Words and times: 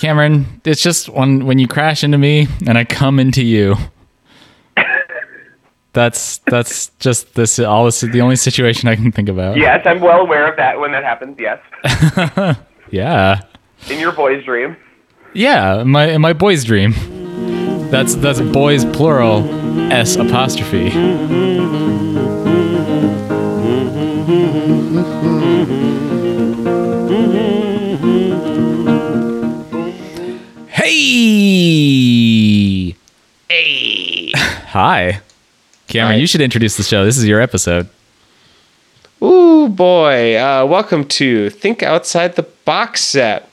Cameron, 0.00 0.60
it's 0.64 0.82
just 0.82 1.08
when 1.10 1.44
when 1.46 1.58
you 1.58 1.68
crash 1.68 2.02
into 2.02 2.16
me 2.18 2.48
and 2.66 2.78
I 2.78 2.84
come 2.84 3.18
into 3.20 3.44
you. 3.44 3.76
That's 5.92 6.38
that's 6.46 6.90
just 7.00 7.34
this 7.34 7.58
all 7.58 7.84
this 7.84 8.02
is 8.04 8.10
the 8.12 8.20
only 8.20 8.36
situation 8.36 8.88
I 8.88 8.94
can 8.94 9.10
think 9.10 9.28
about. 9.28 9.56
Yes, 9.56 9.84
I'm 9.84 10.00
well 10.00 10.20
aware 10.20 10.48
of 10.48 10.56
that 10.56 10.78
when 10.78 10.92
that 10.92 11.02
happens. 11.02 11.36
Yes, 11.38 11.58
Yeah. 12.90 13.40
in 13.88 13.98
your 13.98 14.12
boy's 14.12 14.44
dream. 14.44 14.76
Yeah, 15.34 15.82
my 15.82 16.06
in 16.06 16.20
my 16.20 16.32
boy's 16.32 16.64
dream. 16.64 16.92
That's 17.90 18.14
that's 18.14 18.40
boys 18.40 18.84
plural 18.84 19.42
S 19.92 20.14
apostrophe. 20.16 20.90
Hey! 31.12 32.94
Hey. 33.48 34.30
Hi. 34.36 35.20
Cameron, 35.88 36.12
Hi. 36.12 36.20
you 36.20 36.28
should 36.28 36.40
introduce 36.40 36.76
the 36.76 36.84
show. 36.84 37.04
This 37.04 37.18
is 37.18 37.26
your 37.26 37.40
episode. 37.40 37.88
Ooh 39.20 39.66
boy! 39.68 40.36
Uh, 40.40 40.64
welcome 40.66 41.04
to 41.06 41.50
Think 41.50 41.82
Outside 41.82 42.36
the 42.36 42.44
Box 42.64 43.02
Set. 43.02 43.50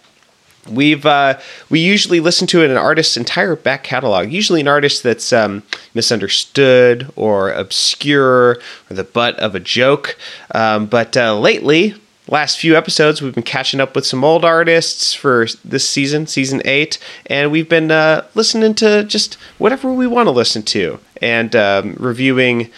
We've 0.69 1.03
uh, 1.03 1.39
we 1.67 1.79
usually 1.79 2.19
listen 2.19 2.45
to 2.49 2.63
an 2.63 2.77
artist's 2.77 3.17
entire 3.17 3.55
back 3.55 3.83
catalog. 3.83 4.31
Usually 4.31 4.61
an 4.61 4.67
artist 4.67 5.01
that's 5.01 5.33
um, 5.33 5.63
misunderstood 5.95 7.11
or 7.15 7.51
obscure 7.51 8.59
or 8.91 8.91
the 8.91 9.03
butt 9.03 9.35
of 9.39 9.55
a 9.55 9.59
joke. 9.59 10.15
Um, 10.53 10.85
but 10.85 11.17
uh, 11.17 11.39
lately, 11.39 11.95
last 12.27 12.59
few 12.59 12.75
episodes, 12.75 13.21
we've 13.21 13.33
been 13.33 13.43
catching 13.43 13.79
up 13.79 13.95
with 13.95 14.05
some 14.05 14.23
old 14.23 14.43
artists 14.43 15.13
for 15.13 15.47
this 15.63 15.87
season, 15.87 16.27
season 16.27 16.61
eight, 16.65 16.99
and 17.25 17.51
we've 17.51 17.69
been 17.69 17.91
uh, 17.91 18.25
listening 18.35 18.73
to 18.75 19.03
just 19.03 19.35
whatever 19.57 19.91
we 19.91 20.07
want 20.07 20.27
to 20.27 20.31
listen 20.31 20.63
to 20.63 20.99
and 21.21 21.55
um, 21.55 21.95
reviewing. 21.99 22.69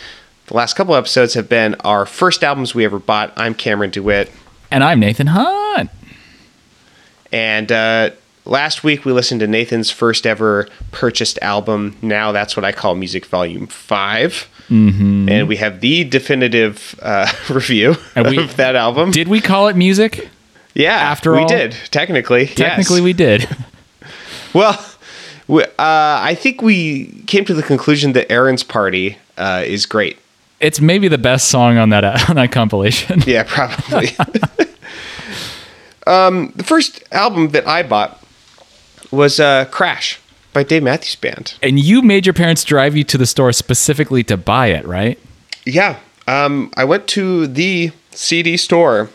The 0.47 0.55
last 0.55 0.75
couple 0.75 0.95
episodes 0.95 1.35
have 1.35 1.47
been 1.47 1.75
our 1.81 2.05
first 2.05 2.43
albums 2.43 2.73
we 2.73 2.85
ever 2.85 2.99
bought. 2.99 3.31
I'm 3.35 3.53
Cameron 3.53 3.91
DeWitt. 3.91 4.31
And 4.71 4.83
I'm 4.83 4.99
Nathan 4.99 5.27
Hunt. 5.27 5.89
And 7.31 7.71
uh, 7.71 8.11
last 8.45 8.83
week 8.83 9.05
we 9.05 9.11
listened 9.11 9.41
to 9.41 9.47
Nathan's 9.47 9.91
first 9.91 10.25
ever 10.25 10.67
purchased 10.91 11.37
album. 11.41 11.97
Now 12.01 12.31
that's 12.31 12.57
what 12.57 12.65
I 12.65 12.71
call 12.71 12.95
Music 12.95 13.25
Volume 13.25 13.67
5. 13.67 14.49
Mm-hmm. 14.69 15.29
And 15.29 15.47
we 15.47 15.55
have 15.57 15.81
the 15.81 16.03
definitive 16.03 16.97
uh, 17.01 17.31
review 17.49 17.95
we- 18.15 18.37
of 18.43 18.55
that 18.57 18.75
album. 18.75 19.11
Did 19.11 19.27
we 19.27 19.41
call 19.41 19.67
it 19.67 19.75
music? 19.75 20.29
yeah, 20.75 20.93
after 20.95 21.33
we 21.33 21.39
all? 21.39 21.47
did, 21.47 21.75
technically. 21.91 22.45
Technically, 22.47 22.97
yes. 22.97 23.03
we 23.03 23.13
did. 23.13 23.49
Well, 24.51 24.83
we, 25.47 25.61
uh, 25.63 25.67
I 25.77 26.33
think 26.33 26.63
we 26.63 27.23
came 27.27 27.45
to 27.45 27.53
the 27.53 27.61
conclusion 27.61 28.13
that 28.13 28.31
Aaron's 28.31 28.63
Party 28.63 29.19
uh, 29.37 29.61
is 29.63 29.85
great. 29.85 30.17
It's 30.59 30.81
maybe 30.81 31.07
the 31.07 31.19
best 31.19 31.49
song 31.49 31.77
on 31.77 31.89
that 31.89 32.29
on 32.31 32.35
that 32.37 32.51
compilation. 32.51 33.21
Yeah, 33.27 33.43
probably. 33.43 34.09
um, 36.07 36.51
the 36.55 36.63
first 36.63 37.03
album 37.11 37.49
that 37.49 37.67
I 37.67 37.83
bought 37.83 38.19
was 39.11 39.39
uh, 39.39 39.65
Crash 39.65 40.19
by 40.59 40.63
Dave 40.63 40.83
Matthews 40.83 41.15
Band. 41.15 41.53
And 41.63 41.79
you 41.79 42.01
made 42.01 42.25
your 42.25 42.33
parents 42.33 42.65
drive 42.65 42.93
you 42.93 43.05
to 43.05 43.17
the 43.17 43.25
store 43.25 43.53
specifically 43.53 44.23
to 44.25 44.35
buy 44.35 44.67
it, 44.67 44.85
right? 44.85 45.17
Yeah, 45.65 45.97
um, 46.27 46.69
I 46.75 46.83
went 46.83 47.07
to 47.09 47.47
the 47.47 47.91
CD 48.11 48.57
store. 48.57 49.09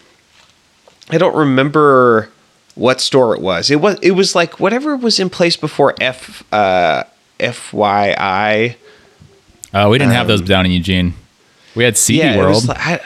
I 1.10 1.18
don't 1.18 1.36
remember 1.36 2.30
what 2.76 3.02
store 3.02 3.34
it 3.34 3.42
was. 3.42 3.70
It 3.70 3.82
was 3.82 3.98
it 4.00 4.12
was 4.12 4.34
like 4.34 4.58
whatever 4.58 4.96
was 4.96 5.20
in 5.20 5.28
place 5.28 5.54
before 5.54 5.94
F 6.00 6.42
uh, 6.50 7.04
FYI. 7.38 8.76
Oh, 9.74 9.90
we 9.90 9.98
didn't 9.98 10.14
have 10.14 10.26
those 10.26 10.40
down 10.40 10.64
in 10.64 10.72
Eugene. 10.72 11.12
We 11.74 11.84
had 11.84 11.98
CD 11.98 12.22
Um, 12.22 12.26
yeah, 12.26 12.34
it 12.34 12.38
World. 12.38 12.54
was 12.54 12.68
like, 12.68 12.78
I, 12.86 13.00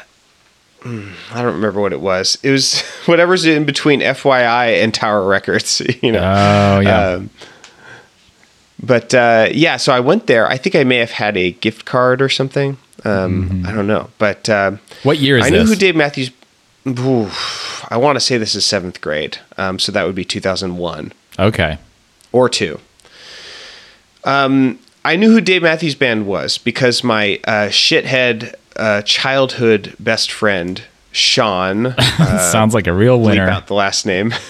mm, 0.83 1.13
I 1.33 1.43
don't 1.43 1.55
remember 1.55 1.81
what 1.81 1.93
it 1.93 2.01
was. 2.01 2.39
It 2.45 2.53
was 2.53 2.83
whatever's 3.07 3.47
in 3.47 3.65
between 3.65 3.99
FYI 3.99 4.81
and 4.85 4.95
Tower 4.95 5.27
Records. 5.27 5.83
You 6.03 6.13
know. 6.13 6.21
oh 6.23 6.79
yeah. 6.79 7.09
Um, 7.15 7.31
but 8.83 9.13
uh, 9.15 9.49
yeah, 9.53 9.77
so 9.77 9.93
I 9.93 10.01
went 10.01 10.27
there. 10.27 10.47
I 10.47 10.57
think 10.57 10.75
I 10.75 10.85
may 10.85 10.97
have 10.97 11.11
had 11.13 11.37
a 11.37 11.53
gift 11.53 11.85
card 11.85 12.21
or 12.23 12.29
something. 12.29 12.77
Um, 13.05 13.65
I 13.67 13.73
don't 13.73 13.87
know, 13.87 14.11
but 14.19 14.49
uh, 14.49 14.73
what 15.05 15.19
year 15.19 15.39
is 15.39 15.47
I 15.47 15.51
knew 15.51 15.65
who 15.65 15.77
Dave 15.77 15.95
Matthews. 15.97 16.31
Oof, 16.87 17.85
I 17.91 17.97
want 17.97 18.17
to 18.17 18.21
say 18.21 18.39
this 18.39 18.55
is 18.55 18.65
seventh 18.65 19.01
grade, 19.01 19.39
um, 19.57 19.79
so 19.79 19.93
that 19.93 20.05
would 20.05 20.15
be 20.15 20.25
2001 20.25 21.13
Okay. 21.39 21.79
or 22.33 22.49
two. 22.49 22.81
Um, 24.25 24.79
I 25.05 25.17
knew 25.17 25.31
who 25.31 25.41
Dave 25.41 25.63
Matthews 25.63 25.95
Band 25.95 26.27
was 26.27 26.59
because 26.59 27.05
my 27.05 27.41
uh, 27.45 27.69
shithead 27.69 28.55
uh, 28.77 29.03
childhood 29.03 29.95
best 30.01 30.31
friend 30.33 30.83
Sean. 31.13 31.95
Sounds 32.53 32.75
like 32.75 32.87
a 32.87 32.93
real 32.93 33.21
winner. 33.21 33.49
out 33.49 33.67
the 33.67 33.75
last 33.75 34.07
name. 34.07 34.33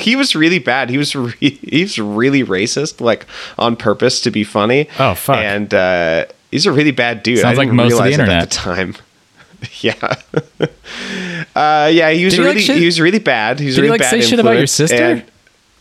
he 0.00 0.16
was 0.16 0.34
really 0.34 0.58
bad. 0.58 0.90
He 0.90 0.98
was 0.98 1.14
re- 1.14 1.32
he 1.40 1.82
was 1.82 1.98
really 1.98 2.44
racist, 2.44 3.00
like 3.00 3.26
on 3.58 3.76
purpose 3.76 4.20
to 4.22 4.30
be 4.30 4.44
funny. 4.44 4.88
Oh, 4.98 5.14
fuck. 5.14 5.36
And 5.38 5.72
uh, 5.72 6.26
he's 6.50 6.66
a 6.66 6.72
really 6.72 6.90
bad 6.92 7.22
dude. 7.22 7.38
Sounds 7.38 7.58
I 7.58 7.62
like 7.62 7.68
didn't 7.68 7.76
most 7.76 7.98
of 7.98 8.04
the 8.04 8.12
internet. 8.12 8.42
at 8.42 8.50
the 8.50 8.56
time. 8.56 8.96
yeah. 9.80 9.94
uh, 11.56 11.88
yeah, 11.92 12.10
he 12.10 12.24
was 12.24 12.34
Did 12.34 12.40
he, 12.40 12.46
like, 12.46 12.56
really 12.66 12.80
he 12.80 12.86
was 12.86 13.00
really 13.00 13.18
bad. 13.18 13.60
He 13.60 13.66
was 13.66 13.74
Did 13.76 13.82
he, 13.82 13.88
really 13.88 13.98
like, 13.98 14.00
bad. 14.00 14.10
say 14.10 14.20
shit 14.22 14.38
about 14.38 14.56
your 14.58 14.66
sister? 14.66 14.96
and- 14.96 15.24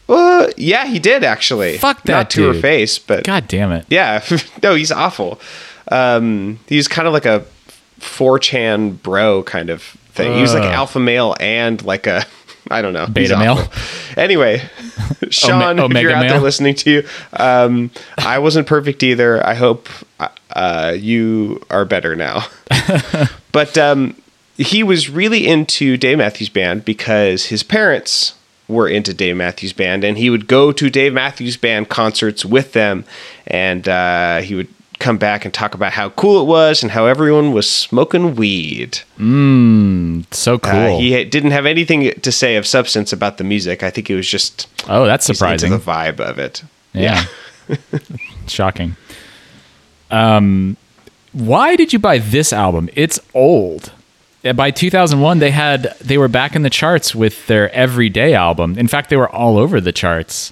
uh, 0.10 0.52
yeah, 0.58 0.86
he 0.88 1.00
did 1.00 1.24
actually. 1.24 1.78
Fuck 1.78 2.04
that 2.04 2.12
Not 2.12 2.30
to 2.32 2.52
her 2.52 2.54
face, 2.60 3.00
but 3.00 3.24
God 3.24 3.48
damn 3.48 3.72
it. 3.72 3.86
yeah, 3.90 4.22
no, 4.62 4.76
he's 4.76 4.92
awful. 4.92 5.40
Um, 5.90 6.60
he's 6.68 6.90
kind 6.90 7.08
of 7.08 7.14
like 7.14 7.26
a 7.26 7.46
4chan 8.02 9.02
bro 9.02 9.44
kind 9.44 9.70
of 9.70 9.82
thing. 9.82 10.34
He 10.36 10.42
was 10.42 10.54
like 10.54 10.64
alpha 10.64 11.00
male 11.00 11.36
and 11.40 11.82
like 11.86 12.08
a 12.08 12.26
I 12.72 12.82
don't 12.82 12.94
know 12.94 13.08
Beta 13.08 13.38
male? 13.38 13.72
Anyway, 14.18 14.60
Sean, 15.30 15.78
if 15.78 15.86
omega 15.86 16.02
you're 16.02 16.18
out 16.18 16.28
there 16.28 16.40
listening 16.40 16.76
to 16.76 16.92
you, 16.92 17.08
um, 17.34 17.92
I 18.18 18.40
wasn't 18.40 18.68
perfect 18.68 19.04
either. 19.04 19.46
I 19.46 19.54
hope 19.54 19.90
uh, 20.52 20.96
you 20.98 21.62
are 21.70 21.86
better 21.86 22.16
now. 22.16 22.46
but 23.52 23.78
um, 23.78 24.16
he 24.58 24.84
was 24.84 25.10
really 25.10 25.48
into 25.48 25.98
Dave 25.98 26.18
Matthews 26.18 26.50
Band 26.50 26.86
because 26.86 27.48
his 27.48 27.64
parents 27.64 28.36
were 28.68 28.88
into 28.88 29.14
Dave 29.14 29.36
Matthews 29.36 29.74
Band, 29.74 30.04
and 30.04 30.18
he 30.18 30.30
would 30.30 30.48
go 30.48 30.72
to 30.72 30.90
Dave 30.90 31.14
Matthews 31.14 31.58
Band 31.58 31.90
concerts 31.90 32.46
with 32.46 32.74
them, 32.74 33.04
and 33.48 33.88
uh, 33.88 34.42
he 34.42 34.56
would 34.56 34.68
come 35.02 35.18
back 35.18 35.44
and 35.44 35.54
talk 35.54 35.74
about 35.74 35.92
how 35.92 36.10
cool 36.12 36.42
it 36.42 36.46
was 36.46 36.82
and 36.82 36.92
how 36.92 37.06
everyone 37.08 37.52
was 37.52 37.70
smoking 37.70 38.36
weed. 38.36 39.00
Mmm, 39.18 40.32
so 40.34 40.58
cool. 40.58 40.96
Uh, 40.96 41.00
he 41.00 41.24
didn't 41.26 41.52
have 41.52 41.66
anything 41.66 42.12
to 42.12 42.32
say 42.32 42.56
of 42.56 42.66
substance 42.66 43.12
about 43.12 43.38
the 43.38 43.44
music. 43.44 43.84
I 43.84 43.90
think 43.90 44.10
it 44.10 44.16
was 44.16 44.28
just 44.28 44.68
oh, 44.88 45.06
that's 45.06 45.26
surprising. 45.26 45.72
the 45.72 45.78
vibe 45.80 46.20
of 46.20 46.40
it. 46.40 46.64
Yeah. 46.94 47.26
Shocking. 48.48 48.96
Um, 50.10 50.78
why 51.34 51.76
did 51.76 51.94
you 51.94 52.00
buy 52.00 52.18
this 52.18 52.54
album? 52.54 52.90
It's 52.96 53.20
old. 53.34 53.92
Uh, 54.44 54.54
By 54.54 54.72
2001, 54.72 55.40
they 55.40 55.52
had 55.52 55.96
they 56.02 56.18
were 56.18 56.28
back 56.28 56.56
in 56.56 56.64
the 56.64 56.70
charts 56.70 57.16
with 57.16 57.48
their 57.48 57.72
Everyday 57.74 58.34
album. 58.34 58.78
In 58.78 58.88
fact, 58.88 59.10
they 59.10 59.18
were 59.18 59.30
all 59.30 59.58
over 59.58 59.80
the 59.80 59.92
charts. 59.92 60.52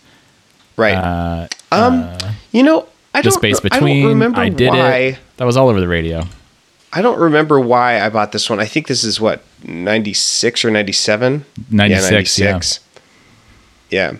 Right. 0.78 0.96
Uh, 0.96 1.48
um, 1.72 2.18
you 2.52 2.64
know, 2.64 2.88
I 3.14 3.22
the 3.22 3.30
don't. 3.30 3.40
space 3.40 3.60
I 3.60 3.62
between. 3.64 4.02
don't 4.04 4.10
remember 4.10 4.40
I 4.40 4.50
did 4.50 4.70
why. 4.70 4.98
it. 4.98 5.20
That 5.38 5.46
was 5.46 5.58
all 5.58 5.70
over 5.70 5.80
the 5.80 5.88
radio. 5.88 6.24
I 6.92 7.02
don't 7.02 7.20
remember 7.20 7.60
why 7.60 8.02
I 8.02 8.10
bought 8.10 8.32
this 8.32 8.50
one. 8.50 8.60
I 8.60 8.66
think 8.66 8.88
this 8.88 9.04
is 9.04 9.20
what 9.22 9.44
ninety 9.64 10.14
six 10.14 10.66
or 10.66 10.72
ninety 10.72 10.92
seven. 10.94 11.46
96, 11.70 12.40
yeah. 12.40 12.60
Yeah. 13.90 14.14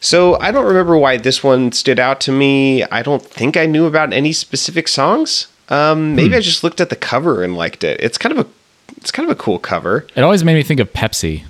So 0.00 0.38
I 0.40 0.50
don't 0.50 0.66
remember 0.66 0.96
why 0.98 1.16
this 1.16 1.42
one 1.42 1.72
stood 1.72 1.98
out 1.98 2.20
to 2.22 2.32
me. 2.32 2.82
I 2.84 3.02
don't 3.02 3.22
think 3.24 3.56
I 3.56 3.66
knew 3.66 3.86
about 3.86 4.12
any 4.12 4.32
specific 4.32 4.86
songs. 4.88 5.46
Um, 5.70 6.14
maybe 6.14 6.28
Hmm. 6.30 6.34
I 6.34 6.40
just 6.40 6.62
looked 6.62 6.80
at 6.80 6.90
the 6.90 6.96
cover 6.96 7.42
and 7.42 7.56
liked 7.56 7.84
it. 7.84 7.98
It's 8.00 8.18
kind 8.18 8.38
of 8.38 8.46
a, 8.46 8.50
it's 8.98 9.10
kind 9.10 9.28
of 9.30 9.34
a 9.36 9.40
cool 9.40 9.58
cover. 9.58 10.06
It 10.14 10.20
always 10.22 10.44
made 10.44 10.54
me 10.54 10.62
think 10.62 10.78
of 10.78 10.92
Pepsi, 10.92 11.44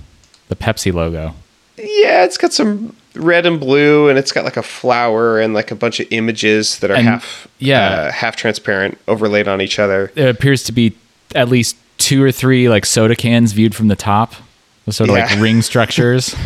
the 0.47 0.55
Pepsi 0.55 0.93
logo. 0.93 1.35
Yeah, 1.77 2.23
it's 2.23 2.37
got 2.37 2.53
some 2.53 2.94
red 3.15 3.45
and 3.45 3.59
blue, 3.59 4.09
and 4.09 4.17
it's 4.19 4.31
got 4.31 4.43
like 4.45 4.57
a 4.57 4.63
flower 4.63 5.39
and 5.39 5.53
like 5.53 5.71
a 5.71 5.75
bunch 5.75 5.99
of 5.99 6.07
images 6.11 6.79
that 6.79 6.91
are 6.91 6.95
And- 6.95 7.07
half, 7.07 7.47
yeah. 7.59 7.89
uh, 7.89 8.11
half 8.11 8.35
transparent, 8.35 8.97
overlaid 9.07 9.47
on 9.47 9.61
each 9.61 9.79
other. 9.79 10.11
It 10.15 10.27
appears 10.29 10.63
to 10.63 10.71
be 10.71 10.95
at 11.33 11.49
least 11.49 11.75
two 11.97 12.21
or 12.23 12.31
three 12.31 12.67
like 12.69 12.85
soda 12.85 13.15
cans 13.15 13.53
viewed 13.53 13.73
from 13.75 13.87
the 13.87 13.95
top, 13.95 14.33
sort 14.89 15.09
of 15.09 15.15
like 15.15 15.39
ring 15.39 15.61
structures. 15.61 16.35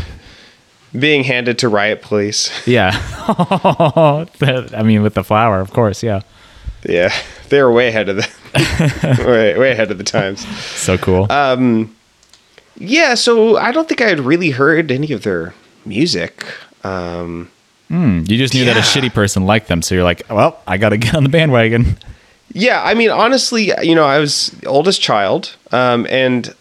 Being 0.97 1.23
handed 1.23 1.59
to 1.59 1.69
riot 1.69 2.01
police. 2.01 2.49
yeah. 2.65 2.91
I 3.27 4.81
mean, 4.83 5.03
with 5.03 5.13
the 5.13 5.23
flower, 5.23 5.59
of 5.59 5.71
course. 5.71 6.01
Yeah. 6.01 6.21
Yeah, 6.87 7.13
they 7.49 7.61
were 7.61 7.71
way 7.71 7.89
ahead 7.89 8.09
of 8.09 8.15
the 8.15 8.27
way, 9.27 9.57
way 9.57 9.71
ahead 9.71 9.91
of 9.91 9.97
the 9.97 10.03
times. 10.03 10.47
So 10.75 10.97
cool. 10.97 11.27
Uh, 11.29 11.85
Yeah, 12.77 13.13
so 13.15 13.57
I 13.57 13.71
don't 13.73 13.87
think 13.89 13.99
I 14.01 14.07
had 14.07 14.21
really 14.21 14.51
heard 14.51 14.89
any 14.91 15.11
of 15.11 15.23
their 15.23 15.53
music. 15.89 16.45
Um, 16.83 17.49
You 17.89 18.37
just 18.37 18.53
knew 18.53 18.65
that 18.65 18.77
a 18.77 18.81
shitty 18.81 19.11
person 19.13 19.45
liked 19.45 19.67
them, 19.67 19.81
so 19.81 19.95
you're 19.95 20.03
like, 20.03 20.21
well, 20.29 20.61
I 20.67 20.77
got 20.77 20.89
to 20.89 20.97
get 20.97 21.15
on 21.15 21.23
the 21.23 21.29
bandwagon. 21.29 21.97
Yeah, 22.53 22.81
I 22.83 22.93
mean, 22.93 23.09
honestly, 23.09 23.71
you 23.81 23.95
know, 23.95 24.05
I 24.05 24.19
was 24.19 24.47
the 24.61 24.67
oldest 24.67 25.01
child, 25.01 25.55
um, 25.71 26.07
and 26.09 26.53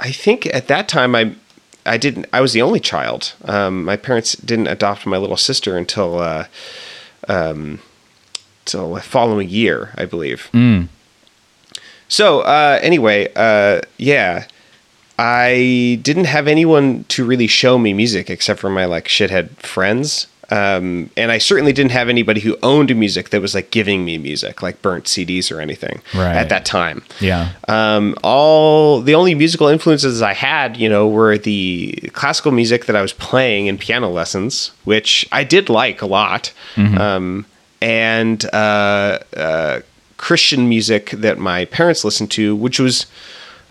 I 0.00 0.10
think 0.12 0.46
at 0.46 0.68
that 0.68 0.88
time 0.88 1.14
I, 1.14 1.34
I 1.84 1.96
didn't. 1.96 2.26
I 2.32 2.40
was 2.40 2.52
the 2.52 2.62
only 2.62 2.80
child. 2.80 3.34
Um, 3.44 3.84
my 3.84 3.96
parents 3.96 4.34
didn't 4.36 4.68
adopt 4.68 5.06
my 5.06 5.16
little 5.16 5.36
sister 5.36 5.76
until, 5.76 6.18
uh, 6.18 6.44
um, 7.28 7.80
till 8.64 8.94
the 8.94 9.00
following 9.00 9.48
year, 9.48 9.92
I 9.96 10.04
believe. 10.06 10.48
So 12.08 12.40
uh, 12.40 12.78
anyway, 12.82 13.30
uh, 13.36 13.80
yeah, 13.98 14.46
I 15.18 15.98
didn't 16.02 16.26
have 16.26 16.46
anyone 16.46 17.04
to 17.08 17.24
really 17.24 17.46
show 17.48 17.78
me 17.78 17.92
music 17.92 18.30
except 18.30 18.60
for 18.60 18.70
my 18.70 18.84
like 18.84 19.06
shithead 19.08 19.50
friends. 19.56 20.26
Um, 20.50 21.10
and 21.14 21.30
I 21.30 21.36
certainly 21.36 21.74
didn't 21.74 21.90
have 21.90 22.08
anybody 22.08 22.40
who 22.40 22.56
owned 22.62 22.94
music 22.96 23.28
that 23.30 23.42
was 23.42 23.54
like 23.54 23.70
giving 23.70 24.06
me 24.06 24.16
music, 24.16 24.62
like 24.62 24.80
burnt 24.80 25.04
CDs 25.04 25.54
or 25.54 25.60
anything 25.60 26.00
Right. 26.14 26.34
at 26.36 26.48
that 26.48 26.64
time. 26.64 27.02
Yeah. 27.20 27.50
Um, 27.68 28.14
all 28.22 29.02
the 29.02 29.14
only 29.14 29.34
musical 29.34 29.66
influences 29.66 30.22
I 30.22 30.32
had, 30.32 30.78
you 30.78 30.88
know, 30.88 31.06
were 31.06 31.36
the 31.36 31.92
classical 32.14 32.50
music 32.50 32.86
that 32.86 32.96
I 32.96 33.02
was 33.02 33.12
playing 33.12 33.66
in 33.66 33.76
piano 33.76 34.08
lessons, 34.08 34.70
which 34.84 35.28
I 35.32 35.44
did 35.44 35.68
like 35.68 36.00
a 36.00 36.06
lot, 36.06 36.50
um, 36.78 37.44
and 37.82 38.42
uh, 38.54 39.18
uh, 39.36 39.80
Christian 40.16 40.66
music 40.68 41.10
that 41.10 41.36
my 41.38 41.66
parents 41.66 42.04
listened 42.06 42.30
to, 42.32 42.56
which 42.56 42.80
was 42.80 43.04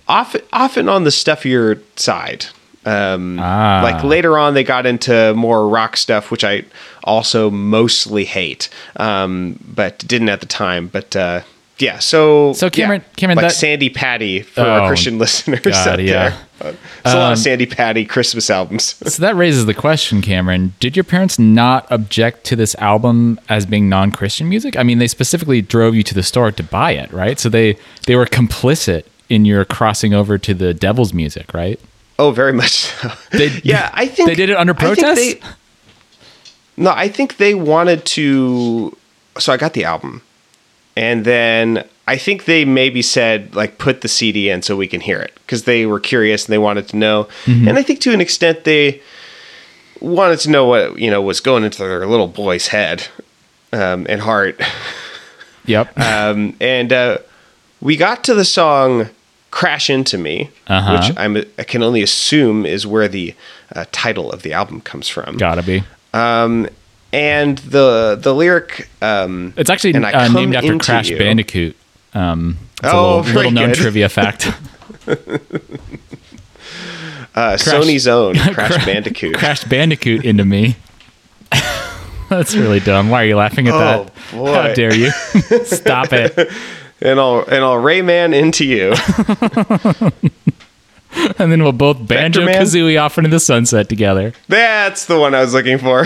often 0.07 0.41
often 0.53 0.89
on 0.89 1.03
the 1.03 1.11
stuffier 1.11 1.81
side. 1.95 2.45
Um, 2.85 3.37
Ah. 3.39 3.81
Like 3.83 4.03
later 4.03 4.37
on, 4.37 4.53
they 4.53 4.63
got 4.63 4.85
into 4.85 5.33
more 5.35 5.67
rock 5.67 5.97
stuff, 5.97 6.31
which 6.31 6.43
I 6.45 6.63
also 7.03 7.49
mostly 7.51 8.23
hate, 8.23 8.69
um, 8.95 9.59
but 9.75 9.97
didn't 10.07 10.29
at 10.29 10.39
the 10.39 10.45
time. 10.45 10.87
But 10.87 11.13
uh, 11.15 11.41
yeah, 11.79 11.99
so 11.99 12.53
So, 12.53 12.69
Cameron- 12.69 13.01
yeah, 13.01 13.13
Cameron, 13.17 13.35
like 13.37 13.47
that- 13.47 13.51
Sandi 13.55 13.89
Patty 13.89 14.41
for 14.41 14.61
Oh, 14.61 14.69
our 14.69 14.87
Christian 14.87 15.17
listeners 15.19 15.59
God, 15.59 15.87
out 15.87 15.99
yeah. 16.01 16.29
there. 16.29 16.37
Uh, 16.59 16.73
There's 17.03 17.13
a 17.15 17.17
lot 17.19 17.25
Um, 17.27 17.33
of 17.33 17.39
Sandi 17.39 17.65
Patty 17.65 18.05
Christmas 18.05 18.49
albums. 18.49 18.95
So 19.07 19.21
that 19.21 19.35
raises 19.35 19.65
the 19.65 19.73
question, 19.75 20.21
Cameron. 20.21 20.73
Did 20.79 20.95
your 20.95 21.03
parents 21.03 21.37
not 21.37 21.85
object 21.91 22.45
to 22.45 22.55
this 22.55 22.73
album 22.75 23.37
as 23.49 23.65
being 23.65 23.89
non-Christian 23.89 24.47
music? 24.47 24.77
I 24.77 24.83
mean, 24.83 24.97
they 24.99 25.07
specifically 25.07 25.61
drove 25.61 25.93
you 25.93 26.03
to 26.03 26.13
the 26.15 26.23
store 26.23 26.51
to 26.53 26.63
buy 26.63 26.91
it, 26.91 27.11
right? 27.11 27.37
So 27.37 27.49
they 27.49 27.75
they 28.07 28.15
were 28.15 28.25
complicit 28.25 29.03
in 29.29 29.45
your 29.45 29.65
crossing 29.65 30.13
over 30.13 30.37
to 30.37 30.53
the 30.53 30.73
devil's 30.73 31.13
music, 31.13 31.53
right? 31.53 31.79
oh, 32.19 32.31
very 32.31 32.53
much 32.53 32.71
so. 32.71 33.11
They, 33.31 33.47
yeah, 33.63 33.91
I 33.93 34.07
think 34.07 34.29
they 34.29 34.35
did 34.35 34.49
it 34.49 34.57
under 34.57 34.73
protest. 34.73 35.19
they- 35.19 35.41
no, 36.79 36.91
I 36.91 37.07
think 37.07 37.37
they 37.37 37.55
wanted 37.55 38.05
to. 38.05 38.95
So 39.39 39.51
I 39.51 39.57
got 39.57 39.73
the 39.73 39.83
album, 39.83 40.21
and 40.95 41.25
then 41.25 41.87
I 42.07 42.17
think 42.17 42.45
they 42.45 42.65
maybe 42.65 43.01
said 43.01 43.55
like 43.55 43.79
put 43.79 44.01
the 44.01 44.07
CD 44.07 44.49
in 44.49 44.61
so 44.61 44.75
we 44.75 44.87
can 44.87 45.01
hear 45.01 45.19
it 45.19 45.33
because 45.37 45.63
they 45.63 45.87
were 45.87 45.99
curious 45.99 46.45
and 46.45 46.53
they 46.53 46.59
wanted 46.59 46.87
to 46.89 46.97
know. 46.97 47.27
Mm-hmm. 47.45 47.67
And 47.67 47.79
I 47.79 47.83
think 47.83 47.99
to 48.01 48.13
an 48.13 48.21
extent 48.21 48.63
they 48.63 49.01
wanted 50.01 50.39
to 50.41 50.51
know 50.51 50.65
what 50.65 50.99
you 50.99 51.09
know 51.09 51.19
was 51.19 51.39
going 51.39 51.63
into 51.63 51.79
their 51.79 52.05
little 52.05 52.27
boy's 52.27 52.67
head 52.67 53.07
um, 53.73 54.05
and 54.07 54.21
heart. 54.21 54.61
yep. 55.65 55.97
um, 55.99 56.55
and 56.61 56.93
uh, 56.93 57.17
we 57.81 57.97
got 57.97 58.23
to 58.25 58.35
the 58.35 58.45
song 58.45 59.09
"Crash 59.57 59.89
Into 59.89 60.17
Me," 60.19 60.49
Uh-huh. 60.67 60.93
which 60.93 61.17
I'm, 61.17 61.37
I 61.57 61.63
can 61.63 61.81
only 61.81 62.03
assume 62.03 62.65
is 62.65 62.85
where 62.85 63.07
the 63.07 63.33
uh, 63.75 63.85
title 63.91 64.31
of 64.31 64.41
the 64.43 64.53
album 64.53 64.81
comes 64.81 65.07
from. 65.07 65.37
Gotta 65.37 65.63
be. 65.63 65.83
Um, 66.13 66.67
and 67.11 67.57
the 67.59 68.17
the 68.21 68.33
lyric, 68.35 68.87
um, 69.01 69.53
It's 69.57 69.69
actually 69.69 69.95
uh, 69.95 70.27
named 70.33 70.55
after 70.55 70.77
Crash 70.77 71.09
you. 71.09 71.17
Bandicoot. 71.17 71.75
Um, 72.13 72.57
it's 72.83 72.93
Oh, 72.93 73.19
a 73.19 73.21
little, 73.21 73.33
little 73.35 73.51
known 73.51 73.69
good. 73.69 73.77
trivia 73.81 74.09
fact. 74.09 74.47
uh, 77.35 77.55
Sony's 77.57 78.07
own 78.07 78.35
Crash 78.53 78.85
Bandicoot. 78.85 79.35
Crash 79.35 79.63
Bandicoot 79.63 80.23
into 80.25 80.45
me. 80.45 80.75
That's 82.29 82.55
really 82.55 82.81
dumb. 82.81 83.09
Why 83.09 83.23
are 83.23 83.25
you 83.25 83.37
laughing 83.37 83.67
at 83.69 83.73
Oh, 83.73 83.79
that? 83.79 84.11
boy. 84.33 84.53
How 84.53 84.73
dare 84.73 84.93
you? 84.93 85.11
Stop 85.63 86.11
it. 86.11 86.51
And 87.01 87.19
I'll 87.19 87.43
and 87.45 87.63
I'll 87.63 87.81
Rayman 87.81 88.33
into 88.33 88.65
you. 88.65 88.93
And 91.39 91.51
then 91.51 91.63
we'll 91.63 91.71
both 91.71 92.05
banjo 92.05 92.45
kazooie 92.45 93.01
off 93.01 93.17
into 93.17 93.29
the 93.29 93.39
sunset 93.39 93.89
together. 93.89 94.33
That's 94.49 95.05
the 95.05 95.17
one 95.19 95.33
I 95.33 95.41
was 95.41 95.53
looking 95.53 95.79
for. 95.79 96.01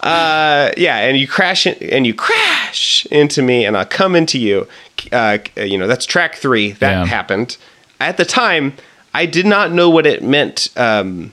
uh, 0.00 0.72
yeah, 0.76 0.98
and 0.98 1.16
you 1.16 1.26
crash 1.26 1.66
in, 1.66 1.74
and 1.90 2.06
you 2.06 2.12
crash 2.12 3.06
into 3.06 3.40
me, 3.40 3.64
and 3.64 3.76
I'll 3.76 3.86
come 3.86 4.14
into 4.14 4.38
you. 4.38 4.68
Uh, 5.10 5.38
you 5.56 5.78
know, 5.78 5.86
that's 5.86 6.04
track 6.04 6.36
three. 6.36 6.72
That 6.72 6.90
Yeah. 6.90 7.06
happened 7.06 7.56
at 8.00 8.16
the 8.16 8.24
time. 8.24 8.74
I 9.14 9.26
did 9.26 9.46
not 9.46 9.72
know 9.72 9.88
what 9.88 10.06
it 10.06 10.22
meant 10.22 10.68
um, 10.76 11.32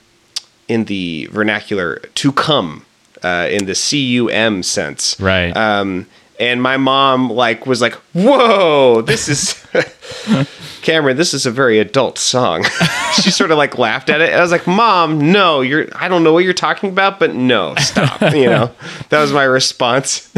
in 0.68 0.86
the 0.86 1.28
vernacular 1.32 1.98
to 2.16 2.32
come 2.32 2.86
uh, 3.22 3.48
in 3.52 3.66
the 3.66 3.76
C 3.76 4.00
U 4.00 4.30
M 4.30 4.64
sense. 4.64 5.20
Right. 5.20 5.56
Um, 5.58 6.08
and 6.40 6.62
my 6.62 6.78
mom 6.78 7.30
like 7.30 7.66
was 7.66 7.82
like, 7.82 7.94
"Whoa, 8.14 9.02
this 9.02 9.30
is." 9.30 9.66
Cameron, 10.86 11.18
this 11.18 11.34
is 11.34 11.48
a 11.48 11.52
very 11.52 11.80
adult 11.80 12.20
song. 12.20 12.64
she 13.16 13.32
sort 13.32 13.50
of 13.50 13.58
like 13.58 13.80
laughed 13.80 14.12
at 14.12 14.22
it. 14.22 14.30
And 14.30 14.38
I 14.38 14.42
was 14.42 14.52
like, 14.52 14.68
Mom, 14.68 15.32
no, 15.32 15.62
you're, 15.62 15.88
I 15.96 16.08
don't 16.08 16.24
know 16.24 16.32
what 16.32 16.44
you're 16.44 16.54
talking 16.54 16.92
about, 16.92 17.18
but 17.18 17.34
no, 17.34 17.74
stop. 17.78 18.22
you 18.36 18.46
know, 18.46 18.70
that 19.10 19.20
was 19.20 19.34
my 19.34 19.46
response. 19.46 20.32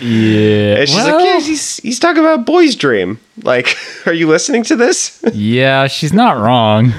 Yeah. 0.00 0.76
And 0.76 0.88
she's 0.88 0.96
well, 0.96 1.16
like, 1.16 1.24
yeah, 1.24 1.40
he's, 1.40 1.78
he's 1.78 1.98
talking 1.98 2.22
about 2.22 2.44
Boy's 2.44 2.76
Dream. 2.76 3.20
Like, 3.42 3.74
are 4.06 4.12
you 4.12 4.28
listening 4.28 4.64
to 4.64 4.76
this? 4.76 5.24
yeah, 5.32 5.86
she's 5.86 6.12
not 6.12 6.36
wrong. 6.36 6.92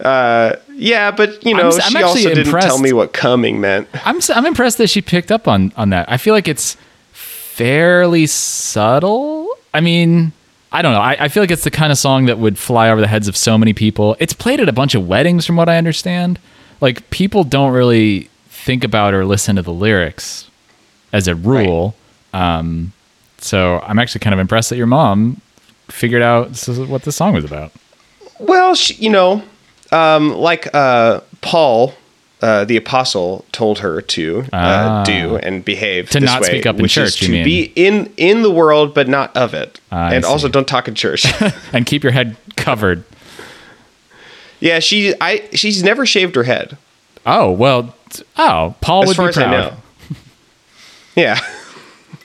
Yeah, 0.00 1.10
but 1.10 1.44
you 1.44 1.52
I'm 1.52 1.56
know, 1.58 1.68
s- 1.68 1.80
I'm 1.84 1.92
she 1.92 2.02
also 2.02 2.18
didn't 2.28 2.46
impressed. 2.46 2.66
tell 2.66 2.78
me 2.78 2.92
what 2.92 3.12
coming 3.12 3.60
meant. 3.60 3.88
I'm 4.04 4.20
I'm 4.34 4.46
impressed 4.46 4.78
that 4.78 4.88
she 4.90 5.00
picked 5.02 5.30
up 5.32 5.46
on 5.48 5.72
on 5.76 5.90
that. 5.90 6.10
I 6.10 6.16
feel 6.16 6.34
like 6.34 6.48
it's 6.48 6.76
fairly 7.12 8.26
subtle. 8.26 9.48
I 9.72 9.80
mean, 9.80 10.32
I 10.72 10.82
don't 10.82 10.92
know. 10.92 11.00
I, 11.00 11.16
I 11.20 11.28
feel 11.28 11.42
like 11.42 11.50
it's 11.50 11.64
the 11.64 11.70
kind 11.70 11.92
of 11.92 11.98
song 11.98 12.26
that 12.26 12.38
would 12.38 12.58
fly 12.58 12.90
over 12.90 13.00
the 13.00 13.06
heads 13.06 13.28
of 13.28 13.36
so 13.36 13.56
many 13.56 13.72
people. 13.72 14.16
It's 14.18 14.32
played 14.32 14.60
at 14.60 14.68
a 14.68 14.72
bunch 14.72 14.94
of 14.94 15.06
weddings, 15.06 15.46
from 15.46 15.56
what 15.56 15.68
I 15.68 15.76
understand. 15.78 16.38
Like 16.80 17.08
people 17.10 17.44
don't 17.44 17.72
really 17.72 18.28
think 18.48 18.82
about 18.84 19.14
or 19.14 19.24
listen 19.24 19.56
to 19.56 19.62
the 19.62 19.72
lyrics 19.72 20.50
as 21.12 21.28
a 21.28 21.34
rule. 21.34 21.94
Um, 22.32 22.92
so 23.38 23.80
I'm 23.86 23.98
actually 23.98 24.20
kind 24.20 24.34
of 24.34 24.40
impressed 24.40 24.70
that 24.70 24.76
your 24.76 24.86
mom 24.88 25.40
figured 25.88 26.22
out 26.22 26.48
what 26.88 27.02
this 27.02 27.14
song 27.16 27.34
was 27.34 27.44
about. 27.44 27.70
Well, 28.40 28.74
she, 28.74 28.94
you 28.94 29.10
know, 29.10 29.42
um, 29.94 30.32
like 30.34 30.68
uh, 30.74 31.20
Paul, 31.40 31.94
uh, 32.42 32.64
the 32.64 32.76
apostle, 32.76 33.44
told 33.52 33.78
her 33.78 34.00
to 34.00 34.40
uh, 34.52 34.56
Ah. 34.56 35.04
do 35.04 35.36
and 35.36 35.64
behave 35.64 36.10
To 36.10 36.20
this 36.20 36.28
not 36.30 36.42
way, 36.42 36.48
speak 36.48 36.66
up 36.66 36.78
in 36.78 36.86
church, 36.88 37.20
to 37.20 37.28
be 37.28 37.72
in 37.76 38.12
in 38.16 38.42
the 38.42 38.50
world 38.50 38.92
but 38.94 39.08
not 39.08 39.34
of 39.36 39.54
it, 39.54 39.80
Ah, 39.92 40.10
and 40.10 40.24
also 40.24 40.48
don't 40.48 40.66
talk 40.68 40.88
in 40.88 40.94
church. 40.94 41.24
And 41.72 41.86
keep 41.86 42.02
your 42.02 42.12
head 42.12 42.36
covered. 42.56 43.04
yeah, 44.60 44.78
she 44.80 45.14
I 45.20 45.48
she's 45.54 45.82
never 45.82 46.04
shaved 46.06 46.34
her 46.36 46.44
head, 46.44 46.76
Oh 47.26 47.50
well. 47.50 47.94
Oh, 48.36 48.74
Paul 48.80 49.02
as 49.02 49.08
would 49.08 49.16
far 49.16 49.26
be 49.26 49.30
as 49.30 49.36
proud. 49.36 49.54
I 49.54 49.56
know. 49.56 49.76
yeah. 51.16 51.38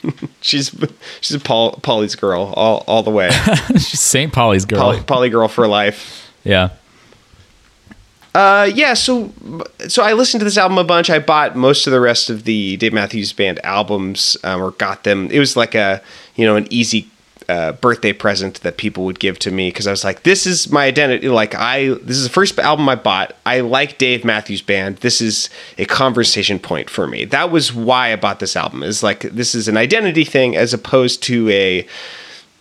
she's 0.42 0.76
she's 1.22 1.36
a 1.36 1.40
Paul 1.40 1.74
Polly's 1.82 2.16
girl 2.16 2.54
all, 2.56 2.84
all 2.88 3.04
the 3.04 3.12
way. 3.12 3.30
She's 3.74 4.00
St. 4.00 4.32
Polly's 4.32 4.66
girl. 4.66 4.80
Polly, 4.80 5.02
Polly 5.04 5.30
girl 5.30 5.48
for 5.48 5.68
life. 5.68 6.32
Yeah. 6.44 6.70
Uh, 8.40 8.72
yeah, 8.74 8.94
so 8.94 9.34
so 9.90 10.02
I 10.02 10.14
listened 10.14 10.40
to 10.40 10.46
this 10.46 10.58
album 10.58 10.78
a 10.78 10.86
bunch. 10.86 11.10
I 11.10 11.20
bought 11.20 11.58
most 11.58 11.88
of 11.88 11.92
the 11.92 12.00
rest 12.00 12.30
of 12.30 12.46
the 12.46 12.78
Dave 12.78 12.94
Matthews 12.94 13.34
Band 13.34 13.60
albums, 13.66 14.38
um, 14.46 14.62
or 14.62 14.72
got 14.72 15.04
them. 15.04 15.30
It 15.30 15.40
was 15.40 15.58
like 15.58 15.76
a 15.76 16.02
you 16.36 16.46
know 16.46 16.56
an 16.56 16.66
easy 16.70 17.10
uh, 17.50 17.74
birthday 17.74 18.14
present 18.14 18.62
that 18.62 18.78
people 18.78 19.04
would 19.04 19.20
give 19.20 19.40
to 19.40 19.52
me 19.52 19.72
because 19.72 19.88
I 19.88 19.92
was 19.92 20.06
like, 20.06 20.24
this 20.24 20.48
is 20.48 20.72
my 20.72 20.86
identity. 20.86 21.28
Like 21.28 21.54
I, 21.54 21.90
this 22.02 22.16
is 22.16 22.24
the 22.24 22.30
first 22.30 22.58
album 22.60 22.88
I 22.88 22.96
bought. 22.96 23.36
I 23.46 23.60
like 23.60 23.98
Dave 23.98 24.24
Matthews 24.24 24.62
Band. 24.62 25.00
This 25.00 25.20
is 25.20 25.50
a 25.78 25.84
conversation 25.84 26.60
point 26.60 26.90
for 26.90 27.08
me. 27.08 27.26
That 27.26 27.52
was 27.52 27.74
why 27.74 28.14
I 28.14 28.16
bought 28.16 28.40
this 28.40 28.56
album. 28.56 28.84
Is 28.84 29.04
like 29.04 29.24
this 29.24 29.54
is 29.54 29.68
an 29.68 29.76
identity 29.76 30.24
thing 30.24 30.56
as 30.56 30.74
opposed 30.74 31.22
to 31.24 31.50
a 31.50 31.86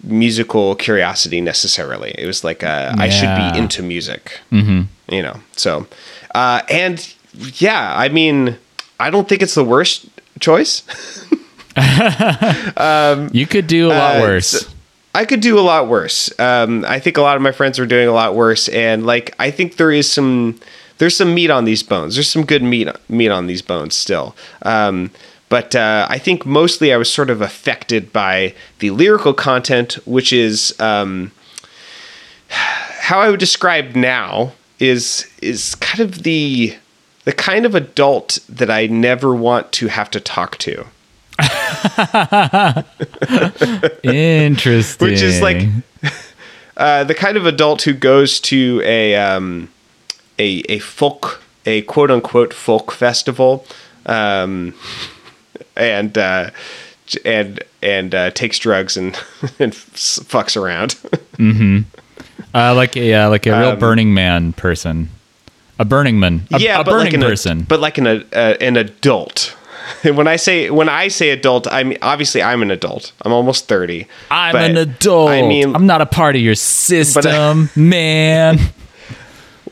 musical 0.02 0.74
curiosity 0.74 1.40
necessarily. 1.40 2.16
It 2.18 2.26
was 2.26 2.42
like 2.42 2.64
a, 2.64 2.92
I 2.98 3.08
should 3.10 3.36
be 3.36 3.58
into 3.58 3.84
music. 3.84 4.40
Mm-hmm. 4.50 4.82
You 5.08 5.22
know, 5.22 5.40
so 5.52 5.86
uh, 6.34 6.62
and 6.70 7.14
yeah, 7.32 7.94
I 7.96 8.08
mean, 8.08 8.56
I 9.00 9.10
don't 9.10 9.28
think 9.28 9.42
it's 9.42 9.54
the 9.54 9.64
worst 9.64 10.06
choice. 10.40 10.82
um, 12.76 13.30
You 13.32 13.46
could 13.46 13.66
do 13.66 13.88
a 13.88 13.94
lot 13.94 14.16
Uh, 14.16 14.20
worse. 14.20 14.68
I 15.14 15.24
could 15.24 15.40
do 15.40 15.58
a 15.58 15.62
lot 15.62 15.88
worse. 15.88 16.30
Um, 16.38 16.84
I 16.86 17.00
think 17.00 17.16
a 17.16 17.22
lot 17.22 17.36
of 17.36 17.42
my 17.42 17.52
friends 17.52 17.78
are 17.78 17.86
doing 17.86 18.08
a 18.08 18.12
lot 18.12 18.34
worse, 18.34 18.68
and 18.68 19.06
like 19.06 19.34
I 19.38 19.50
think 19.50 19.76
there 19.76 19.90
is 19.90 20.10
some 20.10 20.60
there's 20.98 21.16
some 21.16 21.34
meat 21.34 21.50
on 21.50 21.64
these 21.64 21.82
bones. 21.82 22.14
There's 22.14 22.28
some 22.28 22.44
good 22.44 22.62
meat 22.62 22.88
meat 23.08 23.30
on 23.30 23.46
these 23.46 23.62
bones 23.62 23.94
still. 23.94 24.36
Um, 24.62 25.10
but 25.48 25.74
uh, 25.74 26.06
I 26.10 26.18
think 26.18 26.44
mostly 26.44 26.92
I 26.92 26.98
was 26.98 27.10
sort 27.10 27.30
of 27.30 27.40
affected 27.40 28.12
by 28.12 28.54
the 28.80 28.90
lyrical 28.90 29.32
content, 29.32 29.94
which 30.06 30.30
is 30.32 30.78
um, 30.78 31.32
how 32.48 33.20
I 33.20 33.30
would 33.30 33.40
describe 33.40 33.96
now 33.96 34.52
is 34.78 35.26
is 35.42 35.74
kind 35.76 36.00
of 36.00 36.22
the 36.22 36.76
the 37.24 37.32
kind 37.32 37.66
of 37.66 37.74
adult 37.74 38.38
that 38.48 38.70
I 38.70 38.86
never 38.86 39.34
want 39.34 39.72
to 39.72 39.88
have 39.88 40.10
to 40.12 40.20
talk 40.20 40.56
to. 40.58 40.86
Interesting. 44.02 45.08
Which 45.08 45.22
is 45.22 45.40
like 45.40 45.68
uh, 46.76 47.04
the 47.04 47.14
kind 47.14 47.36
of 47.36 47.46
adult 47.46 47.82
who 47.82 47.92
goes 47.92 48.40
to 48.40 48.80
a 48.84 49.14
um, 49.16 49.70
a 50.38 50.62
a 50.68 50.78
folk 50.78 51.42
a 51.66 51.82
quote 51.82 52.10
unquote 52.10 52.54
folk 52.54 52.90
festival, 52.90 53.66
um, 54.06 54.74
and 55.76 56.16
uh, 56.16 56.50
and 57.24 57.62
and 57.82 58.14
uh, 58.14 58.30
takes 58.30 58.58
drugs 58.58 58.96
and 58.96 59.14
and 59.58 59.72
fucks 59.72 60.56
around. 60.56 60.96
Uh, 62.54 62.74
like 62.74 62.96
a 62.96 63.14
uh, 63.14 63.28
like 63.30 63.46
a 63.46 63.50
real 63.58 63.70
Um, 63.70 63.78
Burning 63.78 64.14
Man 64.14 64.52
person, 64.52 65.08
a 65.78 65.84
Burning 65.84 66.18
Man, 66.20 66.46
a, 66.52 66.58
yeah, 66.58 66.80
a 66.80 66.84
but 66.84 66.90
burning 66.90 67.04
like 67.06 67.14
an, 67.14 67.20
person. 67.22 67.62
but 67.68 67.80
like 67.80 67.98
an 67.98 68.06
uh, 68.06 68.54
an 68.60 68.76
adult. 68.76 69.54
When 70.02 70.28
I 70.28 70.36
say 70.36 70.68
when 70.68 70.88
I 70.90 71.08
say 71.08 71.30
adult, 71.30 71.66
I 71.66 71.82
mean 71.82 71.96
obviously 72.02 72.42
I'm 72.42 72.60
an 72.62 72.70
adult. 72.70 73.12
I'm 73.24 73.32
almost 73.32 73.68
thirty. 73.68 74.06
I'm 74.30 74.54
an 74.54 74.76
adult. 74.76 75.30
I 75.30 75.40
mean, 75.42 75.74
I'm 75.74 75.86
not 75.86 76.02
a 76.02 76.06
part 76.06 76.36
of 76.36 76.42
your 76.42 76.54
system, 76.84 77.70
man. 77.74 78.58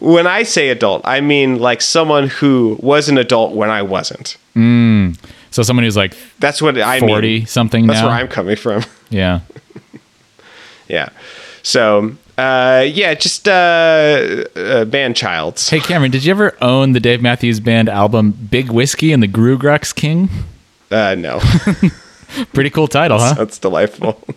when 0.00 0.26
I 0.26 0.42
say 0.44 0.70
adult, 0.70 1.02
I 1.04 1.20
mean 1.20 1.58
like 1.58 1.82
someone 1.82 2.28
who 2.28 2.78
was 2.80 3.10
an 3.10 3.18
adult 3.18 3.52
when 3.54 3.68
I 3.68 3.82
wasn't. 3.82 4.38
So 4.54 5.62
someone 5.62 5.84
who's 5.84 5.96
like 5.98 6.16
That's 6.38 6.62
what 6.62 6.78
I 6.78 6.98
forty 7.00 7.38
mean. 7.40 7.46
something 7.46 7.86
That's 7.86 8.00
now. 8.00 8.06
where 8.08 8.16
I'm 8.16 8.28
coming 8.28 8.56
from. 8.56 8.84
yeah. 9.10 9.40
yeah. 10.88 11.10
So 11.62 12.12
uh, 12.38 12.84
yeah, 12.86 13.14
just 13.14 13.48
uh, 13.48 14.44
uh, 14.56 14.84
band 14.84 15.16
childs. 15.16 15.68
Hey 15.70 15.80
Cameron, 15.80 16.10
did 16.10 16.24
you 16.24 16.30
ever 16.30 16.56
own 16.60 16.92
the 16.92 17.00
Dave 17.00 17.22
Matthews 17.22 17.60
Band 17.60 17.88
album 17.88 18.32
Big 18.32 18.70
Whiskey 18.70 19.12
and 19.12 19.22
the 19.22 19.28
GrooGrux 19.28 19.94
King? 19.94 20.28
Uh, 20.90 21.14
no, 21.16 21.40
Pretty 22.52 22.70
cool 22.70 22.88
title, 22.88 23.18
huh? 23.18 23.34
that's 23.34 23.58
delightful. 23.58 24.20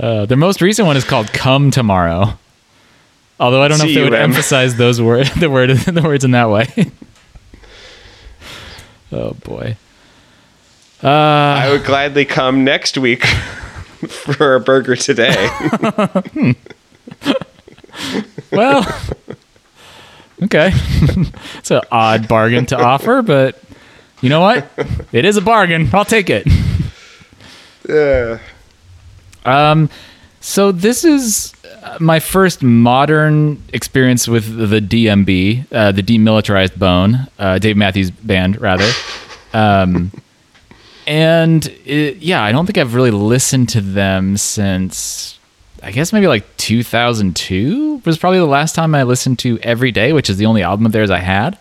Uh, 0.00 0.24
their 0.24 0.38
most 0.38 0.62
recent 0.62 0.86
one 0.86 0.96
is 0.96 1.04
called 1.04 1.30
"Come 1.34 1.70
Tomorrow." 1.70 2.38
Although 3.38 3.62
I 3.62 3.68
don't 3.68 3.78
know 3.78 3.84
if 3.84 3.94
they 3.94 4.02
would 4.02 4.14
emphasize 4.14 4.76
those 4.76 5.00
words, 5.00 5.30
the 5.38 5.50
word, 5.50 5.70
the 5.70 6.00
words 6.02 6.24
in 6.24 6.30
that 6.30 6.48
way. 6.48 6.66
oh 9.12 9.34
boy. 9.44 9.76
Uh, 11.02 11.08
I 11.08 11.68
would 11.70 11.84
gladly 11.84 12.24
come 12.24 12.64
next 12.64 12.96
week 12.96 13.26
for 14.08 14.54
a 14.54 14.60
burger 14.60 14.96
today. 14.96 15.48
well, 18.52 18.86
okay. 20.42 20.70
it's 21.58 21.70
an 21.70 21.82
odd 21.92 22.28
bargain 22.28 22.66
to 22.66 22.76
offer, 22.78 23.22
but 23.22 23.60
you 24.20 24.28
know 24.28 24.40
what? 24.40 24.66
It 25.12 25.24
is 25.24 25.36
a 25.36 25.42
bargain. 25.42 25.88
I'll 25.92 26.04
take 26.04 26.30
it. 26.30 26.46
Uh, 27.88 28.38
Um, 29.44 29.88
so 30.40 30.70
this 30.72 31.04
is 31.04 31.54
uh, 31.82 31.96
my 32.00 32.20
first 32.20 32.62
modern 32.62 33.62
experience 33.72 34.28
with 34.28 34.56
the 34.70 34.80
DMB, 34.80 35.66
uh, 35.72 35.92
the 35.92 36.02
demilitarized 36.02 36.78
bone, 36.78 37.26
uh, 37.38 37.58
Dave 37.58 37.76
Matthews 37.76 38.10
Band, 38.10 38.60
rather. 38.60 38.90
Um, 39.52 40.12
and 41.10 41.66
it, 41.84 42.18
yeah, 42.18 42.40
I 42.40 42.52
don't 42.52 42.66
think 42.66 42.78
I've 42.78 42.94
really 42.94 43.10
listened 43.10 43.68
to 43.70 43.80
them 43.80 44.36
since 44.36 45.40
I 45.82 45.90
guess 45.90 46.12
maybe 46.12 46.28
like 46.28 46.56
2002 46.56 48.02
was 48.04 48.16
probably 48.16 48.38
the 48.38 48.44
last 48.46 48.76
time 48.76 48.94
I 48.94 49.02
listened 49.02 49.40
to 49.40 49.58
Every 49.58 49.90
Day, 49.90 50.12
which 50.12 50.30
is 50.30 50.36
the 50.36 50.46
only 50.46 50.62
album 50.62 50.86
of 50.86 50.92
theirs 50.92 51.10
I 51.10 51.18
had. 51.18 51.54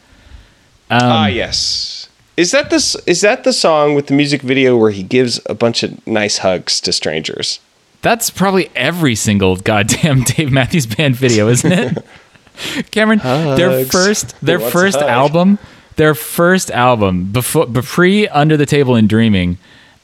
Um, 0.92 1.00
ah, 1.02 1.26
yes. 1.26 2.10
Is 2.38 2.52
that 2.52 2.70
this? 2.70 2.96
Is 3.08 3.22
that 3.22 3.44
the 3.44 3.52
song 3.52 3.96
with 3.96 4.06
the 4.06 4.14
music 4.14 4.44
video 4.44 4.78
where 4.78 4.92
he 4.92 5.02
gives 5.02 5.40
a 5.48 5.56
bunch 5.56 5.82
of 5.82 6.06
nice 6.06 6.38
hugs 6.38 6.80
to 6.82 6.94
strangers? 6.94 7.60
That's 8.04 8.30
probably 8.30 8.70
every 8.76 9.16
single 9.16 9.56
goddamn 9.56 10.24
Dave 10.26 10.52
Matthews 10.52 10.86
Band 10.86 11.16
video, 11.16 11.50
isn't 11.50 11.72
it? 11.72 12.06
Cameron, 12.92 13.18
their 13.20 13.84
first 13.84 14.40
their 14.42 14.60
first 14.60 15.00
album, 15.00 15.58
their 16.00 16.16
first 16.16 16.72
album 16.72 17.26
before 17.26 17.68
pre 17.68 18.26
Under 18.30 18.56
the 18.56 18.66
Table 18.66 18.96
and 18.96 19.08
Dreaming, 19.10 19.58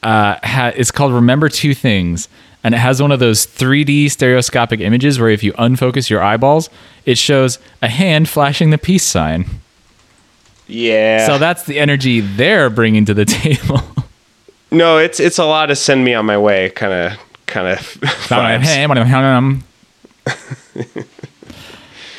uh, 0.04 0.36
ha, 0.44 0.74
is 0.76 0.92
called 0.92 1.14
Remember 1.14 1.48
Two 1.48 1.74
Things, 1.74 2.28
and 2.66 2.76
it 2.76 2.80
has 2.80 3.02
one 3.02 3.14
of 3.14 3.20
those 3.20 3.48
3D 3.48 4.12
stereoscopic 4.12 4.82
images 4.82 5.22
where 5.22 5.30
if 5.30 5.42
you 5.42 5.54
unfocus 5.54 6.10
your 6.10 6.22
eyeballs, 6.22 6.70
it 7.06 7.18
shows 7.18 7.60
a 7.82 7.88
hand 7.88 8.28
flashing 8.28 8.72
the 8.72 8.78
peace 8.78 9.06
sign. 9.06 9.46
Yeah. 10.68 11.26
So 11.26 11.38
that's 11.38 11.64
the 11.64 11.80
energy 11.80 12.20
they're 12.20 12.70
bringing 12.70 13.06
to 13.06 13.14
the 13.14 13.26
table. 13.26 13.82
no, 14.72 14.98
it's 14.98 15.22
it's 15.22 15.38
a 15.38 15.46
lot 15.46 15.72
of 15.72 15.78
send 15.78 16.04
me 16.04 16.14
on 16.14 16.26
my 16.26 16.38
way 16.38 16.72
kind 16.72 16.92
of 16.92 17.20
kind 17.46 17.68
of 17.70 18.04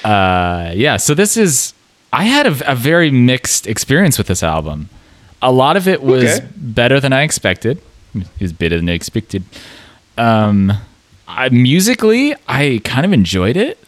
uh, 0.03 0.73
yeah, 0.75 0.97
so 0.97 1.13
this 1.13 1.37
is. 1.37 1.75
I 2.13 2.25
had 2.25 2.47
a, 2.47 2.73
a 2.73 2.75
very 2.75 3.11
mixed 3.11 3.67
experience 3.67 4.17
with 4.19 4.27
this 4.29 4.43
album. 4.43 4.89
A 5.43 5.53
lot 5.53 5.77
of 5.77 5.87
it 5.87 6.03
was 6.03 6.25
Okay. 6.39 6.47
better 6.57 6.99
than 7.01 7.13
I 7.13 7.23
expected. 7.23 7.81
Is 8.41 8.53
better 8.53 8.77
than 8.77 8.89
I 8.89 8.93
expected. 8.93 9.43
Um, 10.17 10.73
I, 11.29 11.51
musically, 11.51 12.35
I 12.49 12.81
kind 12.85 13.05
of 13.05 13.13
enjoyed 13.13 13.57
it, 13.57 13.79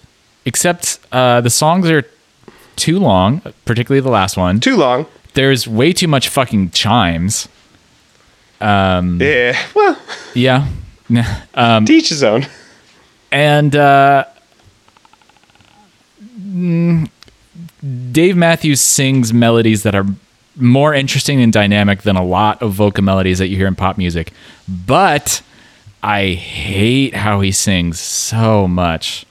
except 0.44 0.98
uh, 1.12 1.40
the 1.40 1.48
songs 1.50 1.88
are 1.90 2.04
too 2.76 2.98
long, 2.98 3.40
particularly 3.64 4.00
the 4.02 4.10
last 4.10 4.36
one. 4.36 4.60
Too 4.60 4.76
long. 4.76 5.06
There's 5.34 5.66
way 5.66 5.92
too 5.94 6.08
much 6.08 6.28
fucking 6.28 6.70
chimes. 6.72 7.48
Yeah. 8.60 9.56
Well, 9.74 9.98
Yeah. 10.34 10.68
Um, 11.54 11.86
to 11.86 11.92
each 11.94 12.10
his 12.10 12.22
own. 12.22 12.44
and 13.32 13.74
uh, 13.74 14.24
mm, 16.38 17.08
Dave 18.12 18.36
Matthews 18.36 18.80
sings 18.80 19.32
melodies 19.32 19.82
that 19.82 19.94
are 19.94 20.06
more 20.56 20.92
interesting 20.94 21.40
and 21.40 21.52
dynamic 21.52 22.02
than 22.02 22.16
a 22.16 22.24
lot 22.24 22.60
of 22.62 22.72
vocal 22.72 23.04
melodies 23.04 23.38
that 23.38 23.48
you 23.48 23.56
hear 23.56 23.66
in 23.66 23.74
pop 23.74 23.96
music. 23.96 24.32
But 24.68 25.42
I 26.02 26.30
hate 26.32 27.14
how 27.14 27.40
he 27.40 27.52
sings 27.52 28.00
so 28.00 28.68
much. 28.68 29.24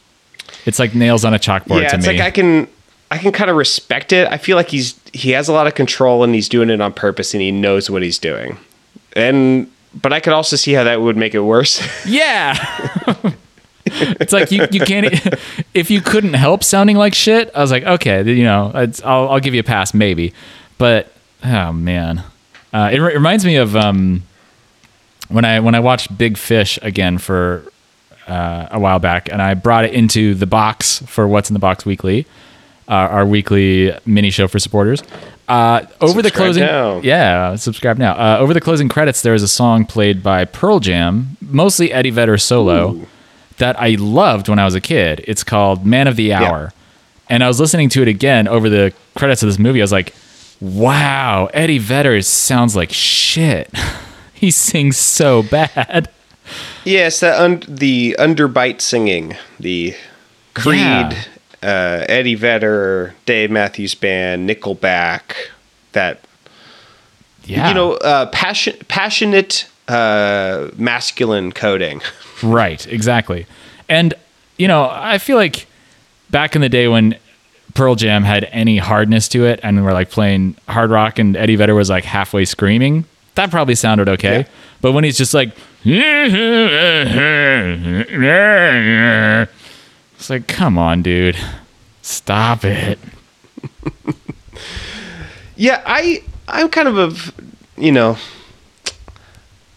It's 0.66 0.80
like 0.80 0.96
nails 0.96 1.24
on 1.26 1.34
a 1.34 1.40
chalkboard 1.40 1.82
yeah, 1.82 1.90
to 1.90 1.96
it's 1.98 2.08
me. 2.08 2.14
like 2.14 2.22
I 2.22 2.32
can 2.32 2.68
I 3.10 3.18
can 3.18 3.32
kind 3.32 3.50
of 3.50 3.56
respect 3.56 4.12
it. 4.12 4.28
I 4.28 4.38
feel 4.38 4.58
like 4.58 4.70
he's 4.70 5.00
he 5.14 5.32
has 5.32 5.48
a 5.48 5.54
lot 5.54 5.68
of 5.68 5.76
control 5.76 6.24
and 6.24 6.36
he's 6.36 6.50
doing 6.50 6.70
it 6.70 6.82
on 6.82 6.94
purpose 6.94 7.34
and 7.34 7.42
he 7.42 7.52
knows 7.52 7.90
what 7.90 8.02
he's 8.02 8.20
doing. 8.20 8.58
And 9.14 9.72
but 9.94 10.14
I 10.14 10.20
could 10.20 10.34
also 10.34 10.56
see 10.56 10.74
how 10.74 10.84
that 10.84 11.02
would 11.02 11.18
make 11.18 11.34
it 11.34 11.40
worse. 11.42 11.82
Yeah. 12.06 12.56
it's 14.20 14.34
like 14.34 14.52
you, 14.52 14.68
you 14.72 14.82
can't 14.82 15.08
if 15.74 15.90
you 15.90 16.02
couldn't 16.02 16.34
help 16.34 16.64
sounding 16.64 16.98
like 16.98 17.14
shit. 17.14 17.52
I 17.56 17.62
was 17.62 17.72
like, 17.72 17.84
okay, 17.84 18.24
you 18.24 18.44
know, 18.44 18.72
it's, 18.76 19.02
I'll 19.04 19.30
I'll 19.30 19.40
give 19.40 19.54
you 19.54 19.60
a 19.60 19.64
pass 19.64 19.94
maybe, 19.94 20.34
but 20.78 21.12
oh 21.44 21.72
man, 21.72 22.24
uh, 22.74 22.90
it 22.92 23.00
re- 23.00 23.14
reminds 23.14 23.46
me 23.46 23.56
of 23.58 23.76
um, 23.76 24.24
when 25.30 25.46
I 25.46 25.60
when 25.60 25.76
I 25.76 25.80
watched 25.80 26.18
Big 26.18 26.38
Fish 26.38 26.80
again 26.82 27.18
for 27.18 27.64
uh, 28.28 28.68
a 28.72 28.80
while 28.80 29.00
back, 29.00 29.32
and 29.32 29.42
I 29.42 29.54
brought 29.54 29.86
it 29.86 29.94
into 29.94 30.34
the 30.36 30.48
box 30.48 31.00
for 31.00 31.28
What's 31.28 31.50
in 31.50 31.54
the 31.54 31.60
Box 31.60 31.86
Weekly, 31.86 32.26
uh, 32.88 32.94
our 32.94 33.26
weekly 33.26 33.94
mini 34.06 34.30
show 34.30 34.48
for 34.48 34.60
supporters. 34.60 35.02
Uh, 35.48 35.86
over 36.02 36.22
the 36.22 36.30
closing, 36.30 36.64
now. 36.64 37.00
yeah, 37.00 37.56
subscribe 37.56 37.98
now. 37.98 38.14
Uh, 38.14 38.38
over 38.40 38.54
the 38.54 38.60
closing 38.60 38.90
credits, 38.90 39.22
there 39.22 39.34
is 39.34 39.44
a 39.44 39.48
song 39.48 39.86
played 39.86 40.22
by 40.22 40.44
Pearl 40.44 40.80
Jam, 40.82 41.38
mostly 41.40 41.92
Eddie 41.94 42.10
Vedder 42.10 42.38
solo, 42.38 43.00
that 43.58 43.80
I 43.80 43.92
loved 44.00 44.50
when 44.50 44.60
I 44.60 44.66
was 44.66 44.76
a 44.76 44.82
kid. 44.82 45.24
It's 45.28 45.44
called 45.44 45.86
"Man 45.86 46.08
of 46.08 46.16
the 46.16 46.34
Hour," 46.34 46.74
and 47.30 47.44
I 47.44 47.48
was 47.48 47.60
listening 47.60 47.90
to 47.90 48.02
it 48.02 48.08
again 48.08 48.48
over 48.48 48.70
the 48.70 48.94
credits 49.16 49.44
of 49.44 49.48
this 49.50 49.60
movie. 49.60 49.82
I 49.82 49.84
was 49.84 49.92
like, 49.92 50.14
"Wow, 50.62 51.50
Eddie 51.54 51.78
Vedder 51.80 52.22
sounds 52.22 52.76
like 52.76 52.92
shit. 52.92 53.70
he 54.34 54.52
sings 54.52 54.98
so 54.98 55.44
bad." 55.44 56.10
yes, 56.86 57.20
the 57.20 57.42
un- 57.42 57.64
the 57.68 58.16
underbite 58.20 58.80
singing, 58.82 59.36
the 59.60 59.94
Creed, 60.54 60.80
Yeah. 60.80 61.24
uh, 61.62 62.06
Eddie 62.08 62.36
Vedder, 62.36 63.14
Dave 63.26 63.52
Matthews 63.52 63.96
Band, 63.96 64.50
Nickelback, 64.50 65.34
that 65.92 66.22
Yeah, 67.44 67.68
you 67.68 67.74
know, 67.74 67.94
uh, 67.96 68.28
passion, 68.28 68.76
passionate 68.88 69.68
uh, 69.88 70.70
masculine 70.78 71.52
coding. 71.52 72.02
Right, 72.44 72.86
exactly. 72.86 73.48
And 73.90 74.14
you 74.60 74.68
know, 74.68 74.88
I 74.92 75.18
feel 75.18 75.38
like 75.38 75.66
back 76.30 76.56
in 76.56 76.62
the 76.62 76.70
day 76.70 76.88
when 76.88 77.18
Pearl 77.74 77.96
Jam 77.96 78.24
had 78.24 78.44
any 78.52 78.78
hardness 78.78 79.28
to 79.30 79.46
it 79.46 79.60
and 79.64 79.84
we're 79.84 79.92
like 79.92 80.12
playing 80.12 80.56
hard 80.68 80.92
rock 80.92 81.18
and 81.18 81.36
Eddie 81.36 81.56
Vedder 81.56 81.74
was 81.74 81.90
like 81.90 82.04
halfway 82.04 82.46
screaming, 82.46 83.06
that 83.34 83.50
probably 83.50 83.74
sounded 83.74 84.08
okay. 84.08 84.42
Yeah. 84.42 84.48
But 84.82 84.92
when 84.92 85.04
he's 85.04 85.18
just 85.18 85.34
like 85.34 85.50
It's 90.16 90.30
like, 90.30 90.48
come 90.48 90.78
on, 90.78 91.02
dude. 91.02 91.38
Stop 92.04 92.64
it. 92.66 93.00
Yeah, 95.58 95.82
I 95.86 96.24
I'm 96.48 96.70
kind 96.70 96.88
of 96.88 96.98
a 96.98 97.82
you 97.82 97.92
know 97.92 98.18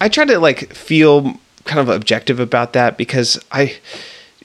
I 0.00 0.08
try 0.08 0.24
to 0.24 0.38
like 0.38 0.72
feel 0.72 1.38
kind 1.64 1.80
of 1.80 1.88
objective 1.88 2.40
about 2.40 2.72
that 2.72 2.96
because 2.96 3.38
I 3.52 3.76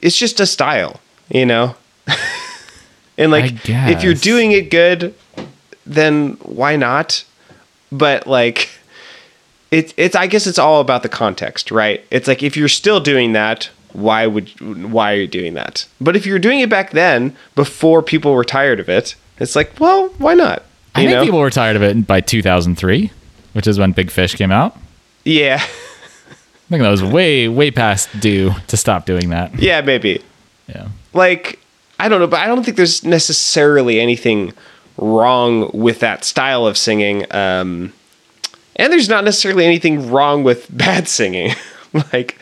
it's 0.02 0.16
just 0.16 0.40
a 0.40 0.46
style, 0.46 1.00
you 1.28 1.46
know. 1.46 1.76
and 3.18 3.32
like 3.32 3.52
if 3.64 4.02
you're 4.02 4.14
doing 4.14 4.52
it 4.52 4.70
good, 4.70 5.14
then 5.84 6.32
why 6.42 6.76
not? 6.76 7.24
But 7.90 8.26
like 8.26 8.68
it, 9.70 9.94
it's 9.96 10.14
I 10.14 10.26
guess 10.26 10.46
it's 10.46 10.58
all 10.58 10.80
about 10.80 11.02
the 11.02 11.08
context, 11.08 11.70
right? 11.70 12.04
It's 12.10 12.28
like 12.28 12.42
if 12.42 12.56
you're 12.56 12.68
still 12.68 13.00
doing 13.00 13.32
that, 13.32 13.70
why 13.92 14.26
would 14.26 14.60
why 14.92 15.12
are 15.12 15.16
you 15.16 15.26
doing 15.26 15.54
that? 15.54 15.86
But 16.00 16.16
if 16.16 16.26
you're 16.26 16.38
doing 16.38 16.60
it 16.60 16.68
back 16.68 16.90
then 16.90 17.34
before 17.54 18.02
people 18.02 18.32
were 18.34 18.44
tired 18.44 18.78
of 18.78 18.88
it, 18.88 19.14
it's 19.38 19.56
like, 19.56 19.78
well, 19.80 20.08
why 20.18 20.34
not? 20.34 20.64
I 20.94 21.00
think 21.00 21.10
know? 21.12 21.24
people 21.24 21.40
were 21.40 21.50
tired 21.50 21.76
of 21.76 21.82
it 21.82 22.06
by 22.06 22.20
2003, 22.20 23.10
which 23.52 23.66
is 23.66 23.78
when 23.78 23.92
Big 23.92 24.10
Fish 24.10 24.34
came 24.34 24.50
out. 24.50 24.76
Yeah. 25.26 25.58
I 25.60 26.68
think 26.68 26.82
that 26.82 26.90
was 26.90 27.02
way, 27.02 27.48
way 27.48 27.70
past 27.70 28.08
due 28.18 28.52
to 28.66 28.76
stop 28.76 29.06
doing 29.06 29.28
that. 29.30 29.58
Yeah, 29.58 29.80
maybe. 29.82 30.22
Yeah. 30.66 30.88
Like, 31.12 31.60
I 31.98 32.08
don't 32.08 32.20
know, 32.20 32.26
but 32.26 32.40
I 32.40 32.46
don't 32.46 32.64
think 32.64 32.76
there's 32.76 33.04
necessarily 33.04 34.00
anything 34.00 34.52
wrong 34.96 35.70
with 35.72 36.00
that 36.00 36.24
style 36.24 36.66
of 36.66 36.76
singing. 36.76 37.24
Um, 37.32 37.92
and 38.76 38.92
there's 38.92 39.08
not 39.08 39.24
necessarily 39.24 39.64
anything 39.64 40.10
wrong 40.10 40.42
with 40.42 40.66
bad 40.76 41.08
singing, 41.08 41.54
like, 42.12 42.38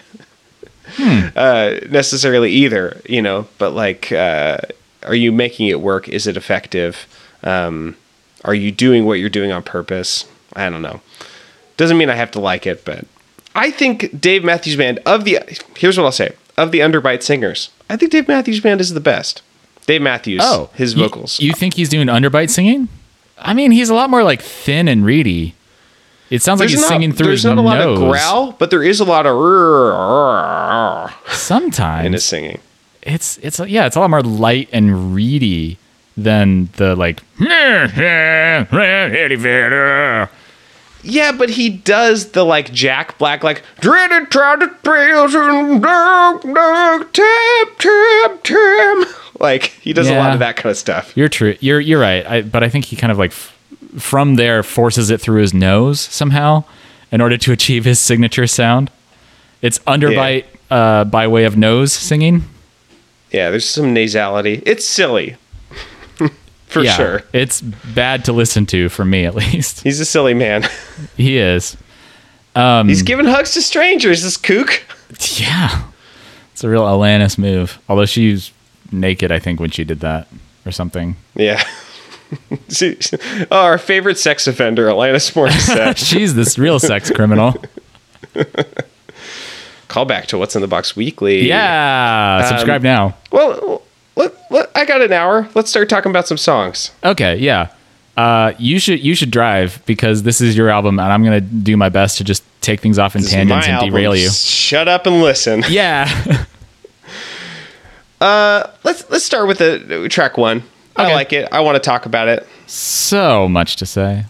uh, 0.98 1.76
necessarily 1.90 2.50
either, 2.50 3.00
you 3.06 3.22
know, 3.22 3.46
but 3.58 3.70
like, 3.70 4.12
uh, 4.12 4.58
are 5.02 5.14
you 5.14 5.32
making 5.32 5.68
it 5.68 5.80
work? 5.80 6.08
Is 6.08 6.26
it 6.26 6.36
effective? 6.36 7.06
Um, 7.42 7.96
are 8.44 8.54
you 8.54 8.70
doing 8.72 9.04
what 9.04 9.14
you're 9.14 9.28
doing 9.28 9.52
on 9.52 9.62
purpose? 9.62 10.26
I 10.54 10.70
don't 10.70 10.82
know. 10.82 11.00
Doesn't 11.76 11.98
mean 11.98 12.08
I 12.10 12.14
have 12.14 12.30
to 12.32 12.40
like 12.40 12.66
it, 12.66 12.84
but 12.84 13.04
I 13.54 13.70
think 13.70 14.20
Dave 14.20 14.44
Matthews 14.44 14.76
Band 14.76 15.00
of 15.06 15.24
the 15.24 15.38
here's 15.76 15.96
what 15.98 16.04
I'll 16.04 16.12
say 16.12 16.34
of 16.56 16.70
the 16.72 16.80
Underbite 16.80 17.22
singers. 17.22 17.70
I 17.90 17.96
think 17.96 18.12
Dave 18.12 18.28
Matthews 18.28 18.60
Band 18.60 18.80
is 18.80 18.94
the 18.94 19.00
best. 19.00 19.42
Dave 19.86 20.00
Matthews, 20.02 20.40
Oh, 20.42 20.70
his 20.74 20.94
vocals. 20.94 21.40
You, 21.40 21.52
think 21.52 21.74
he's 21.74 21.88
doing 21.90 22.06
underbite 22.06 22.48
singing? 22.48 22.88
I 23.36 23.52
mean, 23.52 23.70
he's 23.70 23.90
a 23.90 23.94
lot 23.94 24.08
more 24.08 24.22
like 24.22 24.40
thin 24.40 24.88
and 24.88 25.04
reedy. 25.04 25.54
It 26.30 26.40
sounds 26.42 26.60
like 26.60 26.70
he's 26.70 26.80
not, 26.80 26.88
singing 26.88 27.12
through 27.12 27.32
his 27.32 27.44
nose. 27.44 27.54
there's 27.54 27.56
his 27.56 27.56
not 27.56 27.58
a 27.58 27.60
lot 27.60 27.84
nose. 27.84 28.00
of 28.00 28.08
growl, 28.08 28.52
but 28.52 28.70
there 28.70 28.82
is 28.82 29.00
a 29.00 29.04
lot 29.04 29.26
of 29.26 29.34
Sometimes 31.28 32.06
in 32.06 32.12
his 32.14 32.24
singing. 32.24 32.60
it's 33.02 33.36
it's 33.38 33.60
yeah, 33.60 33.84
it's 33.86 33.96
a 33.96 34.00
lot 34.00 34.08
more 34.08 34.22
light 34.22 34.70
and 34.72 35.14
reedy 35.14 35.76
than 36.16 36.70
the 36.76 36.96
like. 36.96 37.20
Yeah, 41.04 41.32
but 41.32 41.50
he 41.50 41.68
does 41.68 42.30
the 42.32 42.44
like 42.44 42.72
Jack 42.72 43.18
Black, 43.18 43.44
like 43.44 43.62
dreaded 43.80 44.30
trouted 44.30 44.70
trails 44.82 45.34
and 45.34 45.82
dark, 45.82 46.42
dark, 46.42 47.12
tap, 47.12 47.68
tap, 47.78 48.42
tap. 48.42 49.08
Like 49.38 49.64
he 49.82 49.92
does 49.92 50.08
a 50.08 50.16
lot 50.16 50.32
of 50.32 50.38
that 50.38 50.56
kind 50.56 50.70
of 50.70 50.76
stuff. 50.78 51.14
You're 51.16 51.28
true. 51.28 51.56
You're 51.60 51.80
you're 51.80 52.00
right. 52.00 52.26
I, 52.26 52.42
but 52.42 52.62
I 52.62 52.68
think 52.68 52.86
he 52.86 52.96
kind 52.96 53.10
of 53.12 53.18
like 53.18 53.32
f- 53.32 53.56
from 53.98 54.36
there 54.36 54.62
forces 54.62 55.10
it 55.10 55.20
through 55.20 55.40
his 55.40 55.52
nose 55.52 56.00
somehow 56.00 56.64
in 57.12 57.20
order 57.20 57.36
to 57.36 57.52
achieve 57.52 57.84
his 57.84 57.98
signature 58.00 58.46
sound. 58.46 58.90
It's 59.60 59.78
underbite 59.80 60.46
uh, 60.70 61.04
by 61.04 61.26
way 61.26 61.44
of 61.44 61.56
nose 61.56 61.92
singing. 61.92 62.44
Yeah, 63.30 63.50
there's 63.50 63.68
some 63.68 63.94
nasality. 63.94 64.62
It's 64.64 64.84
silly, 64.86 65.36
for 66.74 66.82
Yeah, 66.82 66.96
sure. 66.96 67.22
It's 67.32 67.60
bad 67.62 68.24
to 68.26 68.32
listen 68.32 68.66
to 68.66 68.88
for 68.90 69.04
me 69.04 69.24
at 69.24 69.34
least. 69.34 69.80
He's 69.82 70.00
a 70.00 70.04
silly 70.04 70.34
man. 70.34 70.64
He 71.16 71.38
is. 71.38 71.76
Um, 72.54 72.88
He's 72.88 73.02
giving 73.02 73.26
hugs 73.26 73.54
to 73.54 73.62
strangers. 73.62 74.22
This 74.22 74.36
kook. 74.36 74.84
Yeah. 75.40 75.84
It's 76.52 76.62
a 76.62 76.68
real 76.68 76.82
Alanis 76.84 77.38
move. 77.38 77.78
Although 77.88 78.04
she's 78.06 78.52
naked, 78.92 79.32
I 79.32 79.38
think, 79.38 79.58
when 79.60 79.70
she 79.70 79.82
did 79.84 80.00
that 80.00 80.28
or 80.66 80.72
something. 80.72 81.16
Yeah. 81.34 81.62
Oh, 82.80 83.46
our 83.50 83.78
favorite 83.78 84.18
sex 84.18 84.48
offender, 84.48 84.88
Alanis 84.88 85.32
Morissette. 85.34 85.96
She's 86.04 86.34
this 86.34 86.58
real 86.58 86.80
sex 86.80 87.08
criminal. 87.08 87.54
Call 89.88 90.04
back 90.04 90.26
to 90.28 90.38
What's 90.38 90.56
in 90.56 90.62
the 90.62 90.66
Box 90.66 90.96
Weekly. 90.96 91.46
Yeah. 91.46 92.48
Subscribe 92.48 92.82
now. 92.82 93.16
Well, 93.30 93.82
let, 94.16 94.32
let, 94.50 94.70
I 94.74 94.84
got 94.84 95.00
an 95.02 95.12
hour. 95.12 95.48
Let's 95.54 95.70
start 95.70 95.88
talking 95.88 96.10
about 96.10 96.26
some 96.28 96.36
songs. 96.38 96.90
Okay, 97.02 97.36
yeah. 97.36 97.68
Uh, 98.16 98.52
you 98.58 98.78
should 98.78 99.02
you 99.04 99.14
should 99.16 99.30
drive 99.32 99.82
because 99.86 100.22
this 100.22 100.40
is 100.40 100.56
your 100.56 100.70
album, 100.70 101.00
and 101.00 101.12
I'm 101.12 101.24
gonna 101.24 101.40
do 101.40 101.76
my 101.76 101.88
best 101.88 102.18
to 102.18 102.24
just 102.24 102.44
take 102.60 102.80
things 102.80 102.96
off 102.98 103.16
in 103.16 103.22
This 103.22 103.32
tangents 103.32 103.66
and 103.66 103.74
album. 103.76 103.90
derail 103.90 104.14
you. 104.14 104.30
Shut 104.30 104.86
up 104.86 105.06
and 105.06 105.20
listen. 105.20 105.64
Yeah. 105.68 106.06
Let's 108.20 109.08
let's 109.10 109.24
start 109.24 109.48
with 109.48 109.58
the 109.58 110.06
track 110.10 110.38
one. 110.38 110.62
I 110.96 111.12
like 111.12 111.32
it. 111.32 111.48
I 111.52 111.60
want 111.60 111.74
to 111.76 111.80
talk 111.80 112.06
about 112.06 112.28
it. 112.28 112.46
so 112.66 113.48
much 113.48 113.76
to 113.76 113.86
say. 113.86 114.24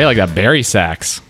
Sometimes. 0.00 0.18
I 0.18 0.22
like 0.22 0.34
that 0.34 0.34
bari 0.34 0.62
sax. 0.62 1.20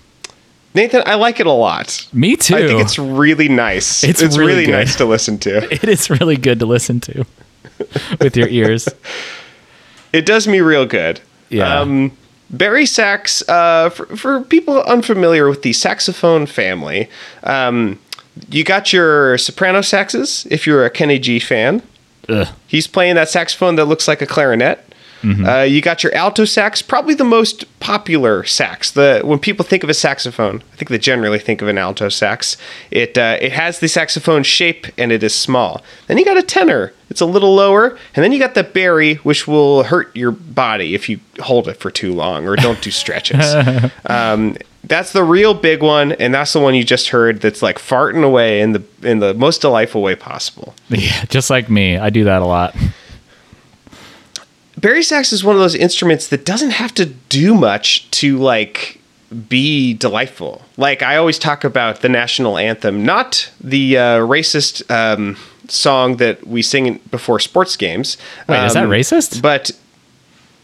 Nathan, 0.75 1.03
I 1.07 1.15
like 1.15 1.41
it 1.41 1.47
a 1.47 1.53
lot. 1.53 2.07
Me 2.13 2.37
too. 2.37 2.55
I 2.55 2.67
think 2.67 2.81
it's 2.81 2.99
really 2.99 3.49
nice. 3.49 4.05
It's 4.05 4.23
It's, 4.23 4.37
really 4.37 4.67
really, 4.67 4.73
nice 4.73 4.97
to 4.97 5.07
listen 5.07 5.39
to. 5.39 5.57
it 5.75 5.85
is 5.85 6.11
really 6.11 6.37
good 6.37 6.61
to 6.61 6.67
listen 6.67 7.01
to 7.01 7.27
with 8.21 8.37
your 8.37 8.49
ears. 8.49 8.89
It 10.13 10.27
does 10.27 10.47
me 10.47 10.61
real 10.61 10.87
good. 10.87 11.21
Yeah. 11.49 11.81
Um, 11.81 12.17
bari 12.51 12.87
sax, 12.87 13.47
uh, 13.49 13.91
for, 13.91 14.07
for 14.17 14.41
people 14.43 14.83
unfamiliar 14.83 15.49
with 15.49 15.63
the 15.63 15.73
saxophone 15.73 16.47
family, 16.47 17.09
um, 17.43 17.99
you 18.51 18.63
got 18.65 18.93
your 18.93 19.37
soprano 19.39 19.81
saxes 19.81 20.47
if 20.51 20.67
you're 20.67 20.85
a 20.85 20.91
Kenny 20.91 21.19
G 21.19 21.41
fan. 21.41 21.83
Ugh. 22.29 22.47
He's 22.67 22.87
playing 22.87 23.15
that 23.17 23.29
saxophone 23.29 23.77
that 23.77 23.87
looks 23.87 24.07
like 24.07 24.23
a 24.23 24.27
clarinet. 24.27 24.88
Uh, 25.23 25.63
you 25.63 25.81
got 25.81 26.03
your 26.03 26.15
alto 26.15 26.45
sax, 26.45 26.83
probably 26.83 27.15
the 27.15 27.25
most 27.25 27.65
popular 27.81 28.45
sax. 28.45 28.91
The 28.91 29.21
when 29.25 29.39
people 29.39 29.65
think 29.65 29.83
of 29.83 29.91
a 29.91 29.95
saxophone, 29.95 30.63
I 30.73 30.77
think 30.77 30.89
they 30.91 30.99
generally 30.99 31.39
think 31.39 31.63
of 31.63 31.69
an 31.69 31.79
alto 31.79 32.09
sax. 32.09 32.57
It 32.91 33.19
uh, 33.19 33.39
it 33.41 33.53
has 33.53 33.81
the 33.81 33.89
saxophone 33.89 34.43
shape 34.43 34.87
and 34.97 35.13
it 35.13 35.23
is 35.23 35.35
small. 35.35 35.83
Then 36.07 36.19
you 36.19 36.25
got 36.25 36.37
a 36.37 36.43
tenor. 36.43 36.93
It's 37.11 37.23
a 37.23 37.27
little 37.27 37.55
lower, 37.55 37.97
and 38.15 38.23
then 38.23 38.33
you 38.33 38.39
got 38.39 38.55
the 38.55 38.63
bari, 38.65 39.15
which 39.17 39.49
will 39.49 39.85
hurt 39.85 40.15
your 40.15 40.31
body 40.31 40.95
if 40.95 41.09
you 41.09 41.21
hold 41.41 41.67
it 41.67 41.79
for 41.79 41.91
too 41.91 42.13
long 42.13 42.47
or 42.47 42.55
don't 42.55 42.83
do 42.83 42.91
stretches. 42.91 43.55
um, 44.07 44.57
that's 44.85 45.13
the 45.13 45.25
real 45.25 45.55
big 45.55 45.83
one, 45.83 46.13
and 46.13 46.35
that's 46.35 46.53
the 46.53 46.61
one 46.61 46.75
you 46.75 46.85
just 46.85 47.09
heard. 47.09 47.41
That's 47.41 47.63
like 47.63 47.79
farting 47.79 48.25
away 48.25 48.61
in 48.61 48.73
the 48.73 48.83
in 49.03 49.21
the 49.21 49.35
most 49.35 49.61
delightful 49.61 50.03
way 50.03 50.17
possible. 50.17 50.75
Yeah, 50.89 51.25
just 51.27 51.51
like 51.51 51.71
me. 51.71 51.97
I 51.97 52.11
do 52.11 52.25
that 52.25 52.43
a 52.43 52.47
lot. 52.47 52.75
Barry 54.81 55.03
sax 55.03 55.33
is 55.33 55.43
one 55.43 55.57
of 55.57 55.61
those 55.61 55.75
instruments 55.75 56.29
that 56.29 56.45
doesn't 56.45 56.71
have 56.71 56.95
to 56.95 57.07
do 57.07 57.55
much 57.55 58.09
to 58.13 58.39
like 58.39 59.01
be 59.49 59.93
delightful. 59.95 60.63
Like 60.77 61.03
I 61.03 61.17
always 61.17 61.39
talk 61.39 61.65
about 61.65 62.01
the 62.01 62.09
national 62.09 62.57
anthem, 62.59 63.05
not 63.05 63.51
the 63.61 63.99
uh, 63.99 64.03
racist 64.21 64.89
um, 64.91 65.37
song 65.69 66.17
that 66.19 66.47
we 66.47 66.63
sing 66.63 67.01
before 67.11 67.41
sports 67.41 67.77
games. 67.77 68.17
Wait, 68.49 68.65
is 68.67 68.75
that 68.75 68.85
Um, 68.85 68.91
racist? 68.91 69.43
But 69.43 69.71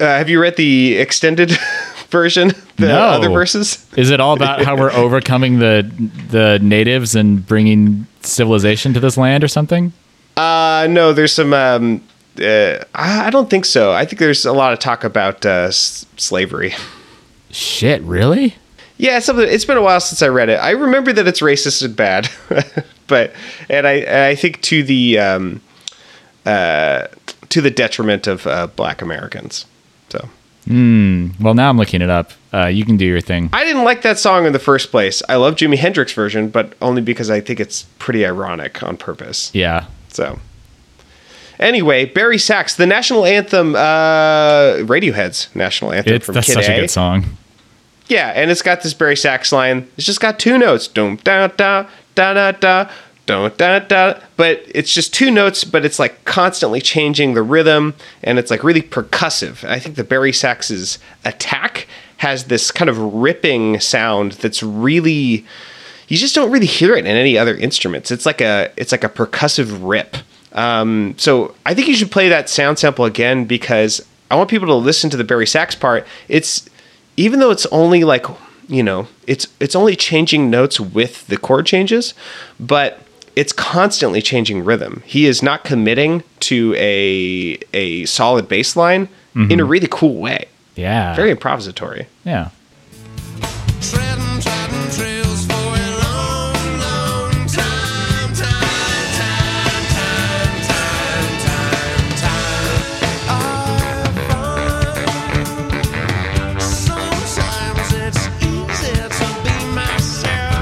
uh, 0.01 0.05
have 0.05 0.29
you 0.29 0.41
read 0.41 0.57
the 0.57 0.97
extended 0.97 1.51
version, 2.09 2.49
the 2.77 2.89
No. 2.89 2.99
other 3.01 3.29
verses? 3.31 3.85
Is 3.97 4.11
it 4.11 4.21
all 4.21 4.35
about 4.35 4.65
how 4.65 4.77
we're 4.77 4.93
overcoming 5.05 5.59
the 5.59 5.91
the 6.31 6.59
natives 6.63 7.15
and 7.17 7.45
bringing 7.47 8.07
civilization 8.21 8.95
to 8.95 9.01
this 9.01 9.17
land 9.17 9.43
or 9.43 9.49
something? 9.49 9.93
Uh, 10.37 10.87
no, 10.91 11.13
there's 11.13 11.33
some 11.33 11.53
um, 11.53 12.03
Uh, 12.41 12.85
I 12.95 13.31
don't 13.31 13.49
think 13.49 13.65
so. 13.65 13.93
I 13.93 14.05
think 14.05 14.19
there's 14.19 14.45
a 14.45 14.53
lot 14.53 14.73
of 14.73 14.79
talk 14.79 15.05
about 15.05 15.47
uh, 15.47 15.67
s- 15.69 16.05
slavery. 16.17 16.75
Shit, 17.51 18.03
really? 18.03 18.57
Yeah, 18.97 19.19
something. 19.21 19.47
It's 19.49 19.65
been 19.65 19.77
a 19.77 19.83
while 19.83 20.01
since 20.01 20.23
I 20.23 20.29
read 20.29 20.49
it. 20.49 20.57
I 20.57 20.71
remember 20.71 21.13
that 21.13 21.27
it's 21.27 21.41
racist 21.41 21.85
and 21.85 21.95
bad, 21.95 22.29
but 23.07 23.33
and 23.69 23.87
I 23.87 23.93
and 23.93 24.23
I 24.25 24.35
think 24.35 24.63
to 24.63 24.83
the 24.83 25.19
um, 25.19 25.61
uh, 26.47 27.07
to 27.49 27.61
the 27.61 27.71
detriment 27.71 28.27
of 28.27 28.47
uh, 28.47 28.67
Black 28.69 29.03
Americans. 29.03 29.67
So 30.11 30.29
Well, 30.69 31.55
now 31.55 31.69
I'm 31.71 31.77
looking 31.77 32.03
it 32.03 32.11
up. 32.11 32.33
Uh, 32.53 32.67
you 32.67 32.85
can 32.85 32.97
do 32.97 33.05
your 33.05 33.21
thing. 33.21 33.51
I 33.53 33.65
didn't 33.65 33.85
like 33.85 34.03
that 34.03 34.19
song 34.19 34.47
in 34.47 34.53
the 34.53 34.59
first 34.59 34.91
place. 34.91 35.23
I 35.29 35.37
love 35.37 35.57
Jimi 35.57 35.77
Hendrix 35.77 36.13
version, 36.13 36.49
but 36.49 36.75
only 36.81 37.03
because 37.03 37.31
I 37.31 37.41
think 37.41 37.61
it's 37.61 37.83
pretty 37.99 38.25
ironic 38.25 38.83
on 38.83 38.97
purpose. 38.97 39.51
Yeah. 39.55 39.87
So 40.09 40.39
anyway, 41.59 42.05
bari 42.05 42.39
sax, 42.39 42.77
the 42.77 42.87
national 42.87 43.25
anthem, 43.25 43.75
uh, 43.75 44.79
Radiohead's 44.85 45.55
national 45.55 45.93
anthem 45.93 46.15
It's 46.15 46.27
from 46.27 46.35
that's 46.35 46.47
Kid 46.47 46.55
such 46.55 46.69
a 46.69 46.77
A. 46.77 46.81
good 46.83 46.91
song. 46.91 47.25
Yeah, 48.09 48.33
and 48.35 48.51
it's 48.51 48.63
got 48.63 48.83
this 48.83 48.95
bari 48.95 49.17
sax 49.17 49.53
line. 49.53 49.89
It's 49.97 50.07
just 50.07 50.21
got 50.21 50.39
two 50.39 50.59
notes. 50.59 50.89
Dum 50.89 51.19
da 51.25 51.47
da 51.49 51.89
da 52.15 52.35
da 52.35 52.53
da. 52.53 52.91
Dun, 53.27 53.51
da, 53.57 53.79
da, 53.79 54.21
but 54.37 54.63
it's 54.75 54.93
just 54.93 55.15
two 55.15 55.31
notes, 55.31 55.65
but 55.65 55.83
it's 55.83 55.99
like 55.99 56.27
constantly 56.27 56.83
changing 56.83 57.33
the 57.33 57.43
rhythm, 57.43 57.95
and 58.23 58.39
it's 58.39 58.51
like 58.51 58.63
really 58.63 58.83
percussive. 58.83 59.67
I 59.67 59.79
think 59.79 59.97
the 59.97 60.05
bari 60.05 60.31
sax's 60.31 60.99
attack 61.25 61.87
has 62.19 62.45
this 62.45 62.71
kind 62.71 62.91
of 62.91 62.99
ripping 62.99 63.81
sound 63.81 64.33
that's 64.33 64.63
really 64.63 65.47
you 66.09 66.19
just 66.19 66.35
don't 66.35 66.51
really 66.51 66.67
hear 66.67 66.95
it 66.95 67.07
in 67.07 67.07
any 67.07 67.39
other 67.39 67.57
instruments. 67.57 68.11
It's 68.11 68.27
like 68.27 68.43
a 68.43 68.71
it's 68.77 68.93
like 68.93 69.05
a 69.05 69.09
percussive 69.09 69.79
rip. 69.81 70.17
Um, 70.55 71.15
so 71.19 71.55
I 71.67 71.75
think 71.75 71.89
you 71.89 71.95
should 71.95 72.11
play 72.13 72.29
that 72.29 72.49
sound 72.49 72.79
sample 72.79 73.05
again 73.05 73.45
because 73.45 74.07
I 74.31 74.37
want 74.37 74.49
people 74.51 74.69
to 74.69 74.75
listen 74.75 75.11
to 75.11 75.17
the 75.17 75.25
bari 75.25 75.47
sax 75.47 75.75
part. 75.75 76.07
It's 76.29 76.69
even 77.17 77.41
though 77.41 77.51
it's 77.51 77.67
only 77.67 78.05
like 78.05 78.27
you 78.69 78.83
know 78.83 79.09
it's 79.27 79.47
it's 79.61 79.75
only 79.75 79.97
changing 79.97 80.51
notes 80.51 80.79
with 80.81 81.27
the 81.27 81.37
chord 81.37 81.67
changes, 81.67 82.15
but 82.59 83.01
it's 83.37 83.53
constantly 83.53 84.23
changing 84.23 84.65
rhythm. 84.65 85.03
He 85.05 85.27
is 85.27 85.43
not 85.43 85.65
committing 85.65 86.23
to 86.41 86.75
a 86.77 87.59
a 87.73 88.05
solid 88.07 88.49
bass 88.49 88.77
line 88.77 89.09
in 89.37 89.59
a 89.59 89.65
really 89.65 89.89
cool 89.91 90.15
way. 90.21 90.45
Yeah. 90.77 91.17
Very 91.17 91.35
improvisatory. 91.35 92.07
yeah. 92.25 92.51
Treading, 93.81 94.41
treading 94.41 94.64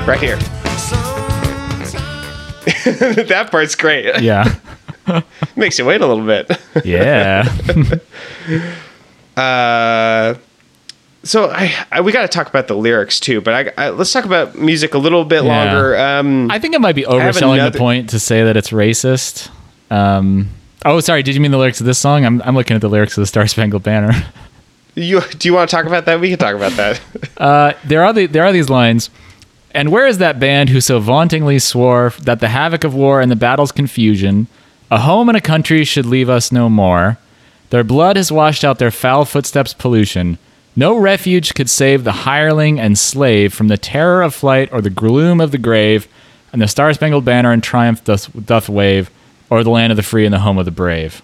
Right 0.07 0.19
here. 0.21 0.39
That 2.85 3.49
part's 3.51 3.75
great. 3.77 4.21
Yeah. 4.23 4.55
Makes 5.57 5.79
you 5.79 5.85
wait 5.85 6.01
a 6.01 6.07
little 6.07 6.27
bit. 6.27 6.51
Yeah. 6.85 7.49
Uh, 9.35 10.35
so 11.23 11.49
I, 11.51 11.73
I 11.91 12.03
we 12.03 12.13
got 12.13 12.21
to 12.23 12.29
talk 12.29 12.49
about 12.49 12.69
the 12.69 12.75
lyrics 12.75 13.19
too, 13.19 13.41
but 13.41 13.55
I, 13.79 13.87
I 13.87 13.89
let's 13.89 14.13
talk 14.13 14.27
about 14.27 14.57
music 14.57 14.93
a 14.93 14.99
little 14.99 15.25
bit 15.25 15.43
Yeah. 15.43 15.49
longer. 15.65 15.97
Um, 15.97 16.51
I 16.51 16.59
think 16.59 16.75
it 16.75 16.83
might 16.83 16.95
be 16.95 17.05
overselling 17.05 17.55
another- 17.55 17.71
the 17.71 17.79
point 17.79 18.11
to 18.11 18.19
say 18.21 18.45
that 18.45 18.59
it's 18.59 18.69
racist. 18.71 19.49
Um, 19.91 20.49
oh, 20.85 21.01
sorry. 21.01 21.23
Did 21.23 21.35
you 21.35 21.41
mean 21.41 21.51
the 21.51 21.57
lyrics 21.57 21.81
of 21.81 21.87
this 21.87 21.99
song? 21.99 22.27
I'm, 22.27 22.43
I'm 22.43 22.55
looking 22.55 22.75
at 22.75 22.83
the 22.83 22.91
lyrics 22.91 23.17
of 23.17 23.23
the 23.23 23.27
Star 23.27 23.47
Spangled 23.47 23.83
Banner. 23.85 24.13
you 24.95 25.23
do 25.23 25.49
you 25.49 25.55
want 25.55 25.71
to 25.71 25.75
talk 25.77 25.87
about 25.87 26.05
that? 26.05 26.21
We 26.21 26.29
can 26.29 26.39
talk 26.39 26.55
about 26.55 26.73
that. 26.73 27.01
Uh, 27.39 27.73
there 27.85 28.05
are 28.05 28.13
the, 28.13 28.27
there 28.27 28.45
are 28.45 28.53
these 28.53 28.69
lines. 28.69 29.09
And 29.75 29.91
where 29.91 30.07
is 30.07 30.19
that 30.19 30.39
band 30.39 30.69
who 30.69 30.81
so 30.81 31.01
vauntingly 31.01 31.59
swore 31.59 32.13
that 32.23 32.41
the 32.41 32.49
havoc 32.49 32.85
of 32.85 32.95
war 32.95 33.21
and 33.21 33.31
the 33.31 33.37
battle's 33.37 33.73
confusion, 33.73 34.47
a 34.91 35.01
home 35.01 35.29
and 35.29 35.37
a 35.37 35.41
country 35.41 35.85
should 35.85 36.07
leave 36.07 36.29
us 36.29 36.53
no 36.53 36.69
more? 36.69 37.19
Their 37.71 37.85
blood 37.85 38.17
has 38.17 38.31
washed 38.31 38.65
out 38.65 38.79
their 38.79 38.91
foul 38.91 39.25
footsteps' 39.25 39.73
pollution. 39.73 40.39
No 40.77 40.97
refuge 40.97 41.55
could 41.55 41.71
save 41.71 42.05
the 42.05 42.13
hireling 42.13 42.79
and 42.79 42.99
slave 42.99 43.55
from 43.55 43.69
the 43.69 43.79
terror 43.79 44.23
of 44.23 44.35
flight 44.35 44.69
or 44.73 44.83
the 44.83 44.91
gloom 44.91 45.41
of 45.41 45.53
the 45.53 45.59
grave, 45.59 46.07
and 46.53 46.61
the 46.61 46.69
star 46.69 46.93
spangled 46.93 47.25
banner 47.25 47.53
in 47.53 47.63
triumph 47.63 48.05
doth, 48.05 48.31
doth 48.45 48.69
wave, 48.69 49.11
or 49.49 49.65
the 49.65 49.71
land 49.71 49.91
of 49.91 49.97
the 49.97 50.03
free 50.03 50.27
and 50.27 50.35
the 50.35 50.41
home 50.41 50.59
of 50.59 50.67
the 50.67 50.71
brave. 50.71 51.23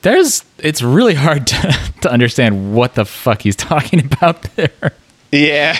There's, 0.00 0.44
it's 0.58 0.80
really 0.80 1.14
hard 1.14 1.46
to, 1.48 1.92
to 2.02 2.10
understand 2.10 2.74
what 2.74 2.94
the 2.94 3.04
fuck 3.04 3.42
he's 3.42 3.56
talking 3.56 4.04
about 4.04 4.42
there 4.56 4.94
yeah, 5.30 5.78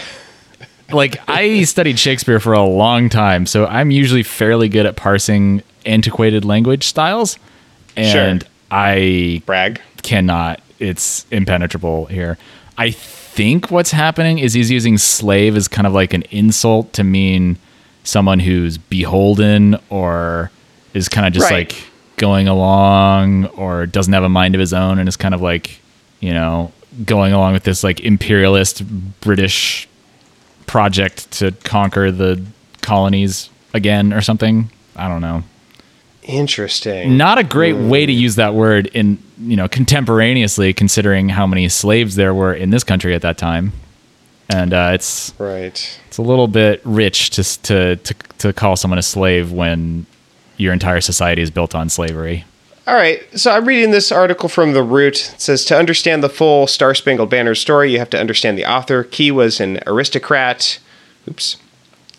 like 0.93 1.21
I 1.29 1.63
studied 1.65 1.99
Shakespeare 1.99 2.41
for 2.41 2.53
a 2.53 2.63
long 2.63 3.09
time, 3.09 3.47
so 3.47 3.67
I'm 3.67 3.91
usually 3.91 4.23
fairly 4.23 4.69
good 4.69 4.87
at 4.87 4.97
parsing 4.97 5.63
antiquated 5.87 6.45
language 6.45 6.87
styles, 6.87 7.39
and 7.97 8.47
I 8.71 9.43
brag. 9.47 9.81
cannot. 10.03 10.61
It's 10.79 11.27
impenetrable 11.31 12.07
here. 12.07 12.39
I 12.77 12.91
think 12.93 13.71
what's 13.71 13.91
happening 13.91 14.39
is 14.39 14.53
he's 14.55 14.71
using 14.71 14.99
slave 14.99 15.57
as 15.57 15.67
kind 15.69 15.87
of 15.87 15.93
like 15.93 16.15
an 16.15 16.23
insult 16.31 16.93
to 16.95 17.05
mean 17.05 17.57
someone 18.05 18.39
who's 18.39 18.79
beholden 18.79 19.77
or 19.91 20.51
is 20.95 21.09
kind 21.09 21.27
of 21.27 21.33
just 21.33 21.51
Right. 21.51 21.71
like 21.73 21.85
going 22.17 22.49
along 22.49 23.47
or 23.47 23.87
doesn't 23.87 24.13
have 24.13 24.25
a 24.25 24.29
mind 24.29 24.55
of 24.55 24.61
his 24.61 24.73
own 24.73 24.99
and 24.99 25.09
is 25.09 25.17
kind 25.17 25.35
of 25.35 25.41
like, 25.43 25.81
you 26.21 26.33
know, 26.33 26.73
going 27.05 27.33
along 27.33 27.53
with 27.53 27.65
this 27.65 27.85
like 27.85 28.01
imperialist 28.01 28.83
British 29.21 29.89
project 30.69 31.31
to 31.33 31.51
conquer 31.65 32.13
the 32.13 32.41
colonies 32.83 33.51
again 33.75 34.13
or 34.13 34.21
something. 34.21 34.71
I 34.97 35.09
don't 35.09 35.21
know 35.21 35.43
Interesting. 36.23 37.17
not 37.17 37.39
a 37.39 37.45
great 37.45 37.73
way 37.75 38.05
to 38.05 38.13
use 38.13 38.37
that 38.37 38.55
word 38.55 38.87
in 38.89 39.19
you 39.39 39.57
know 39.57 39.67
contemporaneously 39.69 40.73
considering 40.75 41.29
how 41.31 41.47
many 41.47 41.69
slaves 41.69 42.17
there 42.17 42.35
were 42.35 42.53
in 42.53 42.71
this 42.71 42.85
country 42.85 43.15
at 43.15 43.23
that 43.23 43.39
time 43.39 43.73
and 44.51 44.75
uh, 44.75 44.91
it's 44.93 45.33
Right. 45.39 45.99
it's 46.07 46.19
a 46.19 46.23
little 46.23 46.47
bit 46.49 46.83
rich 46.85 47.31
to, 47.31 47.43
to 47.63 47.97
to 47.97 48.15
to 48.39 48.53
call 48.53 48.77
someone 48.77 48.99
a 48.99 49.03
slave 49.03 49.53
when 49.53 50.05
your 50.59 50.73
entire 50.73 51.01
society 51.01 51.41
is 51.41 51.51
built 51.51 51.75
on 51.75 51.89
slavery 51.89 52.45
All 52.89 52.95
right. 52.95 53.23
So 53.39 53.51
I'm 53.51 53.67
reading 53.67 53.91
this 53.91 54.11
article 54.11 54.49
from 54.49 54.73
The 54.73 54.83
Root. 54.83 55.35
It 55.35 55.41
says 55.43 55.67
to 55.67 55.77
understand 55.77 56.25
the 56.25 56.31
full 56.31 56.67
Star 56.67 56.95
Spangled 56.95 57.29
Banner 57.29 57.55
story, 57.55 57.93
you 57.93 57.99
have 57.99 58.09
to 58.09 58.19
understand 58.19 58.57
the 58.57 58.65
author. 58.65 59.05
Key 59.05 59.31
was 59.31 59.61
an 59.61 59.81
aristocrat. 59.87 60.79
Oops. 61.29 61.59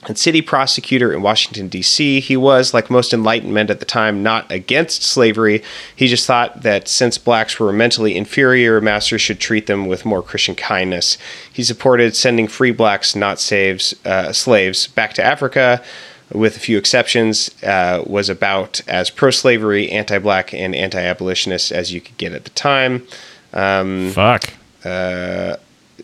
And 0.08 0.16
city 0.16 0.44
prosecutor 0.44 1.12
in 1.12 1.24
Washington, 1.24 1.70
D.C. 1.70 2.20
He 2.20 2.38
was, 2.38 2.72
like 2.72 2.92
most 2.92 3.14
enlightened 3.14 3.52
men 3.52 3.72
at 3.72 3.80
the 3.80 3.86
time, 3.86 4.22
not 4.22 4.50
against 4.52 5.02
slavery. 5.02 5.64
He 5.96 6.06
just 6.06 6.28
thought 6.28 6.62
that 6.62 6.88
since 6.88 7.18
blacks 7.18 7.60
were 7.60 7.74
mentally 7.74 8.16
inferior, 8.16 8.80
masters 8.80 9.22
should 9.22 9.40
treat 9.40 9.66
them 9.66 9.88
with 9.88 10.06
more 10.06 10.22
Christian 10.22 10.54
kindness. 10.54 11.18
He 11.52 11.64
supported 11.64 12.16
sending 12.16 12.48
free 12.48 12.72
blacks, 12.72 13.16
not 13.16 13.40
saves, 13.40 13.96
uh, 14.06 14.34
slaves, 14.34 14.86
back 14.86 15.14
to 15.14 15.24
Africa 15.24 15.84
with 16.32 16.58
a 16.58 16.60
few 16.60 16.78
exceptions, 16.78 17.50
uh, 17.64 18.04
was 18.06 18.30
about 18.30 18.82
as 18.88 19.10
pro 19.10 19.32
slavery, 19.32 19.90
anti 19.92 20.20
black, 20.20 20.54
and 20.54 20.76
anti 20.76 21.02
abolitionist 21.02 21.72
as 21.72 21.92
you 21.94 22.02
could 22.02 22.18
get 22.18 22.34
at 22.34 22.44
the 22.44 22.52
time. 22.52 23.08
Um, 23.54 24.12
fuck 24.12 24.54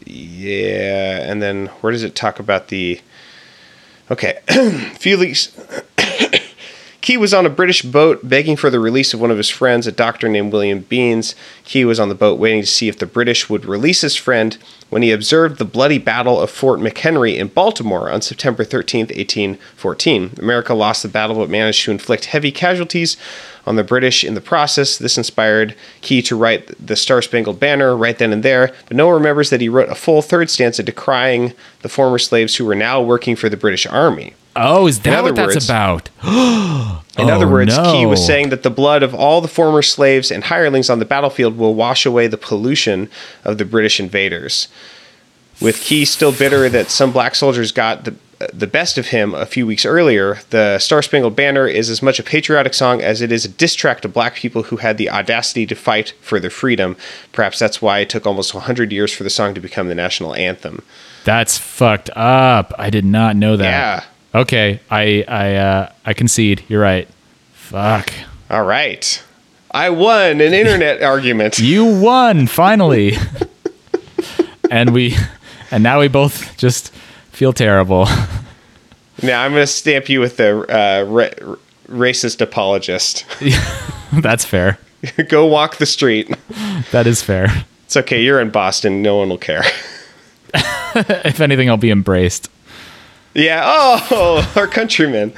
yeah, 0.06 1.30
and 1.30 1.42
then 1.42 1.68
where 1.82 1.92
does 1.92 2.04
it 2.04 2.16
talk 2.16 2.40
about 2.40 2.68
the. 2.68 3.00
Okay, 4.12 4.40
Felix. 5.00 5.52
Key 7.06 7.18
was 7.18 7.36
on 7.36 7.46
a 7.46 7.52
British 7.52 7.84
boat 7.84 8.28
begging 8.28 8.56
for 8.56 8.72
the 8.72 8.80
release 8.80 9.14
of 9.14 9.22
one 9.22 9.30
of 9.30 9.38
his 9.38 9.52
friends, 9.52 9.86
a 9.86 9.92
doctor 9.92 10.28
named 10.28 10.52
William 10.52 10.82
Beanes. 10.82 11.36
Key 11.64 11.86
was 11.86 12.00
on 12.00 12.10
the 12.10 12.16
boat 12.16 12.40
waiting 12.40 12.62
to 12.62 12.68
see 12.68 12.88
if 12.88 12.98
the 12.98 13.06
British 13.06 13.48
would 13.48 13.64
release 13.64 14.02
his 14.02 14.16
friend 14.16 14.58
when 14.90 15.04
he 15.04 15.12
observed 15.12 15.60
the 15.60 15.66
bloody 15.66 16.00
Battle 16.00 16.42
of 16.42 16.50
Fort 16.50 16.80
McHenry 16.80 17.38
in 17.38 17.50
Baltimore 17.50 18.10
on 18.10 18.24
September 18.24 18.64
13, 18.64 19.02
1814. 19.02 20.32
America 20.40 20.74
lost 20.74 21.04
the 21.04 21.08
battle 21.08 21.36
but 21.36 21.48
managed 21.48 21.86
to 21.86 21.92
inflict 21.92 22.26
heavy 22.26 22.52
casualties 22.52 23.18
on 23.68 23.76
the 23.76 23.84
British 23.84 24.24
in 24.24 24.34
the 24.34 24.42
process. 24.42 24.98
This 24.98 25.16
inspired 25.16 25.76
Key 26.02 26.24
to 26.24 26.36
write 26.36 26.74
the 26.84 26.96
Star 26.96 27.22
Spangled 27.22 27.60
Banner 27.60 27.96
right 27.96 28.18
then 28.18 28.34
and 28.34 28.42
there, 28.42 28.74
but 28.88 28.98
no 28.98 29.06
one 29.06 29.18
remembers 29.18 29.52
that 29.52 29.62
he 29.62 29.70
wrote 29.70 29.90
a 29.90 29.96
full 29.96 30.24
third 30.24 30.50
stanza 30.50 30.82
decrying 30.82 31.54
the 31.84 31.90
former 31.90 32.18
slaves 32.18 32.56
who 32.56 32.66
were 32.66 32.74
now 32.74 33.00
working 33.00 33.36
for 33.36 33.48
the 33.48 33.56
British 33.56 33.86
Army. 33.86 34.34
Oh 34.56 34.88
is 34.88 35.00
that 35.02 35.24
what 35.24 35.36
that's 35.36 35.56
words- 35.56 35.66
about 35.70 36.10
In 37.18 37.30
Oh, 37.30 37.34
other 37.36 37.48
words, 37.48 37.74
Key 37.78 38.06
was 38.06 38.26
saying 38.26 38.50
that 38.50 38.64
the 38.64 38.70
blood 38.70 39.02
of 39.02 39.16
all 39.16 39.40
the 39.40 39.48
former 39.48 39.82
slaves 39.82 40.32
and 40.32 40.44
hirelings 40.44 40.90
on 40.90 41.00
the 41.00 41.06
battlefield 41.06 41.58
will 41.58 41.74
wash 41.74 42.06
away 42.06 42.28
the 42.28 42.36
pollution 42.38 43.10
of 43.46 43.58
the 43.58 43.64
British 43.64 44.02
invaders. 44.02 44.68
With 45.62 45.80
Key 45.80 46.04
still 46.04 46.34
bitter 46.34 46.68
that 46.68 46.90
some 46.90 47.14
black 47.14 47.36
soldiers 47.36 47.72
got 47.72 48.04
the 48.04 48.16
uh, 48.42 48.48
the 48.52 48.68
best 48.68 48.98
of 48.98 49.08
him 49.08 49.34
a 49.34 49.46
few 49.46 49.66
weeks 49.66 49.86
earlier, 49.86 50.40
the 50.50 50.78
Star 50.78 51.02
Spangled 51.02 51.38
Banner 51.38 51.66
is 51.68 51.90
as 51.90 52.02
much 52.02 52.20
a 52.20 52.24
patriotic 52.24 52.74
song 52.74 53.02
as 53.02 53.22
it 53.22 53.32
is 53.32 53.46
a 53.46 53.48
diss 53.48 53.76
track 53.76 54.02
to 54.02 54.10
black 54.10 54.36
people 54.36 54.64
who 54.64 54.76
had 54.76 54.98
the 54.98 55.10
audacity 55.10 55.66
to 55.68 55.74
fight 55.76 56.14
for 56.20 56.38
their 56.42 56.50
freedom. 56.50 56.98
Perhaps 57.32 57.60
that's 57.60 57.82
why 57.82 58.00
it 58.00 58.10
took 58.10 58.26
almost 58.28 58.54
100 58.54 58.92
years 58.92 59.14
for 59.14 59.24
the 59.24 59.30
song 59.30 59.54
to 59.54 59.62
become 59.62 59.88
the 59.88 59.96
national 59.96 60.36
anthem. 60.36 60.82
That's 61.24 61.58
fucked 61.58 62.10
up. 62.10 62.74
I 62.78 62.90
did 62.90 63.06
not 63.06 63.38
know 63.38 63.56
that. 63.56 63.64
Yeah. 63.64 64.04
Okay, 64.36 64.82
I 64.92 65.24
I 65.28 65.56
uh, 65.56 65.92
I 66.06 66.14
concede. 66.14 66.64
You're 66.68 66.82
right. 66.82 67.08
Fuck. 67.54 68.12
All 68.50 68.66
right. 68.66 69.24
I 69.72 69.90
won 69.90 70.42
an 70.42 70.54
internet 70.54 71.02
argument. 71.14 71.58
You 71.58 71.86
won 72.02 72.48
finally. 72.48 73.14
and 74.70 74.94
we 74.94 75.16
and 75.72 75.84
now 75.84 76.02
we 76.02 76.10
both 76.10 76.58
just 76.58 76.92
feel 77.32 77.54
terrible. 77.54 78.08
Now 79.24 79.44
I'm 79.44 79.54
going 79.54 79.64
to 79.64 79.68
stamp 79.68 80.10
you 80.10 80.20
with 80.20 80.36
the 80.36 80.60
uh, 80.70 81.06
ra- 81.06 81.56
racist 81.88 82.42
apologist. 82.42 83.26
That's 84.12 84.44
fair. 84.44 84.78
Go 85.30 85.46
walk 85.46 85.78
the 85.78 85.86
street. 85.86 86.36
That 86.92 87.08
is 87.08 87.22
fair. 87.22 87.48
It's 87.86 87.96
okay. 87.96 88.22
You're 88.22 88.42
in 88.42 88.50
Boston. 88.50 89.02
No 89.02 89.16
one 89.16 89.30
will 89.30 89.38
care. 89.38 89.64
If 90.54 91.40
anything, 91.40 91.70
I'll 91.70 91.78
be 91.78 91.92
embraced. 91.92 92.50
Yeah. 93.36 93.62
Oh, 93.64 94.52
our 94.56 94.68
countrymen. 94.68 95.34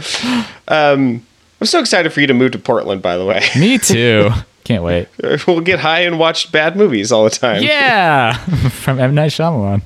Um, 0.68 1.26
I'm 1.60 1.68
so 1.68 1.80
excited 1.80 2.14
for 2.14 2.22
you 2.22 2.28
to 2.28 2.34
move 2.34 2.52
to 2.52 2.60
Portland. 2.60 3.02
By 3.02 3.18
the 3.18 3.26
way, 3.26 3.42
Me 3.60 3.78
too. 3.80 4.30
Can't 4.64 4.84
wait. 4.84 5.08
we'll 5.48 5.62
get 5.62 5.80
high 5.80 6.02
and 6.02 6.20
watch 6.20 6.52
bad 6.52 6.76
movies 6.76 7.12
all 7.12 7.24
the 7.24 7.30
time. 7.30 7.64
Yeah, 7.64 8.34
from 8.70 9.00
M 9.00 9.16
Night 9.16 9.32
Shyamalan. 9.32 9.82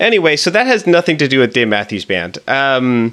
Anyway, 0.00 0.36
so 0.36 0.50
that 0.50 0.66
has 0.66 0.86
nothing 0.86 1.16
to 1.18 1.28
do 1.28 1.38
with 1.38 1.52
Dave 1.52 1.68
Matthews 1.68 2.04
Band. 2.04 2.38
Um, 2.48 3.12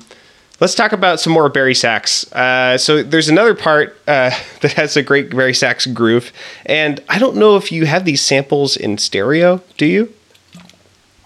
let's 0.61 0.73
talk 0.73 0.93
about 0.93 1.19
some 1.19 1.33
more 1.33 1.49
bari 1.49 1.75
sax. 1.75 2.31
Uh, 2.31 2.77
so 2.77 3.03
there's 3.03 3.27
another 3.29 3.53
part 3.53 3.95
uh, 4.07 4.31
that 4.61 4.73
has 4.73 4.95
a 4.97 5.03
great 5.03 5.29
bari 5.29 5.53
sax 5.53 5.85
groove, 5.85 6.31
and 6.65 7.03
I 7.09 7.19
don't 7.19 7.35
know 7.35 7.57
if 7.57 7.71
you 7.71 7.85
have 7.85 8.05
these 8.05 8.21
samples 8.21 8.77
in 8.77 8.97
stereo. 8.97 9.61
Do 9.77 9.85
you? 9.85 10.11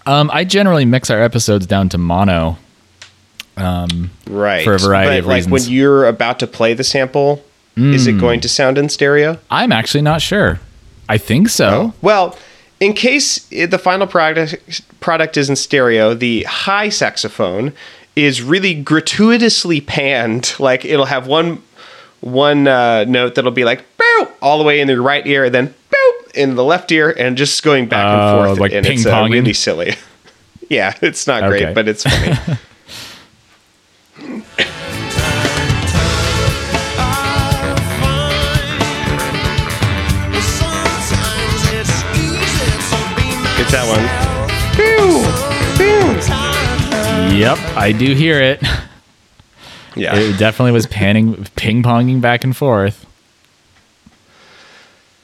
Um, 0.06 0.28
I 0.32 0.44
generally 0.44 0.84
mix 0.84 1.08
our 1.08 1.22
episodes 1.22 1.66
down 1.66 1.88
to 1.90 1.98
mono. 1.98 2.58
Right. 3.56 4.64
For 4.64 4.74
a 4.74 4.78
variety 4.78 5.10
but 5.10 5.18
of 5.20 5.26
like 5.26 5.36
reasons. 5.36 5.52
when 5.52 5.72
you're 5.72 6.06
about 6.06 6.38
to 6.40 6.46
play 6.46 6.74
the 6.74 6.84
sample, 6.84 7.42
is 7.76 8.06
it 8.06 8.18
going 8.18 8.40
to 8.40 8.48
sound 8.48 8.78
in 8.78 8.88
stereo? 8.88 9.38
I'm 9.50 9.70
actually 9.72 10.00
not 10.02 10.22
sure. 10.22 10.60
I 11.08 11.18
think 11.18 11.48
so. 11.50 11.92
Well, 12.02 12.36
in 12.80 12.92
case 12.94 13.38
the 13.48 13.78
final 13.78 14.06
product 14.06 14.82
product 15.00 15.36
is 15.36 15.48
in 15.50 15.56
stereo, 15.56 16.14
the 16.14 16.42
high 16.44 16.88
saxophone 16.88 17.72
is 18.16 18.42
really 18.42 18.74
gratuitously 18.74 19.80
panned. 19.82 20.54
Like 20.58 20.84
it'll 20.84 21.04
have 21.06 21.26
one 21.26 21.62
one 22.20 22.66
uh, 22.66 23.04
note 23.04 23.34
that'll 23.34 23.50
be 23.50 23.64
like 23.64 23.84
boop 23.98 24.30
all 24.42 24.58
the 24.58 24.64
way 24.64 24.80
in 24.80 24.88
the 24.88 25.00
right 25.00 25.26
ear, 25.26 25.44
and 25.44 25.54
then 25.54 25.74
boop 25.90 26.32
in 26.34 26.54
the 26.56 26.64
left 26.64 26.90
ear, 26.92 27.14
and 27.18 27.36
just 27.36 27.62
going 27.62 27.88
back 27.88 28.06
and 28.06 28.20
Oh, 28.40 28.46
forth. 28.46 28.58
like 28.58 28.72
and 28.72 28.86
it's 28.86 29.04
uh, 29.06 29.28
really 29.30 29.52
silly. 29.52 29.94
yeah, 30.70 30.94
it's 31.02 31.26
not 31.26 31.42
Okay. 31.44 31.64
great, 31.64 31.74
but 31.74 31.88
it's 31.88 32.02
funny. 32.04 32.36
it's 43.66 43.72
that 43.72 43.86
one. 43.88 44.06
Yep, 47.36 47.58
I 47.76 47.92
do 47.92 48.14
hear 48.14 48.40
it. 48.40 48.62
Yeah. 49.96 50.14
It 50.14 50.38
definitely 50.38 50.72
was 50.72 50.86
panning, 50.86 51.46
ping 51.56 51.82
ponging 51.82 52.20
back 52.20 52.44
and 52.44 52.54
forth. 52.56 53.06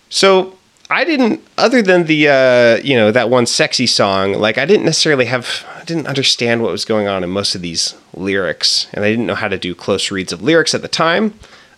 So 0.08 0.56
I 0.90 1.04
didn't, 1.04 1.40
other 1.56 1.82
than 1.82 2.04
the, 2.06 2.28
uh, 2.28 2.76
you 2.82 2.96
know, 2.96 3.10
that 3.12 3.30
one 3.30 3.46
sexy 3.46 3.86
song, 3.86 4.32
like 4.32 4.58
I 4.58 4.64
didn't 4.66 4.84
necessarily 4.86 5.26
have, 5.26 5.64
I 5.78 5.84
didn't 5.84 6.06
understand 6.06 6.62
what 6.62 6.72
was 6.72 6.84
going 6.84 7.06
on 7.06 7.22
in 7.22 7.30
most 7.30 7.54
of 7.54 7.62
these 7.62 7.94
lyrics, 8.14 8.88
and 8.92 9.04
I 9.04 9.10
didn't 9.10 9.26
know 9.26 9.34
how 9.34 9.48
to 9.48 9.58
do 9.58 9.74
close 9.74 10.10
reads 10.10 10.32
of 10.32 10.42
lyrics 10.42 10.74
at 10.74 10.82
the 10.82 10.88
time. 10.88 11.34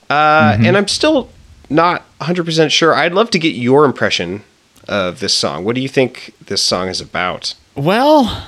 Uh, 0.09 0.57
And 0.61 0.77
I'm 0.77 0.88
still 0.88 1.31
not 1.68 2.05
100% 2.20 2.70
sure. 2.70 2.94
I'd 2.94 3.12
love 3.12 3.31
to 3.31 3.38
get 3.38 3.55
your 3.55 3.85
impression 3.85 4.42
of 4.88 5.20
this 5.20 5.35
song. 5.35 5.64
What 5.64 5.75
do 5.75 5.81
you 5.81 5.88
think 5.88 6.35
this 6.47 6.62
song 6.62 6.88
is 6.88 7.01
about? 7.01 7.55
Well, 7.75 8.44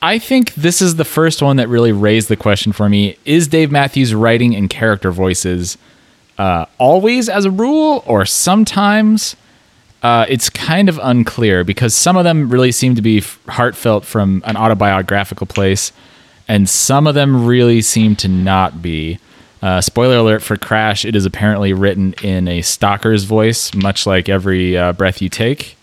I 0.00 0.18
think 0.18 0.54
this 0.54 0.82
is 0.82 0.96
the 0.96 1.04
first 1.04 1.42
one 1.42 1.56
that 1.56 1.68
really 1.68 1.92
raised 1.92 2.28
the 2.28 2.36
question 2.36 2.72
for 2.72 2.88
me: 2.88 3.16
Is 3.24 3.48
Dave 3.48 3.70
Matthews 3.70 4.14
writing 4.14 4.52
in 4.52 4.68
character 4.68 5.10
voices 5.10 5.78
uh, 6.38 6.66
always 6.78 7.28
as 7.28 7.44
a 7.44 7.50
rule, 7.50 8.02
or 8.06 8.24
sometimes? 8.24 9.36
Uh, 10.02 10.26
it's 10.28 10.50
kind 10.50 10.88
of 10.88 10.98
unclear 11.00 11.62
because 11.62 11.94
some 11.94 12.16
of 12.16 12.24
them 12.24 12.50
really 12.50 12.72
seem 12.72 12.96
to 12.96 13.02
be 13.02 13.18
f- 13.18 13.38
heartfelt 13.48 14.04
from 14.04 14.42
an 14.44 14.56
autobiographical 14.56 15.46
place, 15.46 15.92
and 16.48 16.68
some 16.68 17.06
of 17.06 17.14
them 17.14 17.46
really 17.46 17.80
seem 17.80 18.16
to 18.16 18.26
not 18.26 18.82
be. 18.82 19.20
Uh, 19.62 19.80
spoiler 19.80 20.16
alert 20.16 20.42
for 20.42 20.56
Crash: 20.56 21.04
It 21.04 21.14
is 21.14 21.24
apparently 21.24 21.72
written 21.72 22.14
in 22.22 22.48
a 22.48 22.62
stalker's 22.62 23.24
voice, 23.24 23.72
much 23.74 24.06
like 24.06 24.28
every 24.28 24.76
uh, 24.76 24.92
breath 24.92 25.22
you 25.22 25.28
take. 25.28 25.76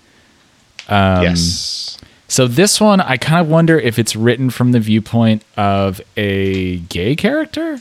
Um, 0.90 1.24
yes. 1.24 1.98
So 2.28 2.46
this 2.46 2.80
one, 2.82 3.00
I 3.00 3.18
kind 3.18 3.40
of 3.42 3.48
wonder 3.50 3.80
if 3.80 3.98
it's 3.98 4.16
written 4.16 4.50
from 4.50 4.74
the 4.74 4.80
viewpoint 4.80 5.44
of 5.58 6.02
a 6.18 6.78
gay 6.78 7.16
character, 7.16 7.80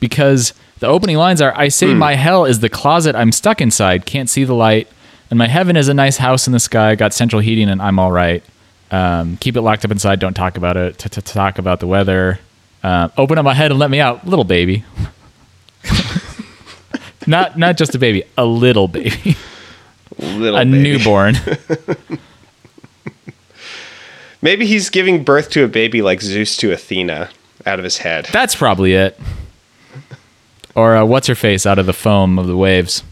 because 0.00 0.52
the 0.80 0.86
opening 0.86 1.16
lines 1.16 1.40
are, 1.40 1.56
"I 1.56 1.68
say 1.68 1.94
my 1.94 2.14
hell 2.14 2.44
is 2.44 2.60
the 2.60 2.68
closet 2.68 3.16
I'm 3.16 3.32
stuck 3.32 3.60
inside, 3.62 4.04
can't 4.04 4.28
see 4.28 4.44
the 4.44 4.54
light, 4.54 4.86
and 5.30 5.38
my 5.38 5.48
heaven 5.48 5.76
is 5.76 5.88
a 5.88 5.94
nice 5.94 6.18
house 6.18 6.46
in 6.46 6.52
the 6.52 6.60
sky, 6.60 6.94
got 6.94 7.14
central 7.14 7.40
heating, 7.40 7.70
and 7.70 7.80
I'm 7.80 7.98
all 7.98 8.12
right. 8.12 8.42
Um, 8.90 9.38
keep 9.38 9.56
it 9.56 9.62
locked 9.62 9.84
up 9.84 9.90
inside, 9.90 10.20
don't 10.20 10.34
talk 10.34 10.58
about 10.58 10.76
it. 10.76 10.98
To 10.98 11.22
talk 11.22 11.58
about 11.58 11.80
the 11.80 11.86
weather. 11.86 12.38
Uh, 12.82 13.08
open 13.16 13.38
up 13.38 13.44
my 13.44 13.54
head 13.54 13.70
and 13.70 13.80
let 13.80 13.90
me 13.90 13.98
out, 13.98 14.26
little 14.26 14.44
baby. 14.44 14.84
not 17.28 17.56
not 17.58 17.76
just 17.76 17.94
a 17.94 17.98
baby, 17.98 18.24
a 18.36 18.44
little 18.44 18.88
baby, 18.88 19.36
Little 20.18 20.58
a 20.58 20.64
baby. 20.64 20.78
newborn. 20.82 21.34
Maybe 24.40 24.66
he's 24.66 24.88
giving 24.88 25.24
birth 25.24 25.50
to 25.50 25.64
a 25.64 25.68
baby 25.68 26.00
like 26.00 26.20
Zeus 26.20 26.56
to 26.58 26.70
Athena 26.72 27.28
out 27.66 27.78
of 27.80 27.84
his 27.84 27.98
head. 27.98 28.28
That's 28.32 28.54
probably 28.54 28.94
it. 28.94 29.18
Or 30.76 30.96
uh, 30.96 31.04
what's 31.04 31.26
her 31.26 31.34
face 31.34 31.66
out 31.66 31.78
of 31.80 31.86
the 31.86 31.92
foam 31.92 32.38
of 32.38 32.46
the 32.46 32.56
waves? 32.56 33.02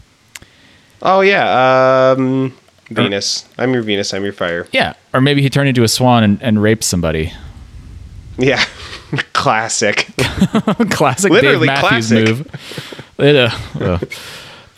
Oh, 1.01 1.19
yeah. 1.19 2.13
Um, 2.17 2.55
Venus. 2.89 3.45
I'm 3.57 3.73
your 3.73 3.83
Venus. 3.83 4.13
I'm 4.13 4.23
your 4.23 4.31
fire. 4.31 4.67
Yeah. 4.71 4.93
Or 5.13 5.19
maybe 5.19 5.41
he 5.41 5.49
turned 5.49 5.67
into 5.67 5.83
a 5.83 5.89
swan 5.89 6.23
and, 6.23 6.41
and 6.41 6.61
raped 6.63 6.85
somebody. 6.85 7.33
Yeah. 8.37 8.63
Classic. 9.33 10.07
classic 10.91 11.31
Literally 11.31 11.67
Dave 11.67 11.81
Matthews 11.81 12.07
classic. 12.09 12.27
move. 12.27 13.05
It, 13.19 13.51
uh, 13.79 13.99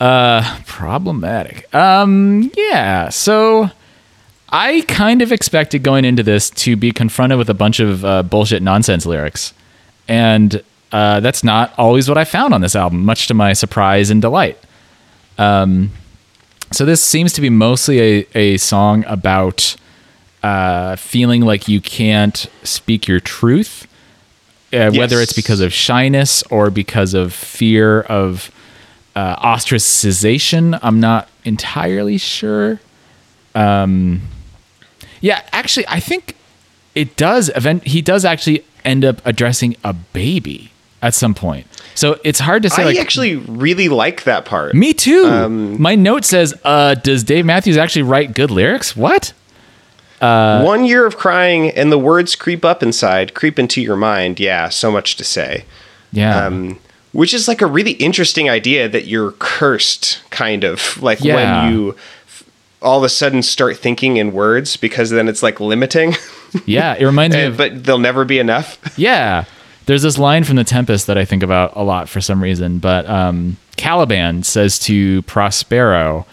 uh, 0.00 0.60
problematic. 0.66 1.72
Um, 1.74 2.50
yeah. 2.56 3.08
So 3.10 3.70
I 4.48 4.82
kind 4.82 5.22
of 5.22 5.32
expected 5.32 5.82
going 5.82 6.04
into 6.04 6.22
this 6.22 6.50
to 6.50 6.76
be 6.76 6.92
confronted 6.92 7.38
with 7.38 7.48
a 7.50 7.54
bunch 7.54 7.80
of 7.80 8.04
uh, 8.04 8.22
bullshit 8.22 8.62
nonsense 8.62 9.06
lyrics, 9.06 9.54
and 10.08 10.62
uh, 10.92 11.20
that's 11.20 11.44
not 11.44 11.72
always 11.78 12.08
what 12.08 12.18
I 12.18 12.24
found 12.24 12.52
on 12.52 12.60
this 12.60 12.74
album, 12.74 13.04
much 13.04 13.28
to 13.28 13.34
my 13.34 13.52
surprise 13.52 14.10
and 14.10 14.20
delight. 14.20 14.58
Um, 15.38 15.92
so 16.72 16.84
this 16.84 17.02
seems 17.02 17.32
to 17.34 17.40
be 17.40 17.50
mostly 17.50 18.00
a, 18.00 18.26
a 18.34 18.56
song 18.56 19.04
about 19.06 19.76
uh, 20.42 20.96
feeling 20.96 21.42
like 21.42 21.68
you 21.68 21.80
can't 21.80 22.46
speak 22.62 23.06
your 23.06 23.20
truth, 23.20 23.86
uh, 24.72 24.90
whether 24.92 25.20
it's 25.20 25.32
because 25.32 25.60
of 25.60 25.72
shyness 25.72 26.42
or 26.44 26.70
because 26.70 27.14
of 27.14 27.32
fear 27.32 28.02
of 28.02 28.50
uh, 29.16 29.36
ostracization. 29.36 30.78
I'm 30.82 31.00
not 31.00 31.28
entirely 31.44 32.18
sure. 32.18 32.80
Um, 33.54 34.22
yeah, 35.20 35.42
actually, 35.52 35.86
I 35.88 36.00
think 36.00 36.36
it 36.94 37.16
does. 37.16 37.50
Event 37.50 37.86
he 37.86 38.02
does 38.02 38.24
actually 38.24 38.64
end 38.84 39.04
up 39.04 39.20
addressing 39.24 39.76
a 39.84 39.92
baby 39.92 40.70
at 41.02 41.14
some 41.14 41.34
point. 41.34 41.66
So 41.94 42.18
it's 42.24 42.38
hard 42.38 42.62
to 42.62 42.70
say. 42.70 42.82
I 42.82 42.86
like, 42.86 42.98
actually 42.98 43.36
really 43.36 43.88
like 43.88 44.24
that 44.24 44.44
part. 44.44 44.74
me 44.74 44.94
too. 44.94 45.24
Um, 45.26 45.80
My 45.80 45.94
note 45.94 46.24
says, 46.24 46.54
uh, 46.64 46.94
"Does 46.94 47.24
Dave 47.24 47.44
Matthews 47.44 47.76
actually 47.76 48.02
write 48.02 48.34
good 48.34 48.50
lyrics?" 48.50 48.96
What? 48.96 49.32
One 50.20 50.84
year 50.84 51.06
of 51.06 51.16
crying 51.16 51.70
and 51.70 51.90
the 51.90 51.98
words 51.98 52.36
creep 52.36 52.64
up 52.64 52.82
inside, 52.82 53.34
creep 53.34 53.58
into 53.58 53.80
your 53.80 53.96
mind. 53.96 54.38
Yeah, 54.38 54.68
so 54.68 54.90
much 54.92 55.16
to 55.16 55.24
say. 55.24 55.64
Yeah. 56.12 56.46
Um, 56.46 56.78
which 57.12 57.34
is 57.34 57.48
like 57.48 57.60
a 57.62 57.66
really 57.66 57.92
interesting 57.92 58.48
idea 58.48 58.88
that 58.88 59.06
you're 59.06 59.32
cursed, 59.32 60.20
kind 60.30 60.62
of 60.64 61.00
like 61.02 61.20
Yeah. 61.22 61.64
when 61.64 61.72
you 61.72 61.96
all 62.82 62.98
of 62.98 63.04
a 63.04 63.08
sudden 63.08 63.42
start 63.42 63.76
thinking 63.76 64.16
in 64.16 64.32
words 64.32 64.76
because 64.76 65.10
then 65.10 65.28
it's 65.28 65.42
like 65.42 65.60
limiting, 65.60 66.14
Yeah, 66.66 66.94
it 66.98 67.04
reminds 67.04 67.36
me 67.36 67.42
of 67.42 67.56
but 67.56 67.84
there'll 67.84 67.98
never 67.98 68.24
be 68.24 68.38
enough. 68.38 68.78
Yeah. 68.98 69.44
There's 69.86 70.02
this 70.02 70.18
line 70.18 70.44
from 70.44 70.56
The 70.56 70.64
Tempest 70.64 71.06
that 71.08 71.18
I 71.18 71.24
think 71.24 71.42
about 71.42 71.72
a 71.74 71.82
lot 71.82 72.08
for 72.08 72.20
some 72.20 72.40
reason, 72.42 72.78
but 72.78 73.08
um, 73.08 73.56
Caliban 73.76 74.44
says 74.44 74.78
to 74.80 75.20
Prospero, 75.22 76.26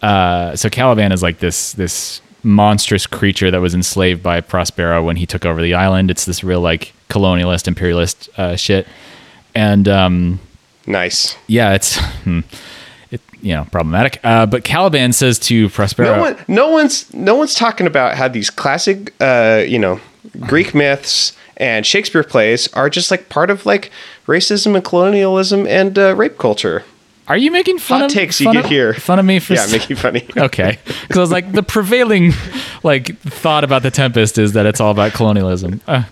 uh, 0.00 0.54
so 0.54 0.68
Caliban 0.70 1.10
is 1.12 1.22
like 1.22 1.38
this 1.40 1.72
this 1.72 2.20
monstrous 2.44 3.06
creature 3.06 3.50
that 3.50 3.60
was 3.60 3.74
enslaved 3.74 4.22
by 4.22 4.40
Prospero 4.40 5.02
when 5.02 5.16
he 5.16 5.26
took 5.26 5.44
over 5.44 5.62
the 5.62 5.74
island. 5.74 6.10
It's 6.10 6.24
this 6.24 6.44
real 6.44 6.60
like 6.60 6.92
colonialist, 7.08 7.66
imperialist 7.66 8.28
uh, 8.36 8.56
shit, 8.56 8.86
and 9.54 9.88
um, 9.88 10.40
nice. 10.86 11.36
yeah, 11.46 11.72
it's 11.72 11.96
hmm, 12.24 12.40
it 13.10 13.20
you 13.40 13.54
know 13.54 13.66
problematic. 13.70 14.20
Uh, 14.22 14.46
but 14.46 14.64
Caliban 14.64 15.12
says 15.12 15.38
to 15.40 15.68
Prospero, 15.68 16.16
No 16.16 16.20
one, 16.20 16.44
no 16.48 16.68
one's, 16.70 17.12
no 17.14 17.34
one's 17.34 17.54
talking 17.54 17.86
about 17.86 18.16
how 18.16 18.28
these 18.28 18.50
classic, 18.50 19.14
uh, 19.20 19.62
you 19.66 19.78
know, 19.78 20.00
Greek 20.40 20.74
myths 20.74 21.32
and 21.56 21.86
Shakespeare 21.86 22.24
plays 22.24 22.72
are 22.72 22.90
just 22.90 23.10
like 23.10 23.28
part 23.28 23.50
of 23.50 23.64
like 23.66 23.90
racism 24.26 24.74
and 24.74 24.84
colonialism 24.84 25.66
and 25.66 25.98
uh, 25.98 26.14
rape 26.16 26.38
culture. 26.38 26.84
"Are 27.26 27.36
you 27.36 27.50
making 27.50 27.78
fun 27.78 28.00
Hot 28.00 28.10
of 28.10 28.14
takes 28.14 28.40
you 28.40 28.44
fun 28.44 28.54
get 28.54 28.64
of, 28.64 28.70
here. 28.70 28.92
fun 28.94 29.18
of 29.18 29.24
me 29.24 29.38
for 29.38 29.54
Yeah, 29.54 29.60
s- 29.62 29.72
making 29.72 29.96
funny. 29.96 30.26
okay 30.36 30.78
because 30.84 31.16
i 31.16 31.20
was 31.20 31.30
like 31.30 31.52
the 31.52 31.62
prevailing 31.62 32.32
like 32.82 33.16
thought 33.20 33.64
about 33.64 33.82
the 33.82 33.90
tempest 33.90 34.36
is 34.38 34.52
that 34.52 34.66
it's 34.66 34.80
all 34.80 34.90
about 34.90 35.12
colonialism 35.12 35.80
uh, 35.86 36.02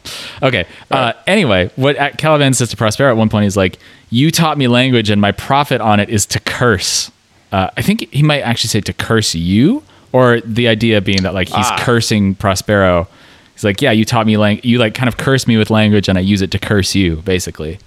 okay 0.43 0.65
uh, 0.91 1.13
anyway 1.27 1.71
what 1.77 1.97
caliban 2.19 2.55
says 2.55 2.71
to 2.71 2.77
prospero 2.77 3.11
at 3.11 3.17
one 3.17 3.29
point 3.29 3.45
he's 3.45 3.57
like 3.57 3.79
you 4.11 4.31
taught 4.31 4.57
me 4.59 4.69
language 4.69 5.11
and 5.11 5.21
my 5.21 5.33
profit 5.33 5.81
on 5.81 6.01
it 6.01 6.09
is 6.09 6.25
to 6.27 6.41
curse 6.41 7.11
uh, 7.53 7.69
i 7.77 7.83
think 7.83 8.11
he 8.13 8.23
might 8.23 8.41
actually 8.41 8.69
say 8.69 8.81
to 8.81 8.93
curse 8.93 9.35
you 9.35 9.83
or 10.13 10.41
the 10.41 10.69
idea 10.69 11.01
being 11.01 11.23
that 11.23 11.35
like 11.35 11.49
he's 11.49 11.57
Ah. 11.67 11.77
cursing 11.81 12.35
prospero 12.35 13.07
he's 13.55 13.65
like 13.65 13.81
yeah 13.83 13.91
you 13.93 14.05
taught 14.05 14.27
me 14.27 14.37
lang- 14.37 14.61
you 14.63 14.79
like 14.79 14.95
kind 14.95 15.09
of 15.09 15.17
curse 15.17 15.47
me 15.47 15.57
with 15.57 15.69
language 15.71 16.09
and 16.09 16.17
i 16.17 16.21
use 16.21 16.41
it 16.43 16.51
to 16.51 16.59
curse 16.59 16.95
you 16.95 17.17
basically 17.17 17.79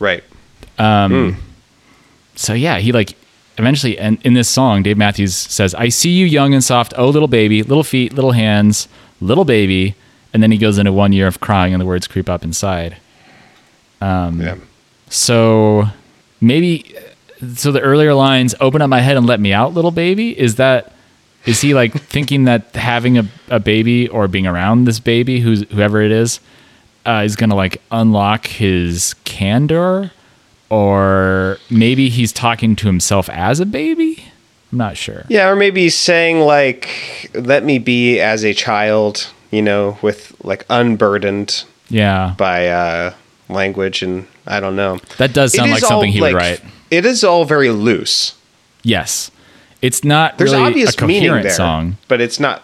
Right. 0.00 0.24
So 2.34 2.52
yeah, 2.52 2.78
he 2.78 2.92
like 2.92 3.16
eventually 3.58 3.98
and 3.98 4.18
in 4.24 4.34
this 4.34 4.48
song, 4.48 4.82
Dave 4.82 4.96
Matthews 4.98 5.34
says, 5.34 5.74
"I 5.74 5.88
see 5.88 6.10
you 6.10 6.26
young 6.26 6.54
and 6.54 6.62
soft, 6.62 6.94
oh 6.96 7.08
little 7.08 7.28
baby, 7.28 7.62
little 7.62 7.84
feet, 7.84 8.12
little 8.12 8.32
hands, 8.32 8.88
little 9.20 9.44
baby," 9.44 9.94
and 10.32 10.42
then 10.42 10.50
he 10.50 10.58
goes 10.58 10.78
into 10.78 10.92
one 10.92 11.12
year 11.12 11.26
of 11.26 11.40
crying, 11.40 11.72
and 11.72 11.80
the 11.80 11.86
words 11.86 12.06
creep 12.06 12.28
up 12.28 12.42
inside. 12.44 12.96
yeah. 14.40 14.56
So 15.08 15.84
maybe 16.40 16.94
so 17.56 17.72
the 17.72 17.80
earlier 17.80 18.14
lines, 18.14 18.54
"Open 18.60 18.82
up 18.82 18.90
my 18.90 19.00
head 19.00 19.16
and 19.16 19.26
let 19.26 19.40
me 19.40 19.52
out, 19.52 19.74
little 19.74 19.90
baby," 19.90 20.38
is 20.38 20.56
that 20.56 20.92
is 21.46 21.60
he 21.60 21.74
like 21.74 21.92
thinking 22.08 22.44
that 22.44 22.74
having 22.74 23.18
a, 23.18 23.26
a 23.48 23.60
baby 23.60 24.08
or 24.08 24.28
being 24.28 24.46
around 24.46 24.84
this 24.84 25.00
baby, 25.00 25.40
who's 25.40 25.62
whoever 25.70 26.02
it 26.02 26.10
is, 26.10 26.40
uh, 27.06 27.22
is 27.24 27.36
gonna 27.36 27.54
like 27.54 27.80
unlock 27.90 28.46
his 28.46 29.14
candor, 29.24 30.10
or 30.74 31.58
maybe 31.70 32.08
he's 32.08 32.32
talking 32.32 32.74
to 32.76 32.86
himself 32.86 33.28
as 33.30 33.60
a 33.60 33.66
baby. 33.66 34.24
I'm 34.72 34.78
not 34.78 34.96
sure. 34.96 35.24
Yeah, 35.28 35.48
or 35.48 35.56
maybe 35.56 35.82
he's 35.82 35.94
saying 35.94 36.40
like, 36.40 37.30
"Let 37.34 37.64
me 37.64 37.78
be 37.78 38.18
as 38.20 38.44
a 38.44 38.52
child," 38.54 39.28
you 39.52 39.62
know, 39.62 39.98
with 40.02 40.34
like 40.42 40.66
unburdened 40.68 41.64
Yeah, 41.88 42.34
by 42.36 42.66
uh, 42.68 43.14
language, 43.48 44.02
and 44.02 44.26
I 44.46 44.58
don't 44.60 44.74
know. 44.76 44.98
that 45.18 45.32
does 45.32 45.52
sound 45.54 45.70
like 45.70 45.80
something 45.80 46.10
he 46.10 46.20
would 46.20 46.34
write. 46.34 46.60
It 46.90 47.06
is 47.06 47.22
all 47.22 47.44
very 47.44 47.70
loose. 47.70 48.34
Yes, 48.82 49.30
it's 49.80 50.02
not 50.02 50.38
There's 50.38 50.52
really 50.52 50.66
obvious 50.66 50.96
a 50.98 51.06
meaning 51.06 51.22
coherent 51.28 51.44
there, 51.44 51.52
song. 51.54 51.96
but 52.08 52.20
it's 52.20 52.40
not. 52.40 52.62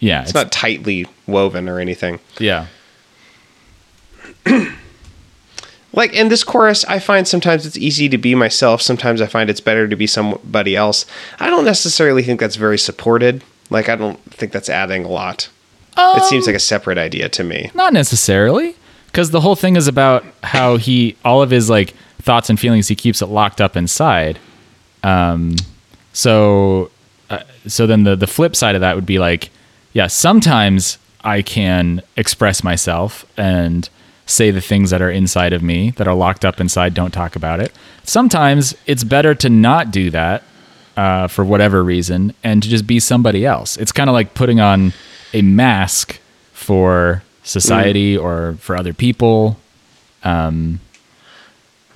Yeah, 0.00 0.22
It's 0.22 0.34
not 0.34 0.50
tightly 0.52 1.06
woven 1.26 1.68
or 1.68 1.78
anything. 1.78 2.20
Yeah, 2.38 2.66
Like 5.96 6.12
in 6.12 6.28
this 6.28 6.44
chorus, 6.44 6.84
I 6.86 6.98
find 6.98 7.26
sometimes 7.26 7.66
it's 7.66 7.76
easy 7.76 8.08
to 8.08 8.18
be 8.18 8.34
myself. 8.34 8.82
Sometimes 8.82 9.20
I 9.20 9.26
find 9.26 9.48
it's 9.48 9.60
better 9.60 9.86
to 9.88 9.96
be 9.96 10.06
somebody 10.06 10.74
else. 10.76 11.06
I 11.38 11.50
don't 11.50 11.64
necessarily 11.64 12.22
think 12.22 12.40
that's 12.40 12.56
very 12.56 12.78
supported. 12.78 13.44
Like 13.70 13.88
I 13.88 13.96
don't 13.96 14.18
think 14.32 14.52
that's 14.52 14.68
adding 14.68 15.04
a 15.04 15.08
lot. 15.08 15.48
it 15.96 16.24
seems 16.24 16.46
like 16.46 16.56
a 16.56 16.60
separate 16.60 16.98
idea 16.98 17.28
to 17.30 17.44
me. 17.44 17.70
Not 17.74 17.92
necessarily, 17.92 18.74
because 19.06 19.30
the 19.30 19.40
whole 19.40 19.56
thing 19.56 19.76
is 19.76 19.86
about 19.86 20.24
how 20.42 20.76
he 20.76 21.16
all 21.24 21.42
of 21.42 21.50
his 21.50 21.70
like 21.70 21.94
thoughts 22.20 22.50
and 22.50 22.58
feelings 22.58 22.88
he 22.88 22.94
keeps 22.96 23.22
it 23.22 23.26
locked 23.26 23.60
up 23.60 23.76
inside. 23.76 24.38
Um, 25.02 25.56
so, 26.12 26.90
uh, 27.30 27.40
so 27.66 27.86
then 27.86 28.04
the 28.04 28.16
the 28.16 28.26
flip 28.26 28.56
side 28.56 28.74
of 28.74 28.80
that 28.80 28.96
would 28.96 29.06
be 29.06 29.18
like, 29.18 29.50
yeah, 29.92 30.08
sometimes 30.08 30.98
I 31.22 31.42
can 31.42 32.02
express 32.16 32.62
myself 32.64 33.24
and 33.36 33.88
say 34.26 34.50
the 34.50 34.60
things 34.60 34.90
that 34.90 35.02
are 35.02 35.10
inside 35.10 35.52
of 35.52 35.62
me 35.62 35.90
that 35.92 36.08
are 36.08 36.14
locked 36.14 36.44
up 36.44 36.60
inside. 36.60 36.94
Don't 36.94 37.10
talk 37.12 37.36
about 37.36 37.60
it. 37.60 37.72
Sometimes 38.04 38.74
it's 38.86 39.04
better 39.04 39.34
to 39.34 39.48
not 39.48 39.90
do 39.90 40.10
that 40.10 40.42
uh, 40.96 41.26
for 41.28 41.44
whatever 41.44 41.82
reason 41.82 42.34
and 42.42 42.62
to 42.62 42.68
just 42.68 42.86
be 42.86 43.00
somebody 43.00 43.44
else. 43.44 43.76
It's 43.76 43.92
kind 43.92 44.08
of 44.08 44.14
like 44.14 44.34
putting 44.34 44.60
on 44.60 44.92
a 45.32 45.42
mask 45.42 46.20
for 46.52 47.22
society 47.42 48.16
or 48.16 48.56
for 48.60 48.76
other 48.76 48.94
people. 48.94 49.58
Um, 50.22 50.80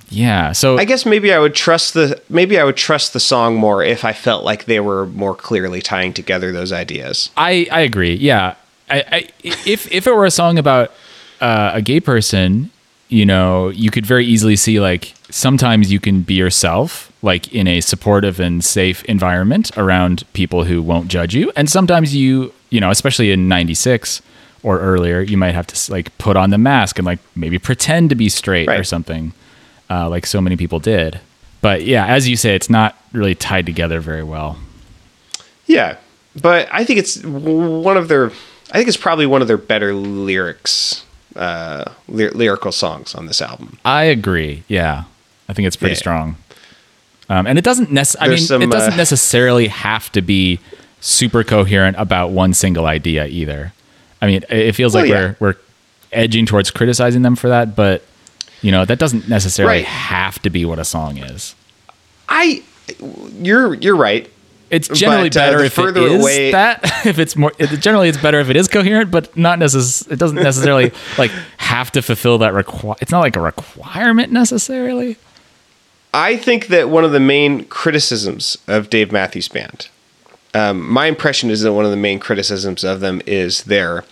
yeah. 0.09 0.51
So 0.51 0.77
I 0.77 0.85
guess 0.85 1.05
maybe 1.05 1.33
I 1.33 1.39
would 1.39 1.55
trust 1.55 1.93
the 1.93 2.21
maybe 2.29 2.59
I 2.59 2.63
would 2.63 2.77
trust 2.77 3.13
the 3.13 3.19
song 3.19 3.55
more 3.55 3.83
if 3.83 4.03
I 4.03 4.13
felt 4.13 4.43
like 4.43 4.65
they 4.65 4.79
were 4.79 5.05
more 5.07 5.35
clearly 5.35 5.81
tying 5.81 6.13
together 6.13 6.51
those 6.51 6.71
ideas. 6.71 7.29
I, 7.37 7.67
I 7.71 7.81
agree. 7.81 8.15
Yeah. 8.15 8.55
I, 8.89 9.03
I 9.11 9.27
if 9.43 9.91
if 9.91 10.07
it 10.07 10.15
were 10.15 10.25
a 10.25 10.31
song 10.31 10.57
about 10.57 10.91
uh, 11.41 11.71
a 11.73 11.81
gay 11.81 11.99
person, 11.99 12.71
you 13.07 13.25
know, 13.25 13.69
you 13.69 13.91
could 13.91 14.05
very 14.05 14.25
easily 14.25 14.55
see 14.55 14.79
like 14.79 15.13
sometimes 15.29 15.91
you 15.91 15.99
can 15.99 16.21
be 16.21 16.35
yourself, 16.35 17.11
like 17.21 17.53
in 17.53 17.67
a 17.67 17.81
supportive 17.81 18.39
and 18.39 18.63
safe 18.63 19.03
environment 19.05 19.75
around 19.77 20.23
people 20.33 20.63
who 20.65 20.81
won't 20.81 21.07
judge 21.07 21.33
you, 21.35 21.51
and 21.55 21.69
sometimes 21.69 22.15
you, 22.15 22.53
you 22.69 22.79
know, 22.79 22.91
especially 22.91 23.31
in 23.31 23.47
'96 23.47 24.21
or 24.61 24.79
earlier, 24.79 25.21
you 25.21 25.37
might 25.37 25.53
have 25.55 25.67
to 25.67 25.91
like 25.91 26.15
put 26.17 26.35
on 26.35 26.49
the 26.49 26.57
mask 26.57 26.99
and 26.99 27.05
like 27.05 27.19
maybe 27.35 27.57
pretend 27.57 28.09
to 28.09 28.15
be 28.15 28.29
straight 28.29 28.69
or 28.69 28.83
something, 28.83 29.33
uh, 29.89 30.09
like 30.09 30.25
so 30.25 30.41
many 30.41 30.55
people 30.57 30.79
did. 30.79 31.19
But 31.61 31.83
yeah, 31.83 32.05
as 32.05 32.27
you 32.27 32.35
say, 32.35 32.55
it's 32.55 32.69
not 32.69 32.97
really 33.11 33.35
tied 33.35 33.65
together 33.65 33.99
very 33.99 34.23
well. 34.23 34.57
Yeah, 35.65 35.97
but 36.41 36.67
I 36.71 36.83
think 36.83 36.99
it's 36.99 37.23
one 37.23 37.97
of 37.97 38.07
their. 38.07 38.31
I 38.71 38.77
think 38.77 38.87
it's 38.87 38.97
probably 38.97 39.25
one 39.25 39.41
of 39.41 39.47
their 39.47 39.57
better 39.57 39.93
lyrics, 39.93 41.03
uh, 41.35 41.85
ly- 42.07 42.29
lyrical 42.33 42.71
songs 42.71 43.15
on 43.15 43.25
this 43.27 43.41
album. 43.41 43.77
I 43.85 44.03
agree. 44.05 44.63
Yeah, 44.67 45.03
I 45.47 45.53
think 45.53 45.67
it's 45.67 45.75
pretty 45.75 45.93
Yeah. 45.93 45.99
strong. 45.99 46.35
Um, 47.29 47.45
and 47.45 47.57
it 47.59 47.63
doesn't 47.63 47.91
nec- 47.91 48.15
I 48.19 48.27
mean, 48.27 48.37
some, 48.39 48.61
it 48.63 48.71
doesn't 48.71 48.93
uh, 48.93 48.97
necessarily 48.97 49.67
have 49.67 50.11
to 50.13 50.21
be 50.21 50.59
super 50.99 51.43
coherent 51.43 51.95
about 51.99 52.31
one 52.31 52.53
single 52.53 52.85
idea 52.87 53.25
either. 53.27 53.71
I 54.21 54.27
mean, 54.27 54.43
it 54.49 54.51
it 54.69 54.75
feels 54.75 54.93
Well, 54.95 55.03
like 55.03 55.11
yeah. 55.11 55.33
we're 55.39 55.49
we're 55.51 55.55
edging 56.11 56.45
towards 56.47 56.71
criticizing 56.71 57.21
them 57.21 57.35
for 57.35 57.49
that, 57.49 57.75
but 57.75 58.03
you 58.61 58.71
know 58.71 58.83
that 58.83 58.97
doesn't 58.99 59.29
necessarily 59.29 59.77
Right. 59.77 59.85
have 59.85 60.41
to 60.41 60.49
be 60.49 60.65
what 60.65 60.79
a 60.79 60.83
song 60.85 61.17
is. 61.19 61.53
I, 62.27 62.63
you're 63.39 63.75
you're 63.75 63.95
right. 63.95 64.29
It's 64.69 64.87
generally 64.87 65.29
But, 65.29 65.37
uh, 65.37 65.45
better 65.51 65.63
if 65.63 65.77
it 65.77 65.81
further 65.81 66.01
is 66.01 66.21
away- 66.21 66.51
that. 66.51 66.83
If 67.05 67.17
it's 67.17 67.35
more, 67.35 67.51
it, 67.57 67.67
generally 67.79 68.09
it's 68.09 68.17
better 68.21 68.39
if 68.39 68.49
it 68.49 68.55
is 68.55 68.67
coherent, 68.67 69.09
but 69.09 69.35
not 69.37 69.57
necess- 69.59 70.09
It 70.11 70.19
doesn't 70.19 70.35
necessarily 70.41 70.91
like 71.17 71.31
have 71.57 71.91
to 71.93 72.01
fulfill 72.01 72.37
that 72.39 72.53
require. 72.53 72.95
It's 73.01 73.11
not 73.11 73.21
like 73.21 73.35
a 73.35 73.41
requirement 73.41 74.31
necessarily. 74.31 75.17
I 76.13 76.37
think 76.37 76.67
that 76.67 76.89
one 76.89 77.03
of 77.03 77.11
the 77.11 77.19
main 77.19 77.65
criticisms 77.65 78.57
of 78.67 78.89
Dave 78.89 79.11
Matthews 79.11 79.47
Band, 79.47 79.87
um, 80.53 80.87
my 80.91 81.05
impression 81.05 81.49
is 81.51 81.61
that 81.61 81.73
one 81.73 81.85
of 81.85 81.91
the 81.91 81.97
main 81.97 82.19
criticisms 82.19 82.83
of 82.83 82.99
them 82.99 83.21
is 83.27 83.63
their 83.63 84.03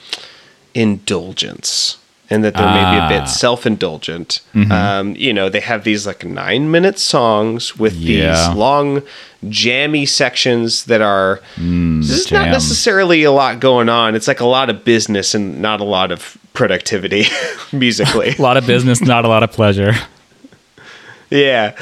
indulgence. 0.74 1.98
And 2.30 2.44
that 2.44 2.56
they're 2.56 2.66
maybe 2.66 2.98
a 2.98 3.04
Ah. 3.04 3.10
bit 3.10 3.30
self-indulgent. 3.30 4.42
Mm-hmm. 4.54 4.72
Um, 4.72 5.16
you 5.16 5.32
know, 5.32 5.48
they 5.48 5.62
have 5.62 5.86
these 5.86 6.06
like 6.06 6.26
nine-minute 6.26 7.00
songs 7.00 7.78
with 7.78 7.94
Yeah. 7.96 8.34
these 8.50 8.56
long, 8.58 9.02
jammy 9.48 10.06
sections 10.06 10.84
that 10.86 11.00
are. 11.02 11.40
this 11.58 12.10
is 12.26 12.32
not 12.32 12.48
Mm, 12.48 12.52
necessarily 12.52 13.24
a 13.24 13.32
lot 13.32 13.62
going 13.62 13.88
on. 13.88 14.14
It's 14.14 14.28
like 14.28 14.42
a 14.42 14.46
lot 14.46 14.70
of 14.70 14.84
business 14.84 15.34
and 15.34 15.62
not 15.62 15.80
a 15.80 15.86
lot 15.86 16.12
of 16.12 16.38
productivity 16.54 17.28
musically. 17.72 18.36
A 18.40 18.42
lot 18.42 18.58
of 18.58 18.66
business, 18.68 19.00
not 19.00 19.24
a 19.24 19.28
lot 19.30 19.44
of 19.44 19.52
pleasure. 19.52 19.94
Yeah. 21.30 21.74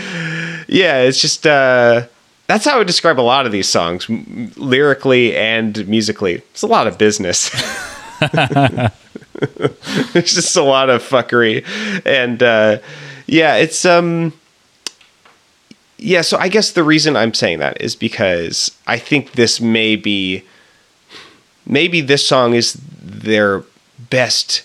Yeah, 0.68 1.02
it's 1.02 1.22
just 1.22 1.46
uh 1.48 2.04
that's 2.48 2.66
how 2.66 2.76
I 2.76 2.78
would 2.80 2.88
describe 2.88 3.20
a 3.20 3.22
lot 3.34 3.46
of 3.48 3.52
these 3.52 3.68
songs, 3.70 4.08
m- 4.10 4.52
lyrically 4.56 5.36
and 5.36 5.88
musically. 5.88 6.36
It's 6.52 6.62
a 6.64 6.68
lot 6.68 6.86
of 6.88 6.98
business. 6.98 7.50
it's 10.16 10.34
just 10.34 10.56
a 10.56 10.64
lot 10.64 10.90
of 10.90 11.02
fuckery. 11.04 11.66
And 12.06 12.42
uh 12.42 12.80
yeah, 13.28 13.56
it's 13.56 13.86
um 13.86 14.34
yeah, 15.98 16.22
so 16.22 16.38
I 16.38 16.50
guess 16.50 16.72
the 16.72 16.84
reason 16.84 17.16
I'm 17.16 17.34
saying 17.34 17.60
that 17.60 17.82
is 17.82 17.96
because 17.96 18.72
I 18.86 19.00
think 19.00 19.34
this 19.34 19.62
may 19.62 19.96
be 19.96 20.44
maybe 21.66 22.02
this 22.02 22.28
song 22.28 22.54
is 22.54 22.74
their 23.02 23.64
best 24.10 24.64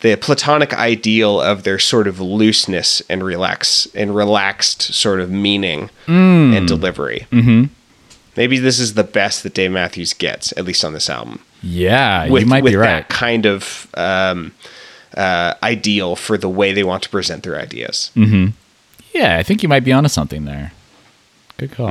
the 0.00 0.16
platonic 0.16 0.74
ideal 0.74 1.40
of 1.40 1.62
their 1.62 1.78
sort 1.78 2.06
of 2.06 2.20
looseness 2.20 3.02
and 3.08 3.24
relax 3.24 3.88
and 3.94 4.14
relaxed 4.14 4.82
sort 4.82 5.20
of 5.20 5.30
meaning 5.30 5.90
and 6.54 6.68
delivery. 6.68 7.26
Mm-hmm. 7.32 7.64
Maybe 8.36 8.58
this 8.58 8.78
is 8.78 8.94
the 8.94 9.04
best 9.04 9.42
that 9.42 9.54
Dave 9.54 9.70
Matthews 9.70 10.12
gets, 10.12 10.52
at 10.58 10.66
least 10.66 10.84
on 10.84 10.92
this 10.92 11.08
album. 11.08 11.40
Yeah, 11.66 12.28
With, 12.28 12.42
you 12.42 12.48
might 12.48 12.62
with 12.62 12.72
be 12.72 12.76
right. 12.76 12.86
that 12.86 13.08
kind 13.08 13.44
of 13.46 13.88
um, 13.94 14.52
uh, 15.16 15.54
ideal 15.62 16.14
for 16.16 16.38
the 16.38 16.48
way 16.48 16.72
they 16.72 16.84
want 16.84 17.02
to 17.02 17.08
present 17.08 17.42
their 17.42 17.58
ideas. 17.58 18.10
Mm. 18.14 18.52
Yeah, 19.12 19.36
I 19.36 19.42
think 19.42 19.62
you 19.62 19.68
might 19.68 19.84
be 19.84 19.92
onto 19.92 20.08
something 20.08 20.44
there. 20.44 20.72
Good 21.56 21.72
call. 21.72 21.88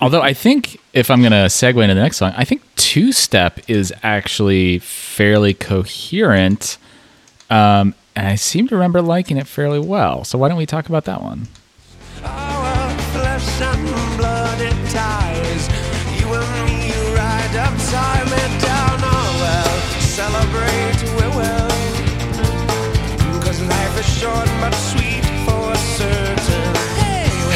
Although 0.00 0.22
I 0.22 0.32
think 0.32 0.80
if 0.92 1.10
I'm 1.10 1.20
going 1.20 1.32
to 1.32 1.46
segue 1.46 1.82
into 1.82 1.94
the 1.94 2.00
next 2.00 2.16
song, 2.16 2.32
I 2.36 2.44
think 2.44 2.62
Two 2.76 3.12
Step 3.12 3.60
is 3.68 3.92
actually 4.02 4.78
fairly 4.80 5.54
coherent. 5.54 6.78
Um, 7.50 7.94
and 8.14 8.26
I 8.26 8.34
seem 8.34 8.66
to 8.68 8.74
remember 8.74 9.00
liking 9.00 9.36
it 9.36 9.46
fairly 9.46 9.78
well. 9.78 10.24
So 10.24 10.38
why 10.38 10.48
don't 10.48 10.58
we 10.58 10.66
talk 10.66 10.88
about 10.88 11.04
that 11.04 11.22
one? 11.22 11.48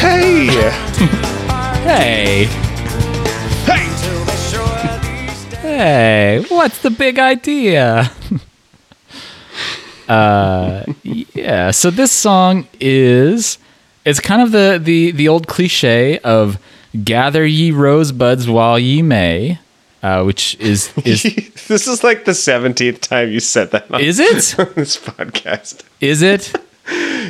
Hey, 0.00 0.46
Hey! 1.84 2.44
Hey, 2.44 2.44
hey! 3.64 3.88
till 4.00 4.24
they 4.24 4.36
sure 4.36 4.98
these 5.02 5.44
days. 5.46 5.60
hey, 5.60 6.44
what's 6.48 6.78
the 6.80 6.90
big 6.90 7.18
idea? 7.18 8.10
uh, 10.08 10.84
yeah. 11.02 11.70
So 11.70 11.90
this 11.90 12.12
song 12.12 12.66
is 12.80 13.58
it's 14.04 14.20
kind 14.20 14.40
of 14.42 14.52
the 14.52 14.80
the 14.82 15.10
the 15.12 15.28
old 15.28 15.46
cliche 15.46 16.18
of 16.20 16.58
"Gather 17.04 17.44
ye 17.46 17.70
rosebuds 17.70 18.48
while 18.48 18.78
ye 18.78 19.02
may," 19.02 19.58
uh, 20.02 20.22
which 20.22 20.56
is 20.60 20.92
is 21.04 21.22
this 21.68 21.86
is 21.86 22.02
like 22.04 22.24
the 22.24 22.32
17th 22.32 23.00
time 23.00 23.30
you 23.30 23.40
said 23.40 23.70
that 23.72 23.90
on 23.90 24.00
is 24.00 24.18
it 24.18 24.32
this 24.74 24.96
podcast. 24.96 25.82
is 26.00 26.22
it? 26.22 26.52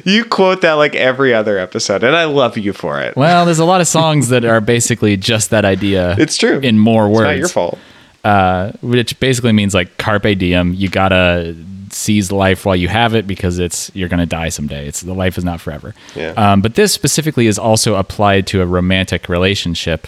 You 0.05 0.25
quote 0.25 0.61
that 0.63 0.75
like 0.75 0.95
every 0.95 1.33
other 1.35 1.59
episode, 1.59 2.03
and 2.05 2.15
I 2.17 2.25
love 2.25 2.57
you 2.59 2.73
for 2.73 3.01
it. 3.01 3.17
Well, 3.17 3.45
there's 3.45 3.59
a 3.59 3.65
lot 3.65 3.81
of 3.81 3.89
songs 4.01 4.29
that 4.29 4.45
are 4.45 4.61
basically 4.61 5.17
just 5.17 5.51
that 5.51 5.65
idea. 5.65 6.17
It's 6.19 6.37
true. 6.37 6.59
in 6.61 6.79
more 6.79 7.07
It's 7.09 7.15
words. 7.17 7.25
not 7.27 7.37
your 7.39 7.49
fault. 7.49 7.79
uh, 8.25 8.73
which 8.83 9.19
basically 9.21 9.53
means 9.53 9.75
like 9.75 9.97
carpe 9.99 10.39
diem. 10.39 10.75
You 10.75 10.89
gotta 10.89 11.57
seize 11.91 12.31
life 12.31 12.65
while 12.65 12.77
you 12.77 12.87
have 12.87 13.15
it 13.17 13.27
because 13.27 13.59
it's 13.59 13.91
you're 13.95 14.09
gonna 14.09 14.27
die 14.27 14.49
someday. 14.49 14.87
It's 14.87 15.01
the 15.01 15.15
life 15.15 15.37
is 15.39 15.45
not 15.45 15.61
forever. 15.61 15.95
Yeah. 16.15 16.33
Um, 16.37 16.61
but 16.63 16.75
this 16.77 16.93
specifically 16.93 17.47
is 17.47 17.59
also 17.59 17.97
applied 17.97 18.47
to 18.49 18.63
a 18.63 18.67
romantic 18.67 19.29
relationship. 19.29 20.07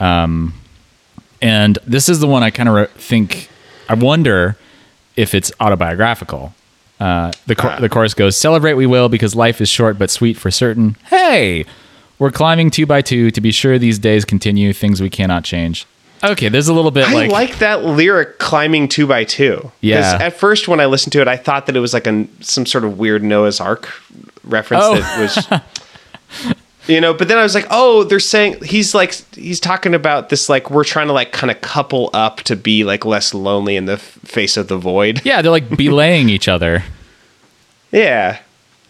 Um, 0.00 0.52
and 1.40 1.78
this 1.86 2.08
is 2.08 2.20
the 2.20 2.26
one 2.26 2.42
I 2.42 2.50
kind 2.50 2.68
of 2.68 2.74
re- 2.74 2.86
think. 2.96 3.48
I 3.88 3.94
wonder 3.94 4.56
if 5.16 5.34
it's 5.34 5.52
autobiographical. 5.60 6.52
Uh, 6.98 7.30
the 7.46 7.54
chor- 7.54 7.72
Ah. 7.72 7.80
the 7.80 7.88
chorus 7.88 8.14
goes, 8.14 8.36
"Celebrate 8.36 8.74
we 8.74 8.86
will 8.86 9.08
because 9.08 9.34
life 9.34 9.60
is 9.60 9.68
short 9.68 9.98
but 9.98 10.10
sweet 10.10 10.36
for 10.36 10.50
certain." 10.50 10.96
Hey, 11.10 11.64
we're 12.18 12.30
climbing 12.30 12.70
two 12.70 12.86
by 12.86 13.02
two 13.02 13.30
to 13.30 13.40
be 13.40 13.50
sure 13.50 13.78
these 13.78 13.98
days 13.98 14.24
continue. 14.24 14.72
Things 14.72 15.00
we 15.02 15.10
cannot 15.10 15.44
change. 15.44 15.84
Okay, 16.24 16.48
there's 16.48 16.68
a 16.68 16.72
little 16.72 16.90
bit 16.90 17.06
I 17.08 17.12
like, 17.12 17.30
like, 17.30 17.58
that 17.58 17.84
lyric 17.84 18.38
climbing 18.38 18.88
two 18.88 19.06
by 19.06 19.24
two. 19.24 19.70
Yeah. 19.82 20.16
At 20.20 20.32
first, 20.38 20.66
when 20.66 20.80
I 20.80 20.86
listened 20.86 21.12
to 21.12 21.20
it, 21.20 21.28
I 21.28 21.36
thought 21.36 21.66
that 21.66 21.76
it 21.76 21.80
was 21.80 21.92
like 21.92 22.06
a 22.06 22.26
some 22.40 22.64
sort 22.64 22.84
of 22.84 22.98
weird 22.98 23.22
Noah's 23.22 23.60
Ark 23.60 23.88
reference 24.42 24.84
Oh. 24.86 24.94
that 24.96 25.20
was. 26.40 26.54
You 26.88 27.00
know, 27.00 27.12
but 27.14 27.26
then 27.28 27.36
I 27.36 27.42
was 27.42 27.54
like, 27.54 27.66
oh, 27.70 28.04
they're 28.04 28.20
saying 28.20 28.62
he's 28.62 28.94
like 28.94 29.12
he's 29.34 29.58
talking 29.58 29.92
about 29.94 30.28
this 30.28 30.48
like 30.48 30.70
we're 30.70 30.84
trying 30.84 31.08
to 31.08 31.12
like 31.12 31.32
kind 31.32 31.50
of 31.50 31.60
couple 31.60 32.10
up 32.14 32.38
to 32.42 32.54
be 32.54 32.84
like 32.84 33.04
less 33.04 33.34
lonely 33.34 33.74
in 33.74 33.86
the 33.86 33.94
f- 33.94 34.00
face 34.24 34.56
of 34.56 34.68
the 34.68 34.76
void. 34.76 35.20
yeah, 35.24 35.42
they're 35.42 35.50
like 35.50 35.76
belaying 35.76 36.28
each 36.28 36.48
other. 36.48 36.84
Yeah. 37.92 38.40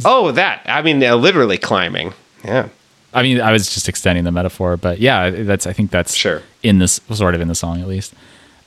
Oh, 0.04 0.32
that. 0.32 0.62
I 0.66 0.82
mean, 0.82 1.02
uh, 1.04 1.14
literally 1.16 1.58
climbing. 1.58 2.12
Yeah. 2.44 2.68
I 3.14 3.22
mean, 3.22 3.40
I 3.40 3.52
was 3.52 3.72
just 3.72 3.88
extending 3.88 4.24
the 4.24 4.32
metaphor, 4.32 4.76
but 4.76 4.98
yeah, 4.98 5.30
that's 5.30 5.66
I 5.66 5.72
think 5.72 5.90
that's 5.90 6.14
Sure. 6.14 6.42
in 6.62 6.78
this 6.78 7.00
sort 7.12 7.34
of 7.34 7.40
in 7.40 7.48
the 7.48 7.54
song 7.54 7.80
at 7.80 7.86
least. 7.88 8.14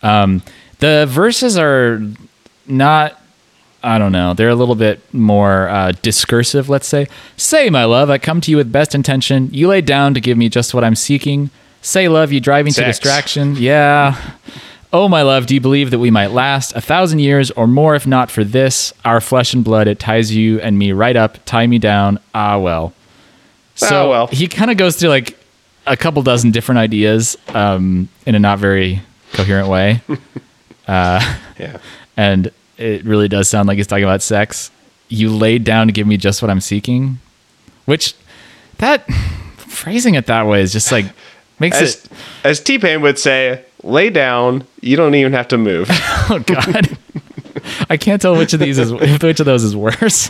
Um, 0.01 0.41
the 0.80 1.05
verses 1.09 1.57
are 1.57 2.01
not. 2.67 3.18
I 3.82 3.97
don't 3.97 4.11
know. 4.11 4.34
They're 4.34 4.49
a 4.49 4.55
little 4.55 4.75
bit 4.75 5.01
more 5.13 5.69
uh, 5.69 5.93
discursive, 6.01 6.67
let's 6.69 6.88
say. 6.88 7.07
Say, 7.38 7.69
my 7.69 7.86
love, 7.86 8.09
I 8.09 8.17
come 8.17 8.41
to 8.41 8.51
you 8.51 8.57
with 8.57 8.71
best 8.71 8.93
intention. 8.93 9.49
You 9.53 9.67
lay 9.69 9.82
down 9.82 10.13
to 10.15 10.21
give 10.21 10.38
me 10.38 10.49
just 10.49 10.73
what 10.73 10.84
I'm 10.84 10.95
seeking. 10.95 11.49
Say, 11.82 12.09
love, 12.09 12.32
you 12.34 12.39
driving 12.41 12.65
me 12.65 12.71
to 12.73 12.84
distraction. 12.84 13.55
Yeah. 13.55 14.19
Oh, 14.91 15.07
my 15.07 15.21
love, 15.21 15.45
do 15.45 15.53
you 15.53 15.61
believe 15.61 15.91
that 15.91 15.99
we 15.99 16.11
might 16.11 16.32
last 16.32 16.75
a 16.75 16.82
thousand 16.82 17.19
years 17.19 17.51
or 17.51 17.67
more 17.67 17.95
if 17.95 18.05
not 18.07 18.30
for 18.32 18.43
this? 18.43 18.91
Our 19.05 19.21
flesh 19.21 19.53
and 19.53 19.63
blood, 19.63 19.88
it 19.88 19.99
ties 19.99 20.36
you 20.36 20.59
and 20.59 20.77
me 20.77 20.91
right 20.91 21.15
up, 21.15 21.38
tie 21.45 21.67
me 21.67 21.77
down. 21.80 22.19
Ah, 22.34 22.57
well. 22.57 22.93
So 23.75 24.07
Ah, 24.07 24.09
well. 24.09 24.27
he 24.27 24.47
kind 24.47 24.71
of 24.71 24.77
goes 24.77 24.97
through 24.97 25.09
like 25.09 25.38
a 25.88 25.95
couple 25.95 26.21
dozen 26.21 26.51
different 26.51 26.80
ideas 26.80 27.38
um, 27.49 28.09
in 28.25 28.36
a 28.36 28.39
not 28.39 28.59
very 28.59 29.01
coherent 29.34 29.69
way. 29.69 30.01
Yeah. 30.88 31.77
and 32.17 32.51
it 32.80 33.03
really 33.05 33.27
does 33.27 33.49
sound 33.49 33.67
like 33.67 33.77
he's 33.77 33.88
talking 33.88 34.03
about 34.05 34.21
sex. 34.21 34.71
You 35.09 35.30
laid 35.30 35.63
down 35.63 35.88
to 35.88 35.93
give 35.93 36.07
me 36.07 36.17
just 36.17 36.41
what 36.41 36.49
I'm 36.51 36.61
seeking, 36.61 37.19
which 37.86 38.13
that 38.77 39.05
phrasing 39.57 40.15
it 40.15 40.25
that 40.27 40.45
way 40.47 40.61
is 40.61 40.71
just 40.71 40.91
like 40.91 41.05
makes 41.59 41.77
As 41.82 41.95
it. 42.05 42.11
as 42.43 42.59
T 42.61 42.80
Pain 42.80 43.01
would 43.01 43.19
say, 43.19 43.63
lay 43.84 44.09
down. 44.09 44.65
You 44.82 44.95
don't 44.97 45.15
even 45.15 45.34
have 45.34 45.47
to 45.49 45.57
move. 45.57 45.89
Oh 46.32 46.38
God, 46.45 46.95
I 47.89 47.97
can't 47.97 48.21
tell 48.21 48.38
which 48.38 48.53
of 48.53 48.59
these 48.59 48.77
is 48.77 48.93
which 48.93 49.39
of 49.39 49.45
those 49.47 49.63
is 49.63 49.75
worse. 49.75 50.30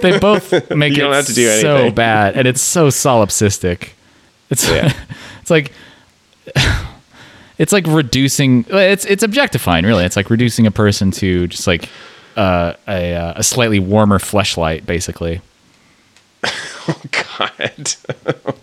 they 0.00 0.18
both 0.18 0.70
make 0.70 0.96
You 0.96 1.02
it 1.02 1.04
don't 1.04 1.12
have 1.12 1.26
to 1.26 1.34
do 1.34 1.60
so 1.60 1.90
bad, 1.90 2.34
and 2.34 2.48
it's 2.48 2.62
so 2.62 2.88
solipsistic. 2.88 3.90
It's 4.48 4.66
Yeah. 4.66 4.90
it's 5.42 5.50
like 5.50 5.70
it's 7.58 7.72
like 7.72 7.86
reducing. 7.86 8.64
It's 8.68 9.04
it's 9.04 9.22
objectifying, 9.22 9.84
really. 9.84 10.04
It's 10.04 10.16
like 10.16 10.30
reducing 10.30 10.66
a 10.66 10.70
person 10.70 11.10
to 11.12 11.46
just 11.46 11.66
like 11.66 11.88
uh, 12.36 12.74
a 12.88 13.14
uh, 13.14 13.32
a 13.36 13.42
slightly 13.42 13.78
warmer 13.78 14.18
fleshlight, 14.18 14.86
basically. 14.86 15.40
God. 17.38 17.92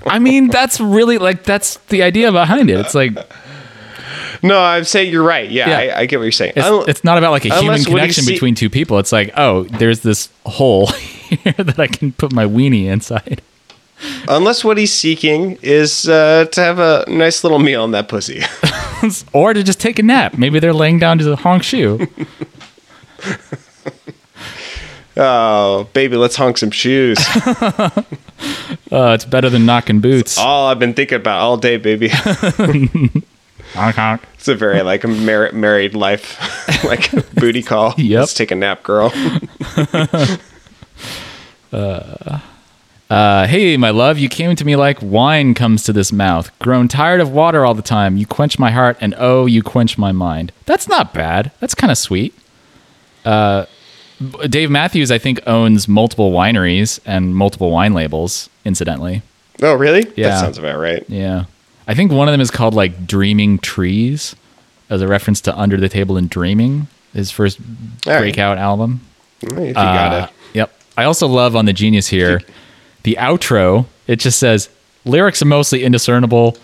I 0.05 0.19
mean, 0.19 0.49
that's 0.49 0.79
really 0.79 1.17
like 1.17 1.43
that's 1.43 1.77
the 1.89 2.03
idea 2.03 2.31
behind 2.31 2.69
it. 2.69 2.79
It's 2.79 2.93
like 2.95 3.13
No, 4.43 4.59
I'm 4.59 4.83
saying 4.83 5.11
you're 5.11 5.23
right. 5.23 5.49
Yeah, 5.49 5.69
Yeah. 5.69 5.95
I, 5.95 5.99
I 6.01 6.05
get 6.05 6.17
what 6.17 6.23
you're 6.23 6.31
saying. 6.31 6.53
it's, 6.55 6.87
it's 6.89 7.03
not 7.03 7.17
about 7.17 7.31
like 7.31 7.45
a 7.45 7.49
human 7.49 7.65
unless 7.65 7.79
what 7.87 7.91
you 7.93 7.97
connection 7.97 8.23
see- 8.25 8.33
between 8.33 8.55
two 8.55 8.69
people. 8.69 8.99
It's 8.99 9.11
like, 9.11 9.31
oh, 9.37 9.63
there's 9.63 10.01
this 10.01 10.29
hole 10.45 10.87
here 10.87 11.53
that 11.53 11.79
I 11.79 11.87
can 11.87 12.11
put 12.11 12.31
my 12.33 12.45
weenie 12.45 12.85
inside. 12.85 13.41
unless 14.27 14.63
what 14.63 14.77
he's 14.77 14.93
seeking 14.93 15.57
is 15.61 16.07
uh, 16.07 16.45
to 16.51 16.61
have 16.61 16.79
a 16.79 17.05
nice 17.07 17.43
little 17.43 17.59
meal 17.59 17.83
on 17.83 17.91
that 17.91 18.07
pussy. 18.09 18.41
or 19.33 19.53
to 19.53 19.63
just 19.63 19.79
take 19.79 19.99
a 19.99 20.03
nap. 20.03 20.37
Maybe 20.37 20.59
they're 20.59 20.73
laying 20.73 20.99
down 20.99 21.19
to 21.19 21.35
honk 21.35 21.63
shoe. 21.63 22.07
oh, 25.17 25.87
baby, 25.93 26.17
let's 26.17 26.35
honk 26.35 26.57
some 26.57 26.71
shoes. 26.71 27.17
Uh, 28.91 29.13
it's 29.13 29.23
better 29.23 29.49
than 29.49 29.65
knocking 29.65 30.01
boots. 30.01 30.37
all 30.37 30.67
I've 30.67 30.79
been 30.79 30.93
thinking 30.93 31.15
about 31.17 31.39
all 31.39 31.55
day, 31.57 31.77
baby. 31.77 32.07
Honk 32.09 33.95
honk. 33.95 34.21
It's 34.33 34.47
a 34.49 34.55
very 34.55 34.81
like 34.81 35.07
mar- 35.07 35.51
married 35.53 35.93
life, 35.93 36.83
like 36.83 37.09
booty 37.35 37.63
call. 37.63 37.93
Yep. 37.97 38.19
Let's 38.19 38.33
take 38.33 38.51
a 38.51 38.55
nap, 38.55 38.83
girl. 38.83 39.13
Uh, 41.71 42.39
hey, 43.47 43.77
my 43.77 43.89
love, 43.89 44.17
you 44.17 44.29
came 44.29 44.55
to 44.55 44.65
me 44.65 44.75
like 44.75 44.99
wine 45.01 45.53
comes 45.53 45.83
to 45.83 45.93
this 45.93 46.11
mouth. 46.11 46.57
Grown 46.59 46.87
tired 46.87 47.19
of 47.19 47.31
water 47.31 47.65
all 47.65 47.73
the 47.73 47.81
time. 47.81 48.17
You 48.17 48.25
quench 48.25 48.57
my 48.57 48.71
heart, 48.71 48.97
and 49.01 49.13
oh, 49.17 49.45
you 49.45 49.61
quench 49.63 49.97
my 49.97 50.11
mind. 50.11 50.51
That's 50.65 50.87
not 50.87 51.13
bad. 51.13 51.51
That's 51.59 51.75
kind 51.75 51.91
of 51.91 51.97
sweet. 51.97 52.33
Uh, 53.25 53.65
Dave 54.49 54.69
Matthews, 54.69 55.11
I 55.11 55.17
think, 55.17 55.39
owns 55.47 55.87
multiple 55.87 56.31
wineries 56.31 56.99
and 57.05 57.35
multiple 57.35 57.71
wine 57.71 57.93
labels, 57.93 58.49
incidentally. 58.65 59.23
Oh, 59.61 59.73
really? 59.73 60.05
Yeah. 60.15 60.29
That 60.29 60.39
sounds 60.39 60.57
about 60.57 60.77
right. 60.79 61.03
Yeah. 61.09 61.45
I 61.87 61.95
think 61.95 62.11
one 62.11 62.27
of 62.27 62.31
them 62.31 62.41
is 62.41 62.51
called 62.51 62.73
like 62.73 63.05
Dreaming 63.07 63.57
Trees 63.59 64.35
as 64.89 65.01
a 65.01 65.07
reference 65.07 65.41
to 65.41 65.57
Under 65.57 65.77
the 65.77 65.89
Table 65.89 66.17
and 66.17 66.29
Dreaming, 66.29 66.87
his 67.13 67.31
first 67.31 67.59
All 68.05 68.13
right. 68.13 68.19
breakout 68.19 68.57
album. 68.57 69.01
If 69.41 69.51
you 69.51 69.69
Uh, 69.71 69.73
got 69.73 70.29
it. 70.29 70.35
Yep. 70.53 70.71
I 70.97 71.03
also 71.05 71.27
love 71.27 71.55
on 71.55 71.65
the 71.65 71.73
Genius 71.73 72.07
here 72.07 72.41
the 73.03 73.17
outro, 73.19 73.85
it 74.07 74.17
just 74.17 74.39
says 74.39 74.69
lyrics 75.05 75.41
are 75.41 75.45
mostly 75.45 75.83
indiscernible. 75.83 76.57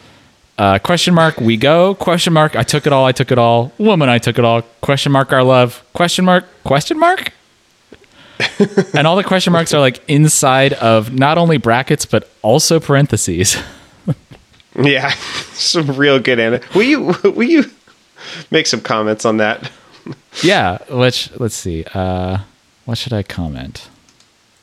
Uh, 0.57 0.79
question 0.79 1.13
mark, 1.13 1.39
we 1.39 1.55
go. 1.55 1.93
Question 1.95 2.33
mark, 2.33 2.55
I 2.55 2.63
took 2.63 2.87
it 2.87 2.93
all. 2.93 3.05
I 3.05 3.11
took 3.11 3.31
it 3.31 3.37
all. 3.37 3.71
Woman, 3.77 4.09
I 4.09 4.17
took 4.17 4.39
it 4.39 4.45
all. 4.45 4.63
Question 4.81 5.11
mark, 5.11 5.31
our 5.31 5.43
love. 5.43 5.83
Question 5.93 6.25
mark, 6.25 6.45
question 6.63 6.97
mark. 6.99 7.31
and 8.93 9.07
all 9.07 9.15
the 9.15 9.23
question 9.23 9.51
marks 9.53 9.73
are 9.73 9.79
like 9.79 9.99
inside 10.07 10.73
of 10.73 11.11
not 11.11 11.37
only 11.39 11.57
brackets 11.57 12.05
but 12.05 12.29
also 12.41 12.79
parentheses. 12.79 13.57
Yeah, 14.79 15.09
some 15.53 15.87
real 15.97 16.19
good 16.19 16.39
Anna. 16.39 16.61
Will 16.75 16.83
you 16.83 17.01
will 17.23 17.43
you 17.43 17.65
make 18.51 18.67
some 18.67 18.81
comments 18.81 19.25
on 19.25 19.37
that? 19.37 19.71
yeah, 20.43 20.77
which 20.89 21.31
let's 21.39 21.55
see. 21.55 21.83
Uh, 21.93 22.39
what 22.85 22.97
should 22.97 23.13
I 23.13 23.23
comment? 23.23 23.89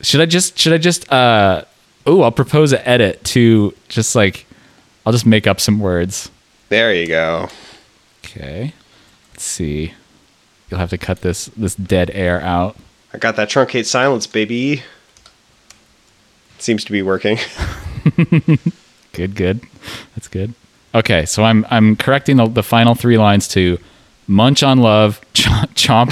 Should 0.05 0.21
I 0.21 0.27
just 0.27 0.59
should 0.59 0.73
I 0.73 0.79
just 0.79 1.11
uh 1.11 1.65
oh, 2.07 2.23
I'll 2.23 2.33
propose 2.33 2.73
an 2.73 2.83
edit 2.85 3.25
to 3.25 3.75
just 3.89 4.15
like 4.15 4.47
I'll 5.07 5.13
just 5.13 5.27
make 5.27 5.47
up 5.47 5.61
some 5.61 5.81
words. 5.81 6.31
There 6.69 6.95
you 6.95 7.07
go. 7.07 7.49
Okay. 8.25 8.73
Let's 9.33 9.45
see. 9.45 9.95
You'll 10.71 10.81
have 10.81 10.91
to 10.91 10.99
cut 10.99 11.23
this 11.23 11.47
this 11.57 11.75
dead 11.75 12.11
air 12.13 12.41
out. 12.41 12.77
I 13.13 13.19
got 13.19 13.37
that 13.37 13.49
truncate 13.49 13.87
silence, 13.87 14.27
baby. 14.27 14.83
Seems 16.59 16.85
to 16.85 16.93
be 16.93 17.03
working. 17.03 17.39
Good, 19.15 19.37
good. 19.37 19.61
That's 20.17 20.27
good. 20.27 20.55
Okay, 20.93 21.25
so 21.25 21.45
I'm 21.45 21.65
I'm 21.71 21.95
correcting 21.95 22.37
the, 22.37 22.47
the 22.49 22.65
final 22.65 22.97
three 22.97 23.17
lines 23.17 23.47
to 23.49 23.79
munch 24.27 24.65
on 24.65 24.79
love, 24.79 25.21
ch- 25.35 25.45
chomp 25.75 26.11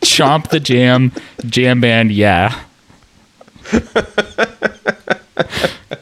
chomp 0.00 0.50
the 0.50 0.60
jam, 0.60 1.12
jam 1.46 1.80
band, 1.80 2.12
yeah. 2.12 2.62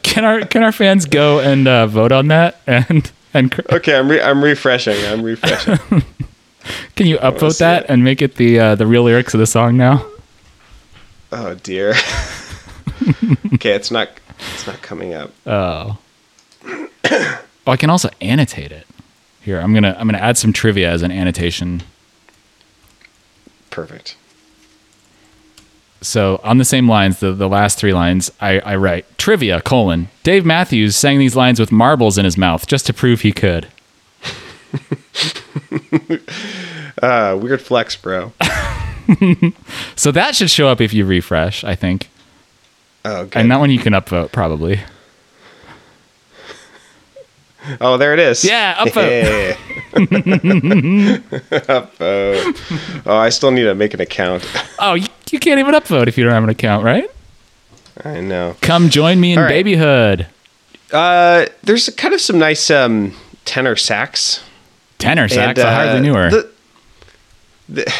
can 0.03 0.25
our 0.25 0.41
can 0.41 0.63
our 0.63 0.71
fans 0.71 1.05
go 1.05 1.39
and 1.39 1.67
uh, 1.67 1.87
vote 1.87 2.11
on 2.11 2.27
that 2.27 2.59
and 2.67 3.11
and 3.33 3.53
Okay, 3.71 3.97
I'm 3.97 4.09
re- 4.09 4.21
I'm 4.21 4.43
refreshing. 4.43 5.03
I'm 5.05 5.23
refreshing. 5.23 5.77
can 6.95 7.07
you 7.07 7.17
upvote 7.17 7.57
that 7.59 7.83
it. 7.83 7.89
and 7.89 8.03
make 8.03 8.21
it 8.21 8.35
the 8.35 8.59
uh, 8.59 8.75
the 8.75 8.85
real 8.85 9.03
lyrics 9.03 9.33
of 9.33 9.39
the 9.39 9.47
song 9.47 9.77
now? 9.77 10.05
oh 11.31 11.55
dear. 11.55 11.91
okay, 13.55 13.71
it's 13.71 13.91
not 13.91 14.09
it's 14.53 14.67
not 14.67 14.81
coming 14.81 15.13
up. 15.13 15.31
Oh. 15.45 15.97
oh, 17.05 17.41
I 17.67 17.77
can 17.77 17.89
also 17.89 18.09
annotate 18.21 18.71
it. 18.71 18.87
Here, 19.41 19.59
I'm 19.59 19.73
gonna 19.73 19.95
I'm 19.97 20.07
gonna 20.07 20.19
add 20.19 20.37
some 20.37 20.53
trivia 20.53 20.89
as 20.89 21.01
an 21.01 21.11
annotation. 21.11 21.83
Perfect. 23.73 24.15
So 26.01 26.39
on 26.43 26.57
the 26.57 26.65
same 26.65 26.87
lines, 26.87 27.19
the, 27.19 27.31
the 27.31 27.49
last 27.49 27.77
three 27.79 27.93
lines, 27.93 28.31
I, 28.39 28.59
I 28.59 28.75
write 28.75 29.17
trivia 29.17 29.61
colon. 29.61 30.09
Dave 30.21 30.45
Matthews 30.45 30.95
sang 30.95 31.17
these 31.17 31.35
lines 31.35 31.59
with 31.59 31.71
marbles 31.71 32.17
in 32.17 32.25
his 32.25 32.37
mouth 32.37 32.67
just 32.67 32.85
to 32.87 32.93
prove 32.93 33.21
he 33.21 33.31
could. 33.31 33.67
Uh, 37.01 37.37
weird 37.41 37.61
flex, 37.61 37.95
bro. 37.97 38.31
So 39.97 40.11
that 40.11 40.35
should 40.35 40.49
show 40.49 40.69
up 40.69 40.79
if 40.79 40.93
you 40.93 41.05
refresh, 41.05 41.65
I 41.65 41.75
think. 41.75 42.09
Oh, 43.03 43.25
good. 43.25 43.37
And 43.37 43.51
that 43.51 43.59
one 43.59 43.69
you 43.69 43.79
can 43.79 43.91
upvote 43.91 44.31
probably. 44.31 44.79
Oh, 47.81 47.97
there 47.97 48.13
it 48.13 48.19
is. 48.19 48.43
Yeah, 48.43 48.75
upvote. 48.85 49.09
Yeah. 49.09 49.55
upvote. 51.59 53.03
Oh, 53.05 53.17
I 53.17 53.29
still 53.29 53.51
need 53.51 53.63
to 53.63 53.75
make 53.75 53.93
an 53.93 54.01
account. 54.01 54.45
Oh, 54.79 54.95
you, 54.95 55.07
you 55.31 55.39
can't 55.39 55.59
even 55.61 55.73
upvote 55.75 56.07
if 56.07 56.17
you 56.17 56.25
don't 56.25 56.33
have 56.33 56.43
an 56.43 56.49
account, 56.49 56.83
right? 56.83 57.09
I 58.03 58.19
know. 58.19 58.57
Come 58.59 58.89
join 58.89 59.21
me 59.21 59.31
in 59.31 59.39
right. 59.39 59.47
babyhood. 59.47 60.27
Uh, 60.91 61.45
there's 61.61 61.87
kind 61.89 62.13
of 62.13 62.19
some 62.19 62.37
nice 62.37 62.69
um, 62.69 63.15
tenor 63.45 63.77
sax. 63.77 64.43
Tenor 64.97 65.29
sax. 65.29 65.57
And, 65.57 65.69
I 65.69 65.73
hardly 65.73 65.99
uh, 65.99 66.01
knew 66.01 66.15
her. 66.15 66.29
The, 66.29 66.51
the, 67.69 67.93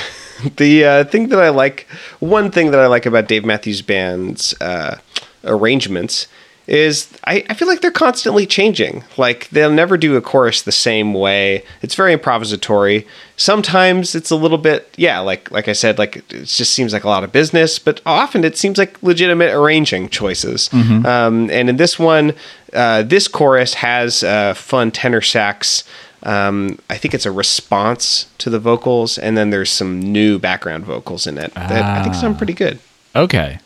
the 0.57 0.86
uh, 0.86 1.03
thing 1.05 1.30
that 1.30 1.39
I 1.39 1.49
like, 1.49 1.88
one 2.20 2.51
thing 2.51 2.72
that 2.72 2.82
I 2.82 2.88
like 2.88 3.05
about 3.05 3.30
Dave 3.30 3.45
Matthews 3.45 3.82
Band's 3.82 4.53
uh, 4.59 4.97
arrangements 5.45 6.28
is 6.66 7.09
I, 7.26 7.43
I 7.49 7.53
feel 7.55 7.68
like 7.68 7.82
they're 7.82 7.91
constantly 7.91 8.45
changing. 8.45 9.03
Like 9.18 9.49
they'll 9.49 9.72
never 9.72 9.97
do 9.97 10.16
a 10.16 10.22
chorus 10.22 10.61
the 10.61 10.72
same 10.72 11.14
way. 11.14 11.64
It's 11.82 11.95
very 11.95 12.16
improvisatory. 12.16 13.05
Sometimes 13.36 14.16
it's 14.16 14.32
a 14.32 14.36
little 14.36 14.57
bit, 14.57 14.93
yeah, 14.97 15.20
like 15.20 15.51
like 15.51 15.68
I 15.68 15.74
said, 15.74 15.97
like 15.99 16.18
it 16.18 16.30
just 16.45 16.74
seems 16.74 16.93
like 16.93 17.03
a 17.03 17.09
lot 17.09 17.24
of 17.24 17.32
business, 17.32 17.80
but 17.80 17.99
often 18.05 18.43
it 18.45 18.57
seems 18.57 18.78
like 18.78 19.01
legitimate 19.03 19.53
arranging 19.53 20.07
choices. 20.09 20.70
Um, 20.74 21.49
and 21.51 21.70
in 21.70 21.78
this 21.78 21.99
one, 21.99 22.34
uh, 22.72 23.03
this 23.03 23.28
chorus 23.28 23.74
has 23.76 24.24
uh, 24.24 24.53
fun 24.53 24.91
tenor 24.91 25.22
sax. 25.22 25.84
Um, 26.26 26.80
I 26.89 26.95
think 26.97 27.14
it's 27.14 27.26
a 27.26 27.32
response 27.34 28.28
to 28.38 28.49
the 28.49 28.59
vocals, 28.59 29.18
and 29.18 29.36
then 29.36 29.49
there's 29.49 29.70
some 29.70 29.99
new 29.99 30.39
background 30.39 30.86
vocals 30.86 31.28
in 31.28 31.38
it 31.38 31.53
that 31.55 31.84
I 31.84 32.01
think 32.03 32.16
sound 32.16 32.38
pretty 32.38 32.53
good. 32.53 32.80
okay. 33.16 33.59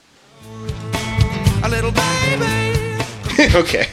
A 3.37 3.41
little 3.43 3.63
baby. 3.63 3.87
okay, 3.87 3.89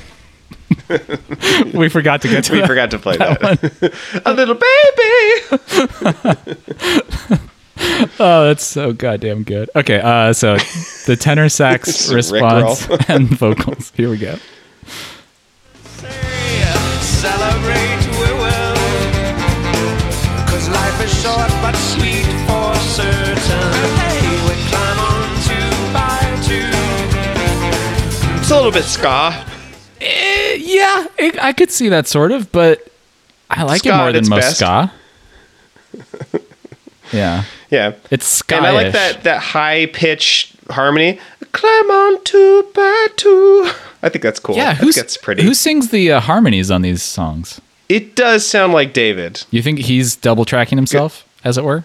We 1.78 1.88
forgot 1.88 2.20
to 2.22 2.28
get 2.28 2.44
to 2.44 2.52
we 2.52 2.60
that. 2.60 2.66
forgot 2.66 2.90
to 2.92 2.98
play 2.98 3.16
that. 3.16 3.92
a 4.24 4.32
little 4.34 4.56
baby. 4.56 5.40
Oh, 8.20 8.44
that's 8.46 8.64
so 8.64 8.92
goddamn 8.92 9.42
good. 9.42 9.68
Okay, 9.74 10.00
uh, 10.00 10.32
so 10.32 10.56
the 11.06 11.16
tenor 11.18 11.48
sax 11.48 11.86
This 11.86 12.12
response 12.12 12.86
and 13.08 13.26
vocals. 13.28 13.90
Here 13.96 14.08
we 14.08 14.16
go. 14.16 14.36
Celebrate, 17.00 18.06
we 18.12 18.30
will. 18.38 18.76
Cause 20.46 20.68
life 20.68 21.00
is 21.04 21.12
short 21.22 21.50
but 21.62 21.74
sweet 21.74 22.26
for 22.46 22.74
certain. 22.94 24.23
It's 28.44 28.50
a 28.50 28.56
little 28.56 28.72
bit 28.72 28.84
ska. 28.84 29.42
Eh, 30.02 30.56
yeah, 30.60 31.06
it, 31.16 31.42
I 31.42 31.54
could 31.54 31.70
see 31.70 31.88
that 31.88 32.06
sort 32.06 32.30
of, 32.30 32.52
but 32.52 32.86
I 33.48 33.62
like 33.62 33.78
Ska 33.78 33.88
it 33.88 33.96
more 33.96 34.12
than 34.12 34.28
most 34.28 34.40
best. 34.42 34.56
ska. 34.58 34.92
yeah, 37.16 37.44
Yeah, 37.70 37.94
it's 38.10 38.26
ska. 38.26 38.56
and 38.56 38.66
I 38.66 38.72
like 38.72 38.92
that 38.92 39.22
that 39.22 39.40
high 39.40 39.86
pitched 39.86 40.56
harmony. 40.70 41.18
Climb 41.52 41.90
on 41.90 42.22
two 42.24 42.68
by 42.74 43.06
two. 43.16 43.70
I 44.02 44.10
think 44.10 44.22
that's 44.22 44.40
cool. 44.40 44.56
Yeah, 44.56 44.68
I 44.70 44.74
who's, 44.74 44.94
think 44.94 45.06
that's 45.06 45.16
pretty. 45.16 45.42
who 45.42 45.54
sings 45.54 45.88
the 45.88 46.12
uh, 46.12 46.20
harmonies 46.20 46.70
on 46.70 46.82
these 46.82 47.02
songs? 47.02 47.62
it 47.88 48.14
does 48.14 48.46
sound 48.46 48.74
like 48.74 48.92
David. 48.92 49.42
You 49.50 49.62
think 49.62 49.78
he's 49.78 50.16
double 50.16 50.44
tracking 50.44 50.76
himself, 50.76 51.26
as 51.44 51.56
it 51.56 51.64
were? 51.64 51.84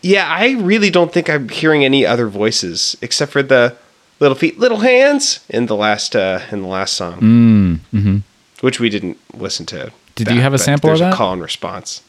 Yeah, 0.00 0.26
I 0.28 0.54
really 0.54 0.90
don't 0.90 1.12
think 1.12 1.30
I'm 1.30 1.48
hearing 1.48 1.84
any 1.84 2.04
other 2.04 2.26
voices 2.26 2.96
except 3.02 3.30
for 3.30 3.44
the 3.44 3.76
little 4.22 4.36
feet, 4.36 4.58
little 4.58 4.78
hands 4.78 5.44
in 5.48 5.66
the 5.66 5.76
last 5.76 6.14
uh, 6.14 6.40
in 6.50 6.62
the 6.62 6.68
last 6.68 6.94
song, 6.94 7.20
mm, 7.20 7.78
mm-hmm. 7.92 8.18
which 8.60 8.78
we 8.78 8.88
didn't 8.88 9.18
listen 9.34 9.66
to. 9.66 9.92
Did 10.14 10.28
that, 10.28 10.34
you 10.34 10.40
have 10.40 10.54
a 10.54 10.58
but 10.58 10.64
sample 10.64 10.90
of 10.90 10.98
there's 10.98 11.10
that? 11.10 11.14
A 11.14 11.16
call 11.16 11.32
and 11.32 11.42
response. 11.42 12.02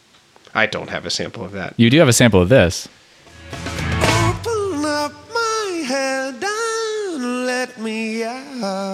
I 0.54 0.68
don't 0.68 0.92
have 0.92 1.06
a 1.06 1.10
sample 1.10 1.44
of 1.44 1.52
that. 1.54 1.74
You 1.78 1.90
do 1.90 1.98
have 1.98 2.08
a 2.08 2.14
sample 2.14 2.40
of 2.40 2.50
this. 2.50 2.88
Open 3.52 4.86
up 4.86 5.12
my 5.34 5.84
head 5.88 6.36
and 6.44 7.46
let 7.48 7.80
me 7.82 8.24
out. 8.24 8.94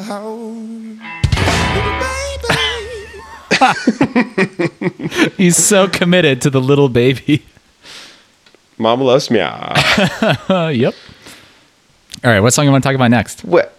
Baby. 3.59 5.29
He's 5.35 5.57
so 5.57 5.89
committed 5.89 6.41
to 6.43 6.49
the 6.49 6.61
little 6.61 6.87
baby. 6.87 7.43
Mama 8.77 9.03
loves 9.03 9.29
meow. 9.29 9.73
Uh, 10.47 10.71
yep. 10.73 10.95
All 12.23 12.31
right, 12.31 12.39
what 12.41 12.53
song 12.53 12.65
you 12.65 12.71
want 12.71 12.83
to 12.83 12.87
talk 12.87 12.95
about 12.95 13.11
next? 13.11 13.43
well, 13.45 13.69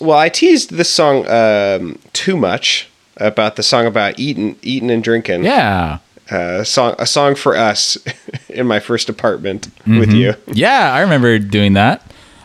well, 0.00 0.18
I 0.18 0.28
teased 0.30 0.70
this 0.72 0.88
song 0.88 1.26
um, 1.28 1.98
too 2.14 2.36
much 2.36 2.88
about 3.18 3.56
the 3.56 3.62
song 3.62 3.84
about 3.86 4.18
eating, 4.18 4.56
eating 4.62 4.90
and 4.90 5.04
drinking. 5.04 5.44
Yeah. 5.44 5.98
uh, 6.30 6.64
song, 6.64 6.94
a 6.98 7.04
song 7.06 7.34
for 7.34 7.54
us 7.56 7.98
in 8.48 8.66
my 8.66 8.80
first 8.80 9.08
apartment 9.10 9.68
Mm-hmm. 9.80 9.98
with 9.98 10.12
you. 10.12 10.34
Yeah, 10.46 10.92
I 10.92 11.00
remember 11.00 11.38
doing 11.38 11.74
that. 11.74 12.02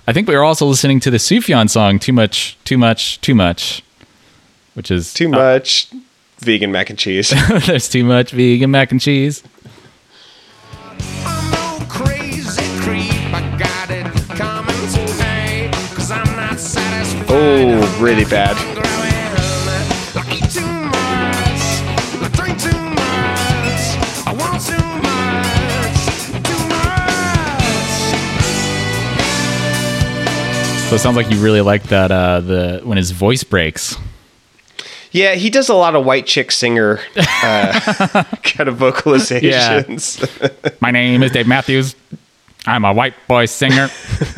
I 0.08 0.14
think 0.14 0.28
we 0.28 0.36
were 0.36 0.44
also 0.44 0.66
listening 0.66 1.00
to 1.02 1.10
the 1.12 1.18
Sufjan 1.18 1.70
song 1.70 1.98
"Too 1.98 2.14
Much, 2.14 2.58
Too 2.66 2.78
Much, 2.78 3.20
Too 3.22 3.34
Much," 3.36 3.84
which 4.74 4.92
is 4.92 5.14
Too 5.14 5.28
much 5.30 5.88
vegan 6.40 6.72
mac 6.72 6.90
and 6.90 7.00
cheese. 7.00 7.34
There's 7.66 7.88
too 7.90 8.04
much 8.04 8.32
vegan 8.32 8.70
mac 8.70 8.92
and 8.92 9.00
cheese. 9.02 9.42
Much. 17.46 18.00
really 18.00 18.26
bad. 18.26 18.56
So 30.90 30.96
it 30.96 31.00
sounds 31.00 31.18
like 31.18 31.32
you 31.32 31.40
really 31.40 31.62
like 31.62 31.84
that 31.84 32.12
uh, 32.12 32.42
the 32.42 32.82
when 32.84 32.98
his 32.98 33.12
voice 33.12 33.44
breaks. 33.44 33.98
Yeah, 35.12 35.36
he 35.36 35.50
does 35.50 35.70
a 35.70 35.74
lot 35.74 35.96
of 35.96 36.06
white 36.06 36.28
chick 36.28 36.52
singer 36.52 37.00
uh, 37.16 37.80
kind 38.44 38.70
of 38.70 38.78
vocalizations. 38.78 40.20
My 40.82 40.92
name 40.92 41.24
is 41.24 41.32
Dave 41.32 41.48
Matthews. 41.48 41.96
I'm 42.68 42.86
a 42.86 42.94
white 42.94 43.14
boy 43.28 43.46
singer. 43.46 43.90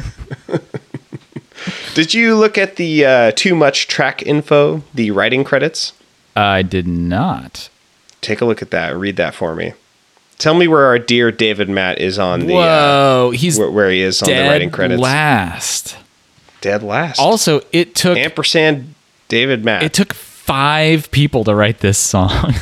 Did 1.97 2.13
you 2.13 2.35
look 2.35 2.59
at 2.59 2.75
the 2.75 3.03
uh, 3.07 3.31
too 3.31 3.55
much 3.55 3.87
track 3.87 4.21
info, 4.21 4.83
the 4.93 5.09
writing 5.09 5.43
credits? 5.43 5.93
I 6.35 6.61
did 6.61 6.87
not. 6.87 7.69
Take 8.21 8.39
a 8.39 8.45
look 8.45 8.61
at 8.61 8.69
that. 8.69 8.95
Read 8.95 9.15
that 9.15 9.33
for 9.33 9.55
me. 9.55 9.73
Tell 10.37 10.53
me 10.53 10.67
where 10.67 10.85
our 10.85 10.99
dear 10.99 11.31
David 11.31 11.69
Matt 11.69 11.97
is 11.97 12.19
on 12.19 12.41
the 12.41 12.53
uh, 12.53 12.57
Whoa, 12.59 13.31
he's 13.31 13.57
where, 13.57 13.71
where 13.71 13.89
he 13.89 14.01
is 14.01 14.21
on 14.21 14.29
the 14.29 14.41
writing 14.41 14.69
credits. 14.69 15.01
last. 15.01 15.97
Dead 16.61 16.83
last. 16.83 17.19
Also, 17.19 17.61
it 17.71 17.95
took 17.95 18.15
ampersand 18.15 18.93
David 19.27 19.65
Matt. 19.65 19.81
it 19.81 19.93
took 19.95 20.13
five 20.13 21.09
people 21.09 21.43
to 21.45 21.55
write 21.55 21.79
this 21.79 21.97
song. 21.97 22.53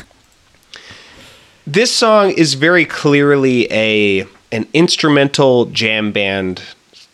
this 1.68 1.94
song 1.94 2.32
is 2.32 2.54
very 2.54 2.86
clearly 2.86 3.70
a 3.70 4.26
an 4.54 4.66
instrumental 4.74 5.66
jam 5.66 6.14
band 6.14 6.62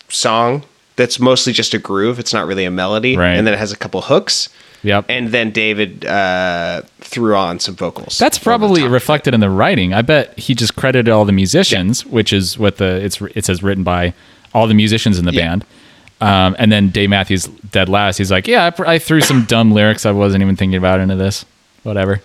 song 0.07 0.65
that's 1.01 1.19
mostly 1.19 1.51
just 1.53 1.73
a 1.73 1.79
groove. 1.79 2.19
It's 2.19 2.33
not 2.33 2.45
really 2.45 2.65
a 2.65 2.71
melody, 2.71 3.17
Right. 3.17 3.35
and 3.35 3.45
then 3.47 3.53
it 3.53 3.57
has 3.57 3.71
a 3.71 3.77
couple 3.77 4.01
hooks, 4.01 4.49
yep. 4.83 5.05
and 5.09 5.29
then 5.29 5.49
David 5.51 6.05
uh, 6.05 6.81
threw 6.99 7.35
on 7.35 7.59
some 7.59 7.75
vocals. 7.75 8.17
That's 8.19 8.37
probably 8.37 8.81
top 8.81 8.87
of 8.87 8.91
it. 8.91 8.99
reflected 8.99 9.33
in 9.33 9.39
the 9.39 9.49
writing. 9.49 9.93
I 9.93 10.01
bet 10.03 10.37
he 10.37 10.53
just 10.53 10.75
credited 10.75 11.09
all 11.09 11.25
the 11.25 11.31
musicians, 11.31 12.05
which 12.05 12.31
is 12.31 12.57
what 12.57 12.77
the 12.77 13.03
it's 13.03 13.19
it 13.35 13.45
says 13.45 13.63
written 13.63 13.83
by 13.83 14.13
all 14.53 14.67
the 14.67 14.73
musicians 14.75 15.17
in 15.17 15.25
the 15.25 15.33
Yeah. 15.33 15.41
band. 15.49 15.65
Um, 16.21 16.55
and 16.59 16.71
then 16.71 16.89
Dave 16.89 17.09
Matthews 17.09 17.45
dead 17.71 17.89
last. 17.89 18.17
He's 18.19 18.29
like, 18.31 18.47
yeah, 18.47 18.69
I, 18.77 18.93
I 18.95 18.99
threw 18.99 19.21
some 19.21 19.45
dumb 19.45 19.71
lyrics 19.71 20.05
I 20.05 20.11
wasn't 20.11 20.43
even 20.43 20.55
thinking 20.55 20.77
about 20.77 20.99
into 20.99 21.15
this. 21.15 21.45
Whatever. 21.81 22.21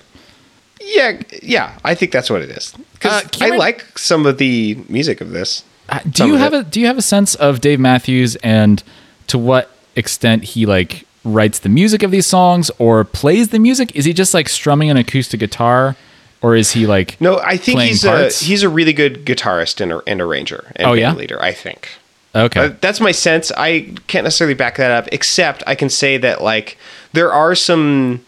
Yeah, 0.81 1.21
yeah, 1.43 1.79
I 1.83 1.95
think 1.95 2.13
that's 2.13 2.29
what 2.29 2.43
it 2.43 2.51
is. 2.51 2.75
Because 2.93 3.25
Uh, 3.25 3.45
I- 3.45 3.57
like 3.57 3.99
some 3.99 4.27
of 4.27 4.37
the 4.37 4.77
music 4.91 5.21
of 5.23 5.31
this. 5.31 5.63
Uh, 5.89 6.01
do 6.05 6.11
Some 6.15 6.31
you 6.31 6.37
have 6.37 6.55
it. 6.55 6.59
a 6.61 6.63
do 6.65 6.81
you 6.81 6.87
have 6.87 6.99
a 6.99 7.03
sense 7.03 7.35
of 7.37 7.61
Dave 7.61 7.79
Matthews 7.81 8.37
and 8.37 8.83
to 9.29 9.39
what 9.39 9.71
extent 9.95 10.45
he 10.45 10.67
like 10.67 11.07
writes 11.25 11.59
the 11.61 11.69
music 11.69 12.03
of 12.03 12.11
these 12.11 12.27
songs 12.27 12.71
or 12.79 13.05
plays 13.05 13.49
the 13.49 13.59
music? 13.59 13.95
Is 13.97 14.05
he 14.05 14.13
just 14.13 14.35
like 14.35 14.49
strumming 14.49 14.91
an 14.91 14.97
acoustic 14.97 15.41
guitar, 15.41 15.97
or 16.43 16.55
is 16.57 16.73
he 16.73 16.87
like 16.87 17.21
No, 17.21 17.39
I 17.39 17.57
think 17.57 17.81
he's 17.81 18.05
parts? 18.05 18.43
a 18.43 18.45
he's 18.45 18.63
a 18.63 18.69
really 18.69 18.93
good 18.93 19.25
guitarist 19.25 19.81
and, 19.81 19.93
a, 19.93 20.03
and 20.07 20.21
arranger 20.21 20.73
and 20.77 20.89
Oh, 20.89 20.93
yeah? 20.93 21.13
leader. 21.15 21.41
I 21.43 21.53
think. 21.53 21.89
okay? 22.35 22.61
Uh, 22.67 22.71
that's 22.81 23.01
my 23.01 23.13
sense. 23.13 23.51
I 23.57 23.95
can't 24.09 24.25
necessarily 24.25 24.55
back 24.55 24.77
that 24.77 24.91
up, 24.91 25.09
except 25.13 25.63
I 25.67 25.75
can 25.75 25.89
say 25.89 26.17
that 26.19 26.43
like 26.43 26.79
there 27.13 27.33
are 27.33 27.55
some 27.55 28.25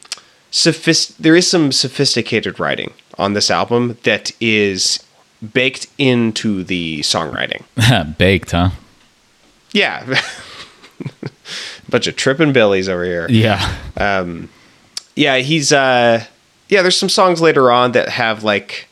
sophist 0.51 1.21
there 1.23 1.37
is 1.37 1.49
some 1.49 1.71
sophisticated 1.73 2.59
writing 2.59 2.93
on 3.19 3.35
this 3.35 3.51
album 3.51 3.99
that 4.05 4.31
is 4.41 4.99
baked 5.53 5.87
into 5.99 6.65
the 6.65 7.01
songwriting. 7.01 7.63
Baked, 8.19 8.51
huh? 8.53 8.71
Yeah. 9.73 10.21
Bunch 11.89 12.07
of 12.07 12.17
tripping 12.17 12.53
billies 12.53 12.89
over 12.89 13.05
here. 13.05 13.27
Yeah. 13.31 13.75
Yeah, 15.15 15.37
he's 15.39 15.73
uh 15.73 16.25
yeah, 16.69 16.83
there's 16.83 16.99
some 16.99 17.09
songs 17.09 17.41
later 17.41 17.71
on 17.73 17.93
that 17.93 18.09
have 18.11 18.45
like 18.45 18.89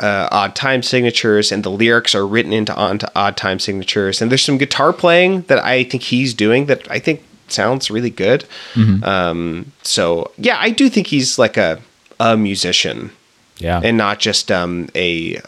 uh, 0.00 0.28
odd 0.32 0.56
time 0.56 0.82
signatures 0.82 1.52
and 1.52 1.62
the 1.62 1.70
lyrics 1.70 2.14
are 2.16 2.26
written 2.26 2.52
into 2.52 2.74
onto 2.74 3.06
odd 3.14 3.36
time 3.36 3.60
signatures 3.60 4.20
and 4.20 4.30
there's 4.30 4.42
some 4.42 4.58
guitar 4.58 4.92
playing 4.92 5.42
that 5.42 5.64
I 5.64 5.84
think 5.84 6.02
he's 6.02 6.34
doing 6.34 6.66
that 6.66 6.90
I 6.90 6.98
think 6.98 7.22
sounds 7.48 7.90
really 7.90 8.10
good. 8.10 8.44
Um 9.02 9.72
so 9.82 10.32
yeah, 10.36 10.56
I 10.58 10.70
do 10.70 10.88
think 10.88 11.06
he's 11.06 11.38
like 11.38 11.56
a 11.56 11.80
a 12.20 12.36
musician 12.36 13.10
Yeah. 13.58 13.80
and 13.82 13.96
not 13.96 14.18
just 14.18 14.50
um 14.50 14.88
a 14.94 15.40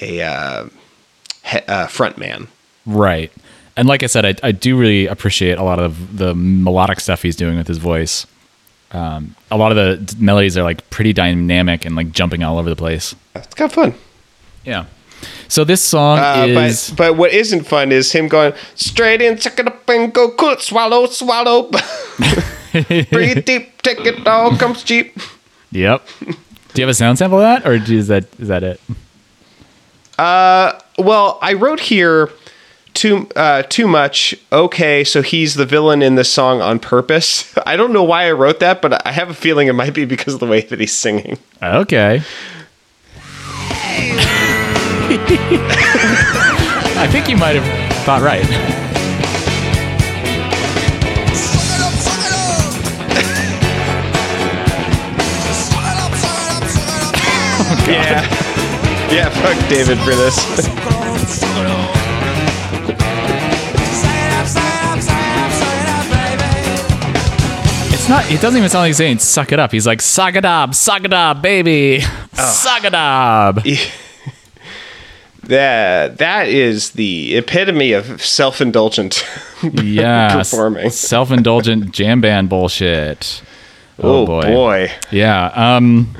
a 0.00 0.22
uh, 0.22 0.68
he, 1.44 1.58
uh 1.58 1.86
front 1.86 2.18
man. 2.18 2.48
Right. 2.86 3.32
And 3.76 3.88
like 3.88 4.02
I 4.02 4.06
said, 4.06 4.24
I, 4.24 4.34
I 4.48 4.52
do 4.52 4.78
really 4.78 5.06
appreciate 5.06 5.58
a 5.58 5.64
lot 5.64 5.78
of 5.80 6.16
the 6.16 6.34
melodic 6.34 7.00
stuff 7.00 7.22
he's 7.22 7.34
doing 7.36 7.56
with 7.56 7.66
his 7.66 7.78
voice. 7.78 8.26
Um, 8.92 9.34
a 9.50 9.56
lot 9.56 9.76
of 9.76 9.76
the 10.06 10.16
melodies 10.22 10.56
are 10.56 10.62
like 10.62 10.88
pretty 10.90 11.12
dynamic 11.12 11.84
and 11.84 11.96
like 11.96 12.12
jumping 12.12 12.44
all 12.44 12.58
over 12.58 12.70
the 12.70 12.76
place. 12.76 13.14
It's 13.34 13.54
kind 13.54 13.68
of 13.68 13.74
fun. 13.74 13.94
Yeah. 14.64 14.86
So 15.48 15.64
this 15.64 15.82
song 15.82 16.18
Uh, 16.18 16.46
is 16.48 16.90
but 16.90 16.96
but 16.96 17.16
what 17.16 17.32
isn't 17.32 17.64
fun 17.64 17.90
is 17.90 18.12
him 18.12 18.28
going 18.28 18.52
straight 18.74 19.22
in, 19.22 19.38
suck 19.38 19.58
it 19.58 19.66
up 19.66 19.88
and 19.88 20.12
go 20.12 20.30
cool, 20.32 20.56
swallow, 20.58 21.06
swallow. 21.06 21.70
Breathe 23.10 23.44
deep, 23.46 23.80
take 23.82 24.00
it 24.00 24.26
all, 24.26 24.56
comes 24.56 24.84
cheap. 24.84 25.18
Yep. 25.72 26.06
Do 26.20 26.26
you 26.74 26.82
have 26.82 26.88
a 26.90 26.94
sound 26.94 27.18
sample 27.18 27.38
of 27.38 27.42
that, 27.42 27.66
or 27.66 27.74
is 27.74 28.08
that 28.08 28.26
is 28.38 28.48
that 28.48 28.62
it? 28.62 28.80
Well, 30.18 31.38
I 31.42 31.54
wrote 31.54 31.80
here 31.80 32.30
too 32.94 33.28
uh, 33.36 33.62
too 33.64 33.86
much. 33.86 34.34
Okay, 34.52 35.04
so 35.04 35.20
he's 35.20 35.54
the 35.54 35.66
villain 35.66 36.00
in 36.02 36.14
this 36.14 36.32
song 36.32 36.62
on 36.62 36.78
purpose. 36.78 37.52
I 37.66 37.76
don't 37.76 37.92
know 37.92 38.04
why 38.04 38.28
I 38.28 38.32
wrote 38.32 38.60
that, 38.60 38.80
but 38.80 39.06
I 39.06 39.12
have 39.12 39.28
a 39.28 39.34
feeling 39.34 39.68
it 39.68 39.74
might 39.74 39.94
be 39.94 40.04
because 40.04 40.34
of 40.34 40.40
the 40.40 40.46
way 40.46 40.62
that 40.62 40.80
he's 40.80 40.92
singing. 40.92 41.38
Okay. 41.62 42.22
I 46.96 47.08
think 47.10 47.28
you 47.28 47.36
might 47.36 47.56
have 47.56 48.04
thought 48.04 48.22
right. 48.22 48.44
Yeah, 57.84 58.43
yeah. 59.12 59.28
Fuck 59.30 59.68
David 59.68 59.98
for 59.98 60.14
this. 60.14 60.36
It's 67.92 68.08
not. 68.08 68.30
It 68.30 68.40
doesn't 68.40 68.58
even 68.58 68.68
sound 68.68 68.82
like 68.82 68.88
he's 68.88 68.96
saying 68.98 69.18
"suck 69.18 69.52
it 69.52 69.58
up." 69.58 69.72
He's 69.72 69.86
like 69.86 70.02
"suck 70.02 70.34
it 70.34 70.44
up, 70.44 70.74
suck 70.74 71.04
it 71.04 71.12
up, 71.12 71.40
baby, 71.40 72.00
oh. 72.02 72.52
suck 72.52 72.84
it 72.84 72.94
up." 72.94 73.58
That 75.48 76.16
that 76.18 76.48
is 76.48 76.92
the 76.92 77.36
epitome 77.36 77.92
of 77.92 78.24
self 78.24 78.60
indulgent. 78.60 79.24
Yeah, 79.72 80.36
Performing. 80.36 80.90
self-indulgent 80.90 81.90
jam 81.90 82.20
band 82.20 82.50
bullshit. 82.50 83.42
Oh, 83.98 84.26
boy. 84.26 84.90
Yeah. 85.10 85.46
Um. 85.54 86.14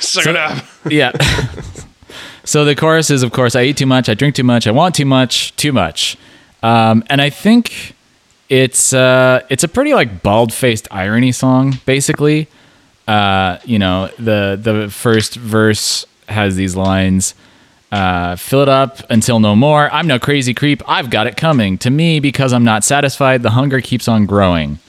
Suck 0.00 0.26
it 0.26 0.36
up. 0.36 0.64
Yeah. 0.88 1.12
so 2.44 2.64
the 2.64 2.74
chorus 2.76 3.10
is, 3.10 3.22
of 3.22 3.32
course, 3.32 3.56
I 3.56 3.64
eat 3.64 3.76
too 3.76 3.86
much, 3.86 4.08
I 4.08 4.14
drink 4.14 4.34
too 4.34 4.44
much, 4.44 4.66
I 4.66 4.70
want 4.70 4.94
too 4.94 5.04
much, 5.04 5.54
too 5.56 5.72
much, 5.72 6.16
um, 6.62 7.02
and 7.08 7.20
I 7.20 7.30
think 7.30 7.94
it's 8.48 8.92
uh, 8.92 9.40
it's 9.48 9.64
a 9.64 9.68
pretty 9.68 9.94
like 9.94 10.22
bald-faced 10.22 10.88
irony 10.90 11.32
song, 11.32 11.78
basically. 11.86 12.48
Uh, 13.08 13.58
you 13.64 13.78
know, 13.78 14.10
the 14.18 14.58
the 14.60 14.88
first 14.90 15.36
verse 15.36 16.06
has 16.28 16.56
these 16.56 16.76
lines. 16.76 17.34
Uh, 17.90 18.34
fill 18.34 18.60
it 18.60 18.68
up 18.68 19.08
until 19.08 19.38
no 19.38 19.54
more. 19.54 19.88
I'm 19.92 20.06
no 20.08 20.18
crazy 20.18 20.52
creep. 20.52 20.82
I've 20.88 21.10
got 21.10 21.28
it 21.28 21.36
coming 21.36 21.78
to 21.78 21.90
me 21.90 22.18
because 22.18 22.52
I'm 22.52 22.64
not 22.64 22.82
satisfied. 22.82 23.42
The 23.42 23.50
hunger 23.50 23.80
keeps 23.80 24.08
on 24.08 24.26
growing. 24.26 24.80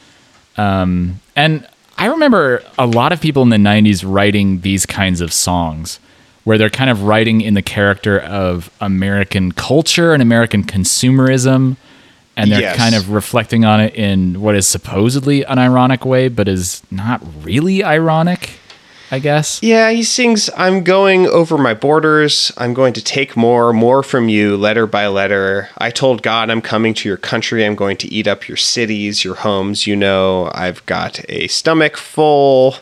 Um, 0.58 1.20
and 1.36 1.68
I 1.98 2.08
remember 2.08 2.64
a 2.78 2.86
lot 2.86 3.12
of 3.12 3.22
people 3.22 3.44
in 3.44 3.50
the 3.50 3.58
90s 3.58 4.04
writing 4.06 4.62
these 4.62 4.86
kinds 4.86 5.22
of 5.22 5.32
songs 5.34 6.00
where 6.44 6.58
they're 6.58 6.70
kind 6.70 6.90
of 6.90 7.04
writing 7.04 7.42
in 7.42 7.54
the 7.56 7.62
character 7.62 8.20
of 8.20 8.70
American 8.80 9.52
culture 9.52 10.14
and 10.14 10.22
American 10.22 10.64
consumerism. 10.64 11.78
And 12.38 12.52
they're 12.52 12.60
Yes. 12.62 12.76
kind 12.78 12.94
of 12.96 13.12
reflecting 13.12 13.64
on 13.64 13.80
it 13.80 13.96
in 13.96 14.42
what 14.42 14.56
is 14.56 14.68
supposedly 14.68 15.44
an 15.46 15.58
ironic 15.58 16.06
way, 16.06 16.28
but 16.28 16.48
is 16.50 16.82
not 16.92 17.22
really 17.44 17.82
ironic, 17.84 18.60
I 19.12 19.20
guess. 19.20 19.60
Yeah, 19.62 19.92
he 19.92 20.04
sings, 20.04 20.50
I'm 20.58 20.84
going 20.84 21.28
over 21.28 21.58
my 21.58 21.74
borders. 21.74 22.52
I'm 22.58 22.74
going 22.74 22.94
to 22.94 23.04
take 23.04 23.38
more, 23.38 23.72
more 23.72 24.02
from 24.04 24.30
you, 24.30 24.58
letter 24.58 24.88
by 24.88 25.08
letter. 25.08 25.70
I 25.78 25.92
told 25.92 26.24
God 26.24 26.50
I'm 26.50 26.62
coming 26.62 26.94
to 26.96 27.08
your 27.08 27.18
country. 27.18 27.66
I'm 27.66 27.76
going 27.76 27.98
to 27.98 28.08
eat 28.14 28.28
up 28.28 28.48
your 28.48 28.58
cities, 28.58 29.24
your 29.24 29.36
homes. 29.36 29.86
You 29.86 29.96
know, 29.96 30.50
I've 30.54 30.86
got 30.86 31.20
a 31.30 31.48
stomach 31.48 31.98
full. 31.98 32.76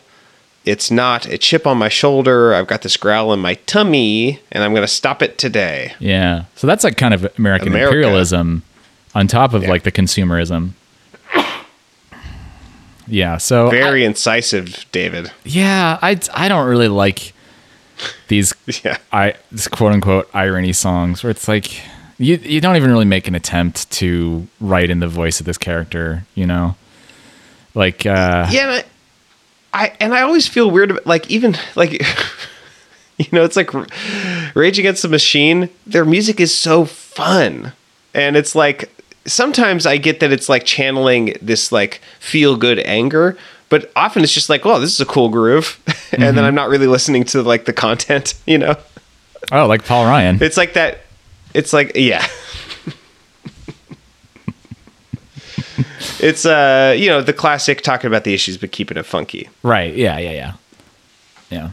It's 0.64 0.90
not 0.90 1.26
a 1.26 1.36
chip 1.36 1.66
on 1.66 1.76
my 1.76 1.90
shoulder. 1.90 2.54
I've 2.54 2.66
got 2.66 2.80
this 2.80 2.96
growl 2.96 3.34
in 3.34 3.40
my 3.40 3.54
tummy, 3.66 4.40
and 4.50 4.64
I'm 4.64 4.72
going 4.72 4.86
to 4.86 4.88
stop 4.88 5.20
it 5.22 5.36
today. 5.36 5.92
Yeah. 5.98 6.44
So 6.56 6.66
that's 6.66 6.84
like 6.84 6.96
kind 6.96 7.12
of 7.12 7.26
American 7.38 7.68
America. 7.68 7.94
imperialism 7.96 8.62
on 9.14 9.26
top 9.28 9.52
of 9.52 9.62
Yeah. 9.62 9.68
like 9.68 9.82
the 9.82 9.92
consumerism. 9.92 10.70
Yeah. 13.06 13.36
So 13.38 13.68
I- 13.68 13.70
Very 13.70 14.04
incisive, 14.04 14.86
David. 14.92 15.30
yeah, 15.44 15.98
I 16.02 16.18
I 16.34 16.48
don't 16.48 16.66
really 16.66 16.88
like 16.88 17.32
these 18.28 18.54
Yeah. 18.84 18.98
I 19.12 19.34
this 19.52 19.68
quote 19.68 19.92
unquote 19.92 20.28
irony 20.34 20.72
songs 20.72 21.22
where 21.22 21.30
it's 21.30 21.46
like 21.48 21.80
You 22.18 22.36
you 22.42 22.60
don't 22.60 22.76
even 22.76 22.90
really 22.90 23.04
make 23.04 23.28
an 23.28 23.34
attempt 23.34 23.90
to 23.92 24.46
write 24.60 24.90
in 24.90 25.00
the 25.00 25.08
voice 25.08 25.40
of 25.40 25.46
this 25.46 25.58
character, 25.58 26.24
you 26.34 26.46
know? 26.46 26.76
Like 27.74 28.06
uh 28.06 28.48
Yeah, 28.50 28.70
and 28.70 28.70
I, 28.70 28.84
I 29.84 29.92
and 30.00 30.14
I 30.14 30.22
always 30.22 30.46
feel 30.46 30.70
weird 30.70 30.90
about 30.92 31.06
like 31.06 31.28
even 31.30 31.56
like 31.76 31.92
you 33.18 33.26
know 33.32 33.44
it's 33.44 33.56
like 33.56 33.70
Rage 34.54 34.78
Against 34.78 35.02
the 35.02 35.08
Machine. 35.08 35.68
Their 35.86 36.04
music 36.04 36.38
is 36.40 36.54
so 36.56 36.84
fun, 36.84 37.72
and 38.14 38.36
it's 38.36 38.54
like 38.54 38.90
sometimes 39.26 39.86
I 39.86 39.96
get 39.96 40.20
that 40.20 40.32
it's 40.32 40.48
like 40.48 40.64
channeling 40.64 41.36
this 41.40 41.72
like 41.72 42.00
feel 42.20 42.56
good 42.56 42.78
anger, 42.80 43.36
but 43.68 43.90
often 43.96 44.22
it's 44.22 44.32
just 44.32 44.48
like, 44.48 44.64
oh, 44.66 44.78
this 44.80 44.92
is 44.92 45.00
a 45.00 45.06
cool 45.06 45.28
groove, 45.28 45.80
and 46.12 46.36
then 46.36 46.44
I'm 46.44 46.54
not 46.54 46.68
really 46.68 46.86
listening 46.86 47.24
to 47.24 47.42
like 47.42 47.64
the 47.64 47.72
content. 47.72 48.34
You 48.46 48.58
know, 48.58 48.76
oh, 49.52 49.66
like 49.66 49.84
Paul 49.84 50.04
Ryan. 50.04 50.38
it's 50.42 50.56
like 50.56 50.74
that. 50.74 51.00
It's 51.54 51.72
like 51.72 51.92
yeah. 51.94 52.26
It's 56.20 56.46
uh, 56.46 56.94
you 56.96 57.08
know, 57.08 57.20
the 57.20 57.32
classic 57.32 57.82
talking 57.82 58.08
about 58.08 58.24
the 58.24 58.32
issues 58.32 58.56
but 58.56 58.72
keeping 58.72 58.96
it 58.96 59.04
funky. 59.04 59.48
Right. 59.62 59.94
Yeah. 59.94 60.18
Yeah. 60.18 60.30
Yeah. 61.50 61.70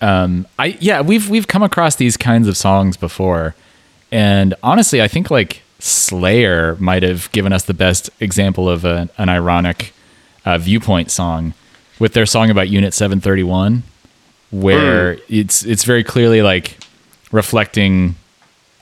Yeah. 0.00 0.22
Um. 0.22 0.46
I 0.58 0.78
yeah. 0.80 1.00
We've 1.02 1.28
we've 1.28 1.46
come 1.48 1.62
across 1.62 1.96
these 1.96 2.16
kinds 2.16 2.48
of 2.48 2.56
songs 2.56 2.96
before, 2.96 3.54
and 4.10 4.54
honestly, 4.62 5.02
I 5.02 5.08
think 5.08 5.30
like 5.30 5.62
Slayer 5.82 6.76
might 6.78 7.02
have 7.02 7.30
given 7.32 7.52
us 7.52 7.64
the 7.64 7.74
best 7.74 8.10
example 8.20 8.68
of 8.68 8.84
a, 8.84 9.08
an 9.18 9.28
ironic 9.28 9.92
uh, 10.44 10.58
viewpoint 10.58 11.10
song 11.10 11.54
with 11.98 12.12
their 12.14 12.26
song 12.26 12.50
about 12.50 12.68
Unit 12.68 12.94
Seven 12.94 13.20
Thirty 13.20 13.42
One, 13.42 13.82
where 14.50 15.18
it's 15.28 15.64
it's 15.64 15.84
very 15.84 16.02
clearly 16.04 16.42
like 16.42 16.78
reflecting, 17.32 18.16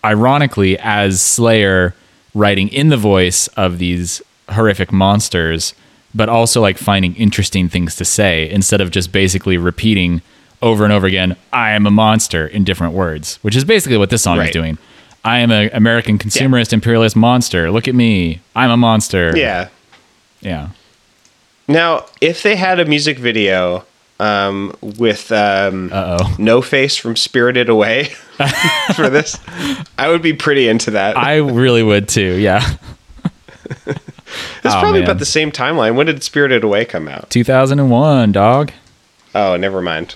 ironically, 0.05 0.79
as 0.79 1.21
Slayer 1.21 1.95
writing 2.35 2.69
in 2.69 2.89
the 2.89 2.97
voice 2.97 3.49
of 3.49 3.79
these 3.79 4.23
horrific 4.51 4.93
monsters, 4.93 5.75
but 6.15 6.29
also 6.29 6.61
like 6.61 6.79
finding 6.79 7.15
interesting 7.17 7.69
things 7.69 7.97
to 7.97 8.05
say 8.05 8.49
instead 8.49 8.81
of 8.81 8.91
just 8.91 9.13
basically 9.13 9.59
repeating 9.59 10.23
over 10.63 10.85
and 10.85 10.93
over 10.93 11.07
again, 11.07 11.37
I 11.53 11.73
am 11.73 11.87
a 11.87 11.91
monster 11.91 12.47
in 12.47 12.65
different 12.65 12.95
words, 12.95 13.37
which 13.43 13.55
is 13.55 13.65
basically 13.65 13.99
what 13.99 14.11
this 14.11 14.23
song 14.23 14.39
is 14.41 14.51
doing. 14.53 14.79
I 15.25 15.39
am 15.39 15.51
an 15.51 15.71
American 15.73 16.19
consumerist 16.19 16.73
imperialist 16.73 17.17
monster. 17.17 17.71
Look 17.71 17.89
at 17.89 17.95
me. 17.95 18.41
I'm 18.55 18.71
a 18.71 18.77
monster. 18.77 19.37
Yeah. 19.37 19.69
Yeah. 20.41 20.71
Now, 21.67 22.07
if 22.21 22.43
they 22.43 22.57
had 22.57 22.81
a 22.81 22.85
music 22.85 23.19
video 23.19 23.85
um, 24.21 24.75
with 24.81 25.31
um. 25.33 25.89
No 26.39 26.63
Face 26.63 26.97
from 26.97 27.17
Spirited 27.17 27.69
Away 27.69 28.05
for 28.95 29.09
this, 29.09 29.39
I 29.99 30.09
would 30.09 30.23
be 30.23 30.33
pretty 30.33 30.69
into 30.69 30.93
that. 30.93 31.17
I 31.17 31.37
really 31.37 31.83
would 31.83 32.09
too. 32.09 32.37
Yeah. 32.37 32.77
it's 33.87 33.99
oh, 34.65 34.81
probably 34.81 35.01
man. 35.01 35.11
about 35.11 35.19
the 35.19 35.27
same 35.27 35.53
timeline. 35.53 35.95
When 35.95 36.07
did 36.07 36.23
Spirited 36.23 36.65
Away 36.65 36.85
come 36.85 37.09
out? 37.09 37.31
2001, 37.31 38.33
dog. 38.33 38.73
Oh, 39.35 39.57
never 39.57 39.83
mind. 39.83 40.15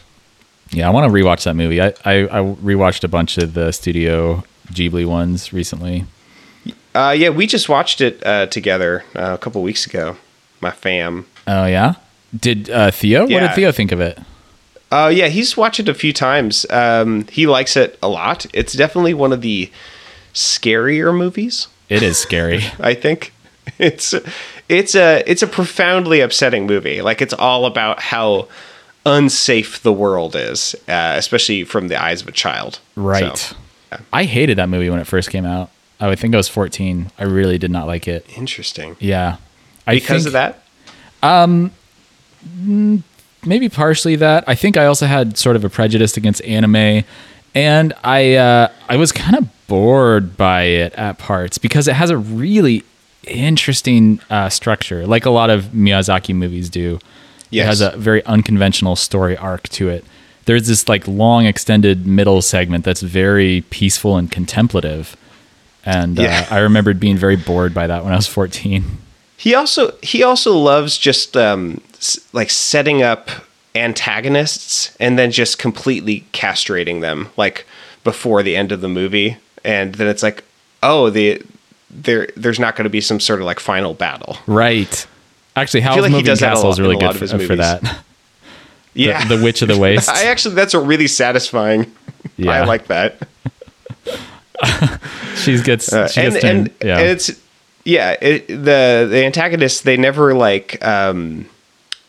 Yeah, 0.71 0.89
I 0.89 0.91
want 0.91 1.13
to 1.13 1.13
rewatch 1.13 1.45
that 1.45 1.55
movie. 1.55 1.83
I, 1.83 1.89
I, 2.05 2.23
I 2.23 2.41
rewatched 2.41 3.05
a 3.05 3.09
bunch 3.09 3.37
of 3.37 3.53
the 3.55 3.73
Studio 3.73 4.43
Ghibli 4.69 5.07
ones 5.07 5.53
recently. 5.53 6.07
Uh, 6.95 7.15
yeah, 7.17 7.31
we 7.31 7.47
just 7.47 7.69
watched 7.69 8.01
it 8.01 8.25
uh, 8.25 8.47
together 8.47 9.05
uh, 9.17 9.35
a 9.35 9.39
couple 9.39 9.63
weeks 9.63 9.87
ago. 9.87 10.17
My 10.61 10.71
fam. 10.71 11.27
Oh 11.47 11.67
yeah. 11.67 11.95
Did 12.39 12.71
uh, 12.71 12.91
Theo? 12.91 13.23
What 13.23 13.41
did 13.41 13.55
Theo 13.55 13.73
think 13.73 13.93
of 13.93 14.01
it? 14.01 14.19
Uh, 14.91 15.09
yeah, 15.13 15.29
he's 15.29 15.57
watched 15.57 15.81
it 15.81 15.89
a 15.89 15.95
few 15.95 16.13
times. 16.13 16.67
Um, 16.71 17.27
he 17.29 17.47
likes 17.47 17.77
it 17.77 17.99
a 18.03 18.09
lot. 18.09 18.47
It's 18.53 18.75
definitely 18.75 19.15
one 19.15 19.33
of 19.33 19.41
the 19.41 19.71
scarier 20.35 21.17
movies. 21.17 21.69
It 21.89 22.03
is 22.03 22.19
scary. 22.19 22.61
I 22.79 22.95
think 22.95 23.33
it's 23.79 24.15
it's 24.69 24.95
a 24.95 25.23
it's 25.27 25.43
a 25.43 25.47
profoundly 25.47 26.21
upsetting 26.21 26.67
movie. 26.67 27.01
Like 27.01 27.23
it's 27.23 27.35
all 27.35 27.67
about 27.67 28.01
how 28.01 28.49
unsafe 29.05 29.83
the 29.83 29.93
world 29.93 30.37
is, 30.37 30.75
uh, 30.89 31.15
especially 31.17 31.65
from 31.65 31.89
the 31.89 32.01
eyes 32.01 32.23
of 32.23 32.29
a 32.29 32.33
child. 32.33 32.79
right. 32.95 33.37
So, 33.37 33.57
I 34.13 34.25
hated 34.25 34.59
that 34.59 34.69
movie 34.69 34.91
when 34.91 34.99
it 35.01 35.07
first 35.07 35.31
came 35.31 35.45
out. 35.45 35.71
I 36.01 36.15
think 36.17 36.35
I 36.35 36.37
was 36.37 36.49
14. 36.49 37.11
I 37.19 37.25
really 37.25 37.59
did 37.59 37.71
not 37.71 37.87
like 37.87 38.09
it. 38.09 38.27
interesting. 38.37 38.97
Yeah. 38.99 39.37
I 39.87 39.95
Because 39.95 40.25
think 40.25 40.27
of 40.29 40.33
that. 40.35 40.63
maybe 43.45 43.69
partially 43.69 44.17
that. 44.17 44.45
I 44.47 44.55
think 44.55 44.77
I 44.77 44.87
also 44.87 45.07
had 45.07 45.37
sort 45.39 45.57
of 45.57 45.65
a 45.65 45.69
prejudice 45.69 46.17
against 46.17 46.43
anime, 46.43 47.05
and 47.55 47.93
I 48.05 48.35
uh, 48.35 48.69
I 48.89 48.97
was 48.97 49.13
kind 49.13 49.37
of 49.37 49.49
bored 49.69 50.37
by 50.37 50.63
it 50.65 50.93
at 50.95 51.19
parts 51.19 51.59
because 51.59 51.89
it 51.89 51.95
has 51.95 52.11
a 52.11 52.17
really 52.19 52.85
interesting 53.25 54.21
uh, 54.31 54.49
structure, 54.49 55.07
like 55.07 55.25
a 55.25 55.31
lot 55.31 55.51
of 55.51 55.67
Miyazaki 55.67 56.35
movies 56.35 56.69
do. 56.69 56.99
It 57.65 57.67
has 57.67 57.81
a 57.81 57.97
very 57.97 58.25
unconventional 58.25 58.97
story 58.97 59.37
arc 59.37 59.69
to 59.71 59.89
it. 59.89 60.05
There's 60.45 60.67
this 60.67 60.89
like 60.89 61.07
long 61.07 61.47
extended 61.47 62.07
middle 62.07 62.43
segment 62.43 62.85
that's 62.85 63.03
very 63.03 63.63
peaceful 63.71 64.17
and 64.17 64.31
contemplative. 64.31 65.17
And 65.85 66.19
Yeah. 66.19 66.47
uh, 66.51 66.55
I 66.55 66.59
remembered 66.59 66.99
being 67.01 67.17
very 67.17 67.37
bored 67.37 67.73
by 67.75 67.87
that 67.87 68.05
when 68.05 68.13
I 68.13 68.17
was 68.17 68.27
14. 68.27 68.85
He 69.37 69.55
also 69.55 69.95
he 70.03 70.23
also 70.23 70.57
loves 70.57 70.97
just 70.99 71.37
um, 71.37 71.81
like 72.33 72.51
setting 72.51 73.03
up 73.03 73.31
antagonists 73.75 74.95
and 75.01 75.19
then 75.19 75.31
just 75.31 75.59
completely 75.59 76.25
castrating 76.33 77.01
them 77.01 77.29
like 77.37 77.67
before 78.05 78.43
the 78.43 78.57
end 78.57 78.73
of 78.73 78.81
the 78.81 78.89
movie, 78.89 79.37
and 79.65 79.95
then 79.95 80.07
it's 80.09 80.23
like, 80.23 80.45
oh, 80.83 81.11
the 81.11 81.43
there 81.91 82.29
there's 82.37 82.59
not 82.59 82.75
going 82.77 82.85
to 82.85 82.91
be 82.91 83.01
some 83.01 83.21
sort 83.21 83.41
of 83.41 83.47
like 83.47 83.61
final 83.61 83.95
battle. 83.95 84.39
Right. 84.47 85.07
Actually, 85.57 85.81
Howl's 85.83 86.01
like 86.03 86.11
Moving 86.13 86.37
Castle 86.37 86.71
is 86.71 86.81
really 86.81 86.97
good 86.97 87.17
for, 87.17 87.27
for 87.39 87.57
that. 87.57 88.01
Yeah, 88.95 89.25
the 89.27 89.43
Witch 89.43 89.63
of 89.63 89.69
the 89.69 89.79
Waste. 89.85 90.09
I 90.09 90.25
actually 90.27 90.55
that's 90.55 90.75
a 90.75 90.81
really 90.81 91.07
satisfying. 91.09 91.91
Yeah. 92.37 92.51
I 92.53 92.65
like 92.65 92.87
that. 92.89 93.27
She 95.37 95.61
gets, 95.61 95.93
Uh, 95.93 96.07
she 96.07 96.21
and, 96.21 96.33
gets 96.35 96.45
and, 96.45 96.71
yeah. 96.85 96.99
and 96.99 97.09
it's 97.09 97.31
yeah 97.85 98.17
it, 98.23 98.47
the 98.47 99.09
the 99.11 99.25
antagonists 99.25 99.81
they 99.81 99.97
never 99.97 100.35
like 100.35 100.83
um 100.85 101.47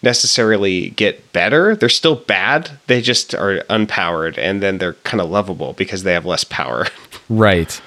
necessarily 0.03 0.89
get 0.91 1.31
better 1.33 1.75
they're 1.75 1.89
still 1.89 2.15
bad 2.15 2.69
they 2.85 3.01
just 3.01 3.33
are 3.33 3.59
unpowered 3.71 4.37
and 4.37 4.61
then 4.61 4.77
they're 4.77 4.93
kind 5.03 5.19
of 5.19 5.29
lovable 5.31 5.73
because 5.73 6.03
they 6.03 6.13
have 6.13 6.25
less 6.27 6.43
power 6.43 6.85
right. 7.29 7.81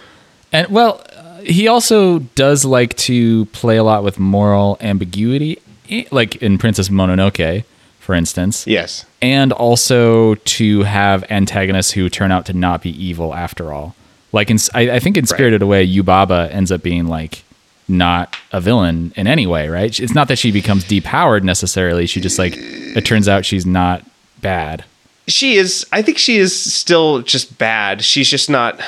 And 0.53 0.69
well, 0.69 1.03
uh, 1.15 1.41
he 1.43 1.69
also 1.69 2.21
does 2.35 2.65
like 2.65 2.97
to 2.97 3.45
play 3.47 3.77
a 3.77 3.85
lot 3.85 4.03
with 4.03 4.19
moral 4.19 4.79
ambiguity, 4.81 5.59
eh, 5.91 6.05
like 6.11 6.37
in 6.37 6.57
Princess 6.57 6.89
Mononoke, 6.89 7.65
for 8.07 8.15
instance. 8.15 8.67
yes 8.67 9.05
and 9.21 9.53
also 9.53 10.35
to 10.37 10.83
have 10.85 11.25
antagonists 11.31 11.91
who 11.91 12.09
turn 12.09 12.31
out 12.31 12.47
to 12.47 12.53
not 12.53 12.81
be 12.83 12.91
evil 13.05 13.35
after 13.35 13.73
all. 13.73 13.95
Like 14.33 14.51
in, 14.51 14.59
I, 14.75 14.83
I 14.97 14.99
think 15.01 15.17
in 15.17 15.27
Spirited 15.27 15.63
Away, 15.63 15.87
Yubaba 15.87 16.49
ends 16.53 16.71
up 16.71 16.83
being 16.83 17.07
like 17.09 17.43
not 17.89 18.37
a 18.53 18.61
villain 18.61 19.13
in 19.17 19.27
any 19.27 19.47
way, 19.47 19.69
right? 19.69 19.99
It's 19.99 20.15
not 20.15 20.29
that 20.29 20.39
she 20.39 20.51
becomes 20.53 20.85
depowered 20.85 21.43
necessarily. 21.43 22.07
She 22.07 22.21
just 22.21 22.39
like 22.39 22.55
it 22.57 23.05
turns 23.05 23.29
out 23.29 23.45
she's 23.45 23.67
not 23.67 24.05
bad. 24.43 24.85
she 25.27 25.57
is 25.57 25.85
i 25.91 26.01
think 26.03 26.19
she 26.19 26.37
is 26.37 26.53
still 26.55 27.21
just 27.23 27.59
bad 27.59 28.05
she's 28.05 28.29
just 28.29 28.49
not 28.49 28.79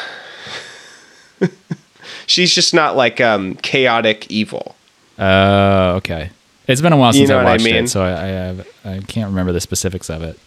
she's 2.26 2.54
just 2.54 2.72
not 2.74 2.96
like 2.96 3.20
um 3.20 3.54
chaotic 3.56 4.30
evil 4.30 4.74
Oh, 5.20 5.96
okay. 5.96 6.30
It's 6.68 6.80
been 6.80 6.92
a 6.92 6.96
while 6.96 7.12
You 7.14 7.20
since 7.20 7.30
know 7.30 7.38
I 7.38 7.42
what 7.44 7.48
I 7.48 7.52
watched 7.54 7.64
mean? 7.64 7.74
it, 7.76 7.88
so 7.88 8.02
I 8.02 8.12
I, 8.12 8.26
have, 8.26 8.68
I 8.84 9.00
can't 9.00 9.28
remember 9.30 9.52
the 9.52 9.60
specifics 9.60 10.08
of 10.10 10.22
it. 10.22 10.38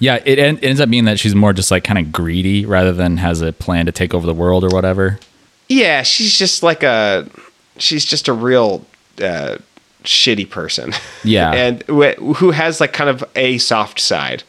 Yeah, 0.00 0.20
it, 0.24 0.38
en- 0.38 0.58
ends 0.60 0.80
up 0.80 0.88
being 0.90 1.04
that 1.06 1.18
she's 1.18 1.34
more 1.34 1.52
just 1.52 1.70
like 1.70 1.84
kind 1.84 1.98
of 1.98 2.12
greedy 2.12 2.64
rather 2.64 2.92
than 2.92 3.16
has 3.18 3.40
a 3.42 3.52
plan 3.52 3.86
to 3.86 3.92
take 3.92 4.14
over 4.14 4.26
the 4.26 4.34
world 4.34 4.64
or 4.64 4.68
whatever. 4.68 5.18
yeah 5.68 6.02
she's 6.02 6.38
just 6.38 6.62
like 6.62 6.82
a 6.82 7.28
she's 7.76 8.04
just 8.04 8.26
a 8.28 8.32
real 8.32 8.86
uh 9.20 9.56
shitty 10.04 10.48
person 10.48 10.92
Yeah. 11.24 11.52
and 11.54 11.82
wh- 11.88 12.16
who 12.38 12.52
has 12.52 12.80
like 12.80 12.92
kind 12.92 13.10
of 13.10 13.22
a 13.36 13.58
soft 13.58 14.00
side 14.00 14.42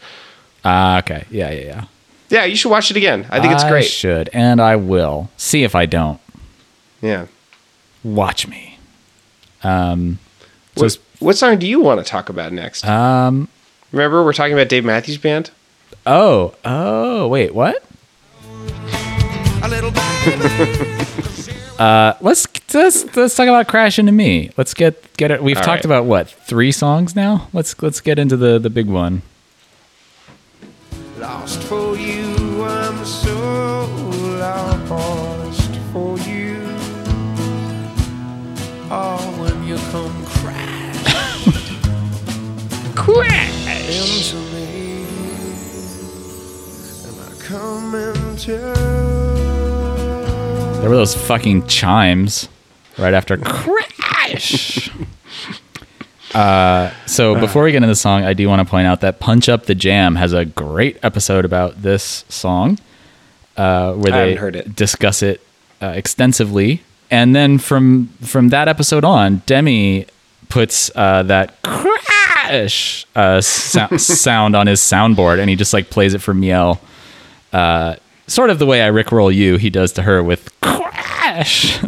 Ah, 0.64 1.00
okay. 1.00 1.26
Yeah, 1.32 1.52
yeah, 1.52 1.62
yeah. 1.66 1.84
Yeah, 2.30 2.44
you 2.46 2.56
should 2.58 2.70
watch 2.70 2.92
it 2.92 2.98
again. 2.98 3.26
I 3.32 3.40
think 3.40 3.54
it's 3.54 3.64
I 3.64 3.70
great. 3.70 3.86
should, 3.86 4.30
and 4.34 4.62
I 4.62 4.76
will. 4.76 5.30
See 5.38 5.64
if 5.64 5.74
I 5.74 5.86
don't. 5.86 6.20
Yeah. 7.02 7.28
Watch 8.04 8.46
me. 8.48 8.78
Um, 9.64 10.20
what, 10.76 10.98
what 11.20 11.36
song 11.38 11.60
do 11.60 11.68
you 11.68 11.82
want 11.82 12.00
to 12.00 12.06
talk 12.10 12.30
about 12.30 12.54
next? 12.54 12.86
Um, 12.86 13.50
Remember, 13.92 14.24
we're 14.24 14.34
talking 14.34 14.54
about 14.54 14.70
Dave 14.70 14.86
Matthews 14.86 15.18
Band. 15.18 15.50
Oh, 16.06 16.54
oh, 16.64 17.28
wait, 17.28 17.56
what? 17.56 17.84
uh, 21.80 22.14
let's 22.22 22.48
let's 22.74 23.16
let's 23.16 23.36
talk 23.36 23.48
about 23.48 23.68
Crash 23.68 24.00
into 24.00 24.12
Me. 24.12 24.52
Let's 24.58 24.74
get 24.74 25.16
get 25.18 25.32
it. 25.32 25.44
We've 25.44 25.58
All 25.58 25.64
talked 25.64 25.80
right. 25.80 25.86
about 25.86 26.06
what 26.06 26.30
three 26.30 26.72
songs 26.72 27.16
now. 27.16 27.48
Let's 27.52 27.80
let's 27.82 28.00
get 28.00 28.20
into 28.20 28.38
the 28.38 28.60
the 28.60 28.70
big 28.70 28.88
one. 28.88 29.22
Lost 31.18 31.62
for 31.64 31.98
you, 31.98 32.64
I'm 32.64 33.04
so 33.06 33.86
lost 34.40 35.76
for 35.92 36.18
you. 36.20 36.58
Oh, 38.92 39.18
when 39.40 39.68
you 39.68 39.76
come 39.92 40.19
there 50.80 50.90
were 50.90 50.96
those 50.96 51.14
fucking 51.16 51.68
chimes 51.68 52.48
right 52.98 53.14
after 53.14 53.38
crash. 53.44 54.90
uh, 56.34 56.92
so 57.06 57.40
before 57.40 57.64
we 57.64 57.72
get 57.72 57.78
into 57.78 57.88
the 57.88 57.96
song, 57.96 58.24
I 58.24 58.34
do 58.34 58.48
want 58.48 58.66
to 58.66 58.70
point 58.70 58.88
out 58.88 59.02
that 59.02 59.20
Punch 59.20 59.50
Up 59.50 59.66
the 59.66 59.76
Jam 59.76 60.16
has 60.16 60.32
a 60.34 60.46
great 60.46 60.98
episode 61.04 61.44
about 61.44 61.82
this 61.82 62.24
song, 62.30 62.80
uh, 63.58 63.94
where 63.94 64.12
they 64.12 64.36
heard 64.36 64.56
it. 64.56 64.76
discuss 64.76 65.22
it 65.22 65.42
uh, 65.82 65.88
extensively. 65.88 66.82
And 67.12 67.36
then 67.36 67.58
from 67.58 68.08
from 68.22 68.50
that 68.50 68.68
episode 68.68 69.04
on, 69.04 69.42
Demi 69.46 70.06
puts 70.48 70.92
uh, 70.96 71.24
that 71.24 71.62
crash 71.64 72.09
uh, 72.50 73.42
sou- 73.42 73.98
sound 73.98 74.56
on 74.56 74.68
his 74.68 74.80
soundboard, 74.82 75.40
and 75.40 75.50
he 75.50 75.56
just 75.56 75.74
like 75.74 75.90
plays 75.90 76.14
it 76.14 76.20
for 76.22 76.34
Miel, 76.34 76.80
uh, 77.54 77.96
sort 78.28 78.50
of 78.50 78.60
the 78.60 78.66
way 78.66 78.82
I 78.86 78.90
rickroll 78.92 79.34
you. 79.34 79.58
He 79.58 79.70
does 79.70 79.92
to 79.94 80.02
her 80.04 80.22
with 80.24 80.50
crash, 80.62 81.80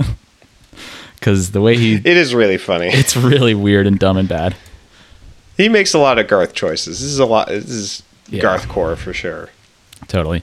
because 1.20 1.52
the 1.52 1.62
way 1.62 1.78
he 1.78 1.96
It 1.96 2.06
is 2.18 2.34
really 2.34 2.58
funny. 2.58 2.88
it's 2.88 3.16
really 3.16 3.54
weird 3.54 3.88
and 3.88 4.00
dumb 4.00 4.18
and 4.18 4.28
bad. 4.30 4.56
He 5.58 5.70
makes 5.70 5.94
a 5.94 6.00
lot 6.00 6.18
of 6.18 6.28
Garth 6.28 6.54
choices. 6.54 7.00
This 7.00 7.10
is 7.10 7.20
a 7.20 7.26
lot. 7.26 7.48
This 7.50 7.70
is 7.70 8.04
Yeah. 8.30 8.42
Garth 8.42 8.68
core 8.68 8.96
for 8.96 9.14
sure. 9.14 9.50
Totally. 10.08 10.42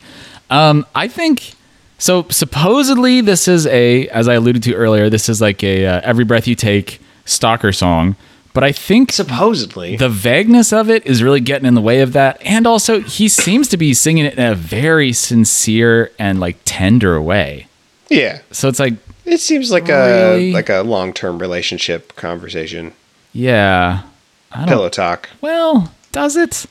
Um, 0.51 0.87
I 0.95 1.09
think 1.09 1.53
so. 1.99 2.27
Supposedly, 2.31 3.21
this 3.21 3.49
is 3.49 3.67
a, 3.67 4.07
as 4.09 4.29
I 4.29 4.35
alluded 4.35 4.63
to 4.65 4.75
earlier, 4.75 5.11
this 5.11 5.29
is 5.29 5.41
like 5.41 5.65
a 5.65 5.87
uh, 5.87 6.01
"Every 6.05 6.25
Breath 6.25 6.47
You 6.47 6.55
Take" 6.55 7.01
stalker 7.25 7.73
song. 7.73 8.15
But 8.59 8.65
I 8.65 8.73
think 8.73 9.13
Supposedly, 9.13 9.95
the 9.97 10.09
vagueness 10.09 10.73
of 10.73 10.91
it 10.91 11.07
is 11.07 11.23
really 11.23 11.39
getting 11.39 11.65
in 11.65 11.75
the 11.75 11.81
way 11.81 12.01
of 12.01 12.13
that, 12.15 12.43
and 12.45 12.67
also 12.67 13.01
he 13.01 13.29
seems 13.29 13.69
to 13.69 13.77
be 13.77 13.95
singing 13.95 14.25
it 14.25 14.35
in 14.37 14.45
a 14.45 14.57
very 14.57 15.13
sincere 15.13 16.11
and 16.19 16.41
like 16.41 16.57
tender 16.65 17.23
way. 17.23 17.69
yeah. 18.09 18.41
So 18.51 18.67
it's 18.69 18.81
like, 18.81 18.95
It 19.25 19.39
seems 19.39 19.71
like 19.71 19.87
Really? 19.87 20.51
a 20.51 20.53
like 20.53 20.69
a 20.71 20.81
long 20.83 21.13
term 21.13 21.39
relationship 21.39 22.17
conversation. 22.17 22.95
yeah, 23.33 24.03
I 24.51 24.59
don't. 24.61 24.69
Pillow 24.69 24.89
talk. 24.89 25.29
Well, 25.41 25.93
does 26.11 26.35
it? 26.35 26.67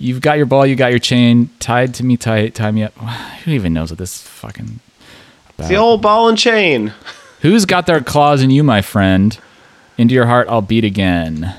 You've 0.00 0.20
got 0.20 0.38
your 0.38 0.46
ball, 0.46 0.66
you 0.66 0.74
got 0.74 0.90
your 0.90 0.98
chain 0.98 1.50
tied 1.60 1.94
to 1.94 2.04
me 2.04 2.16
tight, 2.16 2.56
tie 2.56 2.72
me 2.72 2.82
up. 2.82 2.94
Who 3.44 3.52
even 3.52 3.72
knows 3.72 3.90
what 3.92 3.98
this 3.98 4.20
fucking 4.22 4.80
about? 5.56 5.68
The 5.68 5.76
old 5.76 6.02
ball 6.02 6.28
and 6.28 6.36
chain. 6.36 6.92
Who's 7.42 7.64
got 7.64 7.86
their 7.86 8.00
claws 8.00 8.42
in 8.42 8.50
you, 8.50 8.64
my 8.64 8.82
friend? 8.82 9.38
Into 9.98 10.14
your 10.14 10.26
heart, 10.26 10.46
I'll 10.48 10.62
beat 10.62 10.84
again. 10.84 11.54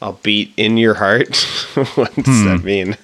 I'll 0.00 0.18
beat 0.22 0.52
in 0.56 0.76
your 0.78 0.94
heart. 0.94 1.36
what 1.94 2.14
does 2.14 2.24
Hmm. 2.26 2.46
that 2.46 2.62
mean? 2.64 2.96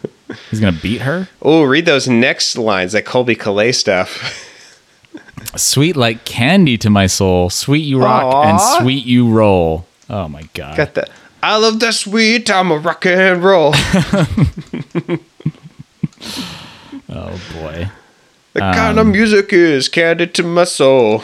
He's 0.50 0.60
gonna 0.60 0.78
beat 0.80 1.02
her. 1.02 1.28
Oh, 1.42 1.62
read 1.64 1.84
those 1.86 2.08
next 2.08 2.56
lines, 2.56 2.92
that 2.92 3.04
Colby 3.04 3.34
Calais 3.34 3.72
stuff. 3.72 4.42
Sweet 5.56 5.96
like 5.96 6.24
candy 6.24 6.76
to 6.78 6.88
my 6.90 7.06
soul, 7.06 7.50
sweet 7.50 7.84
you 7.84 8.00
rock 8.02 8.24
Aw. 8.24 8.42
and 8.50 8.60
sweet 8.82 9.04
you 9.06 9.28
roll. 9.30 9.86
Oh 10.10 10.28
my 10.28 10.42
god! 10.54 10.76
Got 10.76 10.94
that. 10.94 11.10
I 11.42 11.56
love 11.56 11.78
the 11.80 11.92
sweet 11.92 12.50
I'm 12.50 12.70
a 12.70 12.78
rock 12.78 13.04
and 13.06 13.42
roll. 13.42 13.72
oh 17.08 17.40
boy. 17.54 17.90
The 18.54 18.64
Um, 18.64 18.74
kind 18.74 18.98
of 18.98 19.06
music 19.06 19.52
is 19.52 19.88
candy 19.88 20.26
to 20.28 20.42
my 20.42 20.64
soul. 20.64 21.22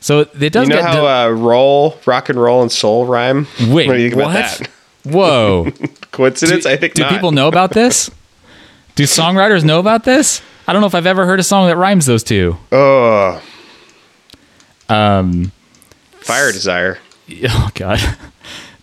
So 0.00 0.20
it 0.20 0.52
does 0.52 0.68
You 0.68 0.74
know 0.74 0.82
how 0.82 1.06
uh, 1.06 1.28
roll, 1.30 1.98
rock 2.06 2.30
and 2.30 2.40
roll, 2.40 2.62
and 2.62 2.72
soul 2.72 3.06
rhyme? 3.06 3.46
wait. 3.68 3.86
what 3.86 3.96
do 3.96 4.02
you 4.02 4.10
think 4.10 4.22
what? 4.22 4.30
about 4.36 4.58
that? 4.58 4.70
Whoa! 5.04 5.70
Coincidence? 6.10 6.64
do 6.64 6.70
I 6.70 6.76
think 6.76 6.94
do 6.94 7.02
not. 7.02 7.12
people 7.12 7.32
know 7.32 7.48
about 7.48 7.72
this? 7.72 8.10
Do 8.94 9.04
songwriters 9.04 9.64
know 9.64 9.78
about 9.78 10.04
this? 10.04 10.42
I 10.66 10.72
don't 10.72 10.80
know 10.80 10.86
if 10.86 10.94
I've 10.94 11.06
ever 11.06 11.26
heard 11.26 11.40
a 11.40 11.42
song 11.42 11.68
that 11.68 11.76
rhymes 11.76 12.06
those 12.06 12.22
two. 12.22 12.56
Oh, 12.72 13.42
Um, 14.88 15.52
fire 16.20 16.52
desire. 16.52 16.98
oh 17.44 17.70
god 17.74 18.00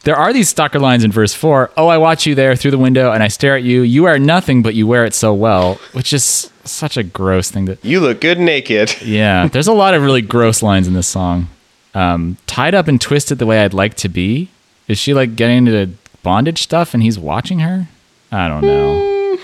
there 0.03 0.15
are 0.15 0.31
these 0.31 0.47
stalker 0.47 0.79
lines 0.79 1.03
in 1.03 1.11
verse 1.11 1.33
4 1.33 1.71
oh 1.75 1.87
i 1.87 1.97
watch 1.97 2.25
you 2.25 2.33
there 2.33 2.55
through 2.55 2.71
the 2.71 2.77
window 2.77 3.11
and 3.11 3.21
i 3.21 3.27
stare 3.27 3.57
at 3.57 3.63
you 3.63 3.81
you 3.81 4.05
are 4.05 4.17
nothing 4.17 4.61
but 4.61 4.73
you 4.73 4.87
wear 4.87 5.03
it 5.03 5.13
so 5.13 5.33
well 5.33 5.75
which 5.91 6.13
is 6.13 6.49
such 6.71 6.97
a 6.97 7.03
gross 7.03 7.49
thing 7.51 7.65
that 7.65 7.83
You 7.83 7.99
look 7.99 8.21
good 8.21 8.39
naked. 8.39 8.95
yeah 9.01 9.47
there's 9.47 9.67
a 9.67 9.73
lot 9.73 9.93
of 9.93 10.01
really 10.03 10.21
gross 10.21 10.61
lines 10.61 10.87
in 10.87 10.93
this 10.93 11.07
song 11.07 11.47
um, 11.93 12.37
tied 12.47 12.75
up 12.75 12.87
and 12.87 12.99
twisted 13.01 13.39
the 13.39 13.45
way 13.45 13.63
i'd 13.63 13.73
like 13.73 13.95
to 13.95 14.09
be 14.09 14.49
is 14.87 14.97
she 14.99 15.13
like 15.13 15.35
getting 15.35 15.65
into 15.67 15.93
bondage 16.23 16.61
stuff 16.61 16.93
and 16.93 17.01
he's 17.03 17.17
watching 17.17 17.59
her 17.59 17.87
i 18.31 18.47
don't 18.47 18.61
know 18.61 19.37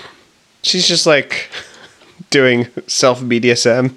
She's 0.62 0.88
just 0.88 1.04
like 1.06 1.50
doing 2.30 2.68
self 2.86 3.20
BDSM. 3.20 3.94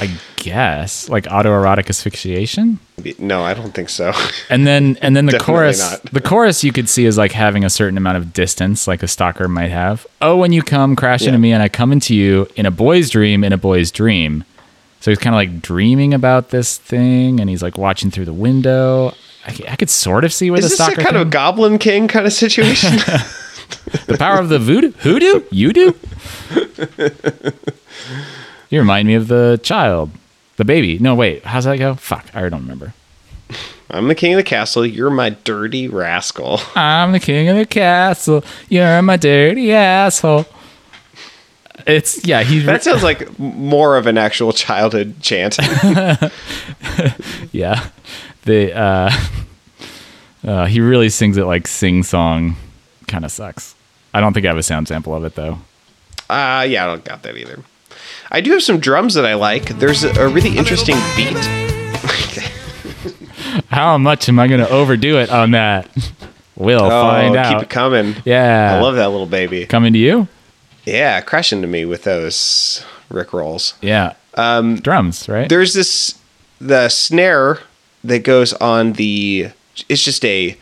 I 0.00 0.10
guess 0.36 1.08
like 1.08 1.24
autoerotic 1.24 1.88
asphyxiation 1.88 2.78
No, 3.18 3.42
I 3.42 3.52
don't 3.54 3.72
think 3.74 3.88
so. 3.88 4.12
and 4.50 4.66
then 4.66 4.96
and 5.02 5.14
then 5.16 5.26
the 5.26 5.38
chorus 5.38 5.78
not. 5.80 6.02
the 6.12 6.20
chorus 6.20 6.62
you 6.64 6.72
could 6.72 6.88
see 6.88 7.04
is 7.06 7.16
like 7.18 7.32
having 7.32 7.64
a 7.64 7.70
certain 7.70 7.96
amount 7.96 8.16
of 8.18 8.32
distance 8.32 8.86
like 8.86 9.02
a 9.02 9.08
stalker 9.08 9.48
might 9.48 9.70
have 9.70 10.06
oh 10.20 10.36
when 10.36 10.52
you 10.52 10.62
come 10.62 10.96
crash 10.96 11.22
Yeah. 11.22 11.28
into 11.28 11.38
me 11.38 11.52
and 11.52 11.62
i 11.62 11.68
come 11.68 11.92
into 11.92 12.14
you 12.14 12.48
in 12.56 12.66
a 12.66 12.70
boy's 12.70 13.10
dream 13.10 13.44
in 13.44 13.52
a 13.52 13.58
boy's 13.58 13.90
dream 13.90 14.44
so 15.00 15.10
he's 15.10 15.18
kind 15.18 15.34
of 15.34 15.38
like 15.38 15.62
dreaming 15.62 16.12
about 16.14 16.50
this 16.50 16.78
thing 16.78 17.38
and 17.40 17.48
he's 17.50 17.62
like 17.62 17.76
watching 17.78 18.10
through 18.10 18.24
the 18.26 18.32
window 18.32 19.12
I 19.68 19.76
could 19.76 19.90
sort 19.90 20.24
of 20.24 20.32
see 20.32 20.50
where 20.50 20.58
Is 20.58 20.64
the 20.64 20.68
this 20.70 20.80
a 20.80 20.82
stalker 20.84 21.02
kind 21.02 21.16
of 21.16 21.22
thing- 21.26 21.30
Goblin 21.30 21.78
King 21.78 22.08
kind 22.08 22.26
of 22.26 22.32
situation? 22.32 22.90
the 24.06 24.16
power 24.18 24.40
of 24.40 24.48
the 24.48 24.58
voodoo 24.58 24.90
hoodoo 24.98 25.42
you 25.52 25.72
do 25.72 25.94
you 28.70 28.78
remind 28.78 29.06
me 29.08 29.14
of 29.14 29.28
the 29.28 29.58
child 29.62 30.10
the 30.56 30.64
baby 30.64 30.98
no 30.98 31.14
wait 31.14 31.44
how's 31.44 31.64
that 31.64 31.78
go 31.78 31.94
fuck 31.94 32.24
i 32.34 32.48
don't 32.48 32.62
remember 32.62 32.92
I'm 33.88 34.08
the 34.08 34.14
king 34.14 34.34
of 34.34 34.38
the 34.38 34.42
castle. 34.42 34.84
You're 34.84 35.10
my 35.10 35.30
dirty 35.30 35.88
rascal. 35.88 36.60
I'm 36.74 37.12
the 37.12 37.20
king 37.20 37.48
of 37.48 37.56
the 37.56 37.66
castle. 37.66 38.44
You're 38.68 39.00
my 39.02 39.16
dirty 39.16 39.72
asshole. 39.72 40.46
It's 41.86 42.26
yeah. 42.26 42.42
He 42.42 42.58
That 42.60 42.82
sounds 42.82 43.04
like 43.04 43.38
more 43.38 43.96
of 43.96 44.06
an 44.06 44.18
actual 44.18 44.52
childhood 44.52 45.20
chant. 45.20 45.58
yeah. 47.52 47.88
The 48.42 48.76
uh, 48.76 49.10
uh, 50.44 50.66
he 50.66 50.80
really 50.80 51.08
sings 51.08 51.36
it 51.36 51.44
like 51.44 51.68
sing 51.68 52.02
song. 52.02 52.56
Kind 53.06 53.24
of 53.24 53.30
sucks. 53.30 53.76
I 54.12 54.20
don't 54.20 54.32
think 54.32 54.46
I 54.46 54.48
have 54.48 54.58
a 54.58 54.62
sound 54.64 54.88
sample 54.88 55.14
of 55.14 55.24
it 55.24 55.36
though. 55.36 55.58
Uh, 56.28 56.66
yeah, 56.68 56.84
I 56.84 56.86
don't 56.86 57.04
got 57.04 57.22
that 57.22 57.36
either. 57.36 57.62
I 58.30 58.40
do 58.40 58.52
have 58.52 58.62
some 58.62 58.80
drums 58.80 59.14
that 59.14 59.24
I 59.24 59.34
like. 59.34 59.78
There's 59.78 60.04
a, 60.04 60.10
a 60.20 60.28
really 60.28 60.56
interesting 60.56 60.96
beat. 61.16 61.36
How 63.68 63.98
much 63.98 64.28
am 64.28 64.38
I 64.38 64.48
going 64.48 64.60
to 64.60 64.68
overdo 64.70 65.18
it 65.18 65.30
on 65.30 65.52
that? 65.52 65.88
We'll 66.58 66.86
Oh, 66.86 66.88
find 66.88 67.36
out. 67.36 67.52
keep 67.52 67.62
it 67.64 67.68
coming. 67.68 68.16
Yeah. 68.24 68.76
I 68.76 68.80
love 68.80 68.94
that 68.96 69.10
little 69.10 69.26
baby. 69.26 69.66
Coming 69.66 69.92
to 69.92 69.98
you. 69.98 70.26
Yeah, 70.86 71.20
crashing 71.20 71.58
into 71.58 71.68
me 71.68 71.84
with 71.84 72.04
those 72.04 72.82
Rick 73.10 73.34
rolls. 73.34 73.74
Yeah. 73.82 74.14
Um, 74.38 74.76
Drums, 74.76 75.28
right? 75.28 75.50
There's 75.50 75.74
this 75.74 76.18
the 76.58 76.88
snare 76.88 77.58
that 78.04 78.20
goes 78.20 78.54
on 78.54 78.94
the. 78.94 79.50
It's 79.90 80.02
just 80.02 80.24
a 80.24 80.56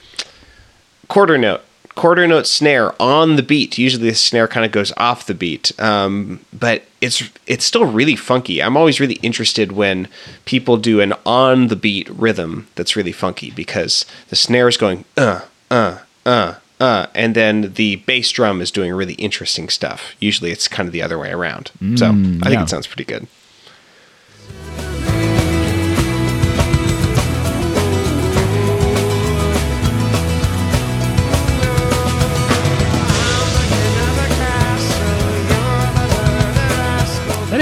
quarter 1.07 1.39
note, 1.39 1.61
quarter 1.95 2.27
note 2.27 2.49
snare 2.49 3.01
on 3.01 3.37
the 3.37 3.43
beat. 3.45 3.79
Usually 3.79 4.09
the 4.09 4.17
snare 4.17 4.49
kind 4.49 4.67
of 4.67 4.73
goes 4.73 4.93
off 4.97 5.27
the 5.27 5.35
beat, 5.35 5.71
um, 5.81 6.41
but 6.53 6.83
it's 7.05 7.31
it's 7.47 7.65
still 7.65 7.85
really 7.85 8.17
funky. 8.17 8.63
I'm 8.63 8.77
always 8.77 8.99
really 8.99 9.15
interested 9.17 9.73
when 9.73 10.09
people 10.45 10.77
do 10.77 11.01
an 11.01 11.13
on 11.27 11.69
the 11.69 11.77
beat 11.77 12.09
rhythm 12.09 12.67
that's 12.75 12.97
really 12.97 13.13
funky 13.13 13.51
because 13.51 14.07
the 14.29 14.37
snare 14.37 14.69
is 14.69 14.77
going 14.77 15.05
uh 15.17 15.43
uh 15.71 15.99
uh 16.25 16.55
uh, 16.81 17.07
and 17.15 17.37
then 17.37 17.73
the 17.75 17.97
bass 17.97 18.31
drum 18.33 18.61
is 18.61 18.73
doing 18.73 18.93
really 18.93 19.15
interesting 19.15 19.69
stuff. 19.69 20.17
Usually 20.19 20.51
it's 20.51 20.67
kind 20.67 20.89
of 20.89 20.93
the 20.93 21.03
other 21.03 21.17
way 21.17 21.31
around. 21.31 21.71
so 21.97 22.07
I 22.09 22.11
think 22.11 22.45
yeah. 22.45 22.63
it 22.65 22.69
sounds 22.69 22.89
pretty 22.89 23.05
good. 23.05 23.29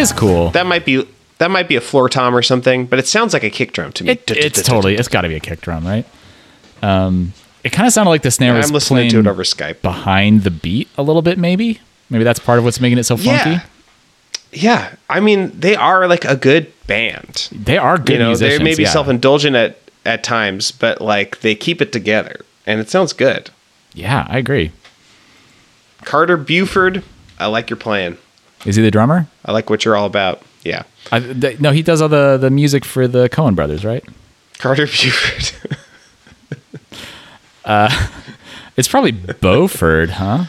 Is 0.03 0.13
cool. 0.13 0.51
That 0.51 0.67
might 0.67 0.85
be 0.85 1.07
that 1.39 1.51
might 1.51 1.69
be 1.69 1.77
a 1.77 1.81
floor 1.81 2.09
tom 2.09 2.37
or 2.37 2.43
something, 2.43 2.87
but 2.87 2.99
it 2.99 3.07
sounds 3.07 3.33
like 3.33 3.43
a 3.43 3.51
kick 3.51 3.73
drum 3.73 3.93
to 3.93 4.05
me. 4.05 4.11
It, 4.13 4.31
it's 4.31 4.63
totally. 4.63 4.97
It's 4.97 5.09
got 5.09 5.23
to 5.23 5.29
be 5.29 5.35
a 5.35 5.41
kick 5.41 5.61
drum, 5.61 5.87
right? 5.87 6.07
Um, 6.83 7.33
it 7.65 7.71
kind 7.71 7.87
of 7.87 7.93
sounded 7.93 8.11
like 8.11 8.23
the 8.23 8.31
snare 8.31 8.55
was 8.55 8.69
I'm 8.69 8.75
listening 8.75 9.09
to 9.09 9.15
playing 9.15 9.27
it 9.27 9.31
over 9.31 9.43
Skype. 9.43 9.83
behind 9.83 10.43
the 10.43 10.51
beat 10.51 10.89
a 10.97 11.03
little 11.03 11.23
bit. 11.23 11.39
Maybe. 11.39 11.81
Maybe 12.11 12.25
that's 12.25 12.39
part 12.39 12.59
of 12.59 12.65
what's 12.65 12.81
making 12.81 12.99
it 12.99 13.05
so 13.05 13.17
funky. 13.17 13.51
Yeah. 13.51 13.65
Yeah, 14.55 14.95
I 15.09 15.21
mean 15.21 15.59
they 15.59 15.75
are 15.75 16.07
like 16.07 16.27
a 16.27 16.37
good 16.37 16.73
band. 16.87 17.49
They 17.53 17.79
are 17.79 17.97
good 17.97 18.11
you 18.11 18.19
know, 18.19 18.27
musicians. 18.29 18.59
they 18.59 18.65
may 18.65 18.75
be 18.75 18.83
yeah. 18.83 18.91
self-indulgent 18.91 19.57
at 19.57 19.79
at 20.05 20.23
times, 20.23 20.71
but 20.73 21.01
like 21.01 21.41
they 21.41 21.55
keep 21.55 21.81
it 21.81 21.91
together, 21.91 22.45
and 22.67 22.79
it 22.79 22.91
sounds 22.91 23.15
good. 23.15 23.51
Yeah, 23.95 24.27
I 24.29 24.37
agree. 24.37 24.73
Carter 26.05 26.37
Buford, 26.37 27.03
I 27.39 27.47
like 27.47 27.71
your 27.71 27.79
plan. 27.79 28.19
Is 28.65 28.77
he 28.77 28.83
the 28.83 28.91
drummer? 28.91 29.27
I 29.45 29.53
like 29.53 29.69
what 29.71 29.85
you're 29.85 29.97
all 29.97 30.07
about. 30.07 30.43
Yeah. 30.63 30.85
I, 31.11 31.19
th- 31.21 31.59
no, 31.61 31.71
he 31.73 31.83
does 31.83 32.01
all 32.01 32.09
the 32.09 32.37
the 32.41 32.51
music 32.51 32.85
for 32.85 33.09
the 33.09 33.29
Coen 33.29 33.55
brothers, 33.57 33.85
right? 33.85 34.05
Carter 34.59 34.87
Buford. 34.87 35.53
It's 38.75 38.89
probably 38.89 39.13
Beauford, 39.13 40.11
huh? 40.11 40.45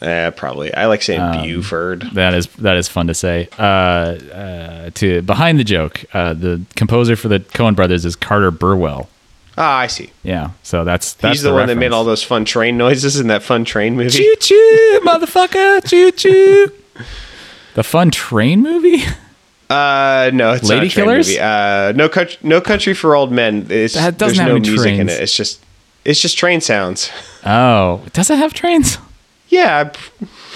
Eh, 0.00 0.30
probably. 0.30 0.72
I 0.72 0.86
like 0.86 1.02
saying 1.02 1.20
Um, 1.20 1.42
Buford. 1.42 2.02
That 2.14 2.32
is 2.32 2.46
that 2.58 2.76
is 2.76 2.88
fun 2.88 3.08
to 3.08 3.14
say. 3.14 3.48
Uh, 3.58 3.62
uh, 3.62 4.90
to 4.94 5.20
behind 5.22 5.58
the 5.58 5.64
joke, 5.64 6.04
uh, 6.14 6.32
the 6.34 6.62
composer 6.76 7.14
for 7.16 7.28
the 7.28 7.40
Coen 7.40 7.76
brothers 7.76 8.04
is 8.06 8.16
Carter 8.16 8.50
Burwell. 8.50 9.08
Ah, 9.58 9.78
I 9.78 9.86
see. 9.88 10.10
Yeah, 10.22 10.50
so 10.62 10.84
that's 10.84 11.14
that's 11.14 11.34
He's 11.38 11.42
the, 11.42 11.52
one 11.52 11.66
that 11.66 11.76
made 11.76 11.92
all 11.92 12.04
those 12.04 12.22
fun 12.22 12.44
train 12.44 12.78
noises 12.78 13.18
in 13.20 13.26
that 13.26 13.42
fun 13.42 13.64
train 13.64 13.96
movie. 13.96 14.10
choo 14.10 14.36
choo, 14.40 15.00
motherfucker, 15.04 15.84
choo 15.88 16.10
choo. 16.12 16.72
The 17.78 17.84
fun 17.84 18.10
train 18.10 18.60
movie. 18.60 19.04
Uh, 19.70 20.30
no, 20.32 20.52
it's 20.54 20.64
Lady 20.66 20.80
not 20.80 20.86
a 20.86 20.88
train 20.88 21.04
Killers? 21.04 21.28
movie. 21.28 21.38
Uh, 21.40 21.92
no 21.92 22.08
country, 22.08 22.38
no 22.42 22.58
country 22.58 22.94
for 22.94 23.14
old 23.14 23.30
men. 23.30 23.66
It's, 23.68 23.92
That 23.92 24.16
doesn't 24.16 24.36
there's 24.36 24.38
have 24.38 24.48
no 24.48 24.54
any 24.56 24.66
music 24.66 24.88
in 24.92 24.96
trains. 25.08 25.12
it. 25.12 25.22
It's 25.22 25.36
just, 25.36 25.62
it's 26.06 26.20
just 26.20 26.38
train 26.38 26.62
sounds. 26.62 27.10
Oh, 27.44 28.02
does 28.14 28.30
it 28.30 28.38
have 28.38 28.54
trains? 28.54 28.96
Yeah, 29.50 29.92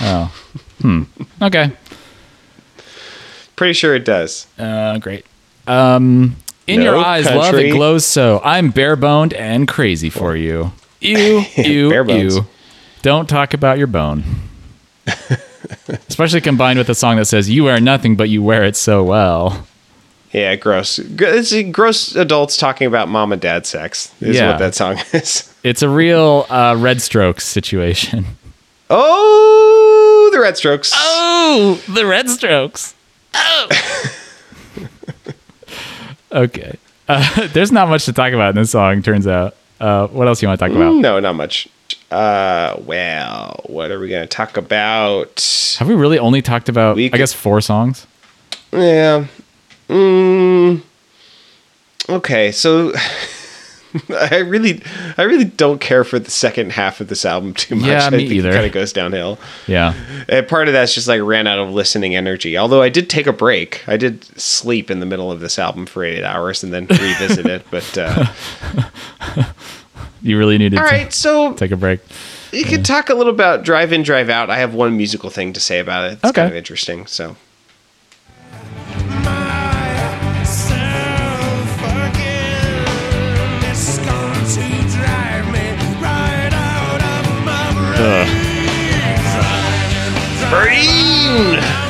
Oh, 0.00 0.34
hmm. 0.80 1.02
Okay. 1.42 1.72
pretty 3.54 3.74
sure 3.74 3.94
it 3.94 4.06
does. 4.06 4.46
Uh, 4.58 4.96
great. 4.98 5.26
Um, 5.66 6.36
in 6.66 6.80
No 6.80 6.92
your 6.94 6.96
eyes, 7.04 7.26
love 7.26 7.54
it 7.56 7.70
glows 7.70 8.06
so. 8.06 8.40
I'm 8.42 8.70
bare 8.70 8.96
boned 8.96 9.34
and 9.34 9.68
crazy 9.68 10.08
for 10.08 10.34
you. 10.34 10.72
Ew, 11.02 11.44
ew, 11.58 11.90
Bare 11.90 12.04
bones. 12.04 12.36
ew. 12.36 12.46
Don't 13.02 13.28
talk 13.28 13.52
about 13.52 13.76
your 13.76 13.88
bone. 13.88 14.24
Especially 16.08 16.40
combined 16.40 16.78
with 16.78 16.88
a 16.88 16.94
song 16.94 17.16
that 17.16 17.26
says, 17.26 17.48
"You 17.50 17.64
wear 17.64 17.80
nothing, 17.80 18.16
but 18.16 18.28
you 18.28 18.42
wear 18.42 18.64
it 18.64 18.76
so 18.76 19.02
well." 19.02 19.66
Yeah, 20.32 20.54
gross. 20.56 20.98
It's 20.98 21.52
gross 21.72 22.16
adults 22.16 22.56
talking 22.56 22.86
about 22.86 23.08
mom 23.08 23.32
and 23.32 23.40
dad 23.40 23.66
sex. 23.66 24.12
Is 24.20 24.36
Yeah. 24.36 24.50
what 24.52 24.58
that 24.60 24.74
song 24.74 24.98
is. 25.12 25.52
It's 25.62 25.82
a 25.82 25.88
real 25.88 26.46
uh, 26.48 26.74
Red 26.78 27.02
Strokes 27.02 27.44
situation. 27.46 28.24
Oh, 28.88 30.30
the 30.32 30.40
Red 30.40 30.56
Strokes. 30.56 30.92
Oh, 30.94 31.80
the 31.88 32.06
Red 32.06 32.28
Strokes. 32.30 32.94
Oh. 33.34 33.68
okay. 36.32 36.76
Uh, 37.08 37.46
there's 37.52 37.72
not 37.72 37.88
much 37.88 38.04
to 38.06 38.12
talk 38.12 38.32
about 38.32 38.50
in 38.50 38.56
this 38.56 38.70
song. 38.70 39.02
Turns 39.02 39.26
out. 39.26 39.54
Uh, 39.80 40.06
what 40.08 40.28
else 40.28 40.40
you 40.42 40.48
want 40.48 40.60
to 40.60 40.66
talk 40.68 40.74
about? 40.74 40.94
No, 40.94 41.18
not 41.20 41.34
much. 41.34 41.68
Uh, 42.12 42.76
well, 42.84 43.60
what 43.66 43.90
are 43.90 43.98
we 43.98 44.08
to 44.08 44.26
talk 44.26 44.56
about? 44.56 45.76
Have 45.78 45.88
we 45.88 45.94
really 45.94 46.18
only 46.18 46.42
talked 46.42 46.68
about? 46.68 46.96
We 46.96 47.06
I 47.06 47.16
guess 47.16 47.32
four 47.32 47.60
songs. 47.60 48.06
Yeah. 48.72 49.26
Mm, 49.88 50.82
okay, 52.08 52.52
so 52.52 52.92
I 54.10 54.38
really, 54.38 54.82
I 55.18 55.22
really 55.22 55.44
don't 55.44 55.80
care 55.80 56.04
for 56.04 56.18
the 56.18 56.30
second 56.30 56.72
half 56.72 57.00
of 57.00 57.08
this 57.08 57.24
album 57.24 57.52
too 57.52 57.76
much. 57.76 57.86
Yeah, 57.86 58.06
I 58.06 58.10
me 58.10 58.24
either. 58.24 58.50
It 58.50 58.54
kind 58.54 58.66
of 58.66 58.72
goes 58.72 58.92
downhill. 58.92 59.38
Yeah. 59.66 59.94
And 60.28 60.48
part 60.48 60.68
of 60.68 60.74
that's 60.74 60.94
just 60.94 61.08
like 61.08 61.20
ran 61.20 61.46
out 61.46 61.58
of 61.58 61.70
listening 61.70 62.14
energy. 62.14 62.56
Although 62.56 62.80
I 62.80 62.88
did 62.88 63.10
take 63.10 63.26
a 63.26 63.32
break. 63.32 63.86
I 63.86 63.96
did 63.96 64.24
sleep 64.40 64.90
in 64.90 65.00
the 65.00 65.06
middle 65.06 65.30
of 65.30 65.40
this 65.40 65.58
album 65.58 65.84
for 65.86 66.04
eight 66.04 66.24
hours 66.24 66.62
and 66.62 66.72
then 66.72 66.86
revisit 66.86 67.46
it. 67.46 67.66
But 67.70 67.98
uh, 67.98 68.26
You 70.22 70.38
really 70.38 70.56
needed 70.58 70.78
all 70.78 70.84
to 70.86 70.90
right, 70.90 71.12
so 71.12 71.52
take 71.54 71.70
a 71.72 71.76
break. 71.76 72.00
you 72.52 72.64
could 72.64 72.84
talk 72.84 73.10
a 73.10 73.14
little 73.14 73.32
about 73.32 73.64
drive 73.64 73.92
in, 73.92 74.02
drive 74.02 74.28
out. 74.28 74.50
I 74.50 74.58
have 74.58 74.74
one 74.74 74.96
musical 74.96 75.30
thing 75.30 75.52
to 75.54 75.60
say 75.60 75.78
about 75.80 76.04
it. 76.10 76.12
It's 76.14 76.24
Okay. 76.24 76.42
kind 76.42 76.50
of 76.50 76.56
interesting. 76.56 77.06
So 77.06 77.36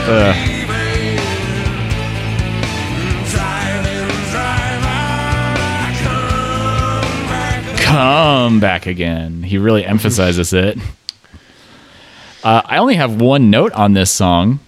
Come 0.05 0.42
back 8.83 8.87
again. 8.91 9.45
He 9.45 9.59
really 9.59 9.85
emphasizes 9.85 10.53
it. 10.53 10.79
Uh, 12.45 12.61
I 12.65 12.79
only 12.79 12.97
have 12.97 13.21
one 13.21 13.51
note 13.51 13.71
on 13.75 13.93
this 13.93 14.11
song. 14.11 14.59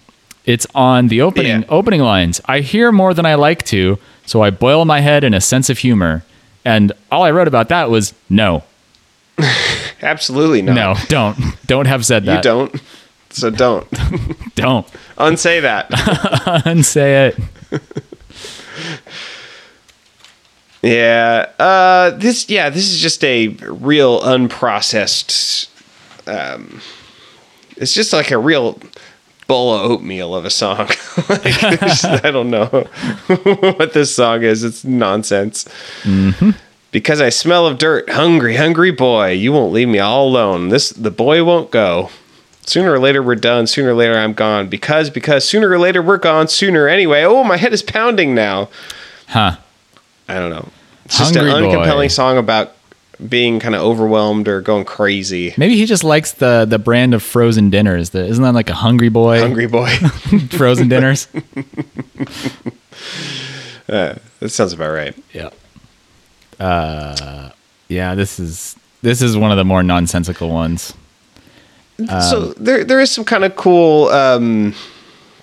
It's 0.45 0.65
on 0.73 1.09
the 1.09 1.19
opening 1.19 1.63
Yeah. 1.63 1.67
opening 1.67 1.99
lines. 1.99 2.39
I 2.45 2.61
hear 2.61 2.89
more 2.89 3.13
than 3.13 3.25
I 3.25 3.35
like 3.35 3.63
to, 3.63 3.99
so 4.25 4.41
I 4.41 4.49
boil 4.49 4.85
my 4.85 5.01
head 5.01 5.25
in 5.25 5.33
a 5.33 5.41
sense 5.41 5.69
of 5.69 5.79
humor. 5.79 6.23
And 6.63 6.93
all 7.11 7.23
I 7.23 7.31
wrote 7.31 7.49
about 7.49 7.67
that 7.67 7.89
was 7.89 8.13
no, 8.29 8.63
absolutely 10.01 10.61
not. 10.61 10.75
no, 10.75 10.95
don't, 11.09 11.37
don't 11.67 11.85
have 11.87 12.05
said 12.05 12.23
that. 12.23 12.37
you 12.37 12.41
don't. 12.43 12.81
So 13.31 13.49
don't 13.49 13.85
don't 14.55 14.87
unsay 15.17 15.59
that. 15.59 15.87
unsay 16.65 17.27
it. 17.27 17.37
Yeah. 20.85 21.51
Uh, 21.57 22.11
this. 22.11 22.49
Yeah. 22.49 22.69
This 22.69 22.91
is 22.91 22.99
just 22.99 23.23
a 23.23 23.47
real 23.47 24.21
unprocessed. 24.21 25.67
Um, 26.27 26.81
it's 27.77 27.93
just 27.93 28.13
like 28.13 28.31
a 28.31 28.37
real 28.37 28.79
bowl 29.47 29.73
of 29.73 29.91
oatmeal 29.91 30.35
of 30.35 30.45
a 30.45 30.49
song. 30.49 30.87
like, 31.29 31.45
I 32.23 32.31
don't 32.31 32.49
know 32.49 32.65
what 33.27 33.93
this 33.93 34.15
song 34.15 34.43
is. 34.43 34.63
It's 34.63 34.83
nonsense. 34.83 35.67
Because 36.91 37.19
I 37.19 37.29
smell 37.29 37.67
of 37.67 37.77
dirt, 37.77 38.09
hungry, 38.09 38.55
hungry 38.55 38.91
boy. 38.91 39.31
You 39.31 39.51
won't 39.51 39.73
leave 39.73 39.89
me 39.89 39.99
all 39.99 40.27
alone. 40.29 40.69
This 40.69 40.91
the 40.91 41.11
boy 41.11 41.43
won't 41.43 41.71
go. 41.71 42.09
Sooner 42.65 42.93
or 42.93 42.99
later 42.99 43.21
we're 43.21 43.35
done. 43.35 43.67
Sooner 43.67 43.89
or 43.89 43.95
later 43.95 44.17
I'm 44.17 44.33
gone. 44.33 44.69
Because 44.69 45.09
because 45.09 45.47
sooner 45.47 45.69
or 45.69 45.77
later 45.77 46.01
we're 46.01 46.17
gone. 46.17 46.47
Sooner 46.47 46.87
anyway. 46.87 47.23
Oh, 47.23 47.43
my 47.43 47.57
head 47.57 47.73
is 47.73 47.83
pounding 47.83 48.33
now. 48.33 48.69
Huh. 49.27 49.57
I 50.27 50.35
don't 50.35 50.49
know. 50.49 50.67
It's 51.05 51.17
just 51.17 51.35
Hungry 51.35 51.51
an 51.51 51.63
boy. 51.63 51.75
uncompelling 51.75 52.11
song 52.11 52.37
about 52.37 52.73
being 53.29 53.59
kind 53.59 53.75
of 53.75 53.81
overwhelmed 53.81 54.47
or 54.47 54.59
going 54.59 54.83
crazy. 54.85 55.53
Maybe 55.57 55.77
he 55.77 55.85
just 55.85 56.03
likes 56.03 56.33
the 56.33 56.65
the 56.67 56.79
brand 56.79 57.13
of 57.13 57.23
frozen 57.23 57.69
dinners. 57.69 58.09
That 58.11 58.25
isn't 58.27 58.43
that 58.43 58.53
like 58.53 58.69
a 58.69 58.73
hungry 58.73 59.09
boy 59.09 59.39
Hungry 59.39 59.67
boy. 59.67 59.89
frozen 60.51 60.87
dinners? 60.89 61.27
Uh, 63.87 64.15
that 64.39 64.49
sounds 64.49 64.73
about 64.73 64.89
right. 64.91 65.15
Yeah. 65.31 65.51
Uh, 66.59 67.51
yeah. 67.87 68.15
This 68.15 68.39
is 68.39 68.75
this 69.03 69.21
is 69.21 69.37
one 69.37 69.51
of 69.51 69.57
the 69.57 69.63
more 69.63 69.83
nonsensical 69.83 70.49
ones. 70.49 70.93
so 72.07 72.53
there 72.53 72.83
there 72.83 72.99
is 72.99 73.11
some 73.11 73.25
kind 73.25 73.43
of 73.45 73.55
cool 73.55 74.07
um, 74.09 74.73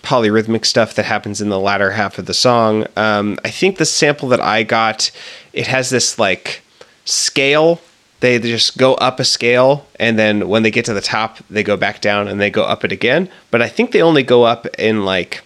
polyrhythmic 0.03 0.67
stuff 0.67 0.95
that 0.95 1.05
happens 1.05 1.41
in 1.41 1.49
the 1.49 1.59
latter 1.59 1.93
half 1.93 2.19
of 2.19 2.27
the 2.27 2.35
song. 2.35 2.87
Um, 2.97 3.39
I 3.45 3.51
think 3.51 3.79
the 3.79 3.87
sample 3.87 4.29
that 4.31 4.41
I 4.41 4.63
got, 4.63 5.11
it 5.53 5.67
has 5.67 5.91
this 5.91 6.19
like 6.19 6.63
scale. 7.05 7.81
They 8.21 8.39
just 8.39 8.79
go 8.79 8.95
up 8.95 9.19
a 9.19 9.25
scale, 9.25 9.87
and 9.99 10.17
then 10.17 10.49
when 10.49 10.63
they 10.63 10.71
get 10.71 10.85
to 10.85 10.95
the 10.95 11.01
top, 11.01 11.39
they 11.51 11.65
go 11.65 11.77
back 11.77 12.01
down 12.01 12.29
and 12.29 12.41
they 12.41 12.51
go 12.51 12.63
up 12.63 12.85
it 12.85 12.93
again. 12.93 13.29
But 13.51 13.63
I 13.63 13.69
think 13.69 13.91
they 13.91 14.01
only 14.03 14.23
go 14.23 14.45
up 14.45 14.67
in 14.79 15.05
like 15.05 15.43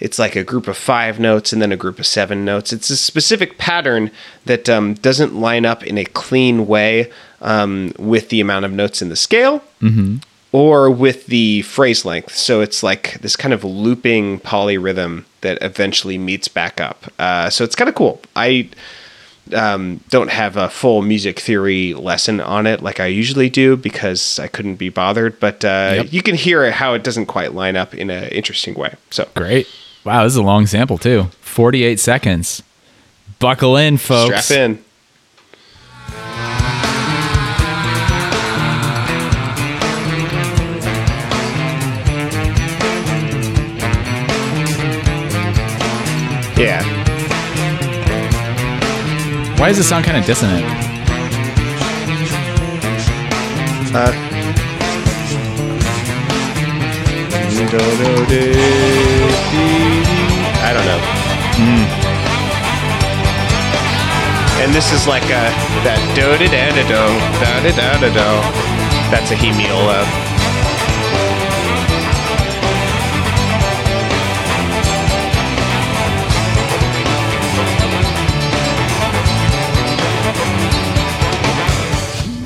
it's 0.00 0.18
like 0.18 0.34
a 0.34 0.42
group 0.44 0.66
of 0.66 0.76
five 0.76 1.20
notes 1.20 1.52
and 1.52 1.62
then 1.62 1.70
a 1.72 1.76
group 1.76 1.98
of 1.98 2.06
seven 2.06 2.44
notes. 2.44 2.72
It's 2.72 2.90
a 2.90 2.96
specific 2.96 3.58
pattern 3.58 4.10
that 4.44 4.68
um, 4.68 4.94
doesn't 4.94 5.34
line 5.34 5.64
up 5.64 5.84
in 5.84 5.96
a 5.96 6.04
clean 6.04 6.66
way 6.66 7.12
um, 7.40 7.92
with 7.98 8.28
the 8.28 8.40
amount 8.40 8.64
of 8.64 8.72
notes 8.72 9.00
in 9.00 9.08
the 9.08 9.16
scale 9.16 9.62
or 10.54 10.88
with 10.88 11.26
the 11.26 11.62
phrase 11.62 12.04
length. 12.04 12.32
So 12.32 12.60
it's 12.60 12.84
like 12.84 13.20
this 13.22 13.34
kind 13.34 13.52
of 13.52 13.64
looping 13.64 14.38
polyrhythm 14.38 15.24
that 15.40 15.58
eventually 15.60 16.16
meets 16.16 16.46
back 16.46 16.80
up. 16.80 17.06
Uh, 17.18 17.50
so 17.50 17.64
it's 17.64 17.74
kind 17.74 17.88
of 17.88 17.96
cool. 17.96 18.20
I 18.36 18.68
um, 19.52 19.98
don't 20.10 20.30
have 20.30 20.56
a 20.56 20.68
full 20.70 21.02
music 21.02 21.40
theory 21.40 21.92
lesson 21.92 22.40
on 22.40 22.68
it 22.68 22.84
like 22.84 23.00
I 23.00 23.06
usually 23.06 23.50
do 23.50 23.76
because 23.76 24.38
I 24.38 24.46
couldn't 24.46 24.76
be 24.76 24.90
bothered. 24.90 25.40
But 25.40 25.64
uh, 25.64 25.94
Yep. 25.96 26.12
you 26.12 26.22
can 26.22 26.36
hear 26.36 26.70
how 26.70 26.94
it 26.94 27.02
doesn't 27.02 27.26
quite 27.26 27.52
line 27.52 27.74
up 27.74 27.92
in 27.92 28.08
an 28.08 28.28
interesting 28.28 28.74
way. 28.74 28.94
So 29.10 29.26
Great. 29.34 29.66
Wow, 30.04 30.22
this 30.22 30.34
is 30.34 30.36
a 30.36 30.42
long 30.44 30.68
sample 30.68 30.98
too. 30.98 31.30
Forty 31.40 31.82
eight 31.82 31.98
seconds. 31.98 32.62
Buckle 33.40 33.76
in, 33.76 33.96
folks. 33.96 34.44
strap 34.44 34.56
in. 34.70 34.84
Yeah. 46.56 46.82
Why 49.58 49.68
does 49.68 49.78
it 49.78 49.84
sound 49.84 50.04
kind 50.04 50.16
of 50.16 50.24
dissonant? 50.24 50.64
Uh, 53.92 54.12
I 60.62 60.72
don't 60.72 60.86
know. 60.86 61.00
And 64.62 64.72
this 64.72 64.92
is 64.92 65.06
like 65.06 65.24
a 65.24 65.50
that 65.84 65.98
do 66.14 66.38
da 66.38 66.46
da 66.46 66.70
da 66.70 66.82
do 66.86 67.02
da 67.42 67.50
da 67.62 67.70
da 67.74 67.98
da 68.00 68.08
do. 68.14 68.30
That's 69.10 69.30
a 69.30 69.34
hemiola. 69.34 70.33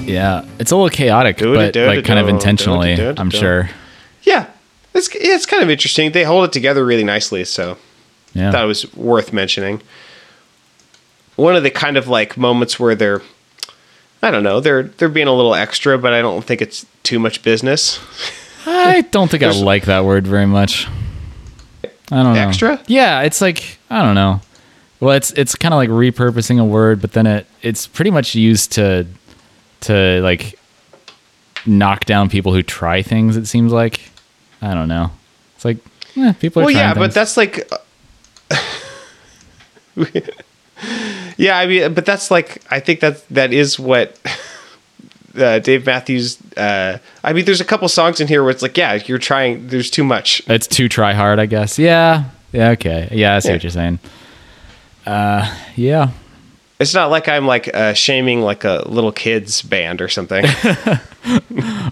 Yeah, 0.09 0.45
it's 0.59 0.71
a 0.73 0.77
little 0.77 0.91
chaotic, 0.91 1.39
but 1.39 1.75
like 1.77 2.05
kind 2.05 2.19
of 2.19 2.29
intentionally. 2.29 2.95
I'm 3.01 3.31
sure. 3.31 3.71
Yeah, 4.23 4.47
it's 4.95 5.09
it's 5.15 5.47
kind 5.47 5.63
of 5.63 5.71
interesting. 5.71 6.13
They 6.13 6.25
hold 6.25 6.45
it 6.47 6.53
together 6.53 6.85
really 6.85 7.05
nicely, 7.05 7.45
so 7.45 7.77
Yeah. 8.35 8.51
thought 8.51 8.65
it 8.65 8.67
was 8.67 8.93
worth 8.95 9.33
mentioning. 9.33 9.81
One 11.37 11.55
of 11.55 11.63
the 11.63 11.71
kind 11.71 11.97
of 11.97 12.09
like 12.09 12.37
moments 12.37 12.81
where 12.81 12.95
they're, 12.97 13.23
I 14.23 14.31
don't 14.33 14.43
know, 14.43 14.59
they're 14.61 14.83
they're 14.85 15.09
being 15.09 15.29
a 15.29 15.35
little 15.35 15.55
extra, 15.55 15.97
but 15.99 16.13
I 16.13 16.21
don't 16.21 16.45
think 16.45 16.61
it's 16.61 16.85
too 17.05 17.19
much 17.19 17.43
business. 17.43 18.01
I 18.67 19.03
don't 19.13 19.31
think 19.31 19.43
I 19.43 19.51
like 19.53 19.85
that 19.85 20.05
word 20.05 20.27
very 20.27 20.47
much. 20.47 20.89
I 22.11 22.23
don't 22.23 22.35
know. 22.35 22.41
Extra? 22.41 22.81
Yeah, 22.87 23.23
it's 23.23 23.41
like 23.41 23.79
I 23.91 24.03
don't 24.03 24.15
know. 24.17 24.41
Well, 25.01 25.15
it's 25.15 25.31
it's 25.33 25.55
kind 25.55 25.73
of 25.73 25.79
like 25.79 25.91
repurposing 25.91 26.61
a 26.61 26.65
word, 26.65 27.01
but 27.01 27.13
then 27.13 27.27
it 27.27 27.47
it's 27.63 27.87
pretty 27.87 28.11
much 28.11 28.35
used 28.35 28.73
to 28.73 29.07
to 29.83 30.21
like 30.23 30.59
knock 31.67 32.05
down 32.05 32.29
people 32.29 32.53
who 32.53 32.63
try 32.63 33.03
things. 33.03 33.37
It 33.37 33.47
seems 33.47 33.73
like 33.73 34.01
I 34.63 34.75
don't 34.75 34.89
know. 34.89 35.11
It's 35.57 35.65
like 35.65 35.79
eh, 36.17 36.33
people 36.33 36.63
are 36.63 36.67
well, 36.67 36.75
yeah, 36.75 36.95
but 36.95 37.13
that's 37.15 37.37
like. 37.37 37.69
yeah, 41.37 41.59
I 41.59 41.67
mean, 41.67 41.95
but 41.95 42.07
that's 42.07 42.31
like 42.31 42.63
I 42.71 42.81
think 42.81 43.01
that 43.01 43.29
that 43.29 43.53
is 43.53 43.79
what 43.79 44.19
uh, 45.39 45.59
Dave 45.59 45.87
Matthews. 45.87 46.39
Uh, 46.57 46.99
I 47.25 47.33
mean, 47.33 47.45
there's 47.45 47.61
a 47.61 47.65
couple 47.65 47.89
songs 47.89 48.21
in 48.21 48.29
here 48.29 48.43
where 48.43 48.51
it's 48.51 48.63
like, 48.63 48.77
yeah, 48.77 48.95
you're 49.07 49.19
trying. 49.19 49.69
There's 49.69 49.91
too 49.91 50.05
much. 50.05 50.43
it's 50.49 50.67
too 50.67 50.89
try 50.89 51.13
hard, 51.13 51.39
I 51.39 51.47
guess. 51.47 51.79
Yeah, 51.79 52.25
yeah, 52.53 52.71
okay, 52.71 53.09
yeah. 53.13 53.37
I 53.37 53.39
see 53.41 53.49
Yeah. 53.49 53.55
what 53.55 53.63
you're 53.65 53.71
saying. 53.71 53.99
Uh, 55.07 55.57
yeah. 55.75 56.11
It's 56.81 56.95
not 56.95 57.11
like 57.11 57.29
I'm 57.29 57.45
like 57.47 57.69
uh, 57.75 57.93
shaming 57.95 58.41
like 58.43 58.63
a 58.65 58.85
little 58.87 59.11
kids 59.13 59.63
band 59.63 60.01
or 60.01 60.09
something. 60.09 60.45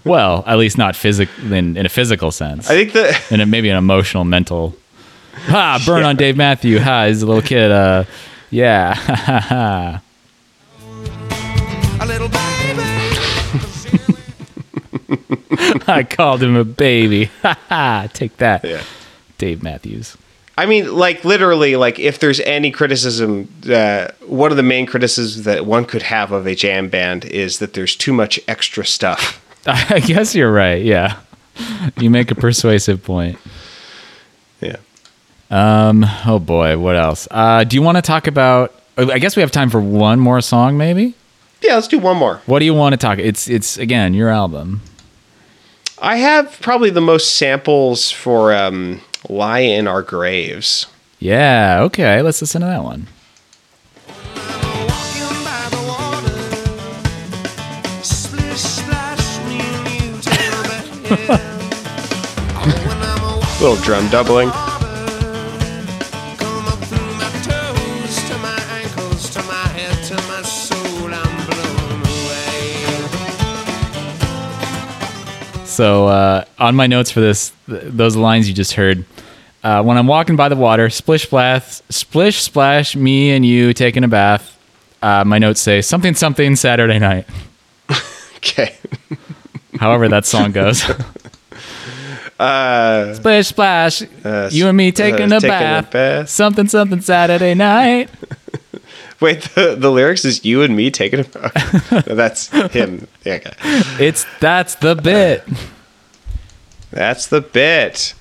Well, 0.03 0.43
at 0.47 0.57
least 0.57 0.77
not 0.77 0.95
physic 0.95 1.29
in, 1.43 1.75
in 1.77 1.85
a 1.85 1.89
physical 1.89 2.31
sense. 2.31 2.69
I 2.69 2.73
think 2.75 2.93
that 2.93 3.31
and 3.31 3.41
it 3.41 3.45
maybe 3.45 3.69
an 3.69 3.77
emotional, 3.77 4.23
mental. 4.23 4.75
Ha! 5.33 5.83
Burn 5.85 6.03
on 6.03 6.15
Dave 6.15 6.37
Matthew. 6.37 6.79
Ha! 6.79 7.07
He's 7.07 7.21
a 7.21 7.25
little 7.27 7.41
kid. 7.43 7.69
Uh, 7.71 8.05
yeah. 8.49 8.93
Ha 8.95 9.15
ha 9.15 9.39
ha. 9.39 10.01
A 12.01 12.05
little 12.05 12.29
baby. 12.29 12.83
I 15.87 16.03
called 16.03 16.41
him 16.41 16.55
a 16.55 16.63
baby. 16.63 17.25
Ha 17.43 17.57
ha. 17.69 18.07
Take 18.13 18.37
that, 18.37 18.63
Yeah. 18.63 18.81
Dave 19.37 19.61
Matthews. 19.61 20.17
I 20.57 20.65
mean, 20.65 20.93
like 20.93 21.23
literally, 21.23 21.75
like 21.75 21.99
if 21.99 22.19
there's 22.19 22.39
any 22.39 22.71
criticism, 22.71 23.47
uh, 23.69 24.07
one 24.25 24.49
of 24.49 24.57
the 24.57 24.63
main 24.63 24.87
criticisms 24.87 25.45
that 25.45 25.65
one 25.67 25.85
could 25.85 26.01
have 26.01 26.31
of 26.31 26.47
a 26.47 26.55
jam 26.55 26.89
band 26.89 27.25
is 27.25 27.59
that 27.59 27.73
there's 27.73 27.95
too 27.95 28.11
much 28.11 28.39
extra 28.47 28.83
stuff. 28.85 29.43
I 29.67 29.99
guess 29.99 30.33
you're 30.33 30.51
right. 30.51 30.83
Yeah. 30.83 31.19
You 31.99 32.09
make 32.09 32.31
a 32.31 32.35
persuasive 32.35 33.03
point. 33.03 33.37
Yeah. 34.61 34.77
Um. 35.51 36.05
Oh 36.25 36.39
boy. 36.39 36.77
What 36.77 36.95
else? 36.95 37.27
Uh. 37.29 37.63
Do 37.63 37.75
you 37.75 37.81
want 37.83 37.97
to 37.97 38.01
talk 38.01 38.27
about? 38.27 38.73
I 38.97 39.19
guess 39.19 39.35
we 39.35 39.41
have 39.41 39.51
time 39.51 39.69
for 39.69 39.79
one 39.79 40.19
more 40.19 40.41
song, 40.41 40.75
maybe. 40.75 41.13
Yeah, 41.61 41.75
let's 41.75 41.87
do 41.87 41.99
one 41.99 42.17
more. 42.17 42.41
What 42.47 42.59
do 42.59 42.65
you 42.65 42.73
want 42.73 42.93
to 42.93 42.97
talk? 42.97 43.19
It's 43.19 43.47
it's 43.47 43.77
again 43.77 44.13
your 44.13 44.29
album. 44.29 44.81
I 45.99 46.17
have 46.17 46.59
probably 46.61 46.89
the 46.89 47.01
most 47.01 47.35
samples 47.35 48.11
for 48.11 48.53
um, 48.53 49.01
"Lie 49.29 49.59
in 49.59 49.87
Our 49.87 50.01
Graves." 50.01 50.85
Yeah. 51.19 51.79
Okay. 51.83 52.21
Let's 52.21 52.41
listen 52.41 52.61
to 52.61 52.67
that 52.67 52.83
one. 52.83 53.07
Walking 54.35 55.43
by 55.43 55.67
the 55.71 55.81
water. 55.87 56.39
Splish 58.03 58.61
splash, 58.61 59.39
me 59.49 59.59
and 59.59 59.87
you 59.89 60.21
together. 60.21 61.37
When 62.85 62.97
I'm 63.01 63.23
a 63.23 63.25
walking 63.39 63.61
Little 63.61 63.77
drum 63.83 64.07
doubling. 64.09 64.49
Come 64.51 64.67
up 66.67 66.79
through 66.85 67.13
my 67.17 67.29
toes 67.41 68.15
to 68.29 68.37
my 68.37 68.59
ankles 68.81 69.29
to 69.31 69.39
my 69.43 69.67
head 69.73 70.03
to 70.05 70.15
my 70.27 70.41
soul. 70.43 71.11
I'm 71.11 71.35
blown 71.47 72.01
away. 72.03 72.75
So 75.65 76.07
uh, 76.07 76.43
on 76.59 76.75
my 76.75 76.85
notes 76.87 77.09
for 77.11 77.19
this, 77.21 77.51
th- 77.67 77.81
those 77.85 78.15
lines 78.15 78.47
you 78.47 78.53
just 78.53 78.73
heard. 78.73 79.03
Uh, 79.67 79.83
when 79.83 79.97
I'm 79.97 80.07
walking 80.07 80.37
by 80.37 80.47
the 80.47 80.55
water, 80.55 80.89
splish 80.89 81.23
splash, 81.23 81.81
splish 81.89 82.41
splash, 82.41 82.95
me 82.95 83.31
and 83.31 83.45
you 83.45 83.73
taking 83.73 84.05
a 84.05 84.07
bath. 84.07 84.57
Uh, 85.01 85.25
my 85.25 85.39
notes 85.39 85.59
say 85.59 85.81
something 85.81 86.15
something 86.15 86.55
Saturday 86.55 86.99
night. 86.99 87.27
Okay. 88.37 88.77
However 89.77 90.07
that 90.07 90.25
song 90.25 90.51
goes. 90.53 90.83
Uh, 92.39 93.15
splish 93.15 93.47
splash, 93.47 94.03
Uh, 94.23 94.47
you 94.53 94.67
and 94.67 94.77
me 94.77 94.89
uh, 94.89 94.91
taking, 94.91 95.31
a, 95.31 95.39
taking 95.39 95.47
a 95.47 95.49
bath. 95.49 95.91
bath. 95.91 96.29
Something 96.29 96.67
something 96.67 97.01
Saturday 97.01 97.55
night. 97.55 98.11
wait, 99.19 99.41
the, 99.55 99.75
the 99.75 99.91
lyrics 99.91 100.23
is 100.23 100.45
you 100.45 100.61
and 100.61 100.75
me 100.77 100.91
taking 100.91 101.21
a. 101.21 101.25
No, 101.91 102.15
that's 102.15 102.49
him. 102.73 103.07
Yeah, 103.25 103.33
okay. 103.33 103.51
It's 103.99 104.23
that's 104.39 104.75
the 104.75 104.93
bit. 104.95 105.43
That's 106.91 107.25
the 107.25 107.41
bit. 107.41 108.13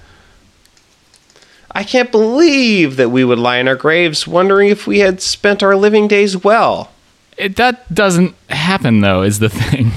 I 1.77 1.85
can't 1.85 2.11
believe 2.11 2.97
that 2.97 3.11
we 3.11 3.23
would 3.23 3.39
lie 3.39 3.59
in 3.59 3.69
our 3.69 3.77
graves 3.77 4.27
wondering 4.27 4.71
if 4.71 4.87
we 4.87 5.01
had 5.01 5.21
spent 5.21 5.63
our 5.63 5.77
living 5.77 6.09
days 6.09 6.43
well. 6.43 6.91
It, 7.37 7.57
that 7.57 7.93
doesn't 7.93 8.35
happen 8.49 9.03
though. 9.03 9.21
Is 9.21 9.41
the 9.41 9.51
thing. 9.51 9.91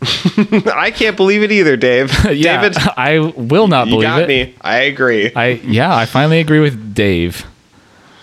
I 0.72 0.92
can't 0.92 1.16
believe 1.16 1.42
it 1.42 1.50
either, 1.50 1.76
Dave. 1.76 2.12
yeah, 2.32 2.60
David, 2.62 2.76
I 2.96 3.18
will 3.18 3.66
not 3.66 3.86
believe 3.86 4.02
it. 4.02 4.02
you 4.02 4.08
got 4.08 4.22
it. 4.22 4.28
me. 4.28 4.54
I 4.60 4.76
agree. 4.82 5.34
I 5.34 5.46
yeah, 5.64 5.96
I 5.96 6.06
finally 6.06 6.38
agree 6.38 6.60
with 6.60 6.94
Dave. 6.94 7.44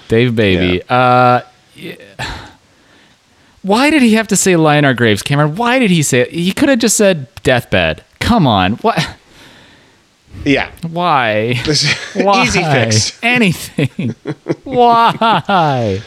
Dave 0.07 0.33
baby. 0.33 0.81
Uh 0.87 1.41
yeah. 1.75 1.95
Why 3.61 3.89
did 3.89 4.03
he 4.03 4.13
have 4.13 4.29
to 4.29 4.37
say 4.37 4.55
lie 4.55 4.77
in 4.77 4.85
our 4.85 4.93
graves, 4.93 5.21
Cameron? 5.21 5.57
Why 5.57 5.79
did 5.79 5.91
he 5.91 6.01
say 6.01 6.21
it? 6.21 6.31
He 6.31 6.53
could 6.53 6.69
have 6.69 6.79
just 6.79 6.95
said 6.95 7.27
deathbed. 7.43 8.05
Come 8.21 8.47
on. 8.47 8.75
What 8.77 9.17
yeah. 10.45 10.71
why? 10.81 11.55
Why? 12.13 12.43
Easy 12.43 12.63
fix. 12.63 13.19
Anything. 13.23 14.15
why? 14.63 16.01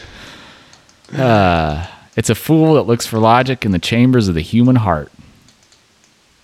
Uh, 1.13 1.87
it's 2.15 2.29
a 2.29 2.35
fool 2.35 2.75
that 2.75 2.83
looks 2.83 3.05
for 3.05 3.19
logic 3.19 3.65
in 3.65 3.71
the 3.71 3.79
chambers 3.79 4.27
of 4.27 4.35
the 4.35 4.41
human 4.41 4.77
heart. 4.77 5.11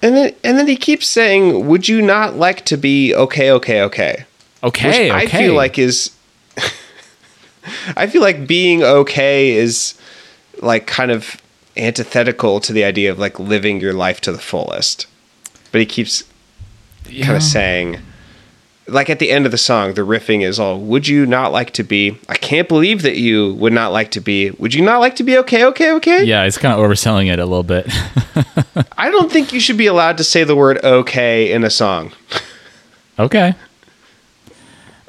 And 0.02 0.16
then 0.16 0.36
and 0.44 0.58
then 0.58 0.68
he 0.68 0.76
keeps 0.76 1.08
saying, 1.08 1.68
"Would 1.68 1.88
you 1.88 2.02
not 2.02 2.36
like 2.36 2.66
to 2.66 2.78
be 2.78 3.14
okay, 3.14 3.52
okay, 3.52 3.82
okay?" 3.84 4.26
Okay, 4.64 4.88
Which 4.88 5.12
okay. 5.12 5.12
I 5.12 5.28
feel 5.28 5.54
like 5.54 5.78
is 5.78 6.12
I 7.96 8.08
feel 8.08 8.22
like 8.22 8.48
being 8.48 8.84
okay 8.84 9.52
is 9.52 9.96
like 10.62 10.88
kind 10.88 11.12
of 11.12 11.42
antithetical 11.78 12.60
to 12.60 12.74
the 12.74 12.84
idea 12.84 13.12
of 13.12 13.20
like 13.20 13.40
living 13.40 13.80
your 13.80 13.94
life 13.94 14.22
to 14.22 14.32
the 14.32 14.40
fullest. 14.40 15.08
But 15.72 15.80
he 15.80 15.86
keeps 15.86 16.24
Yeah. 17.10 17.26
kind 17.26 17.38
of 17.38 17.44
saying 17.44 18.00
like 18.88 19.10
at 19.10 19.20
the 19.20 19.32
end 19.32 19.46
of 19.46 19.52
the 19.52 19.58
song 19.58 19.94
the 19.94 20.02
riffing 20.02 20.44
is 20.44 20.60
all 20.60 20.80
would 20.80 21.08
you 21.08 21.26
not 21.26 21.52
like 21.52 21.72
to 21.72 21.84
be 21.84 22.18
I 22.28 22.36
can't 22.36 22.68
believe 22.68 23.02
that 23.04 23.16
you 23.18 23.54
would 23.56 23.74
not 23.74 23.92
like 23.92 24.12
to 24.12 24.20
be 24.22 24.52
would 24.52 24.74
you 24.74 24.82
not 24.84 25.00
like 25.00 25.16
to 25.18 25.24
be 25.24 25.38
okay 25.40 25.66
okay 25.66 25.92
okay 25.94 26.24
Yeah, 26.24 26.44
it's 26.44 26.58
kind 26.58 26.74
of 26.74 26.80
overselling 26.80 27.32
it 27.32 27.40
a 27.40 27.46
little 27.46 27.64
bit. 27.64 27.86
I 28.98 29.10
don't 29.12 29.32
think 29.32 29.54
you 29.54 29.60
should 29.60 29.78
be 29.78 29.88
allowed 29.88 30.18
to 30.18 30.24
say 30.24 30.44
the 30.44 30.56
word 30.56 30.84
okay 30.84 31.52
in 31.52 31.64
a 31.64 31.70
song 31.70 32.12
Okay. 33.20 33.54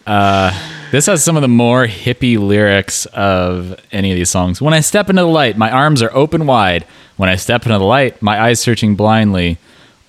Uh, 0.07 0.53
this 0.91 1.07
has 1.07 1.25
some 1.25 1.37
of 1.37 1.43
the 1.43 1.49
more 1.49 1.87
hippie 1.87 2.39
lyrics 2.39 3.07
of 3.07 3.81
any 3.93 4.11
of 4.11 4.17
these 4.17 4.29
songs. 4.31 4.61
When 4.61 4.75
I 4.75 4.81
step 4.81 5.09
into 5.09 5.23
the 5.23 5.29
light, 5.29 5.57
my 5.57 5.71
arms 5.71 6.03
are 6.03 6.15
open 6.15 6.47
wide. 6.47 6.85
When 7.17 7.29
I 7.29 7.37
step 7.37 7.65
into 7.65 7.79
the 7.79 7.85
light, 7.85 8.21
my 8.21 8.39
eyes 8.41 8.61
searching 8.61 8.97
blindly. 8.97 9.59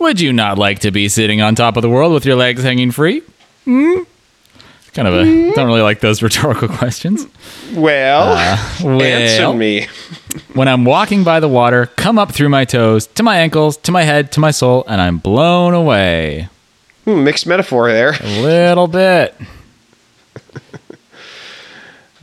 Would 0.03 0.19
you 0.19 0.33
not 0.33 0.57
like 0.57 0.79
to 0.79 0.91
be 0.91 1.07
sitting 1.07 1.39
on 1.41 1.55
top 1.55 1.77
of 1.77 1.81
the 1.81 1.89
world 1.89 2.11
with 2.11 2.25
your 2.25 2.35
legs 2.35 2.61
hanging 2.61 2.91
free? 2.91 3.21
Hmm? 3.63 3.99
Kind 4.93 5.07
of 5.07 5.13
a. 5.13 5.53
Don't 5.53 5.65
really 5.65 5.81
like 5.81 6.01
those 6.01 6.21
rhetorical 6.21 6.67
questions. 6.67 7.25
well, 7.73 8.35
Well, 8.83 9.01
answer 9.01 9.53
me 9.57 9.87
When 10.55 10.67
I'm 10.67 10.83
walking 10.83 11.23
by 11.23 11.39
the 11.39 11.47
water, 11.47 11.85
come 11.95 12.19
up 12.19 12.33
through 12.33 12.49
my 12.49 12.65
toes, 12.65 13.07
to 13.07 13.23
my 13.23 13.37
ankles, 13.37 13.77
to 13.77 13.93
my 13.93 14.03
head, 14.03 14.33
to 14.33 14.41
my 14.41 14.51
soul, 14.51 14.83
and 14.89 14.99
I'm 14.99 15.19
blown 15.19 15.73
away. 15.73 16.49
Hmm, 17.05 17.23
mixed 17.23 17.47
metaphor 17.47 17.89
there 17.89 18.17
A 18.19 18.41
little 18.41 18.87
bit. 18.87 19.33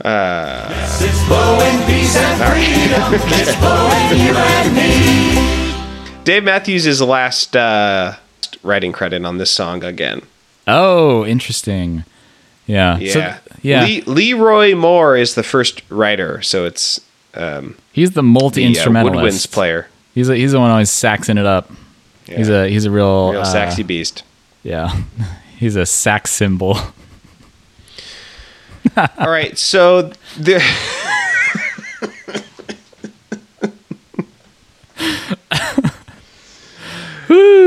It's 0.03 1.27
blowing 1.27 1.77
peace 1.87 2.15
and 2.15 2.37
freedom. 2.41 3.21
It's 3.39 3.55
blowing 3.57 4.19
you 4.19 4.35
and 4.35 4.75
me. 4.75 5.40
Dave 6.23 6.43
Matthews 6.43 6.85
is 6.85 6.99
the 6.99 7.05
last 7.05 7.55
uh, 7.55 8.15
writing 8.63 8.91
credit 8.91 9.25
on 9.25 9.37
this 9.37 9.49
song 9.49 9.83
again. 9.83 10.21
Oh, 10.67 11.25
interesting. 11.25 12.03
Yeah. 12.67 12.97
So- 12.97 13.19
Yeah. 13.19 13.37
yeah. 13.61 13.81
Le- 14.05 14.15
LeRoi 14.15 14.77
Moore 14.77 15.17
is 15.17 15.35
the 15.35 15.43
first 15.43 15.81
writer, 15.89 16.41
so 16.41 16.65
it's 16.65 17.01
um, 17.33 17.75
he's 17.91 18.11
the 18.11 18.23
multi 18.23 18.61
the 18.61 18.67
uh, 18.67 18.69
instrumentalist. 18.69 19.47
woodwinds 19.47 19.51
player. 19.51 19.87
He's 20.13 20.29
a, 20.29 20.35
he's 20.35 20.51
the 20.51 20.59
one 20.59 20.69
always 20.69 20.91
saxing 20.91 21.37
it 21.37 21.45
up. 21.45 21.71
He's 22.25 22.49
a 22.49 22.69
he's 22.69 22.85
a 22.85 22.91
real, 22.91 23.31
Real 23.31 23.41
uh, 23.41 23.45
saxy 23.45 23.85
beast. 23.85 24.23
Yeah. 24.63 24.95
He's 25.57 25.75
a 25.75 25.85
sax 25.85 26.31
symbol. 26.31 26.75
All 28.97 29.29
right, 29.29 29.55
so 29.59 30.11
there. 30.37 30.59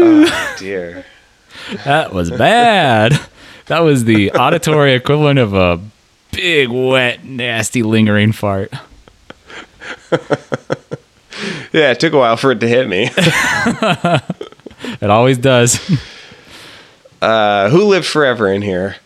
oh 0.02 0.56
dear. 0.58 1.04
That 1.84 2.12
was 2.12 2.30
bad. 2.30 3.18
that 3.66 3.80
was 3.80 4.04
the 4.04 4.32
auditory 4.32 4.94
equivalent 4.94 5.38
of 5.38 5.54
a 5.54 5.80
big, 6.32 6.68
wet, 6.68 7.24
nasty, 7.24 7.82
lingering 7.82 8.32
fart. 8.32 8.72
Yeah, 11.72 11.90
it 11.90 11.98
took 12.00 12.12
a 12.12 12.18
while 12.18 12.36
for 12.36 12.52
it 12.52 12.60
to 12.60 12.68
hit 12.68 12.88
me. 12.88 13.10
It 15.00 15.08
always 15.10 15.38
does. 15.38 15.80
Uh, 17.22 17.70
who 17.70 17.84
lived 17.84 18.06
forever 18.06 18.52
in 18.52 18.60
here? 18.60 18.96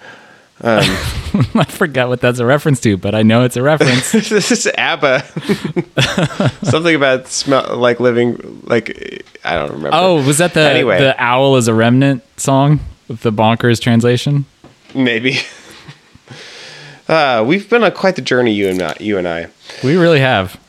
I 0.63 1.65
forgot 1.69 2.09
what 2.09 2.21
that's 2.21 2.41
a 2.41 2.47
reference 2.47 2.81
to, 2.81 2.97
but 2.97 3.15
I 3.15 3.23
know 3.23 3.45
it's 3.45 3.57
a 3.57 3.63
reference. 3.63 4.11
this 4.29 4.51
is 4.51 4.67
ABBA. 4.77 5.25
Something 6.65 6.97
about 6.97 7.29
smell 7.29 7.77
like 7.77 8.01
living 8.01 8.61
like 8.65 9.25
I 9.45 9.55
don't 9.55 9.71
remember. 9.71 9.91
oh, 9.93 10.25
was 10.27 10.39
that 10.39 10.55
the 10.55 10.61
Anyway. 10.61 10.99
the 10.99 11.15
owl 11.23 11.57
is 11.57 11.69
a 11.69 11.75
remnant 11.75 12.25
song 12.41 12.81
with 13.07 13.21
the 13.21 13.33
bonkers 13.33 13.81
translation? 13.81 14.47
maybe. 14.95 15.39
Uh, 17.09 17.43
we've 17.47 17.71
been 17.71 17.83
on 17.83 17.93
quite 17.93 18.17
the 18.17 18.23
journey, 18.23 18.53
you 18.53 18.69
and 18.69 18.83
I, 18.83 18.95
you 19.01 19.17
and 19.17 19.27
I. 19.27 19.49
We 19.83 19.97
really 19.97 20.21
have. 20.21 20.61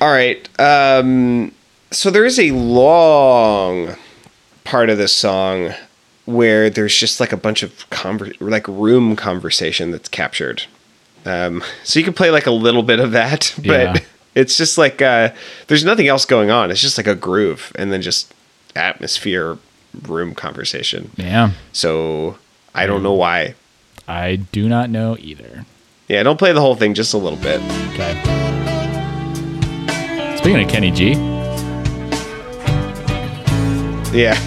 All 0.00 0.08
right. 0.10 0.48
Um, 0.60 1.52
so 1.90 2.10
there 2.10 2.24
is 2.24 2.38
a 2.38 2.52
long 2.52 3.96
part 4.62 4.90
of 4.90 4.98
this 4.98 5.12
song 5.12 5.72
where 6.26 6.70
there's 6.70 6.96
just 6.96 7.20
like 7.20 7.32
a 7.32 7.36
bunch 7.36 7.62
of 7.62 7.88
conver- 7.90 8.34
like 8.40 8.66
room 8.68 9.14
conversation 9.16 9.90
that's 9.90 10.08
captured. 10.08 10.64
Um, 11.26 11.62
so 11.82 11.98
you 11.98 12.04
can 12.04 12.14
play 12.14 12.30
like 12.30 12.46
a 12.46 12.50
little 12.50 12.82
bit 12.82 13.00
of 13.00 13.12
that, 13.12 13.52
but 13.58 13.64
Yeah. 13.66 13.96
it's 14.34 14.56
just 14.56 14.78
like 14.78 15.00
uh, 15.02 15.30
there's 15.68 15.84
nothing 15.84 16.08
else 16.08 16.24
going 16.24 16.50
on. 16.50 16.70
It's 16.70 16.80
just 16.80 16.96
like 16.98 17.06
a 17.06 17.14
groove 17.14 17.72
and 17.76 17.92
then 17.92 18.02
just 18.02 18.32
atmosphere, 18.76 19.58
room 20.06 20.34
conversation. 20.34 21.10
Yeah. 21.16 21.52
So 21.72 22.38
I 22.74 22.86
don't 22.86 23.02
know 23.02 23.14
why. 23.14 23.54
I 24.08 24.36
do 24.36 24.68
not 24.68 24.90
know 24.90 25.16
either. 25.20 25.64
Yeah, 26.08 26.22
don't 26.22 26.38
play 26.38 26.52
the 26.52 26.60
whole 26.60 26.74
thing, 26.76 26.92
just 26.92 27.14
a 27.14 27.18
little 27.18 27.38
bit. 27.38 27.60
Okay. 27.94 28.12
Speaking 30.36 30.62
of 30.62 30.68
Kenny 30.70 30.90
G, 30.90 31.12
Yeah. 34.12 34.38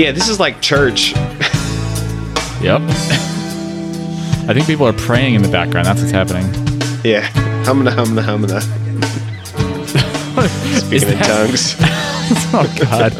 Yeah, 0.00 0.12
this 0.12 0.30
is 0.30 0.40
like 0.40 0.62
church. 0.62 1.12
yep. 2.62 2.80
I 4.48 4.54
think 4.54 4.66
people 4.66 4.86
are 4.86 4.94
praying 4.94 5.34
in 5.34 5.42
the 5.42 5.50
background. 5.50 5.84
That's 5.86 6.00
what's 6.00 6.10
happening. 6.10 6.46
Yeah. 7.04 7.28
Humna, 7.64 7.90
humna, 7.90 8.22
humna. 8.22 8.62
Speaking 10.80 11.10
in 11.10 11.18
tongues. 11.18 11.76
Oh 12.52 12.64
God, 12.80 13.10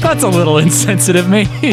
that's 0.00 0.22
a 0.22 0.28
little 0.28 0.58
insensitive, 0.58 1.28
maybe. 1.28 1.50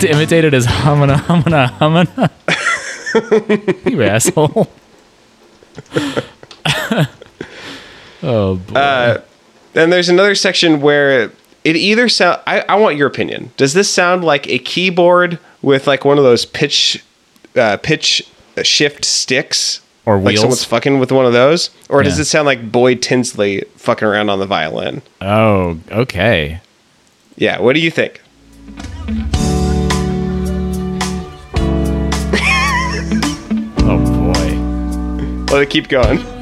to 0.00 0.08
imitate 0.10 0.44
it 0.44 0.52
as 0.52 0.66
humana 0.66 1.18
humana 1.18 1.68
humana. 1.78 2.30
you 3.88 4.02
asshole. 4.02 4.68
oh 8.24 8.56
boy. 8.56 8.74
Uh, 8.74 9.20
then 9.72 9.90
there's 9.90 10.08
another 10.08 10.34
section 10.34 10.80
where 10.80 11.30
it 11.64 11.76
either 11.76 12.08
sound. 12.08 12.40
I, 12.46 12.60
I 12.68 12.74
want 12.76 12.96
your 12.96 13.06
opinion. 13.06 13.52
Does 13.56 13.74
this 13.74 13.90
sound 13.90 14.24
like 14.24 14.48
a 14.48 14.58
keyboard 14.58 15.38
with 15.62 15.86
like 15.86 16.04
one 16.04 16.18
of 16.18 16.24
those 16.24 16.44
pitch, 16.44 17.04
uh, 17.56 17.76
pitch 17.78 18.22
shift 18.62 19.04
sticks? 19.04 19.80
Or 20.06 20.16
wheels? 20.18 20.24
Like 20.26 20.36
someone's 20.38 20.64
fucking 20.64 20.98
with 20.98 21.12
one 21.12 21.26
of 21.26 21.32
those? 21.32 21.70
Or 21.88 22.02
does 22.02 22.18
it 22.18 22.24
sound 22.24 22.46
like 22.46 22.72
Boyd 22.72 23.02
Tinsley 23.02 23.64
fucking 23.76 24.06
around 24.06 24.30
on 24.30 24.38
the 24.38 24.46
violin? 24.46 25.02
oh, 25.20 25.78
okay. 25.90 26.60
Yeah, 27.36 27.60
what 27.60 27.74
do 27.74 27.80
you 27.80 27.90
think? 27.90 28.20
Oh 33.82 34.32
boy. 34.32 35.52
Let 35.52 35.62
it 35.62 35.70
keep 35.70 35.88
going. 35.88 36.39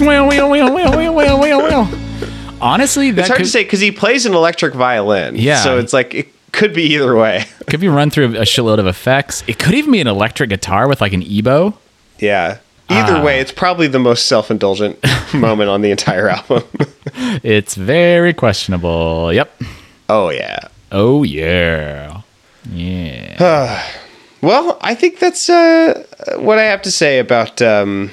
Wheel, 0.00 0.28
wheel, 0.28 0.50
wheel, 0.50 0.74
wheel, 0.74 0.96
wheel, 0.96 1.14
wheel, 1.14 1.40
wheel, 1.40 1.62
wheel. 1.62 1.88
Honestly, 2.60 3.10
that 3.12 3.22
It's 3.22 3.28
hard 3.28 3.38
could, 3.38 3.44
to 3.44 3.50
say 3.50 3.64
because 3.64 3.80
he 3.80 3.90
plays 3.90 4.26
an 4.26 4.34
electric 4.34 4.74
violin. 4.74 5.36
Yeah. 5.36 5.62
So 5.62 5.78
it's 5.78 5.92
like 5.92 6.14
it 6.14 6.28
could 6.52 6.72
be 6.74 6.82
either 6.94 7.14
way. 7.16 7.44
could 7.66 7.80
be 7.80 7.88
run 7.88 8.10
through 8.10 8.26
a 8.36 8.42
shitload 8.42 8.78
of 8.78 8.86
effects. 8.86 9.42
It 9.46 9.58
could 9.58 9.74
even 9.74 9.92
be 9.92 10.00
an 10.00 10.06
electric 10.06 10.50
guitar 10.50 10.86
with 10.88 11.00
like 11.00 11.12
an 11.12 11.22
EBow. 11.22 11.74
Yeah. 12.18 12.58
Either 12.88 13.16
Ah. 13.16 13.22
way, 13.24 13.40
it's 13.40 13.50
probably 13.52 13.88
the 13.88 13.98
most 13.98 14.26
self-indulgent 14.26 14.98
moment 15.34 15.70
on 15.70 15.80
the 15.82 15.90
entire 15.90 16.28
album. 16.28 16.62
It's 17.42 17.74
very 17.74 18.34
questionable. 18.34 19.32
Yep. 19.32 19.62
oh 20.10 20.28
yeah. 20.30 20.68
Oh 20.92 21.22
yeah. 21.22 22.20
Yeah. 22.70 23.82
Well, 24.42 24.78
I 24.82 24.94
think 24.94 25.18
that's 25.18 25.48
uh, 25.48 26.04
what 26.36 26.58
I 26.58 26.64
have 26.64 26.82
to 26.82 26.90
say 26.90 27.18
about. 27.18 27.60
Um, 27.62 28.12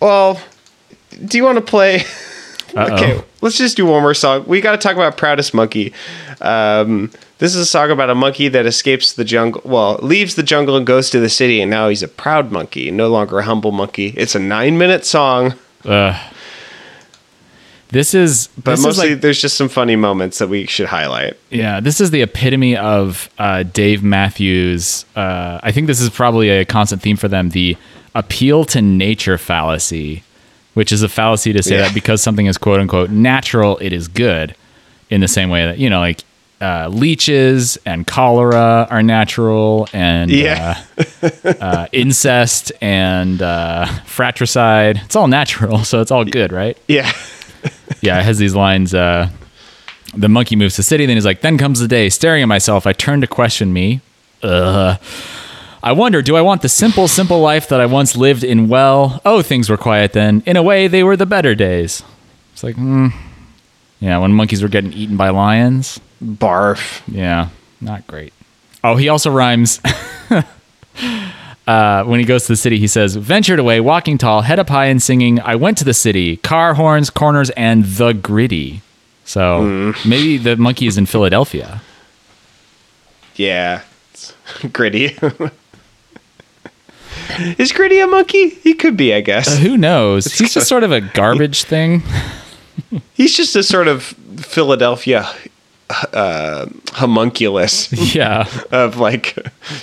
well, 0.00 0.40
do 1.24 1.38
you 1.38 1.44
want 1.44 1.56
to 1.56 1.62
play? 1.62 2.02
okay, 2.76 3.22
let's 3.40 3.58
just 3.58 3.76
do 3.76 3.86
one 3.86 4.02
more 4.02 4.14
song. 4.14 4.44
We 4.46 4.60
got 4.60 4.72
to 4.72 4.78
talk 4.78 4.96
about 4.96 5.16
Proudest 5.16 5.54
Monkey. 5.54 5.92
Um, 6.40 7.10
this 7.38 7.54
is 7.54 7.60
a 7.60 7.66
song 7.66 7.90
about 7.90 8.10
a 8.10 8.14
monkey 8.14 8.48
that 8.48 8.66
escapes 8.66 9.12
the 9.12 9.24
jungle. 9.24 9.62
Well, 9.64 9.98
leaves 10.02 10.34
the 10.34 10.42
jungle 10.42 10.76
and 10.76 10.86
goes 10.86 11.10
to 11.10 11.20
the 11.20 11.28
city, 11.28 11.60
and 11.60 11.70
now 11.70 11.88
he's 11.88 12.02
a 12.02 12.08
proud 12.08 12.50
monkey, 12.50 12.90
no 12.90 13.08
longer 13.08 13.38
a 13.38 13.44
humble 13.44 13.72
monkey. 13.72 14.14
It's 14.16 14.34
a 14.34 14.38
nine-minute 14.38 15.04
song, 15.04 15.54
Ugh. 15.84 16.32
This 17.90 18.14
is 18.14 18.48
but 18.56 18.72
this 18.72 18.82
mostly 18.82 19.06
is 19.06 19.12
like 19.12 19.20
there's 19.20 19.40
just 19.40 19.56
some 19.56 19.68
funny 19.68 19.94
moments 19.94 20.38
that 20.38 20.48
we 20.48 20.66
should 20.66 20.88
highlight. 20.88 21.34
yeah. 21.50 21.78
This 21.80 22.00
is 22.00 22.10
the 22.10 22.22
epitome 22.22 22.76
of 22.76 23.30
uh, 23.38 23.62
Dave 23.62 24.02
Matthews. 24.02 25.04
Uh, 25.14 25.60
I 25.62 25.70
think 25.70 25.86
this 25.86 26.00
is 26.00 26.10
probably 26.10 26.50
a 26.50 26.64
constant 26.64 27.00
theme 27.00 27.16
for 27.16 27.28
them: 27.28 27.50
the 27.50 27.76
appeal 28.14 28.64
to 28.66 28.82
nature 28.82 29.38
fallacy, 29.38 30.24
which 30.76 30.92
is 30.92 31.02
a 31.02 31.08
fallacy 31.08 31.52
to 31.54 31.62
say 31.62 31.76
Yeah. 31.76 31.82
that 31.82 31.94
because 31.94 32.20
something 32.22 32.44
is 32.46 32.58
quote 32.58 32.80
unquote 32.80 33.08
natural, 33.10 33.78
it 33.78 33.92
is 33.94 34.08
good. 34.08 34.54
In 35.08 35.20
the 35.20 35.28
same 35.28 35.48
way 35.50 35.64
that 35.66 35.78
you 35.78 35.88
know, 35.88 36.00
like 36.00 36.20
uh, 36.60 36.88
leeches 36.88 37.78
and 37.86 38.06
cholera 38.06 38.86
are 38.90 39.02
natural, 39.02 39.88
and 39.92 40.30
Yeah. 40.30 40.82
uh, 41.22 41.28
uh, 41.60 41.86
incest 41.92 42.72
and 42.80 43.40
uh, 43.40 43.86
fratricide. 44.04 45.00
It's 45.04 45.16
all 45.16 45.28
natural, 45.28 45.84
so 45.84 46.00
it's 46.00 46.10
all 46.10 46.24
good, 46.24 46.52
right? 46.52 46.76
Yeah, 46.88 47.10
yeah, 48.00 48.18
it 48.20 48.24
has 48.24 48.38
these 48.38 48.54
lines. 48.54 48.94
Uh, 48.94 49.28
the 50.14 50.28
monkey 50.28 50.56
moves 50.56 50.76
to 50.76 50.82
city. 50.82 51.04
Then 51.06 51.16
he's 51.16 51.26
like, 51.26 51.40
then 51.42 51.56
comes 51.58 51.78
the 51.80 51.88
day. 51.88 52.08
Staring 52.08 52.42
at 52.42 52.48
myself, 52.48 52.86
I 52.86 52.92
turn 52.92 53.20
to 53.20 53.26
question 53.26 53.72
me. 53.72 54.00
Uh, 54.42 54.96
I 55.86 55.92
wonder, 55.92 56.20
do 56.20 56.34
I 56.34 56.40
want 56.40 56.62
the 56.62 56.68
simple, 56.68 57.06
simple 57.06 57.38
life 57.40 57.68
that 57.68 57.80
I 57.80 57.86
once 57.86 58.16
lived 58.16 58.42
in? 58.42 58.68
Well, 58.68 59.20
oh, 59.24 59.40
things 59.40 59.70
were 59.70 59.76
quiet 59.76 60.14
then. 60.14 60.42
In 60.44 60.56
a 60.56 60.62
way, 60.62 60.88
they 60.88 61.04
were 61.04 61.16
the 61.16 61.26
better 61.26 61.54
days. 61.54 62.02
It's 62.52 62.64
like, 62.64 62.74
hmm. 62.74 63.10
Yeah, 64.00 64.18
when 64.18 64.32
monkeys 64.32 64.64
were 64.64 64.68
getting 64.68 64.92
eaten 64.92 65.16
by 65.16 65.28
lions. 65.28 66.00
barf. 66.20 67.02
Yeah, 67.06 67.50
not 67.80 68.04
great. 68.08 68.32
Oh, 68.82 68.96
he 68.96 69.08
also 69.08 69.30
rhymes. 69.30 69.80
uh, 71.68 72.02
when 72.02 72.18
he 72.18 72.26
goes 72.26 72.46
to 72.46 72.52
the 72.54 72.56
city, 72.56 72.78
he 72.78 72.88
says, 72.88 73.14
Ventured 73.14 73.60
away, 73.60 73.78
walking 73.78 74.18
tall, 74.18 74.42
head 74.42 74.58
up 74.58 74.68
high 74.68 74.86
and 74.86 75.00
singing. 75.00 75.38
I 75.40 75.54
went 75.54 75.78
to 75.78 75.84
the 75.84 75.94
city, 75.94 76.38
car 76.38 76.74
horns, 76.74 77.10
corners, 77.10 77.50
and 77.50 77.84
the 77.84 78.12
gritty. 78.12 78.82
So 79.24 79.94
maybe 80.04 80.36
the 80.36 80.56
monkey 80.56 80.88
is 80.88 80.98
in 80.98 81.06
Philadelphia. 81.06 81.80
Yeah, 83.36 83.82
it's 84.12 84.34
gritty. 84.72 85.16
Is 87.58 87.72
Gritty 87.72 87.98
a 88.00 88.06
monkey? 88.06 88.50
He 88.50 88.74
could 88.74 88.96
be, 88.96 89.12
I 89.14 89.20
guess. 89.20 89.58
Who 89.58 89.76
knows? 89.76 90.26
He's 90.32 90.54
just 90.54 90.68
sort 90.68 90.82
of 90.84 90.92
a 90.92 91.00
garbage 91.00 91.64
thing. 91.64 92.02
He's 93.14 93.36
just 93.36 93.56
a 93.56 93.62
sort 93.62 93.88
of 93.88 94.02
Philadelphia 94.38 95.28
uh, 96.12 96.66
homunculus 96.92 97.92
Yeah. 98.14 98.46
of 98.70 98.98
like 98.98 99.36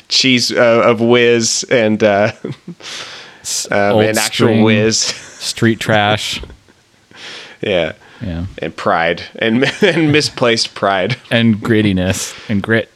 cheese 0.09 0.51
uh, 0.51 0.81
of 0.85 0.99
whiz 1.01 1.65
and 1.69 2.03
uh, 2.03 2.31
um, 2.43 3.99
and 3.99 4.17
actual 4.17 4.47
string, 4.47 4.63
whiz. 4.63 4.97
Street 4.99 5.79
trash. 5.79 6.41
Yeah. 7.61 7.93
Yeah. 8.21 8.45
And 8.61 8.75
pride 8.75 9.23
and 9.35 9.65
and 9.81 10.11
misplaced 10.11 10.75
pride. 10.75 11.17
And 11.31 11.55
grittiness 11.55 12.33
and 12.49 12.61
grit. 12.61 12.89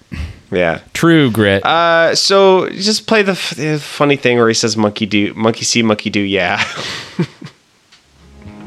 Yeah. 0.51 0.81
True 0.93 1.29
grit. 1.31 1.65
Uh, 1.65 2.15
so 2.15 2.69
just 2.69 3.05
play 3.07 3.21
the, 3.21 3.33
f- 3.33 3.55
the 3.55 3.79
funny 3.79 4.15
thing 4.15 4.37
where 4.37 4.47
he 4.47 4.53
says 4.53 4.77
monkey 4.77 5.05
do 5.05 5.33
monkey 5.33 5.65
see 5.65 5.81
monkey 5.83 6.09
do 6.09 6.21
yeah. 6.21 6.63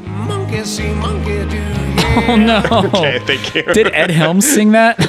Monkey 0.05 0.63
see, 0.63 0.93
monkey 0.93 1.49
do. 1.49 1.61
oh 2.27 2.35
no. 2.37 2.61
okay, 2.93 3.19
thank 3.25 3.55
you. 3.55 3.63
Did 3.73 3.87
Ed 3.93 4.11
Helms 4.11 4.47
sing 4.47 4.71
that? 4.73 4.99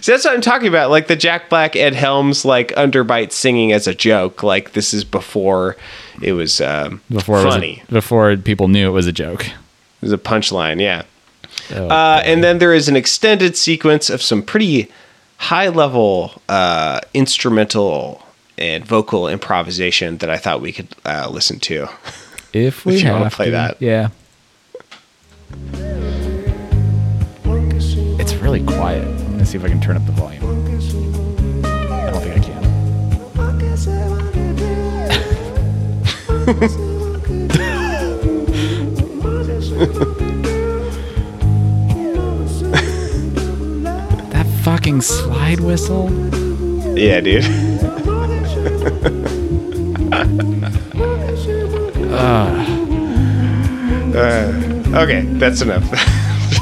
See, 0.00 0.12
that's 0.12 0.24
what 0.26 0.34
I'm 0.34 0.40
talking 0.42 0.68
about. 0.68 0.90
Like 0.90 1.06
the 1.06 1.16
Jack 1.16 1.48
Black, 1.48 1.76
Ed 1.76 1.94
Helms, 1.94 2.44
like 2.44 2.68
underbite 2.72 3.32
singing 3.32 3.72
as 3.72 3.86
a 3.86 3.94
joke. 3.94 4.42
Like 4.42 4.72
this 4.72 4.92
is 4.92 5.02
before 5.04 5.76
it 6.20 6.32
was 6.32 6.60
um, 6.60 7.00
Before 7.10 7.40
it 7.40 7.44
was 7.44 7.54
a- 7.54 7.56
funny. 7.58 7.82
before 7.88 8.36
people 8.36 8.68
knew 8.68 8.86
it 8.88 8.92
was 8.92 9.06
a 9.06 9.12
joke. 9.12 9.46
It 9.46 9.52
was 10.02 10.12
a 10.12 10.18
punchline. 10.18 10.80
Yeah. 10.80 11.04
Oh, 11.72 11.88
Uh, 11.88 12.22
and 12.24 12.42
then 12.44 12.58
there 12.58 12.74
is 12.74 12.88
an 12.88 12.96
extended 12.96 13.56
sequence 13.56 14.10
of 14.10 14.20
some 14.22 14.42
pretty 14.42 14.88
high 15.38 15.68
level 15.68 16.40
uh, 16.48 17.00
instrumental 17.14 18.22
and 18.58 18.84
vocal 18.86 19.28
improvisation 19.28 20.18
that 20.18 20.30
I 20.30 20.36
thought 20.38 20.60
we 20.60 20.72
could 20.72 20.88
uh, 21.04 21.28
listen 21.30 21.58
to. 21.60 21.88
if 22.52 22.84
we 22.86 22.94
if 22.96 23.02
you 23.02 23.10
wanna 23.10 23.30
play 23.30 23.46
to. 23.46 23.50
that. 23.52 23.76
Yeah. 23.80 24.08
It's 28.20 28.34
really 28.34 28.62
quiet. 28.64 29.04
I'm 29.06 29.32
gonna 29.32 29.44
see 29.46 29.58
if 29.58 29.64
I 29.64 29.68
can 29.68 29.80
turn 29.80 29.96
up 29.96 30.06
the 30.06 30.12
volume. 30.12 30.44
I 31.64 32.10
don't 32.10 32.22
think 32.22 32.36
I 32.36 32.40
can. 32.40 32.64
Fucking 44.74 45.02
slide 45.02 45.60
whistle. 45.60 46.10
Yeah, 46.98 47.20
dude. 47.20 47.44
Uh, 54.14 54.92
okay, 54.94 55.22
that's 55.38 55.60
enough. 55.60 55.82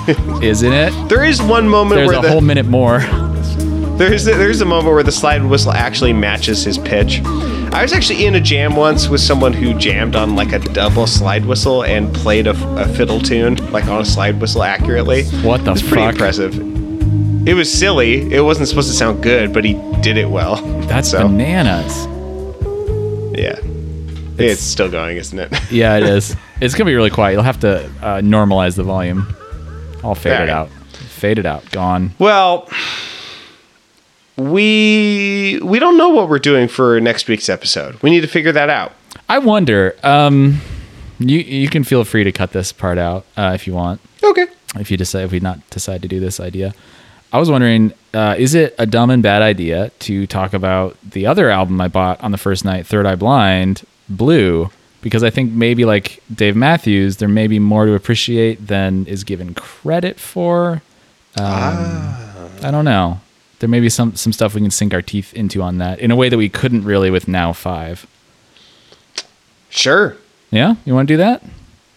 Isn't 0.43 0.73
it? 0.73 1.09
there 1.09 1.25
is 1.25 1.43
one 1.43 1.69
moment 1.69 1.99
There's 1.99 2.09
where 2.09 2.19
a 2.19 2.23
the, 2.23 2.31
whole 2.31 2.41
minute 2.41 2.67
more. 2.67 3.01
There's 3.99 4.27
a, 4.27 4.35
there's 4.35 4.61
a 4.63 4.65
moment 4.65 4.95
where 4.95 5.03
the 5.03 5.13
slide 5.13 5.45
whistle 5.45 5.73
actually 5.73 6.13
matches 6.15 6.65
his 6.65 6.79
pitch. 6.79 7.21
I 7.25 7.83
was 7.83 7.93
actually 7.93 8.25
in 8.27 8.35
a 8.35 8.41
jam 8.41 8.75
once 8.75 9.09
with 9.09 9.21
someone 9.21 9.53
who 9.53 9.75
jammed 9.79 10.17
on 10.17 10.35
like 10.35 10.53
a 10.53 10.59
double 10.59 11.07
slide 11.07 11.45
whistle 11.45 11.85
and 11.85 12.13
played 12.15 12.47
a, 12.47 12.57
a 12.77 12.89
fiddle 12.89 13.21
tune 13.21 13.57
like 13.71 13.87
on 13.87 14.01
a 14.01 14.05
slide 14.07 14.41
whistle 14.41 14.63
accurately. 14.63 15.25
What 15.43 15.65
the 15.65 15.73
It's 15.73 15.83
pretty 15.83 15.97
fuck? 16.03 16.13
impressive. 16.13 16.82
It 17.45 17.55
was 17.55 17.73
silly. 17.73 18.33
It 18.33 18.43
wasn't 18.43 18.69
supposed 18.69 18.89
to 18.89 18.95
sound 18.95 19.21
good, 19.21 19.53
but 19.53 19.65
he 19.65 19.75
did 20.01 20.17
it 20.17 20.31
well. 20.31 20.63
That's 20.83 21.11
so 21.11 21.27
bananas. 21.27 22.07
yeah. 23.37 23.59
It's, 24.39 24.63
still 24.63 24.89
going, 24.89 25.17
isn't 25.17 25.39
it? 25.39 25.53
Yeah, 25.73 25.97
it 25.97 26.05
is. 26.05 26.37
It's 26.61 26.75
gonna 26.75 26.89
be 26.89 26.95
really 26.95 27.11
quiet. 27.11 27.33
You'll 27.33 27.43
have 27.43 27.59
to 27.61 27.85
uh, 28.01 28.21
normalize 28.21 28.77
the 28.77 28.85
volume. 28.85 29.27
I'll 30.05 30.15
fade 30.15 30.41
it 30.41 30.49
out. 30.49 30.71
Fade 30.93 31.41
it 31.41 31.47
out. 31.47 31.69
Gone. 31.73 32.13
well, 32.21 32.69
we 34.37 35.61
we 35.65 35.81
don't 35.81 35.97
know 35.97 36.11
what 36.11 36.29
we're 36.29 36.39
doing 36.39 36.69
for 36.69 37.01
next 37.01 37.29
week's 37.29 37.49
episode. 37.49 38.01
We 38.03 38.11
need 38.11 38.21
to 38.21 38.29
figure 38.29 38.53
that 38.53 38.71
out. 38.71 38.93
I 39.29 39.39
wonder. 39.39 39.97
Um, 40.05 40.61
you 41.19 41.39
you 41.41 41.69
can 41.69 41.83
feel 41.83 42.05
free 42.05 42.23
to 42.23 42.31
cut 42.31 42.53
this 42.53 42.73
part 42.73 42.99
out 42.99 43.27
uh, 43.37 43.51
if 43.55 43.67
you 43.67 43.75
want. 43.75 44.01
Okay. 44.23 44.47
If 44.77 44.91
you 44.93 44.97
decide, 44.97 45.25
if 45.25 45.33
we 45.33 45.41
not 45.41 45.69
decide 45.71 46.03
to 46.03 46.09
do 46.09 46.21
this 46.21 46.39
idea, 46.41 46.73
I 47.33 47.39
was 47.39 47.51
wondering, 47.51 47.93
uh, 48.13 48.37
is 48.39 48.55
it 48.55 48.75
a 48.79 48.85
dumb 48.85 49.09
and 49.11 49.23
bad 49.23 49.41
idea 49.41 49.91
to 50.01 50.27
talk 50.27 50.53
about 50.53 50.97
the 51.03 51.27
other 51.27 51.49
album 51.49 51.81
I 51.81 51.89
bought 51.89 52.21
on 52.23 52.31
the 52.31 52.39
first 52.39 52.65
night, 52.65 52.87
Third 52.87 53.07
Eye 53.07 53.15
Blind, 53.15 53.85
Blue? 54.09 54.71
Because 55.01 55.25
I 55.25 55.31
think 55.31 55.51
maybe 55.53 55.85
like 55.85 56.23
Dave 56.33 56.55
Matthews, 56.55 57.17
there 57.17 57.29
may 57.29 57.47
be 57.47 57.59
more 57.59 57.87
to 57.87 57.95
appreciate 57.95 58.67
than 58.67 59.07
is 59.07 59.25
given 59.25 59.55
credit 59.55 60.21
for. 60.21 60.83
Um, 61.37 62.15
I 62.63 62.71
don't 62.71 62.85
know. 62.85 63.21
There 63.61 63.69
may 63.69 63.81
be 63.81 63.89
some 63.89 64.15
some 64.15 64.33
stuff 64.33 64.55
we 64.55 64.61
can 64.61 64.71
sink 64.71 64.93
our 64.93 65.03
teeth 65.03 65.33
into 65.35 65.63
on 65.63 65.79
that 65.79 66.01
in 66.01 66.11
a 66.11 66.17
way 66.17 66.29
that 66.29 66.37
we 66.37 66.49
couldn't 66.49 66.85
really 66.85 67.11
with 67.11 67.27
Now 67.27 67.53
Five. 67.53 68.07
Sure. 69.71 70.17
Yeah, 70.51 70.75
you 70.85 70.95
want 70.95 71.09
to 71.09 71.15
do 71.15 71.19
that? 71.19 71.43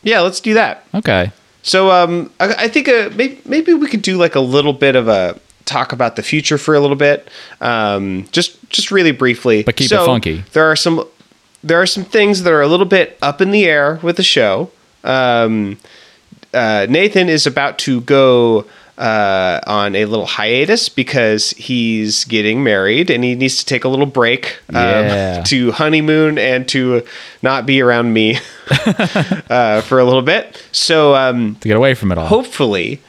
Yeah, 0.01 0.21
let's 0.21 0.39
do 0.39 0.53
that. 0.53 0.85
Okay. 0.93 1.31
So 1.65 1.89
um, 1.89 2.31
I, 2.39 2.53
I 2.53 2.67
think 2.67 2.87
uh, 2.87 3.09
maybe, 3.15 3.41
maybe 3.43 3.73
we 3.73 3.87
could 3.87 4.03
do 4.03 4.17
like 4.17 4.35
a 4.35 4.39
little 4.39 4.71
bit 4.71 4.95
of 4.95 5.07
a 5.07 5.37
talk 5.65 5.91
about 5.91 6.15
the 6.15 6.21
future 6.21 6.59
for 6.59 6.75
a 6.75 6.79
little 6.79 6.95
bit, 6.95 7.27
um, 7.59 8.27
just 8.31 8.57
just 8.69 8.91
really 8.91 9.11
briefly. 9.11 9.63
But 9.63 9.75
keep 9.75 9.91
it 9.91 10.05
funky. 10.05 10.43
There 10.53 10.65
are 10.65 10.75
some 10.75 11.03
there 11.63 11.81
are 11.81 11.87
some 11.87 12.05
things 12.05 12.43
that 12.43 12.53
are 12.53 12.61
a 12.61 12.67
little 12.67 12.85
bit 12.85 13.17
up 13.21 13.41
in 13.41 13.49
the 13.49 13.65
air 13.65 13.99
with 14.03 14.17
the 14.17 14.23
show. 14.23 14.69
Um, 15.03 15.79
uh, 16.53 16.85
Nathan 16.87 17.29
is 17.29 17.47
about 17.47 17.79
to 17.79 18.01
go 18.01 18.65
uh, 18.99 19.59
on 19.65 19.95
a 19.95 20.05
little 20.05 20.27
hiatus 20.27 20.87
because 20.87 21.49
he's 21.51 22.25
getting 22.25 22.63
married 22.63 23.09
and 23.09 23.23
he 23.23 23.33
needs 23.35 23.57
to 23.57 23.65
take 23.65 23.83
a 23.83 23.89
little 23.89 24.05
break 24.05 24.59
um, 24.69 24.75
Yeah. 24.75 25.43
to 25.47 25.71
honeymoon 25.71 26.37
and 26.37 26.67
to 26.69 27.05
not 27.41 27.65
be 27.65 27.81
around 27.81 28.13
me 28.13 28.37
uh, 29.49 29.81
for 29.81 29.99
a 29.99 30.05
little 30.05 30.21
bit. 30.21 30.61
So 30.71 31.15
um, 31.15 31.55
To 31.55 31.67
get 31.67 31.77
away 31.77 31.93
from 31.93 32.11
it 32.11 32.17
all. 32.17 32.27
hopefully 32.27 33.01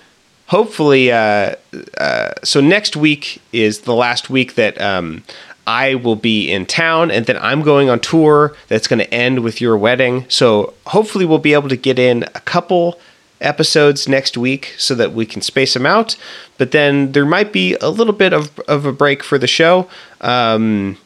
hopefully 0.48 1.10
uh, 1.10 1.54
uh, 1.98 2.30
so 2.44 2.60
next 2.60 2.96
week 2.96 3.40
is 3.52 3.80
the 3.80 3.94
last 3.94 4.30
week 4.30 4.54
that 4.54 4.80
um, 4.80 5.22
i 5.66 5.94
will 5.94 6.16
be 6.16 6.50
in 6.50 6.64
town 6.64 7.10
and 7.10 7.26
then 7.26 7.36
i'm 7.38 7.62
going 7.62 7.90
on 7.90 7.98
tour 7.98 8.54
that's 8.68 8.86
going 8.86 8.98
to 8.98 9.12
end 9.12 9.40
with 9.42 9.60
your 9.60 9.76
wedding 9.76 10.24
so 10.28 10.72
hopefully 10.86 11.24
we'll 11.24 11.38
be 11.38 11.52
able 11.52 11.68
to 11.68 11.76
get 11.76 11.98
in 11.98 12.22
a 12.34 12.40
couple 12.40 12.98
episodes 13.40 14.08
next 14.08 14.36
week 14.38 14.74
so 14.78 14.94
that 14.94 15.12
we 15.12 15.26
can 15.26 15.42
space 15.42 15.74
them 15.74 15.84
out 15.84 16.16
but 16.58 16.70
then 16.70 17.12
there 17.12 17.26
might 17.26 17.52
be 17.52 17.74
a 17.80 17.88
little 17.90 18.14
bit 18.14 18.32
of, 18.32 18.56
of 18.60 18.86
a 18.86 18.92
break 18.92 19.22
for 19.24 19.38
the 19.38 19.48
show 19.48 19.88
um, 20.20 20.96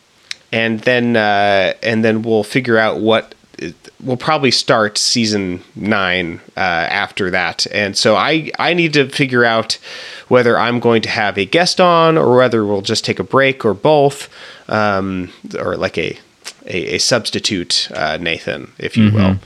and 0.53 0.81
then 0.81 1.17
uh, 1.17 1.73
and 1.83 2.05
then 2.05 2.23
we'll 2.23 2.45
figure 2.45 2.77
out 2.77 3.01
what 3.01 3.35
we'll 4.03 4.17
probably 4.17 4.51
start 4.51 4.99
season 4.99 5.63
nine 5.75 6.41
uh, 6.57 6.61
after 6.61 7.31
that. 7.31 7.67
And 7.73 7.97
so 7.97 8.17
I 8.17 8.51
I 8.59 8.75
need 8.75 8.93
to 8.95 9.09
figure 9.09 9.45
out 9.45 9.79
whether 10.29 10.59
I'm 10.59 10.81
going 10.81 11.03
to 11.03 11.11
have 11.11 11.37
a 11.39 11.45
guest 11.45 11.81
on 11.81 12.17
or 12.17 12.37
whether 12.37 12.65
we'll 12.65 12.83
just 12.83 13.05
take 13.05 13.19
a 13.19 13.25
break 13.25 13.65
or 13.65 13.75
both, 13.75 14.29
um, 14.69 15.31
or 15.59 15.77
like 15.77 15.99
a 15.99 16.19
a, 16.67 16.95
a 16.95 16.99
substitute 16.99 17.91
uh, 17.95 18.19
Nathan, 18.21 18.73
if 18.79 18.97
you 18.97 19.11
will. 19.13 19.37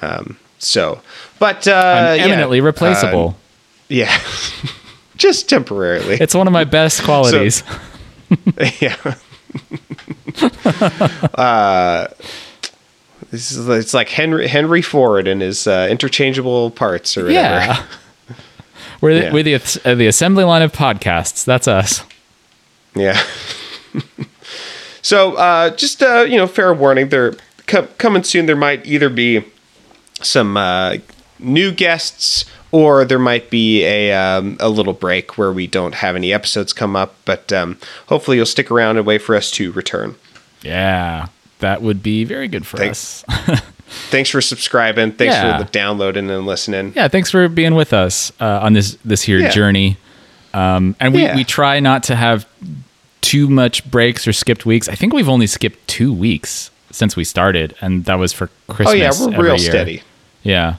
Um, 0.00 0.38
so, 0.58 1.00
but 1.38 1.66
uh, 1.66 1.72
I'm 1.72 2.18
yeah, 2.18 2.24
eminently 2.24 2.60
replaceable. 2.60 3.36
yeah, 3.88 4.16
just 5.16 5.48
temporarily. 5.48 6.16
it's 6.16 6.34
one 6.34 6.46
of 6.46 6.52
my 6.52 6.64
best 6.64 7.02
qualities. 7.04 7.62
yeah. 8.80 8.96
uh, 11.34 12.06
this 13.32 13.50
is 13.50 13.68
it's 13.68 13.92
like 13.92 14.08
Henry 14.10 14.46
Henry 14.46 14.82
Ford 14.82 15.26
and 15.26 15.40
his 15.42 15.66
uh, 15.66 15.88
interchangeable 15.90 16.70
parts 16.70 17.16
or 17.16 17.24
whatever. 17.24 17.34
yeah. 17.64 17.86
We're 19.00 19.14
the, 19.14 19.20
Yeah. 19.22 19.32
we're 19.32 19.42
the, 19.42 19.80
uh, 19.84 19.94
the 19.96 20.06
assembly 20.06 20.44
line 20.44 20.62
of 20.62 20.70
podcasts. 20.70 21.44
That's 21.44 21.66
us. 21.66 22.04
Yeah. 22.94 23.20
so 25.02 25.34
uh, 25.34 25.70
just 25.70 26.02
uh, 26.02 26.24
you 26.28 26.36
know, 26.36 26.46
fair 26.46 26.72
warning. 26.72 27.08
There 27.08 27.34
co- 27.66 27.88
coming 27.98 28.22
soon. 28.22 28.46
There 28.46 28.54
might 28.54 28.86
either 28.86 29.08
be 29.08 29.44
some 30.20 30.56
uh, 30.56 30.98
new 31.40 31.72
guests 31.72 32.44
or 32.70 33.04
there 33.04 33.18
might 33.18 33.50
be 33.50 33.82
a 33.84 34.12
um, 34.12 34.56
a 34.60 34.68
little 34.68 34.92
break 34.92 35.36
where 35.36 35.52
we 35.52 35.66
don't 35.66 35.96
have 35.96 36.14
any 36.14 36.32
episodes 36.32 36.72
come 36.72 36.94
up. 36.94 37.16
But 37.24 37.52
um, 37.52 37.78
hopefully 38.06 38.36
you'll 38.36 38.46
stick 38.46 38.70
around 38.70 38.98
and 38.98 39.06
wait 39.06 39.18
for 39.22 39.34
us 39.34 39.50
to 39.52 39.72
return. 39.72 40.14
Yeah. 40.62 41.26
That 41.62 41.80
would 41.82 42.02
be 42.02 42.24
very 42.24 42.46
good 42.48 42.66
for 42.66 42.76
Thanks. 42.76 43.24
us. 43.28 43.60
Thanks 44.10 44.30
for 44.30 44.40
subscribing. 44.40 45.12
Thanks 45.12 45.34
Yeah. 45.34 45.58
for 45.58 45.64
the 45.64 45.70
downloading 45.70 46.30
and 46.30 46.46
listening. 46.46 46.92
yeah. 46.94 47.08
Thanks 47.08 47.30
for 47.30 47.48
being 47.48 47.74
with 47.74 47.92
us 47.92 48.30
uh, 48.40 48.60
on 48.62 48.72
this 48.74 48.96
this 49.04 49.22
here 49.22 49.38
Yeah. 49.38 49.50
journey. 49.50 49.96
Um, 50.54 50.94
and 51.00 51.14
we, 51.14 51.22
Yeah. 51.22 51.34
we 51.34 51.44
try 51.44 51.80
not 51.80 52.02
to 52.04 52.14
have 52.16 52.46
too 53.22 53.48
much 53.48 53.88
breaks 53.90 54.26
or 54.28 54.32
skipped 54.32 54.66
weeks. 54.66 54.88
I 54.88 54.94
think 54.94 55.12
we've 55.14 55.28
only 55.28 55.46
skipped 55.46 55.86
two 55.88 56.12
weeks 56.12 56.70
since 56.90 57.16
we 57.16 57.24
started, 57.24 57.74
and 57.80 58.04
that 58.04 58.16
was 58.18 58.32
for 58.32 58.50
Christmas. 58.68 59.20
Oh 59.20 59.28
yeah, 59.28 59.36
we're 59.38 59.44
real 59.44 59.56
year. 59.56 59.70
steady. 59.70 60.02
Yeah. 60.42 60.76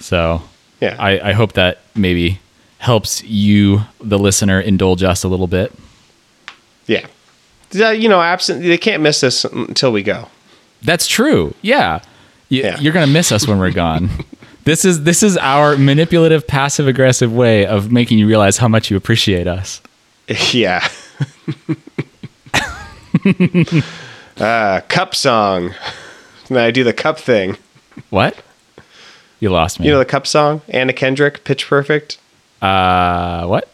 So 0.00 0.42
Yeah. 0.80 0.96
I, 0.98 1.30
I 1.30 1.32
hope 1.32 1.52
that 1.54 1.80
maybe 1.94 2.40
helps 2.78 3.22
you, 3.24 3.82
the 4.00 4.18
listener, 4.18 4.60
indulge 4.60 5.02
us 5.02 5.24
a 5.24 5.28
little 5.28 5.46
bit. 5.48 5.72
Yeah. 6.86 7.06
Yeah, 7.74 7.90
You 7.90 8.08
know, 8.08 8.20
absent 8.20 8.62
they 8.62 8.78
can't 8.78 9.02
miss 9.02 9.22
us 9.22 9.44
until 9.44 9.92
we 9.92 10.02
go. 10.02 10.28
That's 10.82 11.06
true. 11.06 11.54
Yeah. 11.62 12.00
You, 12.48 12.62
Yeah. 12.62 12.78
You're 12.78 12.92
gonna 12.92 13.06
miss 13.06 13.32
us 13.32 13.46
when 13.48 13.58
we're 13.58 13.72
gone. 13.72 14.10
this 14.64 14.84
is 14.84 15.02
this 15.04 15.22
is 15.22 15.36
our 15.38 15.76
manipulative, 15.76 16.46
passive 16.46 16.86
aggressive 16.86 17.32
way 17.32 17.66
of 17.66 17.90
making 17.90 18.18
you 18.18 18.26
realize 18.26 18.58
how 18.58 18.68
much 18.68 18.90
you 18.90 18.96
appreciate 18.96 19.46
us. 19.46 19.80
yeah. 20.52 20.86
uh, 24.38 24.80
cup 24.88 25.14
song. 25.14 25.74
Then 26.48 26.58
I 26.58 26.70
do 26.70 26.84
the 26.84 26.92
cup 26.92 27.18
thing. 27.18 27.56
What? 28.10 28.42
You 29.40 29.50
lost 29.50 29.80
me. 29.80 29.86
You 29.86 29.92
know 29.92 29.98
the 29.98 30.04
cup 30.04 30.26
song? 30.26 30.62
Anna 30.68 30.92
Kendrick, 30.92 31.44
Pitch 31.44 31.66
Perfect. 31.66 32.18
uh, 32.62 33.46
what? 33.46 33.68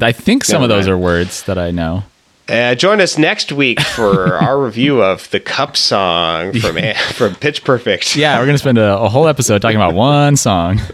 I 0.00 0.12
think 0.12 0.44
some 0.44 0.60
Never 0.60 0.64
of 0.64 0.68
those 0.76 0.88
are 0.88 0.98
words 0.98 1.44
that 1.44 1.56
I 1.58 1.70
know. 1.70 2.02
Uh, 2.48 2.74
join 2.74 3.00
us 3.00 3.16
next 3.16 3.52
week 3.52 3.80
for 3.80 4.34
our 4.42 4.62
review 4.62 5.02
of 5.02 5.30
the 5.30 5.40
cup 5.40 5.76
song 5.76 6.52
from 6.52 6.76
from 7.12 7.34
Pitch 7.36 7.64
Perfect. 7.64 8.16
Yeah, 8.16 8.38
we're 8.38 8.46
gonna 8.46 8.58
spend 8.58 8.78
a, 8.78 8.98
a 8.98 9.08
whole 9.08 9.28
episode 9.28 9.62
talking 9.62 9.76
about 9.76 9.94
one 9.94 10.36
song. 10.36 10.80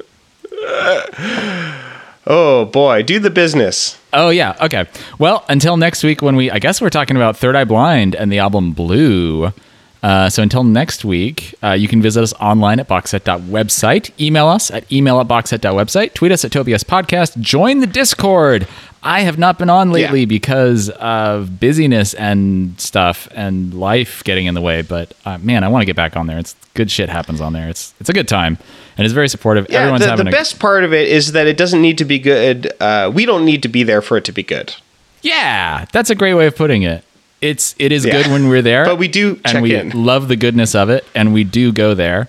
Oh 2.33 2.67
boy, 2.67 3.03
do 3.03 3.19
the 3.19 3.31
business. 3.31 3.99
Oh 4.13 4.29
yeah, 4.29 4.55
okay. 4.61 4.87
Well, 5.19 5.45
until 5.49 5.77
next 5.77 6.05
week 6.05 6.23
when 6.23 6.37
we, 6.37 6.49
I 6.49 6.61
guess 6.61 6.81
we're 6.81 6.91
talking 6.91 7.17
about 7.17 7.37
Third 7.37 7.57
Eye 7.57 7.65
Blind 7.65 8.15
and 8.15 8.31
the 8.31 8.39
album 8.39 8.73
Blue. 8.73 9.53
Uh, 10.03 10.29
so 10.31 10.43
until 10.43 10.63
next 10.63 11.05
week, 11.05 11.55
uh, 11.63 11.73
you 11.73 11.89
can 11.89 12.01
visit 12.01 12.23
us 12.23 12.33
online 12.35 12.79
at 12.79 12.89
boxset.website, 12.89 14.13
email 14.21 14.47
us 14.47 14.71
at 14.71 14.91
email 14.93 15.19
at 15.21 15.27
boxset.website, 15.29 16.15
tweet 16.15 16.31
us 16.31 16.45
at 16.45 16.53
Tobias 16.53 16.85
Podcast, 16.85 17.39
join 17.41 17.81
the 17.81 17.87
Discord. 17.87 18.69
I 19.03 19.21
have 19.23 19.39
not 19.39 19.59
been 19.59 19.71
on 19.71 19.93
lately 19.93 20.21
Yeah. 20.21 20.27
because 20.27 20.91
of 20.91 21.59
busyness 21.59 22.13
and 22.15 22.79
stuff 22.79 23.29
and 23.35 23.73
life 23.73 24.23
getting 24.25 24.47
in 24.47 24.55
the 24.55 24.61
way. 24.61 24.83
But 24.83 25.13
uh, 25.25 25.39
man, 25.39 25.65
I 25.65 25.69
want 25.69 25.83
to 25.83 25.87
get 25.87 25.97
back 25.97 26.17
on 26.17 26.27
there. 26.27 26.39
It's 26.39 26.55
good 26.75 26.91
shit 26.91 27.09
happens 27.09 27.41
on 27.41 27.53
there. 27.55 27.69
It's 27.69 27.95
it's 27.99 28.11
a 28.11 28.13
good 28.13 28.29
time 28.29 28.59
and 28.99 29.05
it's 29.07 29.15
very 29.15 29.29
supportive. 29.29 29.67
Yeah, 29.71 29.79
Everyone's 29.81 30.03
the, 30.05 30.11
having 30.11 30.27
the 30.27 30.31
best 30.33 30.59
part 30.59 30.85
of 30.85 30.93
it 30.93 31.09
is 31.09 31.33
that 31.33 31.47
it 31.47 31.57
doesn't 31.57 31.81
need 31.81 31.97
to 31.99 32.05
be 32.05 32.19
good. 32.19 32.71
Uh, 32.79 33.11
we 33.15 33.25
don't 33.25 33.45
need 33.47 33.63
to 33.63 33.69
be 33.69 33.83
there 33.85 34.03
for 34.03 34.17
it 34.19 34.25
to 34.25 34.33
be 34.33 34.43
good. 34.43 34.75
Yeah, 35.23 35.87
that's 35.93 36.11
a 36.11 36.15
great 36.15 36.35
way 36.35 36.47
of 36.47 36.55
putting 36.57 36.83
it. 36.83 37.03
It's 37.41 37.75
it 37.79 37.93
is 37.93 38.05
Yeah. 38.05 38.13
good 38.23 38.27
when 38.31 38.49
we're 38.49 38.61
there, 38.63 38.85
But 38.93 38.99
we 38.99 39.09
do 39.09 39.37
check 39.37 39.55
and 39.55 39.63
we 39.63 39.75
in. 39.75 39.91
love 40.05 40.29
the 40.29 40.37
goodness 40.37 40.75
of 40.75 40.91
it, 40.91 41.07
and 41.15 41.33
we 41.33 41.43
do 41.45 41.73
go 41.73 41.95
there. 41.95 42.29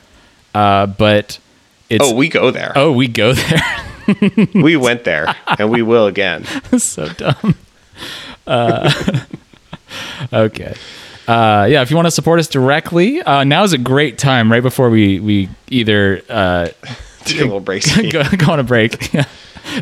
Uh, 0.55 0.85
but 0.85 1.37
it's 1.89 2.03
Oh, 2.05 2.15
we 2.15 2.29
go 2.29 2.49
there. 2.51 2.71
oh 2.77 2.93
we 2.93 3.07
go 3.09 3.33
there. 3.33 3.61
We 4.53 4.75
went 4.77 5.03
there, 5.03 5.35
and 5.57 5.69
we 5.69 5.81
will 5.81 6.07
again. 6.07 6.45
so 6.77 7.07
dumb. 7.09 7.55
Uh, 8.45 8.91
okay. 10.33 10.75
Uh, 11.27 11.67
yeah, 11.69 11.81
if 11.81 11.89
you 11.89 11.95
want 11.95 12.07
to 12.07 12.11
support 12.11 12.39
us 12.39 12.47
directly, 12.47 13.21
uh, 13.21 13.43
now 13.43 13.63
is 13.63 13.73
a 13.73 13.77
great 13.77 14.17
time 14.17 14.51
right 14.51 14.63
before 14.63 14.89
we 14.89 15.19
we 15.19 15.49
either 15.69 16.21
uh, 16.29 16.67
Take 17.25 17.41
a 17.41 17.43
little 17.43 17.59
break. 17.59 17.83
go, 18.11 18.23
go 18.37 18.51
on 18.51 18.59
a 18.59 18.63
break. 18.63 19.13
Yeah. 19.13 19.25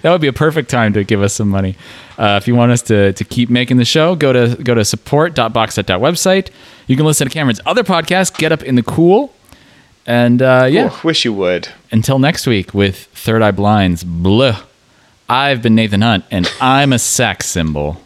That 0.02 0.12
would 0.12 0.22
be 0.22 0.28
a 0.28 0.34
perfect 0.34 0.70
time 0.70 0.94
to 0.94 1.04
give 1.04 1.22
us 1.22 1.34
some 1.34 1.48
money. 1.48 1.76
Uh, 2.18 2.38
if 2.42 2.48
you 2.48 2.56
want 2.56 2.72
us 2.74 2.82
to, 2.84 3.14
to 3.14 3.24
keep 3.24 3.50
making 3.50 3.78
the 3.78 3.86
show, 3.86 4.14
go 4.16 4.34
to 4.34 4.62
go 4.62 4.76
to 4.76 4.84
support.boxset.website. 4.84 6.50
You 6.88 6.96
can 6.98 7.06
listen 7.06 7.28
to 7.28 7.34
Cameron's 7.34 7.62
other 7.66 7.84
podcast, 7.84 8.38
Get 8.38 8.52
Up 8.52 8.62
in 8.62 8.76
the 8.76 8.84
Cool. 8.84 9.34
And 10.10 10.42
uh, 10.42 10.68
yeah, 10.70 10.90
Oh, 10.92 11.00
wish 11.04 11.24
you 11.24 11.32
would. 11.34 11.68
until 11.92 12.18
next 12.18 12.48
week 12.48 12.74
with 12.74 13.06
Third 13.14 13.44
Eye 13.44 13.52
Blinds. 13.52 14.04
Blah. 14.04 14.60
I've 15.30 15.62
been 15.62 15.76
Nathan 15.76 16.02
Hunt, 16.02 16.26
and 16.32 16.50
I'm 16.60 16.92
a 16.94 16.98
sex 16.98 17.46
symbol. 17.48 18.02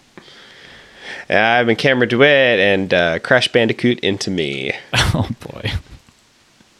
Uh, 1.29 1.35
I've 1.37 1.65
been 1.65 1.77
Cameron 1.77 2.09
DeWitt 2.09 2.59
and 2.59 2.93
uh, 2.93 3.19
Crash 3.19 3.47
Bandicoot 3.47 3.99
into 4.01 4.29
me. 4.29 4.73
Oh 5.15 5.29
boy. 5.51 5.71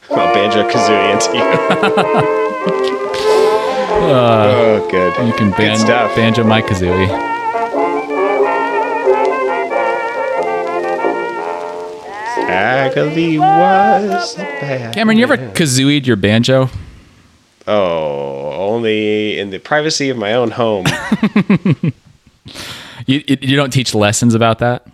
Well, 0.09 0.33
Banjo 0.33 0.67
Kazooie 0.69 1.13
into 1.13 1.37
you. 1.37 1.43
oh, 4.15 4.87
good. 4.91 5.27
You 5.27 5.33
can 5.33 5.49
Good 5.51 5.57
ban- 5.57 5.77
stuff. 5.77 6.15
banjo 6.15 6.43
my 6.43 6.61
kazooie. 6.61 7.07
Agatha 12.49 13.37
was 13.39 14.35
bad. 14.35 14.93
Cameron, 14.93 15.17
you 15.17 15.23
ever 15.23 15.37
kazooied 15.37 16.05
your 16.05 16.15
banjo? 16.15 16.69
Oh, 17.67 18.51
only 18.51 19.39
in 19.39 19.49
the 19.49 19.59
privacy 19.59 20.09
of 20.09 20.17
my 20.17 20.33
own 20.33 20.51
home. 20.51 20.85
You, 23.05 23.23
you, 23.27 23.37
you 23.41 23.55
don't 23.55 23.71
teach 23.71 23.93
lessons 23.93 24.33
about 24.33 24.59
that? 24.59 24.87